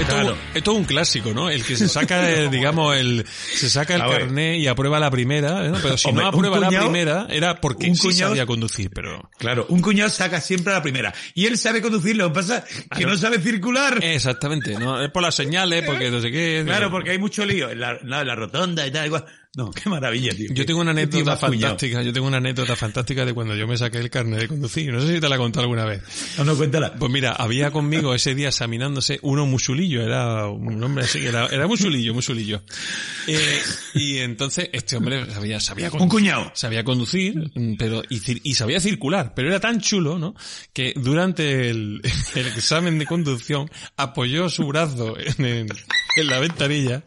Esto, 0.00 0.12
Claro. 0.14 0.36
esto 0.54 0.70
es 0.72 0.76
un 0.78 0.84
clásico, 0.84 1.32
¿no? 1.34 1.50
El 1.50 1.64
que 1.64 1.74
se 1.76 1.88
saca, 1.88 2.30
el, 2.30 2.50
digamos, 2.50 2.96
el, 2.96 3.26
se 3.28 3.68
saca 3.68 3.96
el 3.96 4.02
A 4.02 4.08
carné 4.08 4.58
y 4.58 4.68
aprueba 4.68 5.00
la 5.00 5.10
primera, 5.10 5.62
¿no? 5.68 5.78
Pero 5.82 5.96
si 5.98 6.08
Hombre, 6.08 6.22
no 6.24 6.28
aprueba 6.30 6.58
la 6.60 6.68
primera, 6.68 7.26
era 7.28 7.60
porque 7.60 7.88
un 7.88 7.96
sí 7.96 8.08
cuñado- 8.08 8.30
sabía 8.30 8.46
conducir, 8.46 8.90
pero... 8.94 9.28
Claro, 9.38 9.66
un 9.70 9.80
cuñado 9.82 10.10
saca 10.10 10.40
siempre 10.40 10.72
a 10.72 10.76
la 10.76 10.82
primera. 10.82 11.12
Y 11.34 11.46
él 11.46 11.58
sabe 11.58 11.82
conducir, 11.82 12.16
lo 12.16 12.28
que 12.28 12.34
pasa 12.34 12.64
que 12.96 13.04
no 13.04 13.16
sabe 13.16 13.40
circular. 13.40 13.98
Exactamente, 14.12 14.78
¿no? 14.78 15.02
Es 15.02 15.10
por 15.10 15.22
las 15.22 15.34
señales, 15.34 15.82
porque 15.84 16.10
no 16.10 16.20
sé 16.20 16.30
qué... 16.30 16.62
Claro, 16.66 16.90
porque 16.90 17.12
hay 17.12 17.18
mucho 17.18 17.46
lío 17.46 17.70
en 17.70 17.80
la, 17.80 17.98
no, 18.02 18.20
en 18.20 18.26
la 18.26 18.34
rotonda 18.34 18.86
y 18.86 18.90
tal. 18.90 19.06
Igual. 19.06 19.24
No, 19.56 19.70
qué 19.70 19.88
maravilla, 19.88 20.34
tío. 20.34 20.48
Yo 20.52 20.66
tengo 20.66 20.80
una 20.80 20.90
anécdota 20.90 21.36
fantástica, 21.36 22.02
yo 22.02 22.12
tengo 22.12 22.26
una 22.26 22.38
anécdota 22.38 22.74
fantástica 22.74 23.24
de 23.24 23.32
cuando 23.34 23.54
yo 23.54 23.68
me 23.68 23.76
saqué 23.78 23.98
el 23.98 24.10
carnet 24.10 24.40
de 24.40 24.48
conducir. 24.48 24.92
No 24.92 25.00
sé 25.00 25.14
si 25.14 25.20
te 25.20 25.28
la 25.28 25.36
he 25.36 25.38
contado 25.38 25.62
alguna 25.62 25.84
vez. 25.84 26.02
No, 26.38 26.44
no, 26.44 26.56
cuéntala. 26.56 26.92
Pues 26.94 27.12
mira, 27.12 27.32
había 27.32 27.70
conmigo 27.70 28.14
ese 28.14 28.34
día 28.34 28.48
examinándose 28.48 29.20
uno 29.22 29.46
musulillo, 29.46 30.02
era 30.02 30.48
un 30.48 30.82
hombre 30.82 31.04
así, 31.04 31.24
era, 31.24 31.46
era 31.46 31.68
musulillo, 31.68 32.12
musulillo. 32.14 32.62
Eh, 33.28 33.60
y 33.94 34.18
entonces 34.18 34.70
este 34.72 34.96
hombre 34.96 35.24
sabía, 35.32 35.60
sabía 35.60 35.88
Un 35.92 36.08
cuñado. 36.08 36.50
sabía 36.54 36.82
conducir, 36.82 37.52
pero 37.78 38.02
y, 38.10 38.20
y 38.50 38.54
sabía 38.54 38.80
circular, 38.80 39.34
pero 39.36 39.48
era 39.48 39.60
tan 39.60 39.80
chulo, 39.80 40.18
¿no? 40.18 40.34
Que 40.72 40.94
durante 40.96 41.70
el, 41.70 42.00
el 42.34 42.46
examen 42.48 42.98
de 42.98 43.06
conducción 43.06 43.70
apoyó 43.96 44.48
su 44.48 44.66
brazo 44.66 45.16
en, 45.18 45.44
en- 45.46 45.68
en 46.16 46.26
la 46.28 46.38
ventanilla 46.38 47.02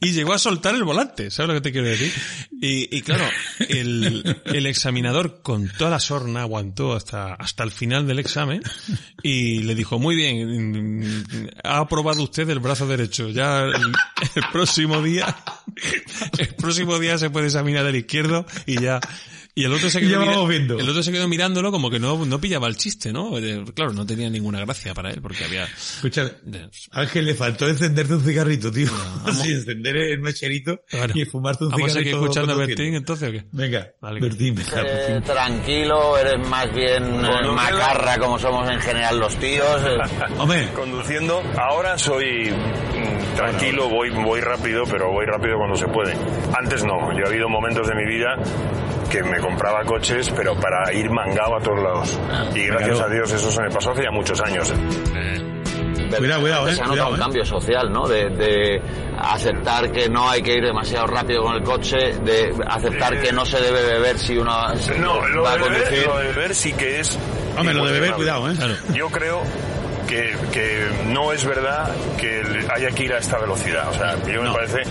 y 0.00 0.12
llegó 0.12 0.32
a 0.32 0.38
soltar 0.38 0.74
el 0.74 0.84
volante, 0.84 1.30
¿sabes 1.30 1.48
lo 1.48 1.54
que 1.54 1.60
te 1.60 1.72
quiero 1.72 1.88
decir? 1.88 2.12
Y, 2.60 2.96
y 2.96 3.02
claro, 3.02 3.24
el, 3.68 4.40
el 4.46 4.66
examinador 4.66 5.42
con 5.42 5.68
toda 5.68 5.90
la 5.90 6.00
sorna 6.00 6.42
aguantó 6.42 6.94
hasta, 6.94 7.34
hasta 7.34 7.64
el 7.64 7.70
final 7.70 8.06
del 8.06 8.18
examen 8.18 8.62
y 9.22 9.62
le 9.62 9.74
dijo, 9.74 9.98
muy 9.98 10.16
bien, 10.16 11.24
ha 11.64 11.78
aprobado 11.78 12.22
usted 12.22 12.48
el 12.50 12.60
brazo 12.60 12.86
derecho, 12.86 13.28
ya 13.28 13.64
el, 13.64 13.72
el 14.34 14.42
próximo 14.52 15.02
día, 15.02 15.36
el 16.38 16.54
próximo 16.54 16.98
día 16.98 17.18
se 17.18 17.30
puede 17.30 17.46
examinar 17.46 17.86
el 17.86 17.96
izquierdo 17.96 18.46
y 18.66 18.80
ya, 18.80 19.00
y 19.56 19.64
el 19.64 19.72
otro 19.72 19.90
se 19.90 19.98
quedó, 20.00 20.10
ya 20.10 20.18
mira- 20.20 20.30
vamos 20.32 20.48
viendo. 20.48 20.78
el 20.78 20.88
otro 20.88 21.02
se 21.02 21.10
quedó 21.10 21.26
mirándolo 21.26 21.72
como 21.72 21.90
que 21.90 21.98
no, 21.98 22.24
no 22.24 22.40
pillaba 22.40 22.68
el 22.68 22.76
chiste, 22.76 23.12
¿no? 23.12 23.36
Eh, 23.38 23.64
Claro, 23.74 23.92
no 23.92 24.06
tenía 24.06 24.30
ninguna 24.30 24.60
gracia 24.60 24.94
para 24.94 25.10
él 25.10 25.20
porque 25.20 25.44
había, 25.44 25.64
Escucha, 25.64 26.30
Ángel, 26.92 27.24
le 27.24 27.34
faltó 27.34 27.66
encenderte 27.68 28.14
un 28.14 28.22
cigarrito, 28.24 28.70
tío. 28.70 28.86
Sí, 29.32 29.52
encender 29.52 29.96
el 29.96 30.20
mecherito 30.20 30.80
Bueno, 30.92 31.12
y 31.16 31.24
fumarte 31.24 31.64
un 31.64 31.70
vamos 31.70 31.90
cigarrito. 31.90 32.16
aquí 32.16 32.24
escuchando 32.24 32.52
a. 32.52 32.56
Bertín 32.56 32.94
entonces 32.94 33.28
o 33.28 33.32
qué? 33.32 33.44
Venga, 33.50 33.88
Vale. 34.00 34.20
Bertín, 34.20 34.54
venga, 34.54 34.82
Eh, 34.86 35.20
tranquilo, 35.24 36.16
eres 36.18 36.48
más 36.48 36.72
bien 36.74 37.04
eh, 37.04 37.46
macarra 37.54 38.18
como 38.18 38.38
somos 38.38 38.68
en 38.70 38.78
general 38.80 39.18
los 39.18 39.34
tíos. 39.36 39.80
eh. 39.82 39.96
Hombre, 40.38 40.68
Conduciendo, 40.74 41.42
ahora 41.58 41.96
soy 41.98 42.52
tranquilo, 43.36 43.88
voy, 43.88 44.10
voy 44.10 44.40
rápido, 44.40 44.84
pero 44.90 45.10
voy 45.12 45.26
rápido 45.26 45.56
cuando 45.58 45.76
se 45.76 45.86
puede. 45.86 46.14
Antes 46.58 46.84
no, 46.84 47.12
yo 47.12 47.24
he 47.24 47.28
habido 47.28 47.48
momentos 47.48 47.86
de 47.86 47.94
mi 47.94 48.04
vida 48.06 48.34
que 49.10 49.22
me 49.22 49.38
compraba 49.38 49.84
coches, 49.84 50.32
pero 50.36 50.54
para 50.58 50.92
ir 50.92 51.08
mangado 51.10 51.56
a 51.56 51.60
todos 51.60 51.80
lados. 51.82 52.18
Y 52.54 52.66
gracias 52.66 52.96
Claro. 52.98 53.10
a 53.10 53.14
Dios 53.14 53.32
eso 53.32 53.50
se 53.50 53.62
me 53.62 53.70
pasó 53.70 53.92
hace 53.92 54.02
ya 54.02 54.10
muchos 54.10 54.40
años. 54.40 54.72
Cuidado, 56.18 56.40
cuidado, 56.40 56.68
eh, 56.68 56.74
Se 56.74 56.80
ha 56.82 56.86
notado 56.86 56.88
cuidado, 56.88 57.10
un 57.10 57.16
eh. 57.16 57.18
cambio 57.20 57.44
social, 57.44 57.92
¿no? 57.92 58.06
De, 58.08 58.30
de 58.30 58.82
aceptar 59.18 59.90
que 59.90 60.08
no 60.08 60.30
hay 60.30 60.40
que 60.40 60.54
ir 60.54 60.64
demasiado 60.64 61.06
rápido 61.08 61.42
con 61.42 61.56
el 61.56 61.62
coche, 61.62 61.96
de 62.22 62.54
aceptar 62.66 63.20
que 63.20 63.32
no 63.32 63.44
se 63.44 63.60
debe 63.60 63.82
beber 63.84 64.18
si 64.18 64.36
uno 64.38 64.52
se- 64.78 64.98
No, 64.98 65.26
lo 65.28 65.42
va 65.42 65.52
a 65.52 65.56
de, 65.56 65.64
beber, 65.64 65.82
conducir. 65.82 66.06
lo 66.06 66.18
de 66.18 66.26
beber 66.28 66.54
sí 66.54 66.72
que 66.72 67.00
es... 67.00 67.18
Hombre, 67.58 67.74
lo 67.74 67.86
de 67.86 67.92
beber, 67.92 68.12
cuidado, 68.12 68.48
eh. 68.50 68.54
Yo 68.94 69.08
creo 69.08 69.42
que, 70.06 70.36
que 70.52 70.88
no 71.06 71.32
es 71.32 71.44
verdad 71.44 71.90
que 72.18 72.66
haya 72.74 72.90
que 72.90 73.04
ir 73.04 73.12
a 73.12 73.18
esta 73.18 73.38
velocidad. 73.38 73.88
O 73.90 73.94
sea, 73.94 74.16
yo 74.24 74.42
me 74.42 74.52
parece 74.52 74.82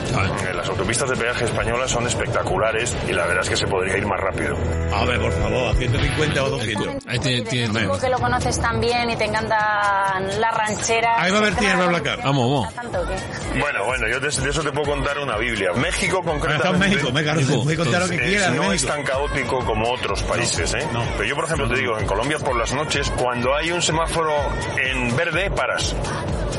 que 0.45 0.53
las 0.53 0.68
autopistas 0.68 1.09
de 1.09 1.16
peaje 1.16 1.45
españolas 1.45 1.91
son 1.91 2.05
espectaculares 2.07 2.95
y 3.07 3.13
la 3.13 3.26
verdad 3.26 3.43
es 3.43 3.49
que 3.49 3.57
se 3.57 3.68
podría 3.68 3.97
ir 3.97 4.05
más 4.05 4.20
rápido. 4.20 4.57
A 4.93 5.05
ver, 5.05 5.20
por 5.20 5.32
favor, 5.32 5.70
a 5.70 5.74
150 5.76 6.43
o 6.43 6.49
200. 6.49 6.88
Ahí 7.07 7.20
Tú 7.20 7.99
que 7.99 8.09
lo 8.09 8.18
conoces 8.20 8.59
tan 8.59 8.80
bien 8.80 9.09
y 9.09 9.16
te 9.16 9.26
encantan 9.26 10.39
las 10.41 10.57
rancheras. 10.57 11.18
Ahí 11.20 11.32
va 11.32 11.38
a 11.39 11.41
ver 11.41 11.55
tiene 11.55 11.76
Blablacar. 11.76 12.20
Vamos, 12.24 12.49
vamos. 12.51 12.74
¿Tanto 12.76 13.01
o 13.01 13.07
qué? 13.07 13.59
Bueno, 13.59 13.86
bueno, 13.86 14.07
yo 14.07 14.20
de, 14.20 14.28
de 14.30 14.49
eso 14.49 14.61
te 14.61 14.72
puedo 14.72 14.91
contar 14.91 15.18
una 15.20 15.38
Biblia. 15.38 15.72
México 15.74 16.20
Está 16.20 16.32
en 16.34 16.39
concretamente... 16.39 16.88
México, 16.88 17.11
me 17.11 17.24
México, 17.24 17.63
puede 17.63 17.78
contar 17.78 18.01
lo 18.01 18.09
que 18.09 18.16
Eh, 18.16 18.28
quiera. 18.28 18.49
de 18.51 18.57
no 18.57 18.72
es 18.74 18.86
tan 18.86 19.03
caótico 19.03 19.59
como 19.66 19.91
otros 19.91 20.22
países, 20.24 20.74
¿eh? 20.74 20.86
Pero 21.18 21.30
yo, 21.30 21.36
por 21.36 21.45
ejemplo, 21.45 21.68
te 21.70 21.76
digo, 21.76 21.97
en 21.97 22.05
Colombia 22.05 22.38
por 22.39 22.55
las 22.55 22.74
noches, 22.74 23.11
cuando 23.18 23.55
hay 23.55 23.72
un 23.72 23.82
semáforo 23.82 24.34
en 24.78 25.05
verde, 25.16 25.51
paras. 25.51 25.93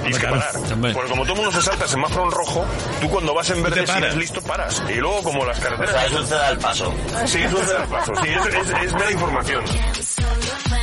Tienes 0.02 0.18
que 0.18 0.26
parar. 0.26 0.52
Porque 0.92 1.10
como 1.10 1.22
todo 1.22 1.32
el 1.34 1.40
mundo 1.42 1.52
se 1.52 1.62
salta 1.62 1.88
semáforo 1.88 2.24
en 2.24 2.30
rojo, 2.30 2.64
tú 3.00 3.08
cuando 3.08 3.32
vas 3.34 3.48
en 3.50 3.62
verde, 3.62 3.86
si 3.86 3.96
eres 3.98 4.14
listo, 4.16 4.42
paras. 4.42 4.82
Y 4.88 4.94
luego, 4.94 5.22
como 5.22 5.44
las 5.44 5.58
O 5.58 5.62
carreteras... 5.62 5.92
sea, 5.92 6.04
eso 6.06 6.24
te 6.24 6.34
da 6.34 6.50
el 6.50 6.58
paso. 6.58 6.94
Sí, 7.26 7.38
eso 7.42 7.62
es 7.62 7.70
el 7.70 7.88
paso. 7.88 8.12
Sí, 8.22 8.28
es, 8.28 8.46
es, 8.54 8.82
es 8.84 8.92
mera 8.94 9.10
información. 9.12 9.64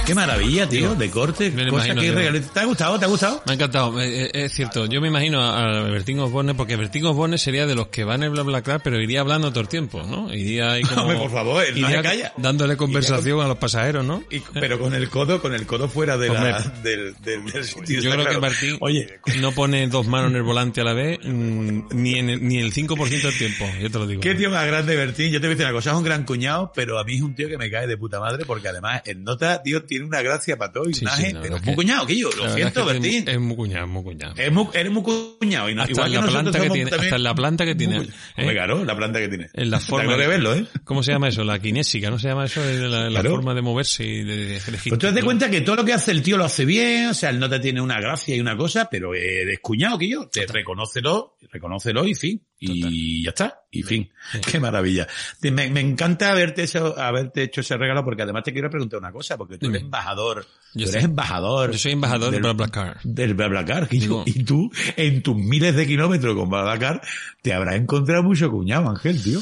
Qué 0.05 0.13
maravilla, 0.13 0.67
tío, 0.67 0.95
de 0.95 1.09
corte, 1.09 1.49
Me 1.51 1.65
cosa 1.69 1.95
que. 1.95 2.11
¿Te 2.53 2.59
ha 2.59 2.65
gustado? 2.65 2.99
¿Te 2.99 3.05
ha 3.05 3.07
gustado? 3.07 3.41
Me 3.45 3.53
ha 3.53 3.55
encantado, 3.55 4.01
Eh, 4.01 4.29
es 4.33 4.51
cierto. 4.53 4.85
Yo 4.85 4.99
me 4.99 5.07
imagino 5.07 5.41
a 5.41 5.83
Bertín 5.83 6.19
Osborne, 6.19 6.53
porque 6.55 6.75
Bertín 6.75 7.05
Osborne 7.05 7.37
sería 7.37 7.65
de 7.65 7.73
los 7.73 7.87
que 7.87 8.03
van 8.03 8.21
en 8.21 8.33
BlaBlaCar, 8.33 8.81
pero 8.83 9.01
iría 9.01 9.21
hablando 9.21 9.49
todo 9.51 9.61
el 9.61 9.69
tiempo, 9.69 10.03
¿no? 10.03 10.33
Iría 10.33 10.73
ahí 10.73 10.81
como... 10.83 11.03
Hombre, 11.03 11.17
por 11.19 11.31
favor, 11.31 11.63
él 11.63 11.79
no 11.79 11.87
iría 11.87 12.01
se 12.01 12.03
calla. 12.03 12.33
Dándole 12.35 12.75
conversación 12.75 13.39
a 13.39 13.47
los 13.47 13.57
pasajeros, 13.57 14.03
¿no? 14.03 14.23
Y- 14.29 14.41
pero 14.59 14.77
con 14.77 14.93
el 14.93 15.07
codo, 15.09 15.41
con 15.41 15.53
el 15.53 15.65
codo 15.65 15.87
fuera 15.87 16.17
de 16.17 16.27
la, 16.29 16.59
del, 16.83 17.15
del, 17.21 17.45
del 17.45 17.63
sitio. 17.63 18.01
Yo 18.01 18.11
creo 18.11 18.25
que. 18.25 18.39
Martín 18.39 18.77
Oye, 18.81 19.19
no 19.39 19.53
pone 19.53 19.87
dos 19.87 20.05
manos 20.05 20.31
en 20.31 20.35
el 20.37 20.43
volante 20.43 20.81
a 20.81 20.83
la 20.83 20.93
vez 20.93 21.19
mm, 21.23 21.79
ni 21.93 22.15
en 22.15 22.29
el, 22.29 22.45
ni 22.45 22.57
el 22.57 22.73
5% 22.73 23.09
del 23.21 23.37
tiempo, 23.37 23.65
yo 23.81 23.89
te 23.89 23.99
lo 23.99 24.05
digo. 24.05 24.19
qué 24.21 24.35
tío 24.35 24.49
más 24.49 24.67
grande, 24.67 24.97
Bertín. 24.97 25.31
Yo 25.31 25.39
te 25.39 25.47
voy 25.47 25.53
a 25.53 25.55
decir 25.55 25.65
una 25.65 25.73
cosa, 25.73 25.91
es 25.91 25.95
un 25.97 26.03
gran 26.03 26.25
cuñado, 26.25 26.73
pero 26.75 26.99
a 26.99 27.05
mí 27.05 27.15
es 27.15 27.21
un 27.21 27.35
tío 27.35 27.47
que 27.47 27.57
me 27.57 27.71
cae 27.71 27.87
de 27.87 27.95
puta 27.95 28.19
madre 28.19 28.43
porque 28.45 28.67
además 28.67 29.01
en 29.05 29.23
nota, 29.23 29.63
tío, 29.63 29.83
tiene 29.93 30.05
una 30.05 30.21
gracia 30.21 30.57
para 30.57 30.71
todo 30.73 30.89
y 30.89 30.93
Sí, 30.93 31.05
una 31.05 31.15
es 31.45 31.63
muy 31.63 31.75
cuñado, 31.75 32.05
que 32.07 32.17
yo, 32.17 32.29
La 32.31 32.47
lo 32.47 32.53
siento, 32.53 32.85
Bertín. 32.85 33.27
Es 33.27 33.39
muy 33.39 33.55
cuñado, 33.55 33.87
muy 33.87 34.03
cuñado. 34.03 34.33
Es 34.37 34.51
muy, 34.51 34.67
eres 34.73 34.91
muy 34.91 35.03
cuñado. 35.03 35.69
Y 35.69 35.75
no, 35.75 35.81
Hasta 35.83 35.91
igual 35.91 36.11
la 36.13 36.21
que 36.21 36.27
planta 36.31 36.51
que 36.59 36.69
tiene, 36.69 36.89
también 36.89 37.13
hasta 37.13 37.17
la 37.17 37.35
planta 37.35 37.65
que 37.65 37.75
tiene. 37.75 37.97
¿eh? 38.37 38.47
Claro, 38.51 38.83
la 38.85 38.95
planta 38.95 39.19
que 39.19 39.27
tiene. 39.27 39.49
En 39.53 39.69
la 39.69 39.79
forma 39.79 40.05
gloria 40.05 40.27
verlo, 40.27 40.55
¿eh? 40.55 40.65
¿Cómo 40.83 41.03
se 41.03 41.11
llama 41.11 41.27
eso? 41.29 41.43
La 41.43 41.59
kinésica, 41.59 42.09
¿no 42.09 42.17
se 42.19 42.27
llama 42.29 42.45
eso? 42.45 42.61
De 42.61 42.79
La, 42.87 43.09
la 43.09 43.09
Claro. 43.09 43.31
forma 43.31 43.53
de 43.53 43.61
moverse 43.61 44.03
y 44.05 44.23
de, 44.23 44.35
de, 44.35 44.45
de 44.47 44.59
Pues 44.65 44.83
tú 44.83 44.97
te 44.97 45.11
das 45.11 45.23
cuenta 45.23 45.49
que 45.49 45.61
todo 45.61 45.75
lo 45.77 45.85
que 45.85 45.93
hace 45.93 46.11
el 46.11 46.21
tío 46.21 46.37
lo 46.37 46.45
hace 46.45 46.65
bien, 46.65 47.07
o 47.09 47.13
sea, 47.13 47.29
el 47.29 47.39
nota 47.39 47.61
tiene 47.61 47.81
una 47.81 47.99
gracia 47.99 48.35
y 48.35 48.39
una 48.39 48.57
cosa, 48.57 48.87
pero 48.89 49.13
eres 49.13 49.59
cuñado 49.61 49.97
que 49.97 50.09
yo. 50.09 50.27
Te 50.29 50.45
reconócelo, 50.47 51.37
reconócelo 51.51 52.05
y 52.05 52.15
fin. 52.15 52.41
Y 52.71 53.23
ya 53.23 53.29
está, 53.29 53.61
y 53.71 53.83
fin. 53.83 54.09
Qué 54.49 54.59
maravilla. 54.59 55.07
Me, 55.41 55.69
me 55.69 55.79
encanta 55.81 56.31
haberte 56.31 56.63
hecho, 56.63 56.97
haberte 56.99 57.43
hecho 57.43 57.61
ese 57.61 57.75
regalo 57.77 58.03
porque 58.03 58.21
además 58.23 58.43
te 58.43 58.53
quiero 58.53 58.69
preguntar 58.69 58.99
una 58.99 59.11
cosa, 59.11 59.37
porque 59.37 59.57
tú 59.57 59.67
eres 59.69 59.81
embajador. 59.81 60.45
Yo 60.73 60.85
tú 60.85 60.91
eres 60.91 61.03
embajador. 61.03 61.71
Yo 61.71 61.77
soy 61.77 61.91
embajador 61.91 62.27
de 62.31 62.37
del- 62.37 62.41
BlaBlaCar. 62.43 62.99
Del 63.03 63.33
BlaBlaCar. 63.33 63.87
Y, 63.91 64.03
y 64.25 64.43
tú, 64.43 64.71
en 64.95 65.21
tus 65.21 65.35
miles 65.35 65.75
de 65.75 65.85
kilómetros 65.85 66.35
con 66.35 66.49
BlaBlaCar, 66.49 67.01
te 67.41 67.53
habrás 67.53 67.75
encontrado 67.75 68.23
mucho 68.23 68.49
cuñado, 68.49 68.89
Ángel, 68.89 69.21
tío. 69.21 69.39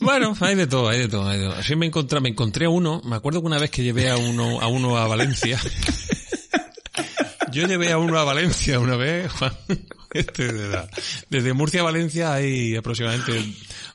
Bueno, 0.00 0.34
hay 0.40 0.54
de 0.54 0.66
todo, 0.66 0.88
hay 0.88 0.98
de 1.00 1.08
todo, 1.08 1.28
hay 1.28 1.38
de 1.40 1.46
todo. 1.46 1.54
Así 1.56 1.74
me 1.76 1.86
encontré, 1.86 2.20
me 2.20 2.28
encontré 2.30 2.66
a 2.66 2.70
uno, 2.70 3.00
me 3.04 3.16
acuerdo 3.16 3.40
que 3.40 3.46
una 3.46 3.58
vez 3.58 3.70
que 3.70 3.82
llevé 3.82 4.08
a 4.10 4.16
uno, 4.16 4.60
a 4.60 4.66
uno 4.68 4.96
a 4.96 5.06
Valencia. 5.06 5.58
Yo 7.52 7.66
llevé 7.66 7.92
a 7.92 7.98
uno 7.98 8.18
a 8.18 8.24
Valencia 8.24 8.78
una 8.80 8.96
vez, 8.96 9.30
Juan. 9.38 9.52
Este 10.12 10.46
de 10.52 10.52
verdad. 10.68 10.90
Desde 11.30 11.52
Murcia 11.54 11.80
a 11.80 11.84
Valencia 11.84 12.34
hay 12.34 12.76
aproximadamente 12.76 13.32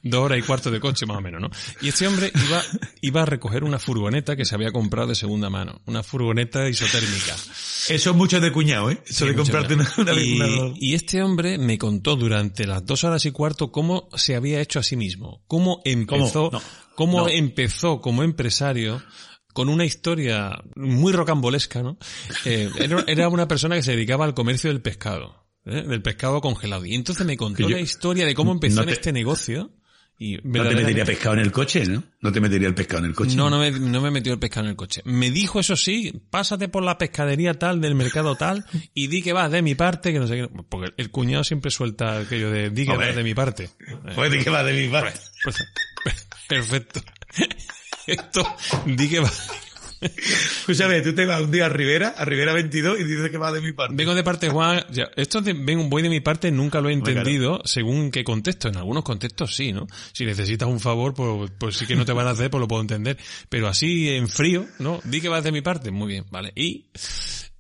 dos 0.02 0.22
horas 0.26 0.40
y 0.40 0.42
cuarto 0.42 0.72
de 0.72 0.80
coche 0.80 1.06
más 1.06 1.18
o 1.18 1.22
menos, 1.22 1.40
¿no? 1.42 1.50
Y 1.82 1.90
este 1.90 2.08
hombre 2.08 2.32
iba, 2.34 2.64
iba 3.02 3.22
a 3.22 3.26
recoger 3.26 3.64
una 3.64 3.78
furgoneta 3.78 4.36
que 4.36 4.44
se 4.44 4.56
había 4.56 4.72
comprado 4.72 5.08
de 5.10 5.16
segunda 5.16 5.50
mano. 5.52 5.80
Una 5.86 6.02
furgoneta 6.02 6.68
isotérmica. 6.68 7.36
Eso 7.36 8.10
es 8.10 8.16
mucho 8.16 8.42
de 8.42 8.52
cuñado, 8.52 8.90
¿eh? 8.90 9.00
Eso 9.06 9.26
Sí, 9.26 9.32
de 9.32 9.36
comprarte 9.38 9.76
una, 9.76 9.94
una, 9.98 10.14
y, 10.14 10.34
una- 10.42 10.74
y 10.80 10.96
este 10.96 11.22
hombre 11.22 11.60
me 11.60 11.78
contó 11.78 12.16
durante 12.16 12.66
las 12.66 12.84
dos 12.84 13.04
horas 13.04 13.24
y 13.26 13.32
cuarto 13.32 13.72
cómo 13.72 14.10
se 14.16 14.36
había 14.36 14.60
hecho 14.60 14.80
a 14.80 14.84
sí 14.84 14.96
mismo, 14.96 15.44
cómo 15.48 15.82
empezó, 15.86 16.50
No, 16.52 16.62
cómo 16.96 17.20
no. 17.22 17.30
empezó 17.30 18.02
como 18.02 18.24
empresario 18.24 19.04
con 19.58 19.70
una 19.70 19.86
historia 19.86 20.62
muy 20.76 21.14
rocambolesca, 21.14 21.82
¿no? 21.82 21.98
Eh, 22.46 22.70
era, 22.80 23.04
era 23.08 23.28
una 23.28 23.48
persona 23.48 23.76
que 23.76 23.82
se 23.82 23.94
dedicaba 23.94 24.24
al 24.24 24.36
comercio 24.36 24.70
del 24.70 24.82
pescado, 24.82 25.48
¿eh? 25.66 25.82
del 25.82 26.04
pescado 26.04 26.42
congelado. 26.42 26.86
Y 26.86 26.94
entonces 26.94 27.26
me 27.26 27.38
contó 27.38 27.64
yo- 27.68 27.70
la 27.76 27.80
historia 27.82 28.28
de 28.28 28.36
cómo 28.36 28.52
empezó 28.52 28.76
no 28.76 28.82
en 28.84 28.88
te- 28.90 28.94
este 28.94 29.12
negocio. 29.12 29.72
Y 30.20 30.38
No 30.44 30.68
te 30.68 30.76
metería 30.76 31.06
pescado 31.06 31.34
en 31.36 31.42
el 31.42 31.52
coche, 31.52 31.86
¿no? 31.88 32.04
No 32.22 32.32
te 32.32 32.40
metería 32.40 32.68
el 32.68 32.76
pescado 32.76 33.00
en 33.00 33.06
el 33.10 33.16
coche. 33.16 33.36
no, 33.36 33.50
no 33.50 33.58
me, 33.58 33.72
no 33.72 34.00
me 34.00 34.12
metió 34.12 34.32
el 34.34 34.38
pescado 34.40 34.66
en 34.68 34.72
el 34.72 34.76
coche. 34.76 35.02
Me 35.06 35.32
dijo, 35.32 35.60
eso 35.60 35.76
sí, 35.76 36.14
pásate 36.30 36.68
por 36.70 36.84
la 36.84 37.00
pescadería 37.00 37.56
tal, 37.56 37.82
del 37.82 37.96
mercado 37.96 38.36
tal, 38.36 38.64
y 38.94 39.08
di 39.08 39.24
que 39.24 39.34
vas 39.34 39.52
de 39.52 39.64
mi 39.64 39.74
parte, 39.74 40.14
que 40.14 40.20
no 40.20 40.28
sé 40.28 40.36
qué. 40.36 40.50
Porque 40.70 40.92
el 40.98 41.10
cuñado 41.10 41.44
siempre 41.44 41.72
suelta 41.72 42.20
aquello 42.20 42.52
de 42.52 42.70
di 42.70 42.86
que 42.86 42.92
Hombre. 42.92 43.08
vas 43.08 43.16
de 43.16 43.24
mi 43.24 43.34
parte. 43.34 43.70
Pues 44.16 44.32
di 44.32 44.40
que 44.44 44.50
va 44.52 44.64
de 44.64 44.74
mi 44.86 44.88
parte. 44.92 45.20
Pues, 45.44 45.58
perfecto. 46.48 47.02
Esto, 48.08 48.48
di 48.86 49.10
que 49.10 49.20
vas. 49.20 49.50
Escúchame, 50.00 51.02
tú 51.02 51.14
te 51.14 51.26
vas 51.26 51.42
un 51.42 51.52
día 51.52 51.66
a 51.66 51.70
Rivera, 51.70 52.10
a 52.10 52.24
Rivera 52.24 52.54
22, 52.54 53.00
y 53.00 53.04
dices 53.04 53.32
que 53.32 53.38
va 53.38 53.52
de 53.52 53.62
mi 53.62 53.74
parte. 53.74 53.96
Vengo 53.96 54.14
de 54.14 54.24
parte 54.24 54.50
Juan, 54.50 54.86
ya, 54.92 55.10
esto 55.16 55.42
de 55.42 55.54
vengo, 55.54 55.86
voy 55.86 56.04
de 56.04 56.10
mi 56.10 56.20
parte, 56.20 56.52
nunca 56.52 56.82
lo 56.82 56.90
he 56.90 56.94
entendido, 56.94 57.62
según 57.66 58.12
qué 58.12 58.24
contexto. 58.24 58.68
En 58.70 58.78
algunos 58.78 59.04
contextos 59.04 59.56
sí, 59.56 59.74
¿no? 59.74 59.88
Si 60.14 60.26
necesitas 60.26 60.68
un 60.70 60.80
favor, 60.80 61.14
pues, 61.14 61.52
pues 61.58 61.78
sí 61.78 61.88
que 61.88 61.96
no 61.96 62.06
te 62.06 62.14
van 62.14 62.28
a 62.28 62.32
hacer, 62.32 62.50
pues 62.50 62.62
lo 62.62 62.68
puedo 62.68 62.82
entender. 62.82 63.18
Pero 63.50 63.68
así 63.68 64.10
en 64.10 64.30
frío, 64.30 64.66
¿no? 64.80 65.00
Di 65.04 65.22
que 65.22 65.30
vas 65.30 65.44
de 65.44 65.52
mi 65.52 65.62
parte, 65.62 65.92
muy 65.92 66.08
bien, 66.08 66.26
vale. 66.30 66.52
Y, 66.56 66.86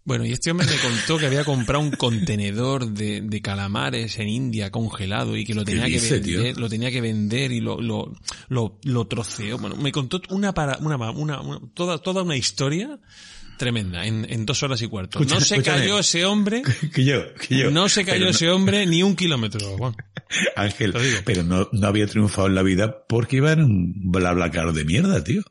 bueno, 0.07 0.25
y 0.25 0.31
este 0.31 0.49
hombre 0.51 0.65
me 0.65 0.77
contó 0.77 1.17
que 1.17 1.25
había 1.25 1.43
comprado 1.43 1.83
un 1.83 1.91
contenedor 1.91 2.87
de, 2.93 3.19
de 3.21 3.41
calamares 3.41 4.17
en 4.19 4.29
India 4.29 4.71
congelado 4.71 5.35
y 5.35 5.43
que 5.43 5.53
lo 5.53 5.65
¿Qué 5.65 5.73
tenía 5.73 5.85
que 5.87 5.91
dice, 5.99 6.19
vender, 6.21 6.53
tío? 6.53 6.61
lo 6.61 6.69
tenía 6.69 6.89
que 6.91 7.01
vender 7.01 7.51
y 7.51 7.59
lo, 7.59 7.81
lo, 7.81 8.13
lo, 8.47 8.79
lo 8.83 9.07
troceó. 9.07 9.57
Bueno, 9.57 9.75
me 9.75 9.91
contó 9.91 10.21
una 10.29 10.53
para, 10.53 10.77
una, 10.77 10.95
una, 11.11 11.41
una- 11.41 11.59
toda, 11.73 11.97
toda 11.97 12.23
una 12.23 12.37
historia 12.37 12.99
tremenda 13.57 14.05
en, 14.05 14.25
en 14.29 14.45
dos 14.45 14.63
horas 14.63 14.81
y 14.81 14.87
cuarto. 14.87 15.19
No 15.19 15.41
se 15.41 15.61
cayó 15.61 15.99
ese 15.99 16.23
hombre, 16.25 16.61
Que 16.93 17.03
yo, 17.03 17.33
que 17.33 17.57
yo. 17.57 17.71
no 17.71 17.89
se 17.89 18.05
cayó 18.05 18.25
no- 18.25 18.31
ese 18.31 18.49
hombre 18.49 18.85
ni 18.85 19.03
un 19.03 19.15
kilómetro, 19.15 19.75
Juan. 19.77 19.93
Ángel, 20.55 20.93
pero 21.25 21.43
no, 21.43 21.67
no 21.73 21.87
había 21.87 22.07
triunfado 22.07 22.47
en 22.47 22.55
la 22.55 22.63
vida 22.63 23.03
porque 23.09 23.37
iba 23.37 23.51
en 23.51 23.61
un 23.63 23.93
BlaBlaCar 24.11 24.71
de 24.73 24.85
mierda, 24.85 25.23
tío. 25.23 25.41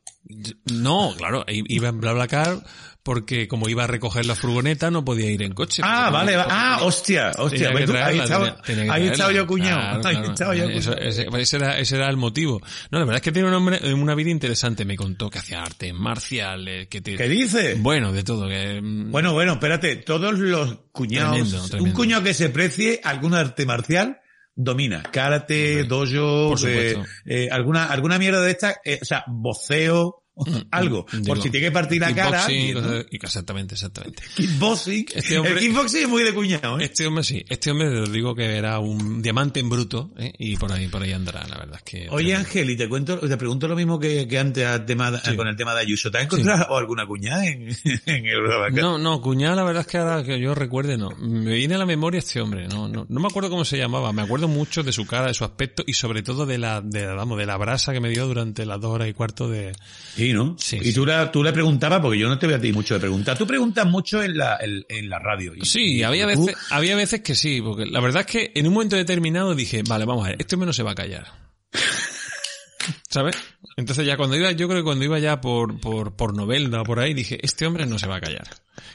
No, 0.73 1.15
claro, 1.17 1.45
iba 1.49 1.89
en 1.89 2.01
BlaBlaCar 2.01 2.63
porque 3.07 3.47
como 3.47 3.69
iba 3.69 3.85
a 3.85 3.87
recoger 3.87 4.27
la 4.27 4.35
furgoneta 4.35 4.91
no 4.91 5.05
podía 5.05 5.31
ir 5.31 5.41
en 5.45 5.53
coche. 5.55 5.81
Ah, 5.85 6.11
vale, 6.11 6.37
va- 6.37 6.49
ah, 6.51 6.79
hostia, 6.83 7.31
hostia, 7.39 7.69
tenía 7.69 7.87
que 7.87 7.87
pues 7.93 8.03
ahí 8.03 8.19
estaba, 8.19 8.63
tenía- 8.63 8.93
ahí 8.93 9.13
yo 9.33 9.47
cuñado, 9.47 10.01
Claro, 10.01 10.09
ahí 10.09 10.15
claro. 10.17 10.33
estaba 10.33 10.55
yo 10.57 10.65
Eso- 10.65 10.91
cuñado. 10.91 11.09
ese, 11.09 11.25
pues 11.27 11.43
ese 11.45 11.57
era, 11.59 11.79
ese 11.79 11.97
era 11.97 12.11
el 12.11 12.17
motivo. 12.17 12.61
No, 12.91 12.99
la 12.99 13.05
verdad 13.05 13.17
es 13.19 13.23
que 13.23 13.31
tiene 13.31 13.47
un 13.47 13.55
hombre, 13.55 13.95
una 13.95 14.17
vida 14.17 14.31
interesante. 14.31 14.85
Me 14.85 14.97
contó 14.97 15.31
que 15.31 15.39
hacía 15.39 15.63
artes 15.63 15.95
marciales, 15.95 16.89
que 16.89 17.01
te... 17.01 17.15
¿Qué 17.17 17.29
dices? 17.29 17.81
Bueno, 17.81 18.13
de 18.13 18.25
todo. 18.25 18.49
Que, 18.49 18.81
mm, 18.83 19.13
Bueno, 19.13 19.33
bueno, 19.33 19.53
espérate, 19.53 19.95
todos 19.97 20.37
los 20.37 20.77
cuñados, 20.91 21.49
Tremendo, 21.71 21.85
un 21.89 21.93
cuñado 21.93 22.25
que 22.25 22.35
se 22.35 22.49
precie 22.51 23.01
algún 23.05 23.35
arte 23.35 23.65
marcial, 23.67 24.19
domina. 24.57 25.05
Karate, 25.13 25.85
dojo, 25.85 26.57
eh, 26.67 26.97
eh, 27.25 27.49
alguna, 27.53 27.85
alguna 27.85 28.19
mierda 28.19 28.41
de 28.43 28.51
esta, 28.51 28.75
eh, 28.85 28.99
o 29.01 29.05
sea, 29.05 29.23
voceo, 29.29 30.25
algo. 30.71 31.07
digo, 31.13 31.25
por 31.27 31.43
si 31.43 31.51
tiene 31.51 31.67
que 31.69 31.73
partir 31.73 32.01
la 32.01 32.15
cara. 32.15 32.51
y- 32.53 32.75
exactamente, 33.11 33.75
exactamente. 33.75 34.23
Kickboxing. 34.37 35.07
Este 35.15 35.39
hombre- 35.39 35.53
El 35.53 35.59
kickboxing 35.61 36.03
es 36.03 36.09
muy 36.09 36.23
de 36.23 36.35
cuñado, 36.35 36.79
¿eh? 36.79 36.85
Este 36.85 37.07
hombre 37.07 37.25
sí, 37.25 37.45
este 37.49 37.71
hombre 37.71 38.01
os 38.01 38.13
digo 38.13 38.35
que 38.35 38.57
era 38.57 38.79
un 38.79 39.23
diamante 39.23 39.61
en 39.61 39.69
bruto, 39.69 40.11
¿eh? 40.19 40.33
y 40.39 40.57
por 40.57 40.71
ahí, 40.73 40.89
por 40.89 41.03
ahí 41.03 41.13
andará, 41.13 41.47
la 41.49 41.57
verdad 41.59 41.77
es 41.77 41.83
que. 41.83 42.09
Oye 42.11 42.35
Ángel, 42.35 42.69
y 42.71 42.77
te 42.77 42.89
cuento, 42.89 43.19
te 43.19 43.37
pregunto 43.37 43.67
lo 43.69 43.77
mismo 43.77 43.99
que, 43.99 44.29
que 44.29 44.39
antes 44.39 44.67
al 44.67 44.85
tema, 44.85 45.17
Sí. 45.25 45.35
con 45.37 45.49
el 45.49 45.57
tema 45.57 45.75
de 45.75 45.81
Ayuso. 45.81 46.11
¿Te 46.11 46.19
has 46.19 46.25
encontrado 46.25 46.77
alguna 46.77 47.07
cuñada 47.07 47.47
en, 47.47 47.69
en 48.07 48.27
Europa? 48.27 48.69
No, 48.71 48.99
no, 48.99 49.21
cuñada, 49.21 49.57
la 49.57 49.65
verdad 49.65 49.81
es 49.83 49.87
que 49.87 49.99
ahora 49.99 50.23
que 50.23 50.39
yo 50.41 50.55
recuerde, 50.55 50.97
no. 50.99 51.11
Me 51.19 51.55
viene 51.55 51.75
a 51.75 51.79
la 51.79 51.87
memoria 51.87 52.19
este 52.19 52.41
hombre, 52.41 52.69
no, 52.69 52.89
no, 52.89 53.07
no 53.09 53.21
me 53.21 53.27
acuerdo 53.27 53.49
cómo 53.51 53.65
se 53.65 53.79
llamaba, 53.79 54.13
me 54.13 54.23
acuerdo 54.23 54.49
mucho 54.49 54.83
de 54.83 54.93
su 54.93 55.07
cara, 55.07 55.27
de 55.29 55.35
su 55.35 55.45
aspecto 55.45 55.83
y 55.87 55.95
sobre 55.95 56.23
todo 56.23 56.45
de 56.47 56.59
la, 56.59 56.81
de, 56.83 57.07
la- 57.07 57.15
vamos, 57.15 57.39
de 57.39 57.47
la 57.47 57.57
brasa 57.57 57.93
que 57.93 58.01
me 58.01 58.11
dio 58.11 58.27
durante 58.27 58.67
las 58.67 58.81
dos 58.81 58.93
horas 58.93 59.09
y 59.09 59.13
cuarto 59.15 59.49
de... 59.49 59.73
Sí, 60.15 60.26
¿no? 60.33 60.57
Sí, 60.59 60.77
y 60.81 60.85
sí. 60.87 60.93
tú, 60.95 61.05
la, 61.07 61.31
tú 61.31 61.43
le 61.43 61.53
preguntabas, 61.53 62.01
porque 62.01 62.19
yo 62.19 62.29
no 62.29 62.39
te 62.39 62.47
voy 62.47 62.55
a 62.55 62.61
ti 62.61 62.73
mucho 62.73 62.95
de 62.95 63.01
preguntar. 63.01 63.37
Tú 63.39 63.47
preguntas 63.47 63.87
mucho 63.87 64.23
en 64.23 64.37
la, 64.37 64.59
en, 64.61 64.85
en 64.89 65.09
la 65.09 65.19
radio. 65.19 65.55
Y- 65.55 65.65
Sí, 65.65 65.97
y 65.97 66.03
había 66.03 66.31
tú- 66.33 66.47
veces, 66.47 66.63
había 66.71 66.97
veces 66.97 67.21
que 67.23 67.35
sí, 67.35 67.61
porque 67.63 67.87
la 67.87 68.01
verdad 68.01 68.21
es 68.21 68.27
que 68.27 68.53
en 68.55 68.67
un 68.67 68.75
momento 68.75 68.97
determinado 68.97 69.55
dije, 69.55 69.83
vale, 69.89 70.05
vamos 70.05 70.25
a 70.27 70.31
ver, 70.31 70.37
este 70.41 70.55
hombre 70.55 70.67
no 70.67 70.73
se 70.73 70.83
va 70.83 70.93
a 70.93 70.95
callar. 70.95 71.27
¿Sabes? 73.09 73.37
Entonces 73.77 74.07
ya 74.07 74.17
cuando 74.17 74.37
iba, 74.37 74.53
yo 74.53 74.69
creo 74.69 74.81
que 74.81 74.85
cuando 74.85 75.05
iba 75.05 75.19
ya 75.19 75.41
por, 75.41 75.81
por, 75.81 76.15
por 76.17 76.35
Novelda 76.37 76.83
o 76.83 76.85
por 76.85 77.01
ahí, 77.01 77.15
dije, 77.15 77.39
este 77.43 77.67
hombre 77.67 77.85
no 77.87 77.99
se 77.99 78.07
va 78.07 78.17
a 78.17 78.21
callar. 78.21 78.47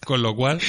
Con 0.06 0.22
lo 0.22 0.36
cual, 0.36 0.60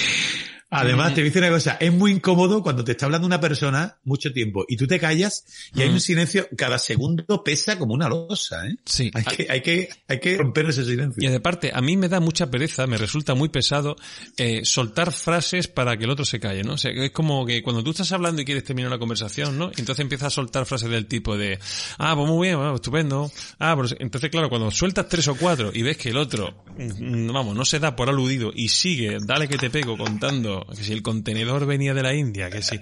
Además, 0.73 1.09
te 1.14 1.20
voy 1.20 1.23
a 1.23 1.25
decir 1.27 1.43
una 1.43 1.51
cosa, 1.53 1.77
es 1.79 1.93
muy 1.93 2.12
incómodo 2.12 2.62
cuando 2.62 2.83
te 2.83 2.93
está 2.93 3.07
hablando 3.07 3.27
una 3.27 3.41
persona 3.41 3.99
mucho 4.05 4.33
tiempo 4.33 4.64
y 4.66 4.77
tú 4.77 4.87
te 4.87 4.99
callas 4.99 5.45
y 5.75 5.83
hay 5.83 5.91
Mm. 5.91 5.93
un 5.93 6.01
silencio, 6.01 6.49
cada 6.57 6.79
segundo 6.79 7.45
pesa 7.45 7.79
como 7.79 7.93
una 7.93 8.09
losa, 8.09 8.66
¿eh? 8.66 8.77
Sí. 8.85 9.11
Hay 9.12 9.25
que, 9.25 9.47
hay 9.51 9.61
que, 9.61 9.89
hay 10.09 10.18
que 10.20 10.37
romper 10.39 10.66
ese 10.70 10.85
silencio. 10.85 11.23
Y 11.23 11.31
de 11.31 11.41
parte, 11.41 11.70
a 11.75 11.81
mí 11.83 11.97
me 11.97 12.09
da 12.09 12.20
mucha 12.20 12.51
pereza, 12.51 12.87
me 12.87 12.97
resulta 12.97 13.35
muy 13.35 13.51
pesado 13.51 13.97
eh, 14.39 14.62
soltar 14.64 15.12
frases 15.12 15.68
para 15.68 15.97
que 15.97 16.05
el 16.05 16.11
otro 16.11 16.24
se 16.24 16.40
calle, 16.40 16.62
¿no? 16.62 16.74
O 16.74 16.78
sea, 16.78 16.90
es 16.90 17.11
como 17.11 17.44
que 17.44 17.62
cuando 17.62 17.85
tú 17.85 17.90
estás 17.90 18.11
hablando 18.12 18.40
y 18.40 18.44
quieres 18.44 18.65
terminar 18.65 18.89
una 18.90 18.99
conversación, 18.99 19.59
¿no? 19.59 19.66
Entonces 19.77 20.01
empiezas 20.01 20.28
a 20.28 20.31
soltar 20.31 20.65
frases 20.65 20.89
del 20.89 21.07
tipo 21.07 21.36
de, 21.36 21.59
ah, 21.99 22.15
pues 22.16 22.28
muy 22.28 22.49
bien, 22.49 22.57
bueno, 22.59 22.74
estupendo, 22.74 23.31
ah, 23.59 23.74
pues 23.77 23.94
entonces 23.99 24.31
claro, 24.31 24.49
cuando 24.49 24.70
sueltas 24.70 25.07
tres 25.09 25.28
o 25.28 25.35
cuatro 25.35 25.70
y 25.74 25.82
ves 25.82 25.99
que 25.99 26.09
el 26.09 26.16
otro, 26.16 26.65
vamos, 26.78 27.55
no 27.55 27.65
se 27.65 27.78
da 27.78 27.94
por 27.94 28.09
aludido 28.09 28.53
y 28.55 28.69
sigue, 28.69 29.19
dale 29.27 29.49
que 29.49 29.59
te 29.59 29.69
pego 29.69 29.99
contando 29.99 30.61
que 30.66 30.82
si 30.84 30.93
el 30.93 31.02
contenedor 31.02 31.66
venía 31.66 31.94
de 31.94 32.02
la 32.02 32.14
India, 32.14 32.51
que 32.51 32.62
si, 32.62 32.78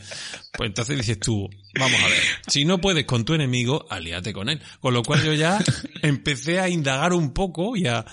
pues 0.56 0.68
entonces 0.68 0.96
dices 0.96 1.18
tú, 1.20 1.48
vamos 1.78 2.00
a 2.02 2.08
ver, 2.08 2.18
si 2.48 2.64
no 2.64 2.80
puedes 2.80 3.04
con 3.04 3.24
tu 3.24 3.34
enemigo, 3.34 3.86
alíate 3.90 4.32
con 4.32 4.48
él. 4.48 4.60
Con 4.80 4.94
lo 4.94 5.02
cual 5.02 5.22
yo 5.24 5.32
ya 5.34 5.58
empecé 6.02 6.60
a 6.60 6.68
indagar 6.68 7.12
un 7.12 7.32
poco 7.32 7.76
y 7.76 7.86
a, 7.86 8.04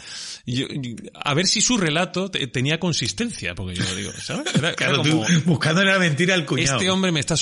yo- 0.46 0.68
a 1.14 1.34
ver 1.34 1.48
si 1.48 1.62
su 1.62 1.78
relato 1.78 2.30
te- 2.32 2.48
tenía 2.48 2.80
consistencia, 2.80 3.56
porque 3.56 3.76
yo 3.76 3.96
digo, 3.96 4.12
¿sabes? 4.22 4.48
Era, 4.56 4.70
era 4.70 4.76
Claro, 4.76 4.98
como, 4.98 5.26
tú 5.26 5.34
buscando 5.46 5.84
la 5.84 6.00
mentira 6.00 6.34
al 6.34 6.46
cuñado. 6.46 6.78
este 6.78 6.90
hombre 6.90 7.12
me 7.12 7.20
está 7.20 7.36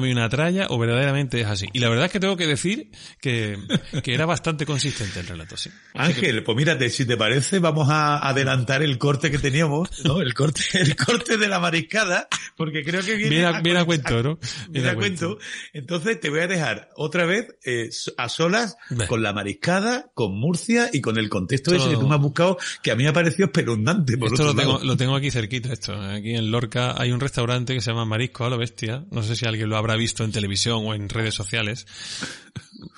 mí 0.00 0.10
una 0.12 0.28
tralla 0.28 0.66
o 0.70 0.78
verdaderamente 0.78 1.40
es 1.40 1.46
así. 1.46 1.66
Y 1.72 1.78
la 1.80 1.88
verdad 1.88 2.06
es 2.06 2.12
que 2.12 2.20
tengo 2.20 2.36
que 2.36 2.46
decir 2.46 2.90
que, 3.20 3.58
que 4.02 4.14
era 4.14 4.26
bastante 4.26 4.66
consistente 4.66 5.20
el 5.20 5.26
relato, 5.26 5.56
sí. 5.56 5.70
Ángel, 5.94 6.42
pues 6.44 6.56
mírate, 6.56 6.90
si 6.90 7.04
te 7.06 7.16
parece, 7.16 7.58
vamos 7.58 7.88
a 7.90 8.18
adelantar 8.28 8.82
el 8.82 8.98
corte 8.98 9.30
que 9.30 9.38
teníamos, 9.38 9.88
¿no? 10.04 10.20
El 10.20 10.34
corte, 10.34 10.62
el 10.74 10.96
corte 10.96 11.36
de 11.36 11.48
la 11.48 11.58
mariscada, 11.72 12.28
porque 12.56 12.84
creo 12.84 13.02
que 13.02 13.16
viene, 13.16 13.30
Viene 13.30 13.46
a, 13.46 13.60
viene 13.60 13.78
a 13.80 13.84
cuento, 13.84 14.22
¿no? 14.22 14.38
viene 14.70 14.88
a 14.90 14.94
cuento. 14.94 15.38
Entonces 15.72 16.20
te 16.20 16.30
voy 16.30 16.40
a 16.40 16.46
dejar 16.46 16.90
otra 16.96 17.24
vez 17.26 17.56
eh, 17.64 17.88
a 18.18 18.28
solas 18.28 18.76
con 19.08 19.22
la 19.22 19.32
mariscada, 19.32 20.10
con 20.14 20.38
Murcia 20.38 20.90
y 20.92 21.00
con 21.00 21.16
el 21.18 21.28
contexto 21.28 21.72
Esto- 21.74 21.86
ese 21.86 21.94
que 21.94 22.00
tú 22.00 22.06
me 22.08 22.14
has 22.14 22.20
buscado, 22.20 22.58
que 22.82 22.90
a 22.90 22.96
mí 22.96 23.02
me 23.04 23.08
ha 23.08 23.12
parecido 23.12 23.46
espeluznante. 23.46 24.18
Por 24.18 24.28
Esto 24.32 24.42
otro 24.42 24.54
lo 24.54 24.60
tengo, 24.60 24.72
lado. 24.74 24.84
lo 24.84 24.96
tengo 24.96 25.16
aquí 25.16 25.30
cerquita, 25.30 25.72
esto. 25.72 25.94
Aquí 26.00 26.34
en 26.34 26.50
Lorca 26.50 26.94
hay 27.00 27.10
un 27.12 27.20
restaurante 27.20 27.74
que 27.74 27.80
se 27.80 27.90
llama 27.90 28.04
Marisco 28.04 28.44
a 28.44 28.50
lo 28.50 28.58
Bestia. 28.58 29.04
No 29.10 29.22
sé 29.22 29.34
si 29.36 29.46
alguien 29.46 29.68
lo 29.68 29.76
habrá 29.76 29.96
visto 29.96 30.24
en 30.24 30.32
televisión 30.32 30.80
o 30.86 30.94
en 30.94 31.08
redes 31.08 31.34
sociales. 31.34 31.86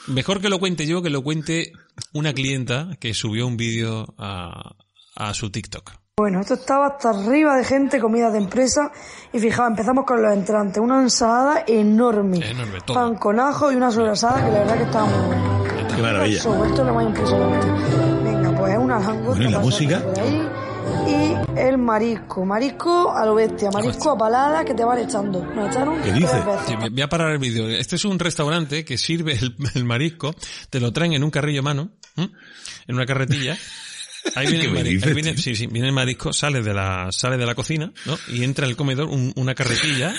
Mejor 0.09 0.41
que 0.41 0.49
lo 0.49 0.59
cuente 0.59 0.87
yo 0.87 1.03
que 1.03 1.11
lo 1.11 1.23
cuente 1.23 1.73
una 2.13 2.33
clienta 2.33 2.91
que 3.01 3.15
subió 3.15 3.47
un 3.47 3.57
vídeo 3.57 4.15
a, 4.19 4.77
a 5.15 5.35
su 5.35 5.51
TikTok. 5.51 5.93
Bueno, 6.17 6.41
esto 6.41 6.55
estaba 6.55 6.87
hasta 6.87 7.11
arriba 7.11 7.57
de 7.57 7.65
gente, 7.65 7.99
comida 7.99 8.31
de 8.31 8.39
empresa. 8.39 8.93
Y 9.33 9.41
fijaos, 9.41 9.71
empezamos 9.71 10.05
con 10.05 10.23
los 10.23 10.33
entrantes. 10.33 10.81
Una 10.81 11.03
ensalada 11.03 11.65
enorme. 11.67 12.39
Enorme, 12.39 12.79
todo. 12.87 12.95
Pan 12.95 13.17
con 13.17 13.41
ajo 13.41 13.73
y 13.73 13.75
una 13.75 13.91
sobrasada 13.91 14.37
que 14.37 14.53
la 14.53 14.59
verdad 14.61 14.77
que 14.77 14.83
estaba 14.85 15.07
muy 15.07 15.27
buena. 15.27 15.87
Qué 15.97 16.03
maravilla. 16.03 16.39
Eso, 16.39 16.65
esto 16.67 16.83
es 16.83 16.87
lo 16.87 16.95
más 16.95 17.07
impresionante. 17.07 17.67
Venga, 18.23 18.57
pues 18.57 18.79
una 18.79 19.01
langosta. 19.01 19.25
Bueno, 19.27 19.49
¿y 19.49 19.53
la 19.53 19.59
música? 19.59 20.03
ahí. 20.21 20.49
Y 21.09 21.59
el 21.59 21.79
marisco. 21.79 22.45
Marisco 22.45 23.13
a 23.13 23.27
lo 23.27 23.35
bestia. 23.35 23.71
Marisco 23.73 24.13
a 24.13 24.17
palada 24.17 24.65
que 24.65 24.75
te 24.75 24.85
van 24.85 25.01
echando. 25.01 25.45
Nos 25.45 25.69
echaron 25.69 26.01
¿Qué 26.01 26.13
dices? 26.13 26.43
Sí, 26.69 26.77
voy 26.77 27.03
a 27.03 27.09
parar 27.09 27.33
el 27.33 27.39
vídeo. 27.39 27.69
Este 27.69 27.97
es 27.97 28.05
un 28.05 28.21
restaurante 28.21 28.85
que 28.85 28.99
sirve 28.99 29.33
el, 29.33 29.57
el 29.75 29.85
marisco, 29.85 30.33
te 30.71 30.79
lo 30.79 30.93
traen 30.93 31.15
en 31.15 31.25
un 31.25 31.33
carrillo 31.33 31.59
a 31.59 31.65
mano, 31.65 31.91
en 32.17 32.95
una 32.95 33.05
carretilla. 33.05 33.59
Ahí 34.37 34.47
viene, 34.47 34.61
¿Qué 34.63 34.67
el 34.69 34.73
marisco, 34.75 35.09
ahí 35.09 35.15
viene- 35.15 35.37
sí, 35.37 35.55
sí, 35.55 35.67
viene 35.67 35.89
el 35.89 35.95
marisco, 35.95 36.33
sale 36.33 36.63
de 36.63 36.73
la, 36.75 37.09
sale 37.11 37.37
de 37.37 37.47
la 37.47 37.55
cocina, 37.55 37.93
¿no? 38.07 38.19
Y 38.29 38.43
entra 38.43 38.65
en 38.65 38.71
el 38.71 38.77
comedor 38.77 39.09
un- 39.09 39.33
una 39.37 39.55
carretilla 39.55 40.15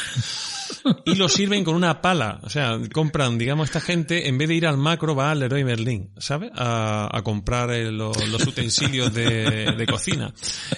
y 1.05 1.15
lo 1.15 1.27
sirven 1.27 1.63
con 1.63 1.75
una 1.75 2.01
pala. 2.01 2.39
O 2.43 2.49
sea, 2.49 2.77
compran, 2.93 3.37
digamos, 3.37 3.67
esta 3.69 3.81
gente, 3.81 4.27
en 4.27 4.37
vez 4.37 4.47
de 4.47 4.55
ir 4.55 4.67
al 4.67 4.77
macro, 4.77 5.15
va 5.15 5.31
al 5.31 5.39
Leroy 5.39 5.63
Merlin, 5.63 6.11
¿sabes? 6.17 6.51
A, 6.55 7.09
a 7.11 7.21
comprar 7.23 7.71
eh, 7.71 7.91
lo- 7.91 8.11
los 8.29 8.45
utensilios 8.45 9.13
de, 9.13 9.73
de 9.75 9.85
cocina. 9.87 10.33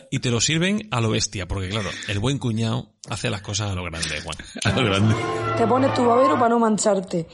Y 0.09 0.19
te 0.19 0.31
lo 0.31 0.39
sirven 0.39 0.87
a 0.91 1.01
lo 1.01 1.09
bestia, 1.09 1.47
porque 1.47 1.69
claro, 1.69 1.89
el 2.07 2.19
buen 2.19 2.37
cuñado 2.39 2.93
hace 3.09 3.29
las 3.29 3.41
cosas 3.41 3.71
a 3.71 3.75
lo 3.75 3.83
grande, 3.83 4.21
Juan. 4.23 4.37
A 4.63 4.79
lo 4.79 4.85
grande. 4.85 5.15
Te 5.57 5.67
pones 5.67 5.93
tu 5.93 6.05
babero 6.05 6.35
para 6.35 6.49
no 6.49 6.59
mancharte. 6.59 7.27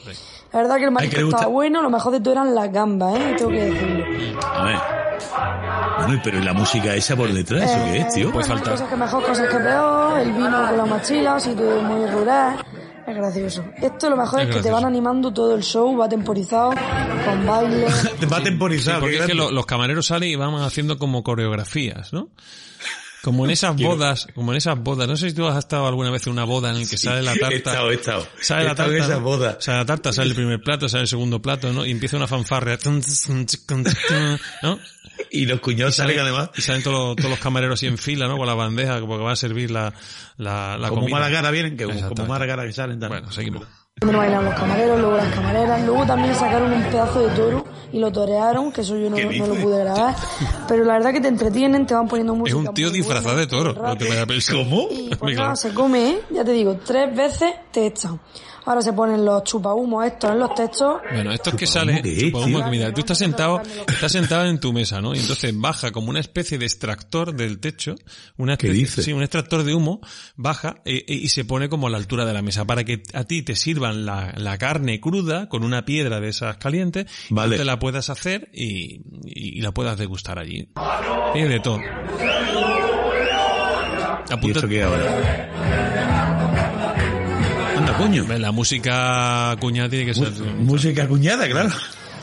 La 0.52 0.60
verdad 0.60 0.76
que 0.76 0.84
el 0.84 0.90
marisco 0.90 1.20
estaba 1.20 1.46
bueno. 1.46 1.82
Lo 1.82 1.90
mejor 1.90 2.12
de 2.12 2.20
todo 2.20 2.32
eran 2.34 2.54
las 2.54 2.72
gambas, 2.72 3.16
¿eh? 3.16 3.34
Tengo 3.38 3.50
que 3.50 3.64
decirlo. 3.64 4.04
A 4.44 4.64
ver. 4.64 5.03
Bueno, 5.98 6.20
pero 6.24 6.38
¿y 6.38 6.42
la 6.42 6.52
música 6.52 6.94
esa 6.94 7.16
por 7.16 7.32
detrás? 7.32 7.62
¿Eso 7.70 7.84
qué 7.84 7.98
es, 8.00 8.14
tío? 8.14 8.32
Pues 8.32 8.48
hay 8.50 8.58
cosas 8.58 8.88
que 8.88 8.96
mejor, 8.96 9.24
cosas 9.24 9.48
que 9.48 9.58
peor, 9.58 10.18
el 10.20 10.32
vino 10.32 10.66
con 10.66 10.76
la 10.76 10.84
mochila, 10.86 11.36
así 11.36 11.54
todo 11.54 11.82
muy 11.82 12.06
rural. 12.10 12.56
Es 13.06 13.14
gracioso. 13.16 13.64
Esto 13.82 14.08
lo 14.10 14.16
mejor 14.16 14.40
Es 14.40 14.48
es, 14.48 14.56
que 14.56 14.62
te 14.62 14.70
van 14.70 14.84
animando 14.84 15.32
todo 15.32 15.54
el 15.54 15.62
show, 15.62 15.94
va 15.96 16.08
temporizado, 16.08 16.70
con 16.70 17.46
baile. 17.46 17.86
Va 18.32 18.42
temporizado. 18.42 18.96
Sí, 18.96 19.00
porque 19.02 19.16
es 19.16 19.20
que 19.22 19.26
grande. 19.28 19.34
lo- 19.34 19.50
los 19.50 19.66
camareros 19.66 20.06
salen 20.06 20.30
y 20.30 20.36
van 20.36 20.54
haciendo 20.56 20.98
como 20.98 21.22
coreografías, 21.22 22.12
¿no? 22.14 22.28
Como 23.24 23.44
en 23.46 23.50
esas 23.52 23.74
Quiero- 23.74 23.92
bodas, 23.96 24.28
como 24.34 24.52
en 24.52 24.58
esas 24.58 24.78
bodas. 24.78 25.08
No 25.08 25.16
sé 25.16 25.30
si 25.30 25.34
tú 25.34 25.46
has 25.48 25.56
estado 25.58 25.86
alguna 25.88 26.10
vez 26.10 26.26
en 26.26 26.34
una 26.34 26.44
boda 26.44 26.70
en 26.70 26.80
la 26.82 26.86
que 26.88 26.98
sale 26.98 27.22
la 27.22 27.32
tarta. 27.32 27.48
He 27.54 27.56
estado, 27.56 27.90
he 27.90 27.94
estado. 27.94 28.26
Sale 28.40 28.60
He 28.62 28.64
la 28.66 28.70
estado 28.72 28.92
en 28.92 28.98
tarta. 29.00 29.16
bodas. 29.18 29.56
Sale 29.60 29.78
la 29.78 29.86
tarta, 29.86 30.12
sale 30.12 30.28
el 30.30 30.34
primer 30.36 30.60
plato, 30.62 30.88
sale 30.88 31.02
el 31.02 31.08
segundo 31.08 31.40
plato, 31.40 31.72
¿no? 31.72 31.84
Y 31.86 31.90
empieza 31.90 32.16
una 32.16 32.26
fanfarria. 32.28 32.78
¿No? 34.62 34.78
Y 35.30 35.46
los 35.46 35.60
cuñados 35.60 35.94
salen 35.96 36.18
además. 36.18 36.50
Y 36.56 36.62
salen 36.62 36.82
todos 36.82 37.08
los, 37.08 37.16
todos 37.16 37.30
los 37.30 37.38
camareros 37.38 37.74
así 37.78 37.86
en 37.86 37.98
fila, 37.98 38.26
¿no? 38.26 38.36
Con 38.36 38.46
la 38.46 38.54
bandeja, 38.54 39.00
porque 39.00 39.22
van 39.24 39.32
a 39.32 39.36
servir 39.36 39.70
la, 39.70 39.92
la, 40.36 40.76
la 40.78 40.88
como 40.88 41.02
comida. 41.02 41.18
mala 41.18 41.30
cara 41.30 41.50
vienen, 41.50 41.76
que 41.76 41.84
como 41.84 42.26
mala 42.26 42.46
cara 42.46 42.64
que 42.66 42.72
salen. 42.72 42.98
también. 42.98 43.22
Bueno, 43.22 43.32
seguimos. 43.34 43.64
Primero 43.96 44.18
bailan 44.18 44.44
los 44.44 44.54
camareros, 44.54 45.00
luego 45.00 45.16
las 45.16 45.32
camareras, 45.34 45.82
luego 45.86 46.04
también 46.06 46.34
sacaron 46.34 46.72
un 46.72 46.82
pedazo 46.84 47.20
de 47.28 47.34
toro 47.36 47.63
y 47.94 47.98
lo 48.00 48.10
torearon, 48.10 48.72
que 48.72 48.80
eso 48.80 48.96
yo 48.96 49.08
no, 49.08 49.14
¿Qué 49.14 49.38
no 49.38 49.46
lo 49.46 49.54
pude 49.54 49.78
grabar. 49.78 50.16
Pero 50.66 50.84
la 50.84 50.94
verdad 50.94 51.12
que 51.12 51.20
te 51.20 51.28
entretienen, 51.28 51.86
te 51.86 51.94
van 51.94 52.08
poniendo 52.08 52.32
Es 52.32 52.38
música. 52.40 52.58
un 52.58 52.74
tío 52.74 52.90
disfrazado 52.90 53.36
de 53.36 53.46
toro. 53.46 53.72
No 53.72 53.96
te 53.96 54.08
vayas 54.08 54.24
a 54.24 54.26
pensar. 54.26 54.56
¿Cómo? 54.56 54.88
Pues 55.20 55.36
nada, 55.36 55.54
se 55.54 55.72
come, 55.72 56.10
¿eh? 56.10 56.20
ya 56.30 56.44
te 56.44 56.50
digo, 56.50 56.76
tres 56.84 57.14
veces 57.14 57.54
te 57.70 57.86
echan. 57.86 58.18
Ahora 58.66 58.80
se 58.80 58.92
ponen 58.92 59.24
los 59.24 59.44
chupahumos 59.44 60.06
estos 60.06 60.30
en 60.30 60.38
los 60.38 60.54
techos. 60.54 61.00
Bueno, 61.12 61.32
esto 61.32 61.50
es 61.50 61.56
que 61.56 61.66
sale, 61.66 62.00
¿qué 62.02 62.30
tío? 62.30 62.64
que 62.64 62.70
mira, 62.70 62.92
tú 62.94 63.00
estás 63.00 63.18
sentado, 63.18 63.60
estás 63.86 64.10
sentado 64.10 64.46
en 64.46 64.58
tu 64.58 64.72
mesa, 64.72 65.00
¿no? 65.02 65.14
Y 65.14 65.18
entonces 65.18 65.52
baja 65.58 65.90
como 65.92 66.08
una 66.10 66.20
especie 66.20 66.56
de 66.56 66.64
extractor 66.64 67.34
del 67.34 67.58
techo, 67.60 67.94
una 68.38 68.56
¿Qué 68.56 68.68
especie, 68.68 68.84
dices? 68.86 69.04
sí, 69.04 69.12
un 69.12 69.22
extractor 69.22 69.64
de 69.64 69.74
humo, 69.74 70.00
baja 70.36 70.76
eh, 70.84 71.04
eh, 71.06 71.14
y 71.14 71.28
se 71.28 71.44
pone 71.44 71.68
como 71.68 71.88
a 71.88 71.90
la 71.90 71.98
altura 71.98 72.24
de 72.24 72.32
la 72.32 72.40
mesa 72.42 72.64
para 72.64 72.84
que 72.84 73.02
a 73.12 73.24
ti 73.24 73.42
te 73.42 73.54
sirvan 73.54 74.06
la, 74.06 74.32
la 74.36 74.56
carne 74.56 75.00
cruda 75.00 75.48
con 75.48 75.62
una 75.62 75.84
piedra 75.84 76.20
de 76.20 76.28
esas 76.28 76.56
calientes, 76.56 77.06
y 77.28 77.34
Vale. 77.34 77.56
tú 77.56 77.62
te 77.62 77.64
la 77.66 77.78
puedas 77.78 78.08
hacer 78.08 78.48
y, 78.54 79.02
y 79.24 79.60
la 79.60 79.72
puedas 79.72 79.98
degustar 79.98 80.38
allí. 80.38 80.68
Tiene 81.34 81.48
de 81.48 81.60
todo. 81.60 81.80
¿Y 84.42 84.50
esto 84.50 84.68
qué 84.68 84.82
ahora? 84.82 85.50
Anda, 87.76 87.96
coño. 87.96 88.24
La 88.38 88.52
música 88.52 89.56
cuñada 89.60 89.88
tiene 89.88 90.06
que 90.06 90.14
ser... 90.14 90.30
Música 90.58 91.06
cuñada, 91.08 91.48
claro. 91.48 91.70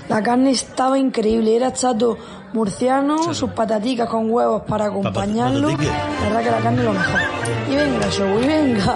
La 0.09 0.21
carne 0.21 0.51
estaba 0.51 0.97
increíble, 0.99 1.55
era 1.55 1.71
chato 1.71 2.17
murciano, 2.53 3.33
sus 3.33 3.51
pataticas 3.51 4.09
con 4.09 4.29
huevos 4.29 4.63
para 4.67 4.85
acompañarlo. 4.85 5.69
La 5.69 5.75
verdad 6.23 6.43
que 6.43 6.51
la 6.51 6.57
carne 6.59 6.79
es 6.79 6.85
lo 6.85 6.93
mejor. 6.93 7.19
Y 7.71 7.75
venga, 7.75 8.09
show, 8.11 8.39
y 8.43 8.47
venga. 8.47 8.95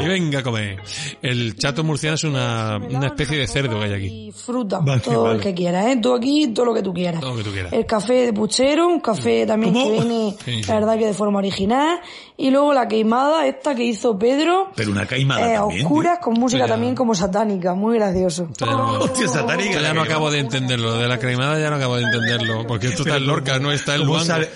Y 0.00 0.06
venga 0.06 0.38
a 0.38 0.42
comer. 0.44 0.78
El 1.22 1.56
chato 1.56 1.82
murciano 1.82 2.14
es 2.14 2.22
una, 2.22 2.76
una 2.78 3.06
especie 3.06 3.36
de 3.36 3.48
cerdo 3.48 3.80
que 3.80 3.86
hay 3.86 3.92
aquí. 3.94 4.28
Y 4.28 4.32
fruta, 4.32 4.78
Vale, 4.78 5.00
todo 5.00 5.24
vale. 5.24 5.36
el 5.36 5.40
que 5.40 5.54
quieras, 5.54 5.86
¿eh? 5.86 5.96
Todo 6.00 6.14
aquí, 6.14 6.46
todo 6.54 6.66
lo 6.66 6.74
que 6.74 6.82
tú 6.82 6.94
quieras. 6.94 7.20
Todo 7.20 7.30
lo 7.32 7.38
que 7.38 7.42
tú 7.44 7.50
quieras. 7.50 7.72
El 7.72 7.84
café 7.84 8.26
de 8.26 8.32
puchero, 8.32 8.86
un 8.86 9.00
café 9.00 9.44
también 9.44 9.74
que 9.74 9.90
viene, 9.90 10.36
Sí, 10.44 10.62
sí. 10.62 10.68
la 10.68 10.74
verdad 10.76 10.98
que 10.98 11.06
de 11.06 11.14
forma 11.14 11.38
original. 11.38 11.98
Y 12.40 12.50
luego 12.50 12.72
la 12.72 12.86
queimada, 12.86 13.46
esta 13.48 13.74
que 13.74 13.82
hizo 13.84 14.16
Pedro, 14.16 14.70
Pero 14.76 14.92
una 14.92 15.04
caimada 15.06 15.40
eh, 15.50 15.56
a 15.56 15.60
también. 15.60 15.84
oscuras, 15.84 16.18
con 16.22 16.34
música 16.34 16.62
Ya. 16.66 16.72
también 16.72 16.94
como 16.94 17.12
satánica, 17.14 17.74
muy 17.74 17.98
gracioso. 17.98 18.48
No, 18.60 18.92
Hostia, 19.00 19.26
satánica. 19.26 19.72
Yo 19.74 19.80
ya 19.80 19.92
no 19.92 20.02
acabo 20.02 20.30
de 20.30 20.38
entenderlo. 20.38 20.94
De 20.98 21.08
la 21.08 21.18
cremada 21.18 21.58
ya 21.58 21.68
no 21.68 21.76
acabo 21.76 21.96
de 21.96 22.04
entenderlo. 22.04 22.64
Porque 22.66 22.86
esto 22.86 23.02
está 23.02 23.16
en 23.16 23.26
Lorca, 23.26 23.58
no 23.58 23.72
está 23.72 23.96
en 23.96 24.02
¿Cómo 24.06 24.20
sale? 24.20 24.48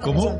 ¿Cómo? 0.00 0.38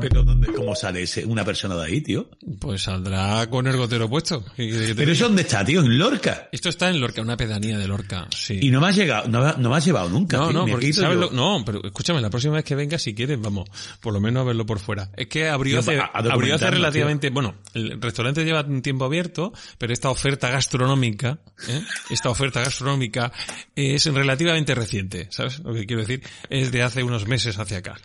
¿Pero 0.00 0.22
dónde, 0.24 0.50
cómo 0.54 0.74
sale 0.74 1.02
ese, 1.02 1.26
una 1.26 1.44
persona 1.44 1.74
de 1.76 1.84
ahí, 1.84 2.00
tío? 2.00 2.26
Pues 2.58 2.84
saldrá 2.84 3.46
con 3.50 3.66
el 3.66 3.76
gotero 3.76 4.08
puesto. 4.08 4.42
¿Qué 4.56 4.66
quieres 4.66 4.80
que 4.80 4.86
te 4.88 4.94
¿Pero 4.94 5.12
eso 5.12 5.24
dónde 5.26 5.42
está, 5.42 5.62
tío? 5.62 5.80
En 5.82 5.98
Lorca. 5.98 6.48
Esto 6.52 6.70
está 6.70 6.88
en 6.88 6.98
Lorca, 7.02 7.20
una 7.20 7.36
pedanía 7.36 7.76
de 7.76 7.86
Lorca. 7.86 8.26
Sí. 8.34 8.58
Y 8.62 8.70
no 8.70 8.80
me 8.80 8.88
has 8.88 8.96
llegado, 8.96 9.28
no, 9.28 9.44
me- 9.44 9.54
no 9.62 9.68
me 9.68 9.76
has 9.76 9.84
llevado 9.84 10.08
nunca. 10.08 10.38
No, 10.38 10.48
tío, 10.48 10.58
no, 10.58 10.66
porque 10.66 10.86
quito 10.86 11.02
¿sabes 11.02 11.16
yo. 11.18 11.20
lo- 11.26 11.30
no, 11.32 11.62
pero 11.66 11.84
escúchame, 11.84 12.22
la 12.22 12.30
próxima 12.30 12.54
vez 12.54 12.64
que 12.64 12.74
venga, 12.76 12.98
si 12.98 13.14
quieres, 13.14 13.38
vamos, 13.42 13.68
por 14.00 14.14
lo 14.14 14.22
menos 14.22 14.40
a 14.40 14.44
verlo 14.44 14.64
por 14.64 14.78
fuera. 14.78 15.10
Es 15.18 15.26
que 15.26 15.50
abrió 15.50 15.72
Tío, 15.74 15.80
hace, 15.80 16.00
a- 16.00 16.10
a 16.14 16.19
abrió 16.28 16.54
hace 16.56 16.70
relativamente, 16.70 17.30
bueno, 17.30 17.54
el 17.74 18.00
restaurante 18.00 18.44
lleva 18.44 18.62
un 18.62 18.82
tiempo 18.82 19.04
abierto, 19.04 19.52
pero 19.78 19.92
esta 19.92 20.10
oferta 20.10 20.50
gastronómica, 20.50 21.38
¿eh? 21.68 21.80
esta 22.10 22.30
oferta 22.30 22.60
gastronómica 22.60 23.32
es 23.74 24.04
relativamente 24.06 24.74
reciente, 24.74 25.28
¿sabes? 25.30 25.60
Lo 25.60 25.72
que 25.74 25.86
quiero 25.86 26.02
decir 26.02 26.22
es 26.48 26.70
de 26.72 26.82
hace 26.82 27.02
unos 27.02 27.26
meses 27.26 27.58
hacia 27.58 27.78
acá. 27.78 27.96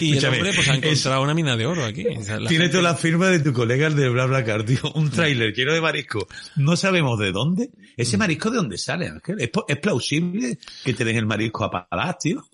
Y 0.00 0.16
el 0.16 0.24
hombre 0.26 0.52
pues 0.54 0.68
ha 0.68 0.74
es- 0.74 0.84
encontrado 0.84 1.22
una 1.22 1.34
mina 1.34 1.56
de 1.56 1.66
oro 1.66 1.84
aquí. 1.84 2.04
La 2.04 2.14
Tiene 2.48 2.48
gente- 2.48 2.68
toda 2.68 2.82
la 2.82 2.94
firma 2.94 3.28
de 3.28 3.40
tu 3.40 3.52
colega 3.52 3.86
el 3.86 3.96
de 3.96 4.08
BlaBlaCar, 4.08 4.64
tío. 4.64 4.78
Un 4.94 5.10
tráiler 5.10 5.52
lleno 5.54 5.72
de 5.72 5.80
marisco. 5.80 6.26
No 6.56 6.76
sabemos 6.76 7.18
de 7.18 7.32
dónde. 7.32 7.70
Mm. 7.76 7.84
¿Ese 7.96 8.16
marisco 8.18 8.50
de 8.50 8.56
dónde 8.56 8.78
sale, 8.78 9.08
Ángel? 9.08 9.40
¿Es, 9.40 9.50
es 9.68 9.76
plausible 9.78 10.58
que 10.84 10.94
te 10.94 11.04
den 11.04 11.16
el 11.16 11.26
marisco 11.26 11.64
a 11.64 11.70
palas, 11.88 12.18
tío? 12.18 12.44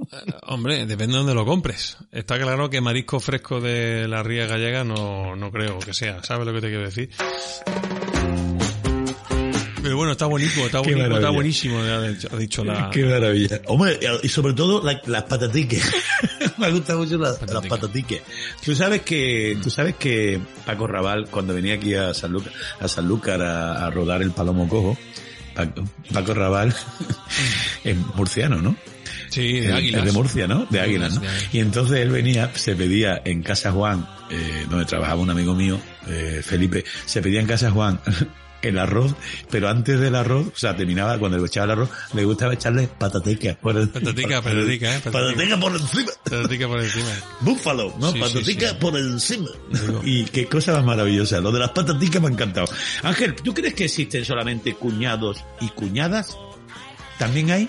Hombre, 0.43 0.87
depende 0.87 1.13
de 1.15 1.19
dónde 1.19 1.35
lo 1.35 1.45
compres. 1.45 1.97
Está 2.13 2.39
claro 2.39 2.69
que 2.69 2.81
marisco 2.81 3.21
fresco 3.21 3.61
de 3.61 4.07
la 4.09 4.23
ría 4.23 4.47
gallega 4.47 4.80
no, 4.85 5.37
no 5.37 5.51
creo 5.51 5.79
que 5.79 5.93
sea. 5.95 6.23
¿Sabes 6.23 6.47
lo 6.47 6.53
que 6.53 6.61
te 6.61 6.69
quiero 6.69 6.85
decir? 6.85 7.11
Pero 9.83 9.97
bueno, 9.97 10.13
está 10.13 10.27
bonito, 10.27 10.61
está 10.67 10.81
bonito, 10.81 11.33
buenísimo, 11.33 11.79
ha 11.81 12.37
dicho, 12.37 12.63
la... 12.65 12.91
Qué 12.91 13.03
maravilla. 13.07 13.63
Hombre, 13.67 13.99
y 14.23 14.29
sobre 14.29 14.53
todo 14.53 14.83
la- 14.85 15.01
las 15.07 15.23
patatiques. 15.23 15.91
Me 16.59 16.71
gustan 16.71 16.99
mucho 16.99 17.17
las, 17.17 17.41
las 17.51 17.67
patatiques. 17.67 18.21
Tú 18.63 18.75
sabes 18.75 19.01
que, 19.03 19.59
tú 19.63 19.71
sabes 19.71 19.95
que 19.97 20.39
Paco 20.67 20.87
Raval, 20.87 21.29
cuando 21.31 21.55
venía 21.55 21.75
aquí 21.75 21.95
a 21.95 22.13
Sanlúcar, 22.13 22.53
a 22.79 22.89
Sanlúcar 22.89 23.41
a, 23.41 23.87
a 23.87 23.91
rodar 23.91 24.21
el 24.21 24.33
Palomo 24.33 24.69
Cojo, 24.69 24.99
Paco, 25.55 25.83
Paco 26.13 26.35
Raval 26.35 26.75
es 27.85 27.97
murciano, 28.15 28.61
¿no? 28.61 28.77
Sí, 29.31 29.61
de 29.61 29.73
Águilas. 29.73 30.05
De 30.05 30.13
Murcia, 30.13 30.47
¿no? 30.47 30.67
De 30.67 30.79
De 30.79 30.81
Águilas, 30.81 31.15
¿no? 31.15 31.21
Águilas, 31.21 31.23
de 31.23 31.29
Águilas. 31.29 31.55
Y 31.55 31.59
entonces 31.61 31.99
él 32.01 32.11
venía, 32.11 32.51
se 32.55 32.75
pedía 32.77 33.23
en 33.25 33.43
Casa 33.43 33.73
Juan, 33.73 34.07
eh, 34.31 34.67
donde 34.69 34.85
trabajaba 34.85 35.21
un 35.21 35.31
amigo 35.31 35.55
mío, 35.55 35.81
eh, 36.09 36.43
Felipe, 36.45 36.85
se 37.07 37.23
pedía 37.23 37.41
en 37.41 37.47
Casa 37.47 37.71
Juan 37.71 38.01
el 38.63 38.79
arroz, 38.79 39.15
pero 39.51 39.69
antes 39.69 39.99
del 39.99 40.15
arroz, 40.15 40.49
o 40.49 40.59
sea, 40.59 40.77
terminaba, 40.77 41.19
cuando 41.19 41.39
le 41.39 41.47
echaba 41.47 41.65
el 41.65 41.71
arroz, 41.73 41.91
le 42.13 42.25
gustaba 42.25 42.55
echarle 42.55 42.89
patateca 42.89 43.57
por 43.61 43.77
el, 43.77 43.89
Patatica, 43.89 44.43
patatica, 44.43 44.97
eh. 44.97 45.01
Patateca 45.01 45.59
por 45.59 45.73
encima. 45.73 46.11
Patatica 46.25 46.69
por 46.69 46.81
encima. 46.81 47.09
Búfalo, 47.41 47.95
¿no? 47.99 48.13
Sí, 48.13 48.19
sí, 48.19 48.21
patatica 48.21 48.69
sí. 48.71 48.77
por 48.81 48.97
encima. 48.97 49.49
Y 50.05 50.25
qué 50.25 50.47
cosa 50.47 50.73
más 50.75 50.85
maravillosa. 50.85 51.41
Lo 51.41 51.53
de 51.53 51.61
las 51.61 51.71
pataticas 51.71 52.21
me 52.21 52.29
ha 52.29 52.33
encantado. 52.33 52.67
Ángel, 53.03 53.35
¿tú 53.35 53.55
crees 53.55 53.75
que 53.75 53.85
existen 53.85 54.25
solamente 54.25 54.75
cuñados 54.75 55.45
y 55.61 55.69
cuñadas? 55.69 56.37
También 57.19 57.51
hay 57.51 57.69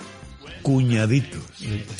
cuñaditos. 0.62 1.42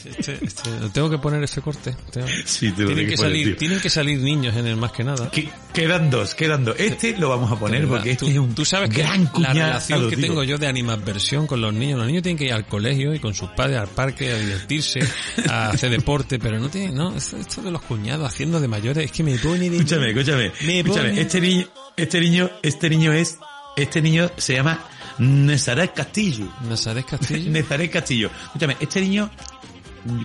Este, 0.05 0.39
este, 0.45 0.71
tengo 0.93 1.11
que 1.11 1.19
poner 1.19 1.43
ese 1.43 1.61
corte. 1.61 1.95
Tengo- 2.11 2.27
Sí, 2.45 2.71
te 2.71 2.77
tienen, 2.85 2.95
tengo 2.95 2.97
que 2.97 3.07
que 3.11 3.17
poner, 3.17 3.31
salir, 3.33 3.47
tío. 3.49 3.57
tienen 3.57 3.81
que 3.81 3.91
salir 3.91 4.19
niños 4.21 4.57
en 4.57 4.67
el 4.67 4.77
más 4.77 4.93
que 4.93 5.05
nada. 5.05 5.31
Que- 5.31 5.49
quedan 5.75 6.11
dos, 6.11 6.35
quedan 6.35 6.65
dos. 6.65 6.77
Este 6.79 7.17
lo 7.19 7.29
vamos 7.29 7.51
a 7.53 7.57
poner 7.59 7.87
porque 7.87 8.13
este 8.13 8.25
tú, 8.27 8.31
es 8.31 8.39
un 8.39 8.55
tú 8.55 8.65
sabes 8.65 8.91
que 8.91 9.03
gran 9.03 9.25
la 9.25 9.31
cuñado. 9.31 9.55
relación 9.55 10.11
que 10.11 10.17
tengo 10.17 10.43
yo 10.45 10.59
de 10.59 10.67
animadversión 10.67 11.47
con 11.47 11.61
los 11.61 11.73
niños, 11.75 11.99
los 11.99 12.07
niños 12.07 12.23
tienen 12.23 12.39
que 12.39 12.45
ir 12.45 12.53
al 12.53 12.67
colegio 12.67 13.15
y 13.15 13.19
con 13.19 13.35
sus 13.35 13.51
padres 13.51 13.79
al 13.79 13.89
parque 13.89 14.33
a 14.33 14.39
divertirse, 14.39 15.01
a 15.49 15.69
hacer 15.71 15.91
deporte, 15.91 16.39
pero 16.39 16.59
no 16.59 16.69
tiene, 16.69 16.93
no, 16.93 17.15
esto, 17.17 17.37
esto 17.37 17.63
de 17.63 17.71
los 17.71 17.83
cuñados 17.83 18.27
haciendo 18.27 18.61
de 18.61 18.69
mayores, 18.69 19.05
es 19.07 19.13
que 19.13 19.23
me 19.23 19.37
pone 19.39 19.69
de... 19.71 19.77
Escúchame, 19.77 20.11
escúchame. 20.11 20.53
Me 20.65 20.81
escúchame. 20.81 21.09
pone- 21.11 21.21
Este 21.21 21.41
niño, 21.41 21.67
este 21.97 22.21
niño, 22.21 22.51
este 22.63 22.91
niño 22.91 23.13
es, 23.13 23.39
este 23.77 24.03
niño 24.03 24.31
se 24.37 24.55
llama 24.55 24.85
Nezaret 25.19 25.93
Castillo. 25.93 26.47
Nazaret 26.69 27.05
Castillo. 27.05 27.51
Nezaret 27.53 27.91
Castillo. 27.91 28.31
Escúchame, 28.47 28.77
este 28.81 29.01
niño, 29.01 29.31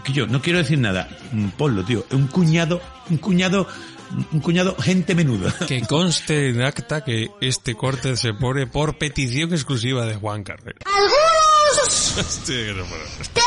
que 0.03 0.13
yo 0.13 0.27
no 0.27 0.41
quiero 0.41 0.59
decir 0.59 0.79
nada, 0.79 1.07
mm, 1.31 1.49
ponlo, 1.49 1.83
tío. 1.83 2.05
Un 2.11 2.27
cuñado, 2.27 2.81
un 3.09 3.17
cuñado, 3.17 3.67
un 4.31 4.39
cuñado 4.39 4.75
gente 4.77 5.15
menuda. 5.15 5.53
Que 5.67 5.81
conste 5.81 6.49
en 6.49 6.61
acta 6.61 7.03
que 7.03 7.29
este 7.41 7.75
corte 7.75 8.15
se 8.17 8.33
pone 8.33 8.67
por 8.67 8.97
petición 8.97 9.53
exclusiva 9.53 10.05
de 10.05 10.15
Juan 10.15 10.43
Carrera. 10.43 10.79
Algunos 10.85 12.17
Hostia, 12.17 12.55
que 12.55 12.73
no 12.73 12.85
puedo. 12.85 13.46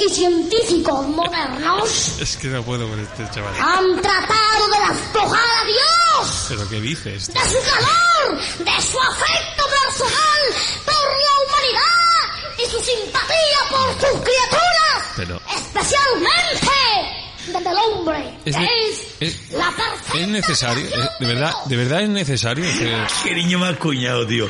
Y 0.00 0.08
científicos 0.14 1.06
modernos 1.08 2.18
Es 2.20 2.36
que 2.36 2.48
no 2.48 2.62
puedo 2.62 2.88
con 2.88 3.00
este 3.00 3.28
chaval. 3.30 3.54
han 3.60 4.00
tratado 4.00 4.68
de 4.68 4.94
despojar 4.94 5.40
a 5.40 5.64
Dios 5.66 6.44
¿Pero 6.48 6.68
qué 6.68 6.80
dices? 6.80 7.26
de 7.32 7.40
su 7.40 7.56
calor, 7.64 8.38
de 8.58 8.82
su 8.82 8.98
afecto 9.00 9.64
personal 9.66 10.42
por 10.84 10.94
la 10.94 11.34
humanidad 11.44 12.56
y 12.58 12.70
su 12.70 12.80
simpatía 12.80 13.58
por 13.70 13.90
sus 13.92 14.20
criaturas, 14.20 15.04
Pero 15.16 15.40
especialmente 15.56 17.17
hombre, 17.56 18.34
Es 18.44 18.54
que 18.56 18.60
de- 18.62 18.68
es, 18.90 19.06
es- 19.34 19.52
la 19.52 19.70
perfecta 19.70 20.18
es 20.20 20.28
necesario, 20.28 20.84
es- 20.86 21.18
de 21.20 21.26
verdad, 21.26 21.52
de 21.66 21.76
verdad 21.76 22.02
es 22.02 22.08
necesario. 22.08 22.64
que- 22.64 22.98
Qué 23.24 23.34
niño 23.34 23.58
más 23.58 23.76
cuñado, 23.76 24.26
tío. 24.26 24.48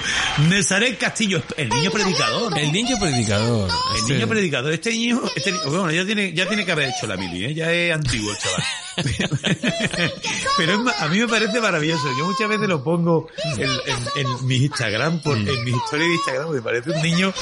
Nezaret 0.48 0.98
Castillo, 0.98 1.42
el 1.56 1.68
niño 1.68 1.90
predicador. 1.90 2.56
El 2.58 2.72
niño 2.72 2.96
predicador. 3.00 3.70
El 3.92 4.00
este- 4.00 4.14
niño 4.14 4.28
predicador, 4.28 4.72
este 4.72 4.90
niño, 4.90 5.22
este 5.36 5.52
ni- 5.52 5.58
bueno, 5.66 5.90
ya 5.90 6.04
tiene, 6.04 6.32
ya 6.32 6.46
tiene 6.46 6.64
que 6.64 6.72
haber 6.72 6.88
hecho 6.90 7.06
la 7.06 7.16
mili, 7.16 7.44
¿eh? 7.46 7.54
ya 7.54 7.70
es 7.72 7.92
antiguo 7.94 8.30
el 8.32 8.38
chaval. 8.38 8.64
Pero 10.56 10.72
es 10.72 10.78
ma- 10.80 10.94
a 10.98 11.06
mí 11.08 11.18
me 11.20 11.28
parece 11.28 11.60
maravilloso. 11.60 12.02
Yo 12.18 12.24
muchas 12.26 12.48
veces 12.48 12.68
lo 12.68 12.82
pongo 12.82 13.28
en, 13.56 13.62
en, 13.70 14.26
en 14.26 14.46
mi 14.46 14.56
Instagram, 14.56 15.20
por, 15.22 15.36
en 15.36 15.64
mi 15.64 15.70
historia 15.70 16.06
de 16.06 16.14
Instagram, 16.14 16.50
me 16.50 16.62
parece 16.62 16.90
un 16.90 17.02
niño 17.02 17.32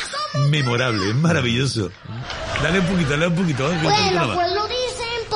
memorable, 0.51 1.09
es 1.11 1.15
maravilloso. 1.17 1.91
Dale 2.63 2.81
un 2.81 2.87
poquito, 2.87 3.11
dale 3.11 3.27
un 3.29 3.35
poquito. 3.37 3.69
Bueno, 3.83 4.35
pues 4.35 4.53
lo 4.53 4.67
dicen 4.69 4.86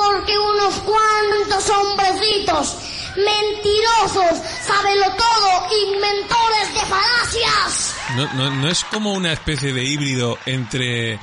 porque 0.05 0.37
unos 0.37 0.75
cuantos 0.79 1.69
hombrecitos 1.69 2.77
mentirosos, 3.15 4.39
sábelo 4.65 5.05
todo, 5.15 5.67
inventores 5.87 6.73
de 6.73 6.79
falacias. 6.81 7.95
No, 8.15 8.33
no, 8.33 8.51
no 8.55 8.69
es 8.69 8.83
como 8.85 9.13
una 9.13 9.33
especie 9.33 9.73
de 9.73 9.83
híbrido 9.83 10.37
entre... 10.45 11.19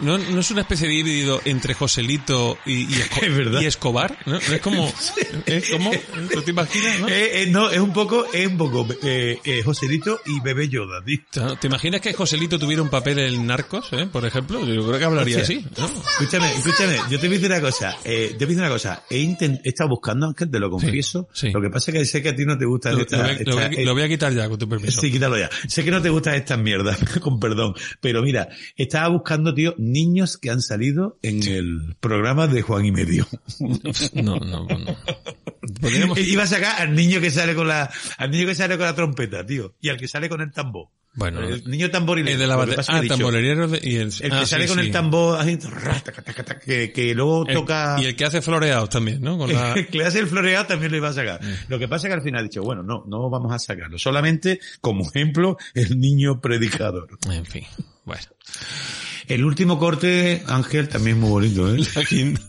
No, 0.00 0.18
no 0.18 0.40
es 0.40 0.50
una 0.50 0.62
especie 0.62 0.88
de 0.88 0.94
híbrido 0.94 1.40
entre 1.44 1.74
Joselito 1.74 2.58
y, 2.66 2.82
y, 2.82 2.86
Esco- 3.00 3.62
y 3.62 3.66
Escobar, 3.66 4.16
¿no? 4.26 4.32
No 4.34 4.38
es 4.38 4.60
como... 4.60 4.92
Es 5.46 5.68
como... 5.70 5.90
¿Tú 6.32 6.42
te 6.42 6.50
imaginas, 6.52 7.00
no? 7.00 7.08
Eh, 7.08 7.42
eh, 7.42 7.46
no, 7.50 7.70
es 7.70 7.78
un 7.80 7.92
poco, 7.92 8.26
es 8.32 8.46
un 8.46 8.56
poco 8.56 8.86
eh, 9.02 9.38
eh, 9.44 9.62
Joselito 9.64 10.20
y 10.26 10.40
Bebé 10.40 10.68
Yoda, 10.68 11.02
tío. 11.04 11.18
¿Te 11.60 11.66
imaginas 11.66 12.00
que 12.00 12.12
Joselito 12.14 12.58
tuviera 12.58 12.82
un 12.82 12.88
papel 12.88 13.18
en 13.18 13.46
Narcos, 13.46 13.88
eh, 13.92 14.06
por 14.10 14.24
ejemplo? 14.24 14.64
Yo 14.64 14.86
creo 14.86 14.98
que 14.98 15.04
hablaría 15.04 15.42
así, 15.42 15.64
¿no? 15.76 15.86
Escúchame, 15.86 16.52
escúchame, 16.54 16.96
yo 17.10 17.18
te 17.20 17.26
voy 17.28 17.36
a 17.36 17.40
decir 17.40 17.46
una 17.50 17.60
cosa, 17.60 17.96
eh, 18.04 18.34
te 18.38 18.44
voy 18.44 18.54
a 18.54 18.56
decir 18.56 18.58
una 18.60 18.68
cosa, 18.68 19.02
he, 19.10 19.18
intent- 19.18 19.60
he 19.64 19.68
estado 19.70 19.90
buscando, 19.90 20.26
Ángel, 20.26 20.50
te 20.50 20.58
lo 20.60 20.70
confieso, 20.70 21.28
lo 21.52 21.60
que 21.60 21.70
pasa 21.70 21.90
es 21.90 21.98
que 21.98 22.06
sé 22.06 22.22
que 22.22 22.28
a 22.30 22.36
ti 22.36 22.44
no 22.44 22.56
te 22.56 22.64
gusta 22.64 22.92
Lo, 22.92 23.00
esta, 23.00 23.16
lo 23.18 23.22
voy 23.24 23.32
a, 23.32 23.38
lo 23.44 23.52
voy 23.54 23.62
a- 23.62 23.66
esta- 23.68 23.82
lo 23.82 23.92
voy 23.94 24.02
a 24.02 24.08
quitar 24.08 24.32
ya, 24.32 24.48
con 24.48 24.58
tu 24.58 24.68
permiso. 24.68 25.00
Sí, 25.00 25.10
quítalo 25.10 25.36
ya. 25.38 25.50
Sé 25.68 25.84
que 25.84 25.90
no 25.90 26.00
te 26.00 26.08
gustan 26.10 26.34
estas 26.34 26.58
mierdas, 26.58 26.98
con 27.20 27.38
perdón. 27.38 27.74
Pero 28.00 28.22
mira, 28.22 28.48
estaba 28.76 29.08
buscando, 29.08 29.52
tío, 29.54 29.73
niños 29.78 30.36
que 30.38 30.50
han 30.50 30.60
salido 30.62 31.18
en 31.22 31.42
el 31.46 31.96
programa 32.00 32.46
de 32.46 32.62
Juan 32.62 32.84
y 32.84 32.92
Medio. 32.92 33.26
No, 34.14 34.36
no, 34.36 34.66
no. 34.66 34.96
Podríamos- 35.80 36.18
Iba 36.18 36.42
a 36.44 36.46
sacar 36.46 36.80
al 36.82 36.94
niño 36.94 37.20
que 37.20 37.30
sale 37.30 37.54
con 37.54 37.68
la, 37.68 37.90
al 38.18 38.30
niño 38.30 38.46
que 38.46 38.54
sale 38.54 38.76
con 38.76 38.86
la 38.86 38.94
trompeta, 38.94 39.44
tío. 39.46 39.74
Y 39.80 39.88
al 39.88 39.96
que 39.96 40.08
sale 40.08 40.28
con 40.28 40.40
el 40.40 40.52
tambor. 40.52 40.88
Bueno, 41.16 41.42
el 41.42 41.64
niño 41.70 41.90
tamborilero. 41.92 42.32
el 42.34 42.40
de 42.40 42.46
la 42.48 42.56
lo 42.56 42.62
que 42.64 42.72
bate- 42.72 42.76
pasa 42.76 42.92
que 42.94 42.98
ah, 42.98 43.00
de- 43.02 43.80
y 43.84 43.94
el, 43.96 44.12
El 44.20 44.32
ah, 44.32 44.40
que 44.40 44.46
sale 44.46 44.64
sí, 44.64 44.68
con 44.74 44.80
sí. 44.80 44.86
el 44.86 44.90
tambor 44.92 45.38
así, 45.40 45.58
que, 46.64 46.92
que 46.92 47.14
luego 47.14 47.46
El- 47.46 47.54
toca... 47.54 47.96
y 48.00 48.06
el 48.06 48.16
que 48.16 48.24
hace 48.24 48.42
floreados 48.42 48.88
también, 48.90 49.20
¿no? 49.22 49.38
Con 49.38 49.52
la... 49.52 49.72
El 49.76 49.86
que 49.86 49.98
le 49.98 50.06
hace 50.06 50.18
el 50.18 50.26
floreado 50.26 50.66
también 50.66 50.90
lo 50.90 50.96
iba 50.98 51.10
a 51.10 51.12
sacar. 51.12 51.40
Lo 51.68 51.78
que 51.78 51.86
pasa 51.86 52.08
es 52.08 52.10
que 52.10 52.14
al 52.14 52.22
final 52.22 52.40
ha 52.40 52.42
dicho, 52.42 52.62
bueno, 52.64 52.82
no, 52.82 53.04
no 53.06 53.30
vamos 53.30 53.52
a 53.52 53.60
sacarlo. 53.60 53.96
Solamente, 53.96 54.58
como 54.80 55.08
ejemplo, 55.08 55.56
el 55.74 56.00
niño 56.00 56.40
predicador. 56.40 57.08
En 57.30 57.46
fin, 57.46 57.62
bueno. 58.04 58.22
El 59.28 59.44
último 59.44 59.78
corte, 59.78 60.42
Ángel, 60.46 60.88
también 60.88 61.16
es 61.16 61.20
muy 61.22 61.30
bonito, 61.30 61.74
¿eh? 61.74 61.78
La 61.94 62.02
guinda, 62.02 62.40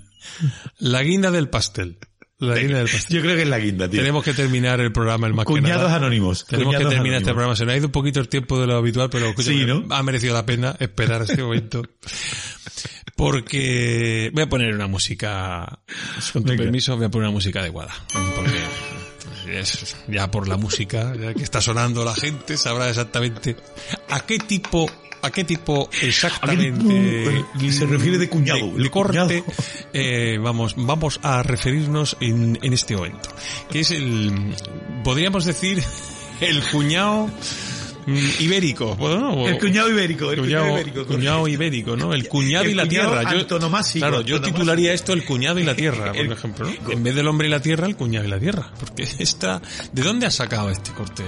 la 0.80 1.04
guinda 1.04 1.32
del 1.32 1.50
pastel. 1.50 1.98
La 2.40 2.56
guinda 2.56 2.80
del 2.80 2.90
pastel. 2.90 3.16
Yo 3.18 3.22
creo 3.24 3.36
que 3.38 3.44
es 3.44 3.48
la 3.48 3.60
guinda, 3.60 3.88
tío. 3.90 4.00
Tenemos 4.02 4.24
que 4.24 4.34
terminar 4.34 4.82
el 4.82 4.92
programa 4.92 5.26
el 5.28 5.34
más 5.34 5.46
que 5.46 5.54
Cuñados 5.54 5.84
nada. 5.84 5.96
anónimos. 5.96 6.46
Tenemos 6.46 6.74
Cuñados 6.74 6.90
que 6.90 6.96
terminar 6.96 7.20
este 7.20 7.32
programa. 7.32 7.56
Se 7.56 7.64
nos 7.66 7.74
ha 7.74 7.78
ido 7.78 7.86
un 7.88 7.92
poquito 7.94 8.20
el 8.20 8.28
tiempo 8.28 8.60
de 8.60 8.68
lo 8.68 8.76
habitual, 8.76 9.10
pero 9.10 9.34
Sí, 9.38 9.64
¿no? 9.66 9.86
ha 9.90 10.04
merecido 10.04 10.34
la 10.34 10.46
pena 10.46 10.76
esperar 10.80 11.22
este 11.22 11.42
momento. 11.44 11.84
Porque 13.16 14.30
voy 14.34 14.44
a 14.44 14.50
poner 14.50 14.74
una 14.74 14.88
música, 14.88 15.80
con 16.34 16.44
tu 16.44 16.50
Venga. 16.50 16.64
permiso, 16.64 16.98
voy 16.98 17.06
a 17.06 17.10
poner 17.10 17.28
una 17.30 17.34
música 17.34 17.62
adecuada. 17.62 17.94
Porque 18.36 18.52
es- 19.50 19.96
ya 20.08 20.30
por 20.30 20.48
la 20.48 20.58
música, 20.58 21.14
ya 21.20 21.34
que 21.34 21.44
está 21.44 21.62
sonando 21.62 22.04
la 22.06 22.16
gente, 22.16 22.58
sabrá 22.58 22.90
exactamente 22.90 23.56
a 24.10 24.20
qué 24.22 24.38
tipo, 24.40 24.90
a 25.22 25.32
qué 25.32 25.44
tipo 25.44 25.90
exactamente 26.02 26.72
tipo, 26.72 26.92
eh, 27.66 27.72
se 27.72 27.86
refiere 27.86 28.18
de 28.18 28.30
cuñado, 28.30 28.72
de- 28.72 28.84
el 28.84 28.92
corte, 28.92 29.18
cuñado. 29.42 29.44
eh, 29.94 30.38
vamos, 30.42 30.76
vamos 30.78 31.20
a 31.24 31.42
referirnos 31.44 32.18
en, 32.20 32.60
en 32.62 32.74
este 32.74 32.96
momento. 32.96 33.30
Que 33.70 33.80
es 33.82 33.92
el, 33.92 34.56
podríamos 35.04 35.46
decir, 35.46 35.84
el 36.42 36.62
cuñado 36.70 37.30
ibérico. 38.08 38.96
Bueno, 38.96 39.34
o- 39.34 39.48
El 39.50 39.58
cuñado 39.60 39.90
ibérico, 39.90 40.32
el 40.32 40.40
cuñado, 40.42 40.64
cuñado 40.66 40.80
ibérico, 40.80 41.06
cuñado 41.08 41.48
ibérico, 41.48 41.98
¿no? 41.98 42.14
El 42.14 42.28
cuñado 42.28 42.66
El 42.66 42.72
y 42.72 42.74
la 42.76 42.86
cuñado 42.86 43.12
tierra. 43.12 43.34
Yo, 43.34 43.48
claro, 44.00 44.22
yo 44.22 44.42
titularía 44.42 44.94
esto 44.94 45.14
el 45.14 45.24
cuñado 45.26 45.60
y 45.60 45.64
la 45.64 45.76
tierra, 45.76 46.12
por 46.14 46.26
ejemplo. 46.32 46.70
¿no? 46.84 46.92
En 46.92 47.04
vez 47.04 47.16
del 47.16 47.28
hombre 47.28 47.48
y 47.48 47.52
la 47.52 47.62
tierra, 47.62 47.88
el 47.88 47.96
cuñado 47.96 48.26
y 48.26 48.30
la 48.30 48.40
tierra. 48.40 48.72
Porque 48.80 49.04
esta, 49.20 49.62
¿de 49.92 50.02
dónde 50.02 50.26
has 50.28 50.36
sacado 50.36 50.70
este 50.70 50.92
corte? 50.92 51.24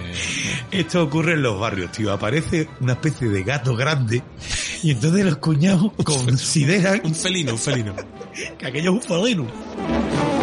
Esto 0.71 1.03
ocurre 1.03 1.33
en 1.33 1.41
los 1.41 1.59
barrios, 1.59 1.91
tío. 1.91 2.11
Aparece 2.11 2.67
una 2.79 2.93
especie 2.93 3.27
de 3.29 3.43
gato 3.43 3.75
grande 3.75 4.21
y 4.83 4.91
entonces 4.91 5.25
los 5.25 5.37
cuñados 5.37 5.91
consideran 6.03 7.01
Un 7.03 7.15
felino, 7.15 7.53
un 7.53 7.57
felino. 7.59 7.95
que 8.57 8.65
aquello 8.67 8.95
es 8.97 9.09
un 9.09 9.23
felino. 9.23 10.36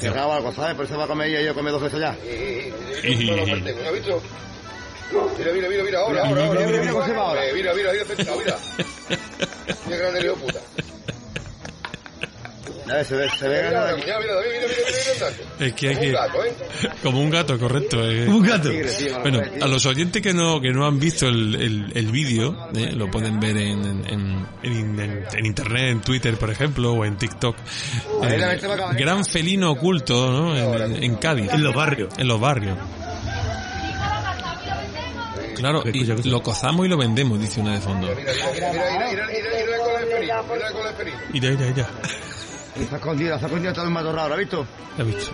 Cerrado 0.00 0.32
algo, 0.32 0.52
¿sabes? 0.52 0.74
Por 0.74 0.84
eso 0.84 0.96
va 0.98 1.04
a 1.04 1.08
comer 1.08 1.28
ella 1.28 1.40
y 1.40 1.44
yo 1.46 1.54
come 1.54 1.70
dos 1.70 1.82
veces 1.82 2.00
ya. 2.00 2.16
Mira, 5.38 5.52
mira, 5.52 5.68
mira, 5.68 5.82
mira, 5.84 5.98
ahora, 6.00 6.26
ahora, 6.26 6.44
ahora, 6.46 6.60
mira, 6.66 6.82
mira, 6.82 6.92
mira, 6.92 6.92
mira, 7.54 7.72
mira, 7.72 7.92
mira, 7.94 8.04
mira, 8.04 8.56
mira, 9.86 9.96
grande 9.98 10.20
lío 10.22 10.36
puta. 12.88 13.04
se 13.04 13.16
ve, 13.16 13.28
se 13.38 13.48
ve 13.48 13.62
mira, 13.68 13.94
mira, 13.96 13.96
mira, 13.96 14.18
mira, 14.18 14.66
mira, 15.58 15.66
Es 15.66 15.72
que 15.74 15.88
hay 15.88 15.94
Como 15.94 16.00
que... 16.00 16.08
un 16.08 16.12
gato, 16.14 16.44
¿eh? 16.44 16.54
Como 17.02 17.20
un 17.20 17.30
gato, 17.30 17.58
correcto. 17.58 18.10
eh. 18.10 18.26
Un 18.28 18.42
gato. 18.42 18.70
Bueno, 19.22 19.40
a 19.60 19.66
los 19.68 19.86
oyentes 19.86 20.22
que 20.22 20.32
no 20.34 20.60
que 20.60 20.70
no 20.70 20.86
han 20.86 20.98
visto 20.98 21.26
el, 21.28 21.54
el, 21.54 21.92
el 21.94 22.06
vídeo, 22.06 22.68
eh, 22.74 22.92
lo 22.92 23.10
pueden 23.10 23.38
ver 23.40 23.56
en, 23.56 23.84
en, 23.84 24.04
en, 24.08 25.00
en- 25.00 25.24
en 25.32 25.46
internet, 25.46 25.90
en 25.92 26.00
Twitter, 26.00 26.36
por 26.36 26.50
ejemplo, 26.50 26.92
o 26.92 27.04
en 27.04 27.16
TikTok. 27.16 27.56
Eh, 28.24 28.60
gran 28.98 29.24
felino 29.24 29.70
oculto, 29.72 30.30
¿no? 30.32 30.56
En, 30.56 31.02
en 31.02 31.16
Cádiz. 31.16 31.50
En 31.52 31.62
los 31.62 31.74
barrios. 31.74 32.12
En 32.18 32.28
los 32.28 32.40
barrios. 32.40 32.76
Claro, 35.56 35.82
y 35.92 36.04
lo 36.28 36.40
cozamos 36.40 36.86
y 36.86 36.88
lo 36.88 36.96
vendemos, 36.96 37.40
dice 37.40 37.60
una 37.60 37.74
de 37.74 37.80
fondo. 37.80 38.06
Mira, 38.16 38.32
mira, 38.54 38.72
mira, 38.72 39.10
mira, 39.10 39.26
mira, 39.26 39.26
mira 39.66 39.78
con 39.78 39.92
la 39.92 40.00
experiencia, 40.00 40.42
mira 40.52 40.70
con 40.72 40.82
la 40.84 40.90
experiencia. 40.90 41.28
Mira, 41.32 41.50
mira, 41.50 41.66
mira. 41.74 41.88
Está 42.80 42.96
escondida, 42.96 43.34
está 43.34 43.46
escondida 43.46 43.72
todo 43.72 43.84
el 43.84 43.90
matorrado, 43.90 44.28
¿lo 44.28 44.34
has 44.34 44.40
visto? 44.40 44.66
¿Lo 44.96 45.04
has 45.04 45.14
visto? 45.14 45.32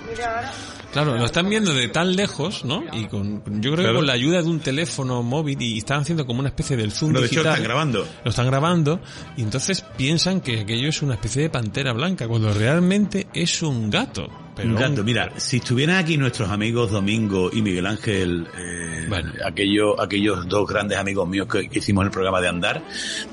Claro, 0.93 1.17
lo 1.17 1.25
están 1.25 1.49
viendo 1.49 1.75
de 1.75 1.89
tan 1.89 2.15
lejos, 2.15 2.65
¿no? 2.65 2.85
Y 2.93 3.07
con, 3.07 3.43
yo 3.61 3.73
creo 3.73 3.89
que 3.89 3.95
con 3.95 4.07
la 4.07 4.13
ayuda 4.13 4.41
de 4.43 4.49
un 4.49 4.61
teléfono 4.61 5.25
móvil 5.25 5.61
y 5.61 5.79
están 5.79 6.03
haciendo 6.03 6.25
como 6.25 6.39
una 6.39 6.51
especie 6.51 6.77
del 6.77 6.93
zoom 6.93 7.13
Lo 7.13 7.21
de 7.21 7.27
hecho 7.27 7.41
digital. 7.41 7.55
están 7.55 7.65
grabando. 7.65 8.07
Lo 8.23 8.31
están 8.31 8.47
grabando 8.47 9.01
y 9.37 9.43
entonces 9.43 9.85
piensan 9.97 10.41
que 10.41 10.61
aquello 10.61 10.89
es 10.89 11.03
una 11.03 11.15
especie 11.15 11.43
de 11.43 11.51
pantera 11.51 11.93
blanca 11.93 12.29
cuando 12.29 12.55
realmente 12.55 13.27
es 13.35 13.61
un 13.63 13.91
gato. 13.91 14.29
Pero 14.55 14.69
un 14.69 14.77
gato, 14.77 15.03
mira, 15.03 15.33
si 15.37 15.57
estuvieran 15.57 15.97
aquí 15.97 16.17
nuestros 16.17 16.49
amigos 16.49 16.93
Domingo 16.93 17.51
y 17.53 17.61
Miguel 17.61 17.87
Ángel, 17.87 18.47
eh, 18.57 19.09
aquellos, 19.45 19.97
aquellos 19.99 20.47
dos 20.47 20.65
grandes 20.69 20.97
amigos 20.97 21.29
míos 21.29 21.49
que, 21.51 21.69
que 21.69 21.81
hicimos 21.81 22.05
el 22.05 22.13
programa 22.13 22.41
de 22.41 22.47
Andar, 22.47 22.85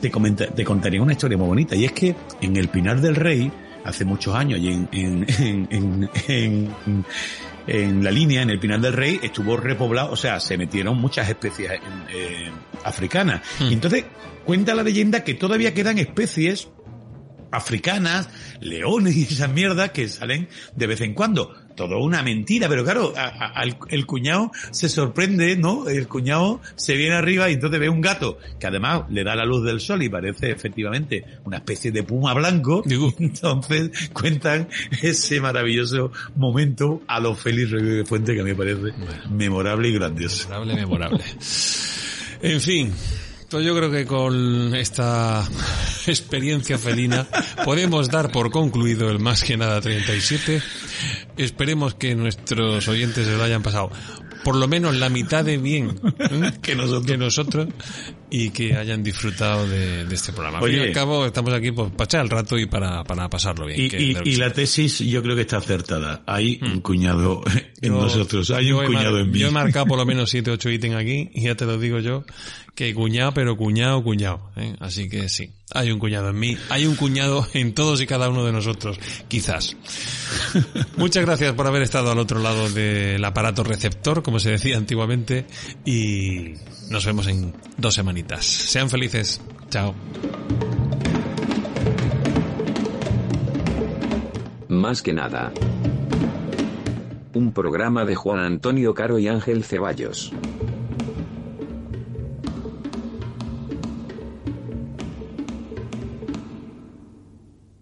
te, 0.01 0.09
comenta, 0.09 0.47
te 0.47 0.65
contaría 0.65 0.99
una 0.99 1.11
historia 1.11 1.37
muy 1.37 1.45
bonita. 1.45 1.75
Y 1.75 1.85
es 1.85 1.91
que 1.91 2.15
en 2.41 2.57
el 2.57 2.69
Pinar 2.69 3.01
del 3.01 3.15
Rey, 3.15 3.51
hace 3.85 4.05
muchos 4.05 4.35
años, 4.35 4.59
y 4.59 4.69
en, 4.69 4.87
en, 4.91 5.67
en, 5.71 6.09
en, 6.27 7.05
en- 7.67 8.03
la 8.03 8.11
línea, 8.11 8.41
en 8.41 8.49
el 8.49 8.59
Pinar 8.59 8.79
del 8.81 8.93
Rey, 8.93 9.19
estuvo 9.21 9.57
repoblado, 9.57 10.11
o 10.11 10.15
sea, 10.15 10.39
se 10.39 10.57
metieron 10.57 10.97
muchas 10.97 11.29
especies 11.29 11.71
en- 11.71 11.81
eh, 12.15 12.51
africanas. 12.83 13.41
Y 13.59 13.73
entonces, 13.73 14.05
cuenta 14.45 14.73
la 14.75 14.83
leyenda 14.83 15.23
que 15.23 15.33
todavía 15.35 15.73
quedan 15.73 15.97
especies 15.99 16.69
africanas, 17.51 18.29
leones 18.61 19.15
y 19.15 19.23
esas 19.23 19.49
mierdas 19.51 19.91
que 19.91 20.07
salen 20.07 20.47
de 20.75 20.87
vez 20.87 21.01
en 21.01 21.13
cuando. 21.13 21.53
Todo 21.75 21.99
una 21.99 22.21
mentira, 22.23 22.67
pero 22.69 22.83
claro, 22.83 23.13
a- 23.15 23.21
a- 23.23 23.47
al- 23.53 23.77
el 23.89 24.05
cuñado 24.05 24.51
se 24.71 24.89
sorprende, 24.89 25.55
¿no? 25.57 25.87
El 25.89 26.07
cuñado 26.07 26.61
se 26.75 26.95
viene 26.95 27.15
arriba 27.15 27.49
y 27.49 27.53
entonces 27.53 27.79
ve 27.79 27.89
un 27.89 28.01
gato 28.01 28.37
que 28.59 28.67
además 28.67 29.03
le 29.09 29.23
da 29.23 29.35
la 29.35 29.45
luz 29.45 29.63
del 29.65 29.79
sol 29.79 30.03
y 30.03 30.09
parece 30.09 30.51
efectivamente 30.51 31.23
una 31.45 31.57
especie 31.57 31.91
de 31.91 32.03
puma 32.03 32.33
blanco. 32.33 32.83
Entonces 33.19 34.09
cuentan 34.13 34.67
ese 35.01 35.39
maravilloso 35.41 36.11
momento 36.35 37.01
a 37.07 37.19
los 37.19 37.39
Félix 37.39 37.71
Rodríguez 37.71 37.97
de 37.97 38.05
Fuente 38.05 38.35
que 38.35 38.43
me 38.43 38.55
parece 38.55 38.93
memorable 39.29 39.89
y 39.89 39.93
grandioso. 39.93 40.47
Memorable, 40.49 40.75
memorable. 40.75 41.23
En 42.41 42.59
fin, 42.59 42.91
yo 43.59 43.75
creo 43.75 43.91
que 43.91 44.05
con 44.05 44.73
esta 44.75 45.43
experiencia 46.07 46.77
felina 46.77 47.27
podemos 47.65 48.09
dar 48.09 48.31
por 48.31 48.51
concluido 48.51 49.09
el 49.09 49.19
más 49.19 49.43
que 49.43 49.57
nada 49.57 49.81
37. 49.81 50.61
Esperemos 51.37 51.95
que 51.95 52.15
nuestros 52.15 52.87
oyentes 52.87 53.25
se 53.27 53.35
lo 53.35 53.43
hayan 53.43 53.63
pasado 53.63 53.91
por 54.43 54.55
lo 54.55 54.67
menos 54.67 54.95
la 54.95 55.09
mitad 55.09 55.45
de 55.45 55.57
bien 55.59 55.99
¿eh? 56.19 56.51
que, 56.63 56.75
nosotros. 56.75 57.67
y 58.31 58.49
que 58.49 58.75
hayan 58.75 59.03
disfrutado 59.03 59.67
de, 59.67 60.03
de 60.05 60.15
este 60.15 60.33
programa. 60.33 60.57
Al 60.57 60.63
fin 60.65 60.73
y 60.73 60.79
Oye. 60.79 60.87
al 60.87 60.93
cabo 60.95 61.25
estamos 61.27 61.53
aquí 61.53 61.71
pues, 61.71 61.91
para 61.91 62.05
echar 62.05 62.21
el 62.23 62.29
rato 62.29 62.57
y 62.57 62.65
para, 62.65 63.03
para 63.03 63.29
pasarlo 63.29 63.67
bien. 63.67 63.79
Y, 63.79 63.89
que 63.89 64.01
y- 64.01 64.15
que 64.15 64.27
y 64.29 64.35
la 64.37 64.51
tesis 64.51 64.97
yo 64.99 65.21
creo 65.21 65.35
que 65.35 65.41
está 65.43 65.57
acertada. 65.57 66.23
Hay 66.25 66.59
un 66.63 66.81
cuñado 66.81 67.43
en 67.81 67.93
Yo- 67.93 68.01
nosotros, 68.01 68.49
hay 68.49 68.71
un 68.71 68.83
cuñado 68.85 69.11
mar- 69.11 69.21
en 69.21 69.31
mí. 69.31 69.37
Yo 69.39 69.49
he 69.49 69.51
marcado 69.51 69.85
por 69.85 69.97
lo 69.99 70.05
menos 70.07 70.31
7 70.31 70.49
8 70.49 70.69
ítems 70.71 70.95
aquí 70.95 71.29
y 71.35 71.43
ya 71.43 71.53
te 71.55 71.65
lo 71.65 71.77
digo 71.77 71.99
yo 71.99 72.23
que 72.75 72.93
cuñado, 72.93 73.33
pero 73.33 73.57
cuñado, 73.57 74.03
cuñado. 74.03 74.51
¿eh? 74.55 74.75
Así 74.79 75.09
que 75.09 75.29
sí, 75.29 75.51
hay 75.73 75.91
un 75.91 75.99
cuñado 75.99 76.29
en 76.29 76.39
mí, 76.39 76.57
hay 76.69 76.85
un 76.85 76.95
cuñado 76.95 77.47
en 77.53 77.73
todos 77.73 78.01
y 78.01 78.07
cada 78.07 78.29
uno 78.29 78.45
de 78.45 78.51
nosotros, 78.51 78.99
quizás. 79.27 79.75
Muchas 80.97 81.25
gracias 81.25 81.53
por 81.53 81.67
haber 81.67 81.81
estado 81.81 82.11
al 82.11 82.19
otro 82.19 82.39
lado 82.39 82.69
del 82.69 83.23
aparato 83.23 83.63
receptor, 83.63 84.23
como 84.23 84.39
se 84.39 84.51
decía 84.51 84.77
antiguamente, 84.77 85.45
y 85.85 86.53
nos 86.89 87.05
vemos 87.05 87.27
en 87.27 87.53
dos 87.77 87.93
semanitas. 87.93 88.45
Sean 88.45 88.89
felices. 88.89 89.41
Chao. 89.69 89.93
Más 94.67 95.01
que 95.01 95.13
nada. 95.13 95.51
Un 97.33 97.51
programa 97.53 98.05
de 98.05 98.15
Juan 98.15 98.39
Antonio 98.39 98.93
Caro 98.93 99.19
y 99.19 99.27
Ángel 99.27 99.63
Ceballos. 99.63 100.33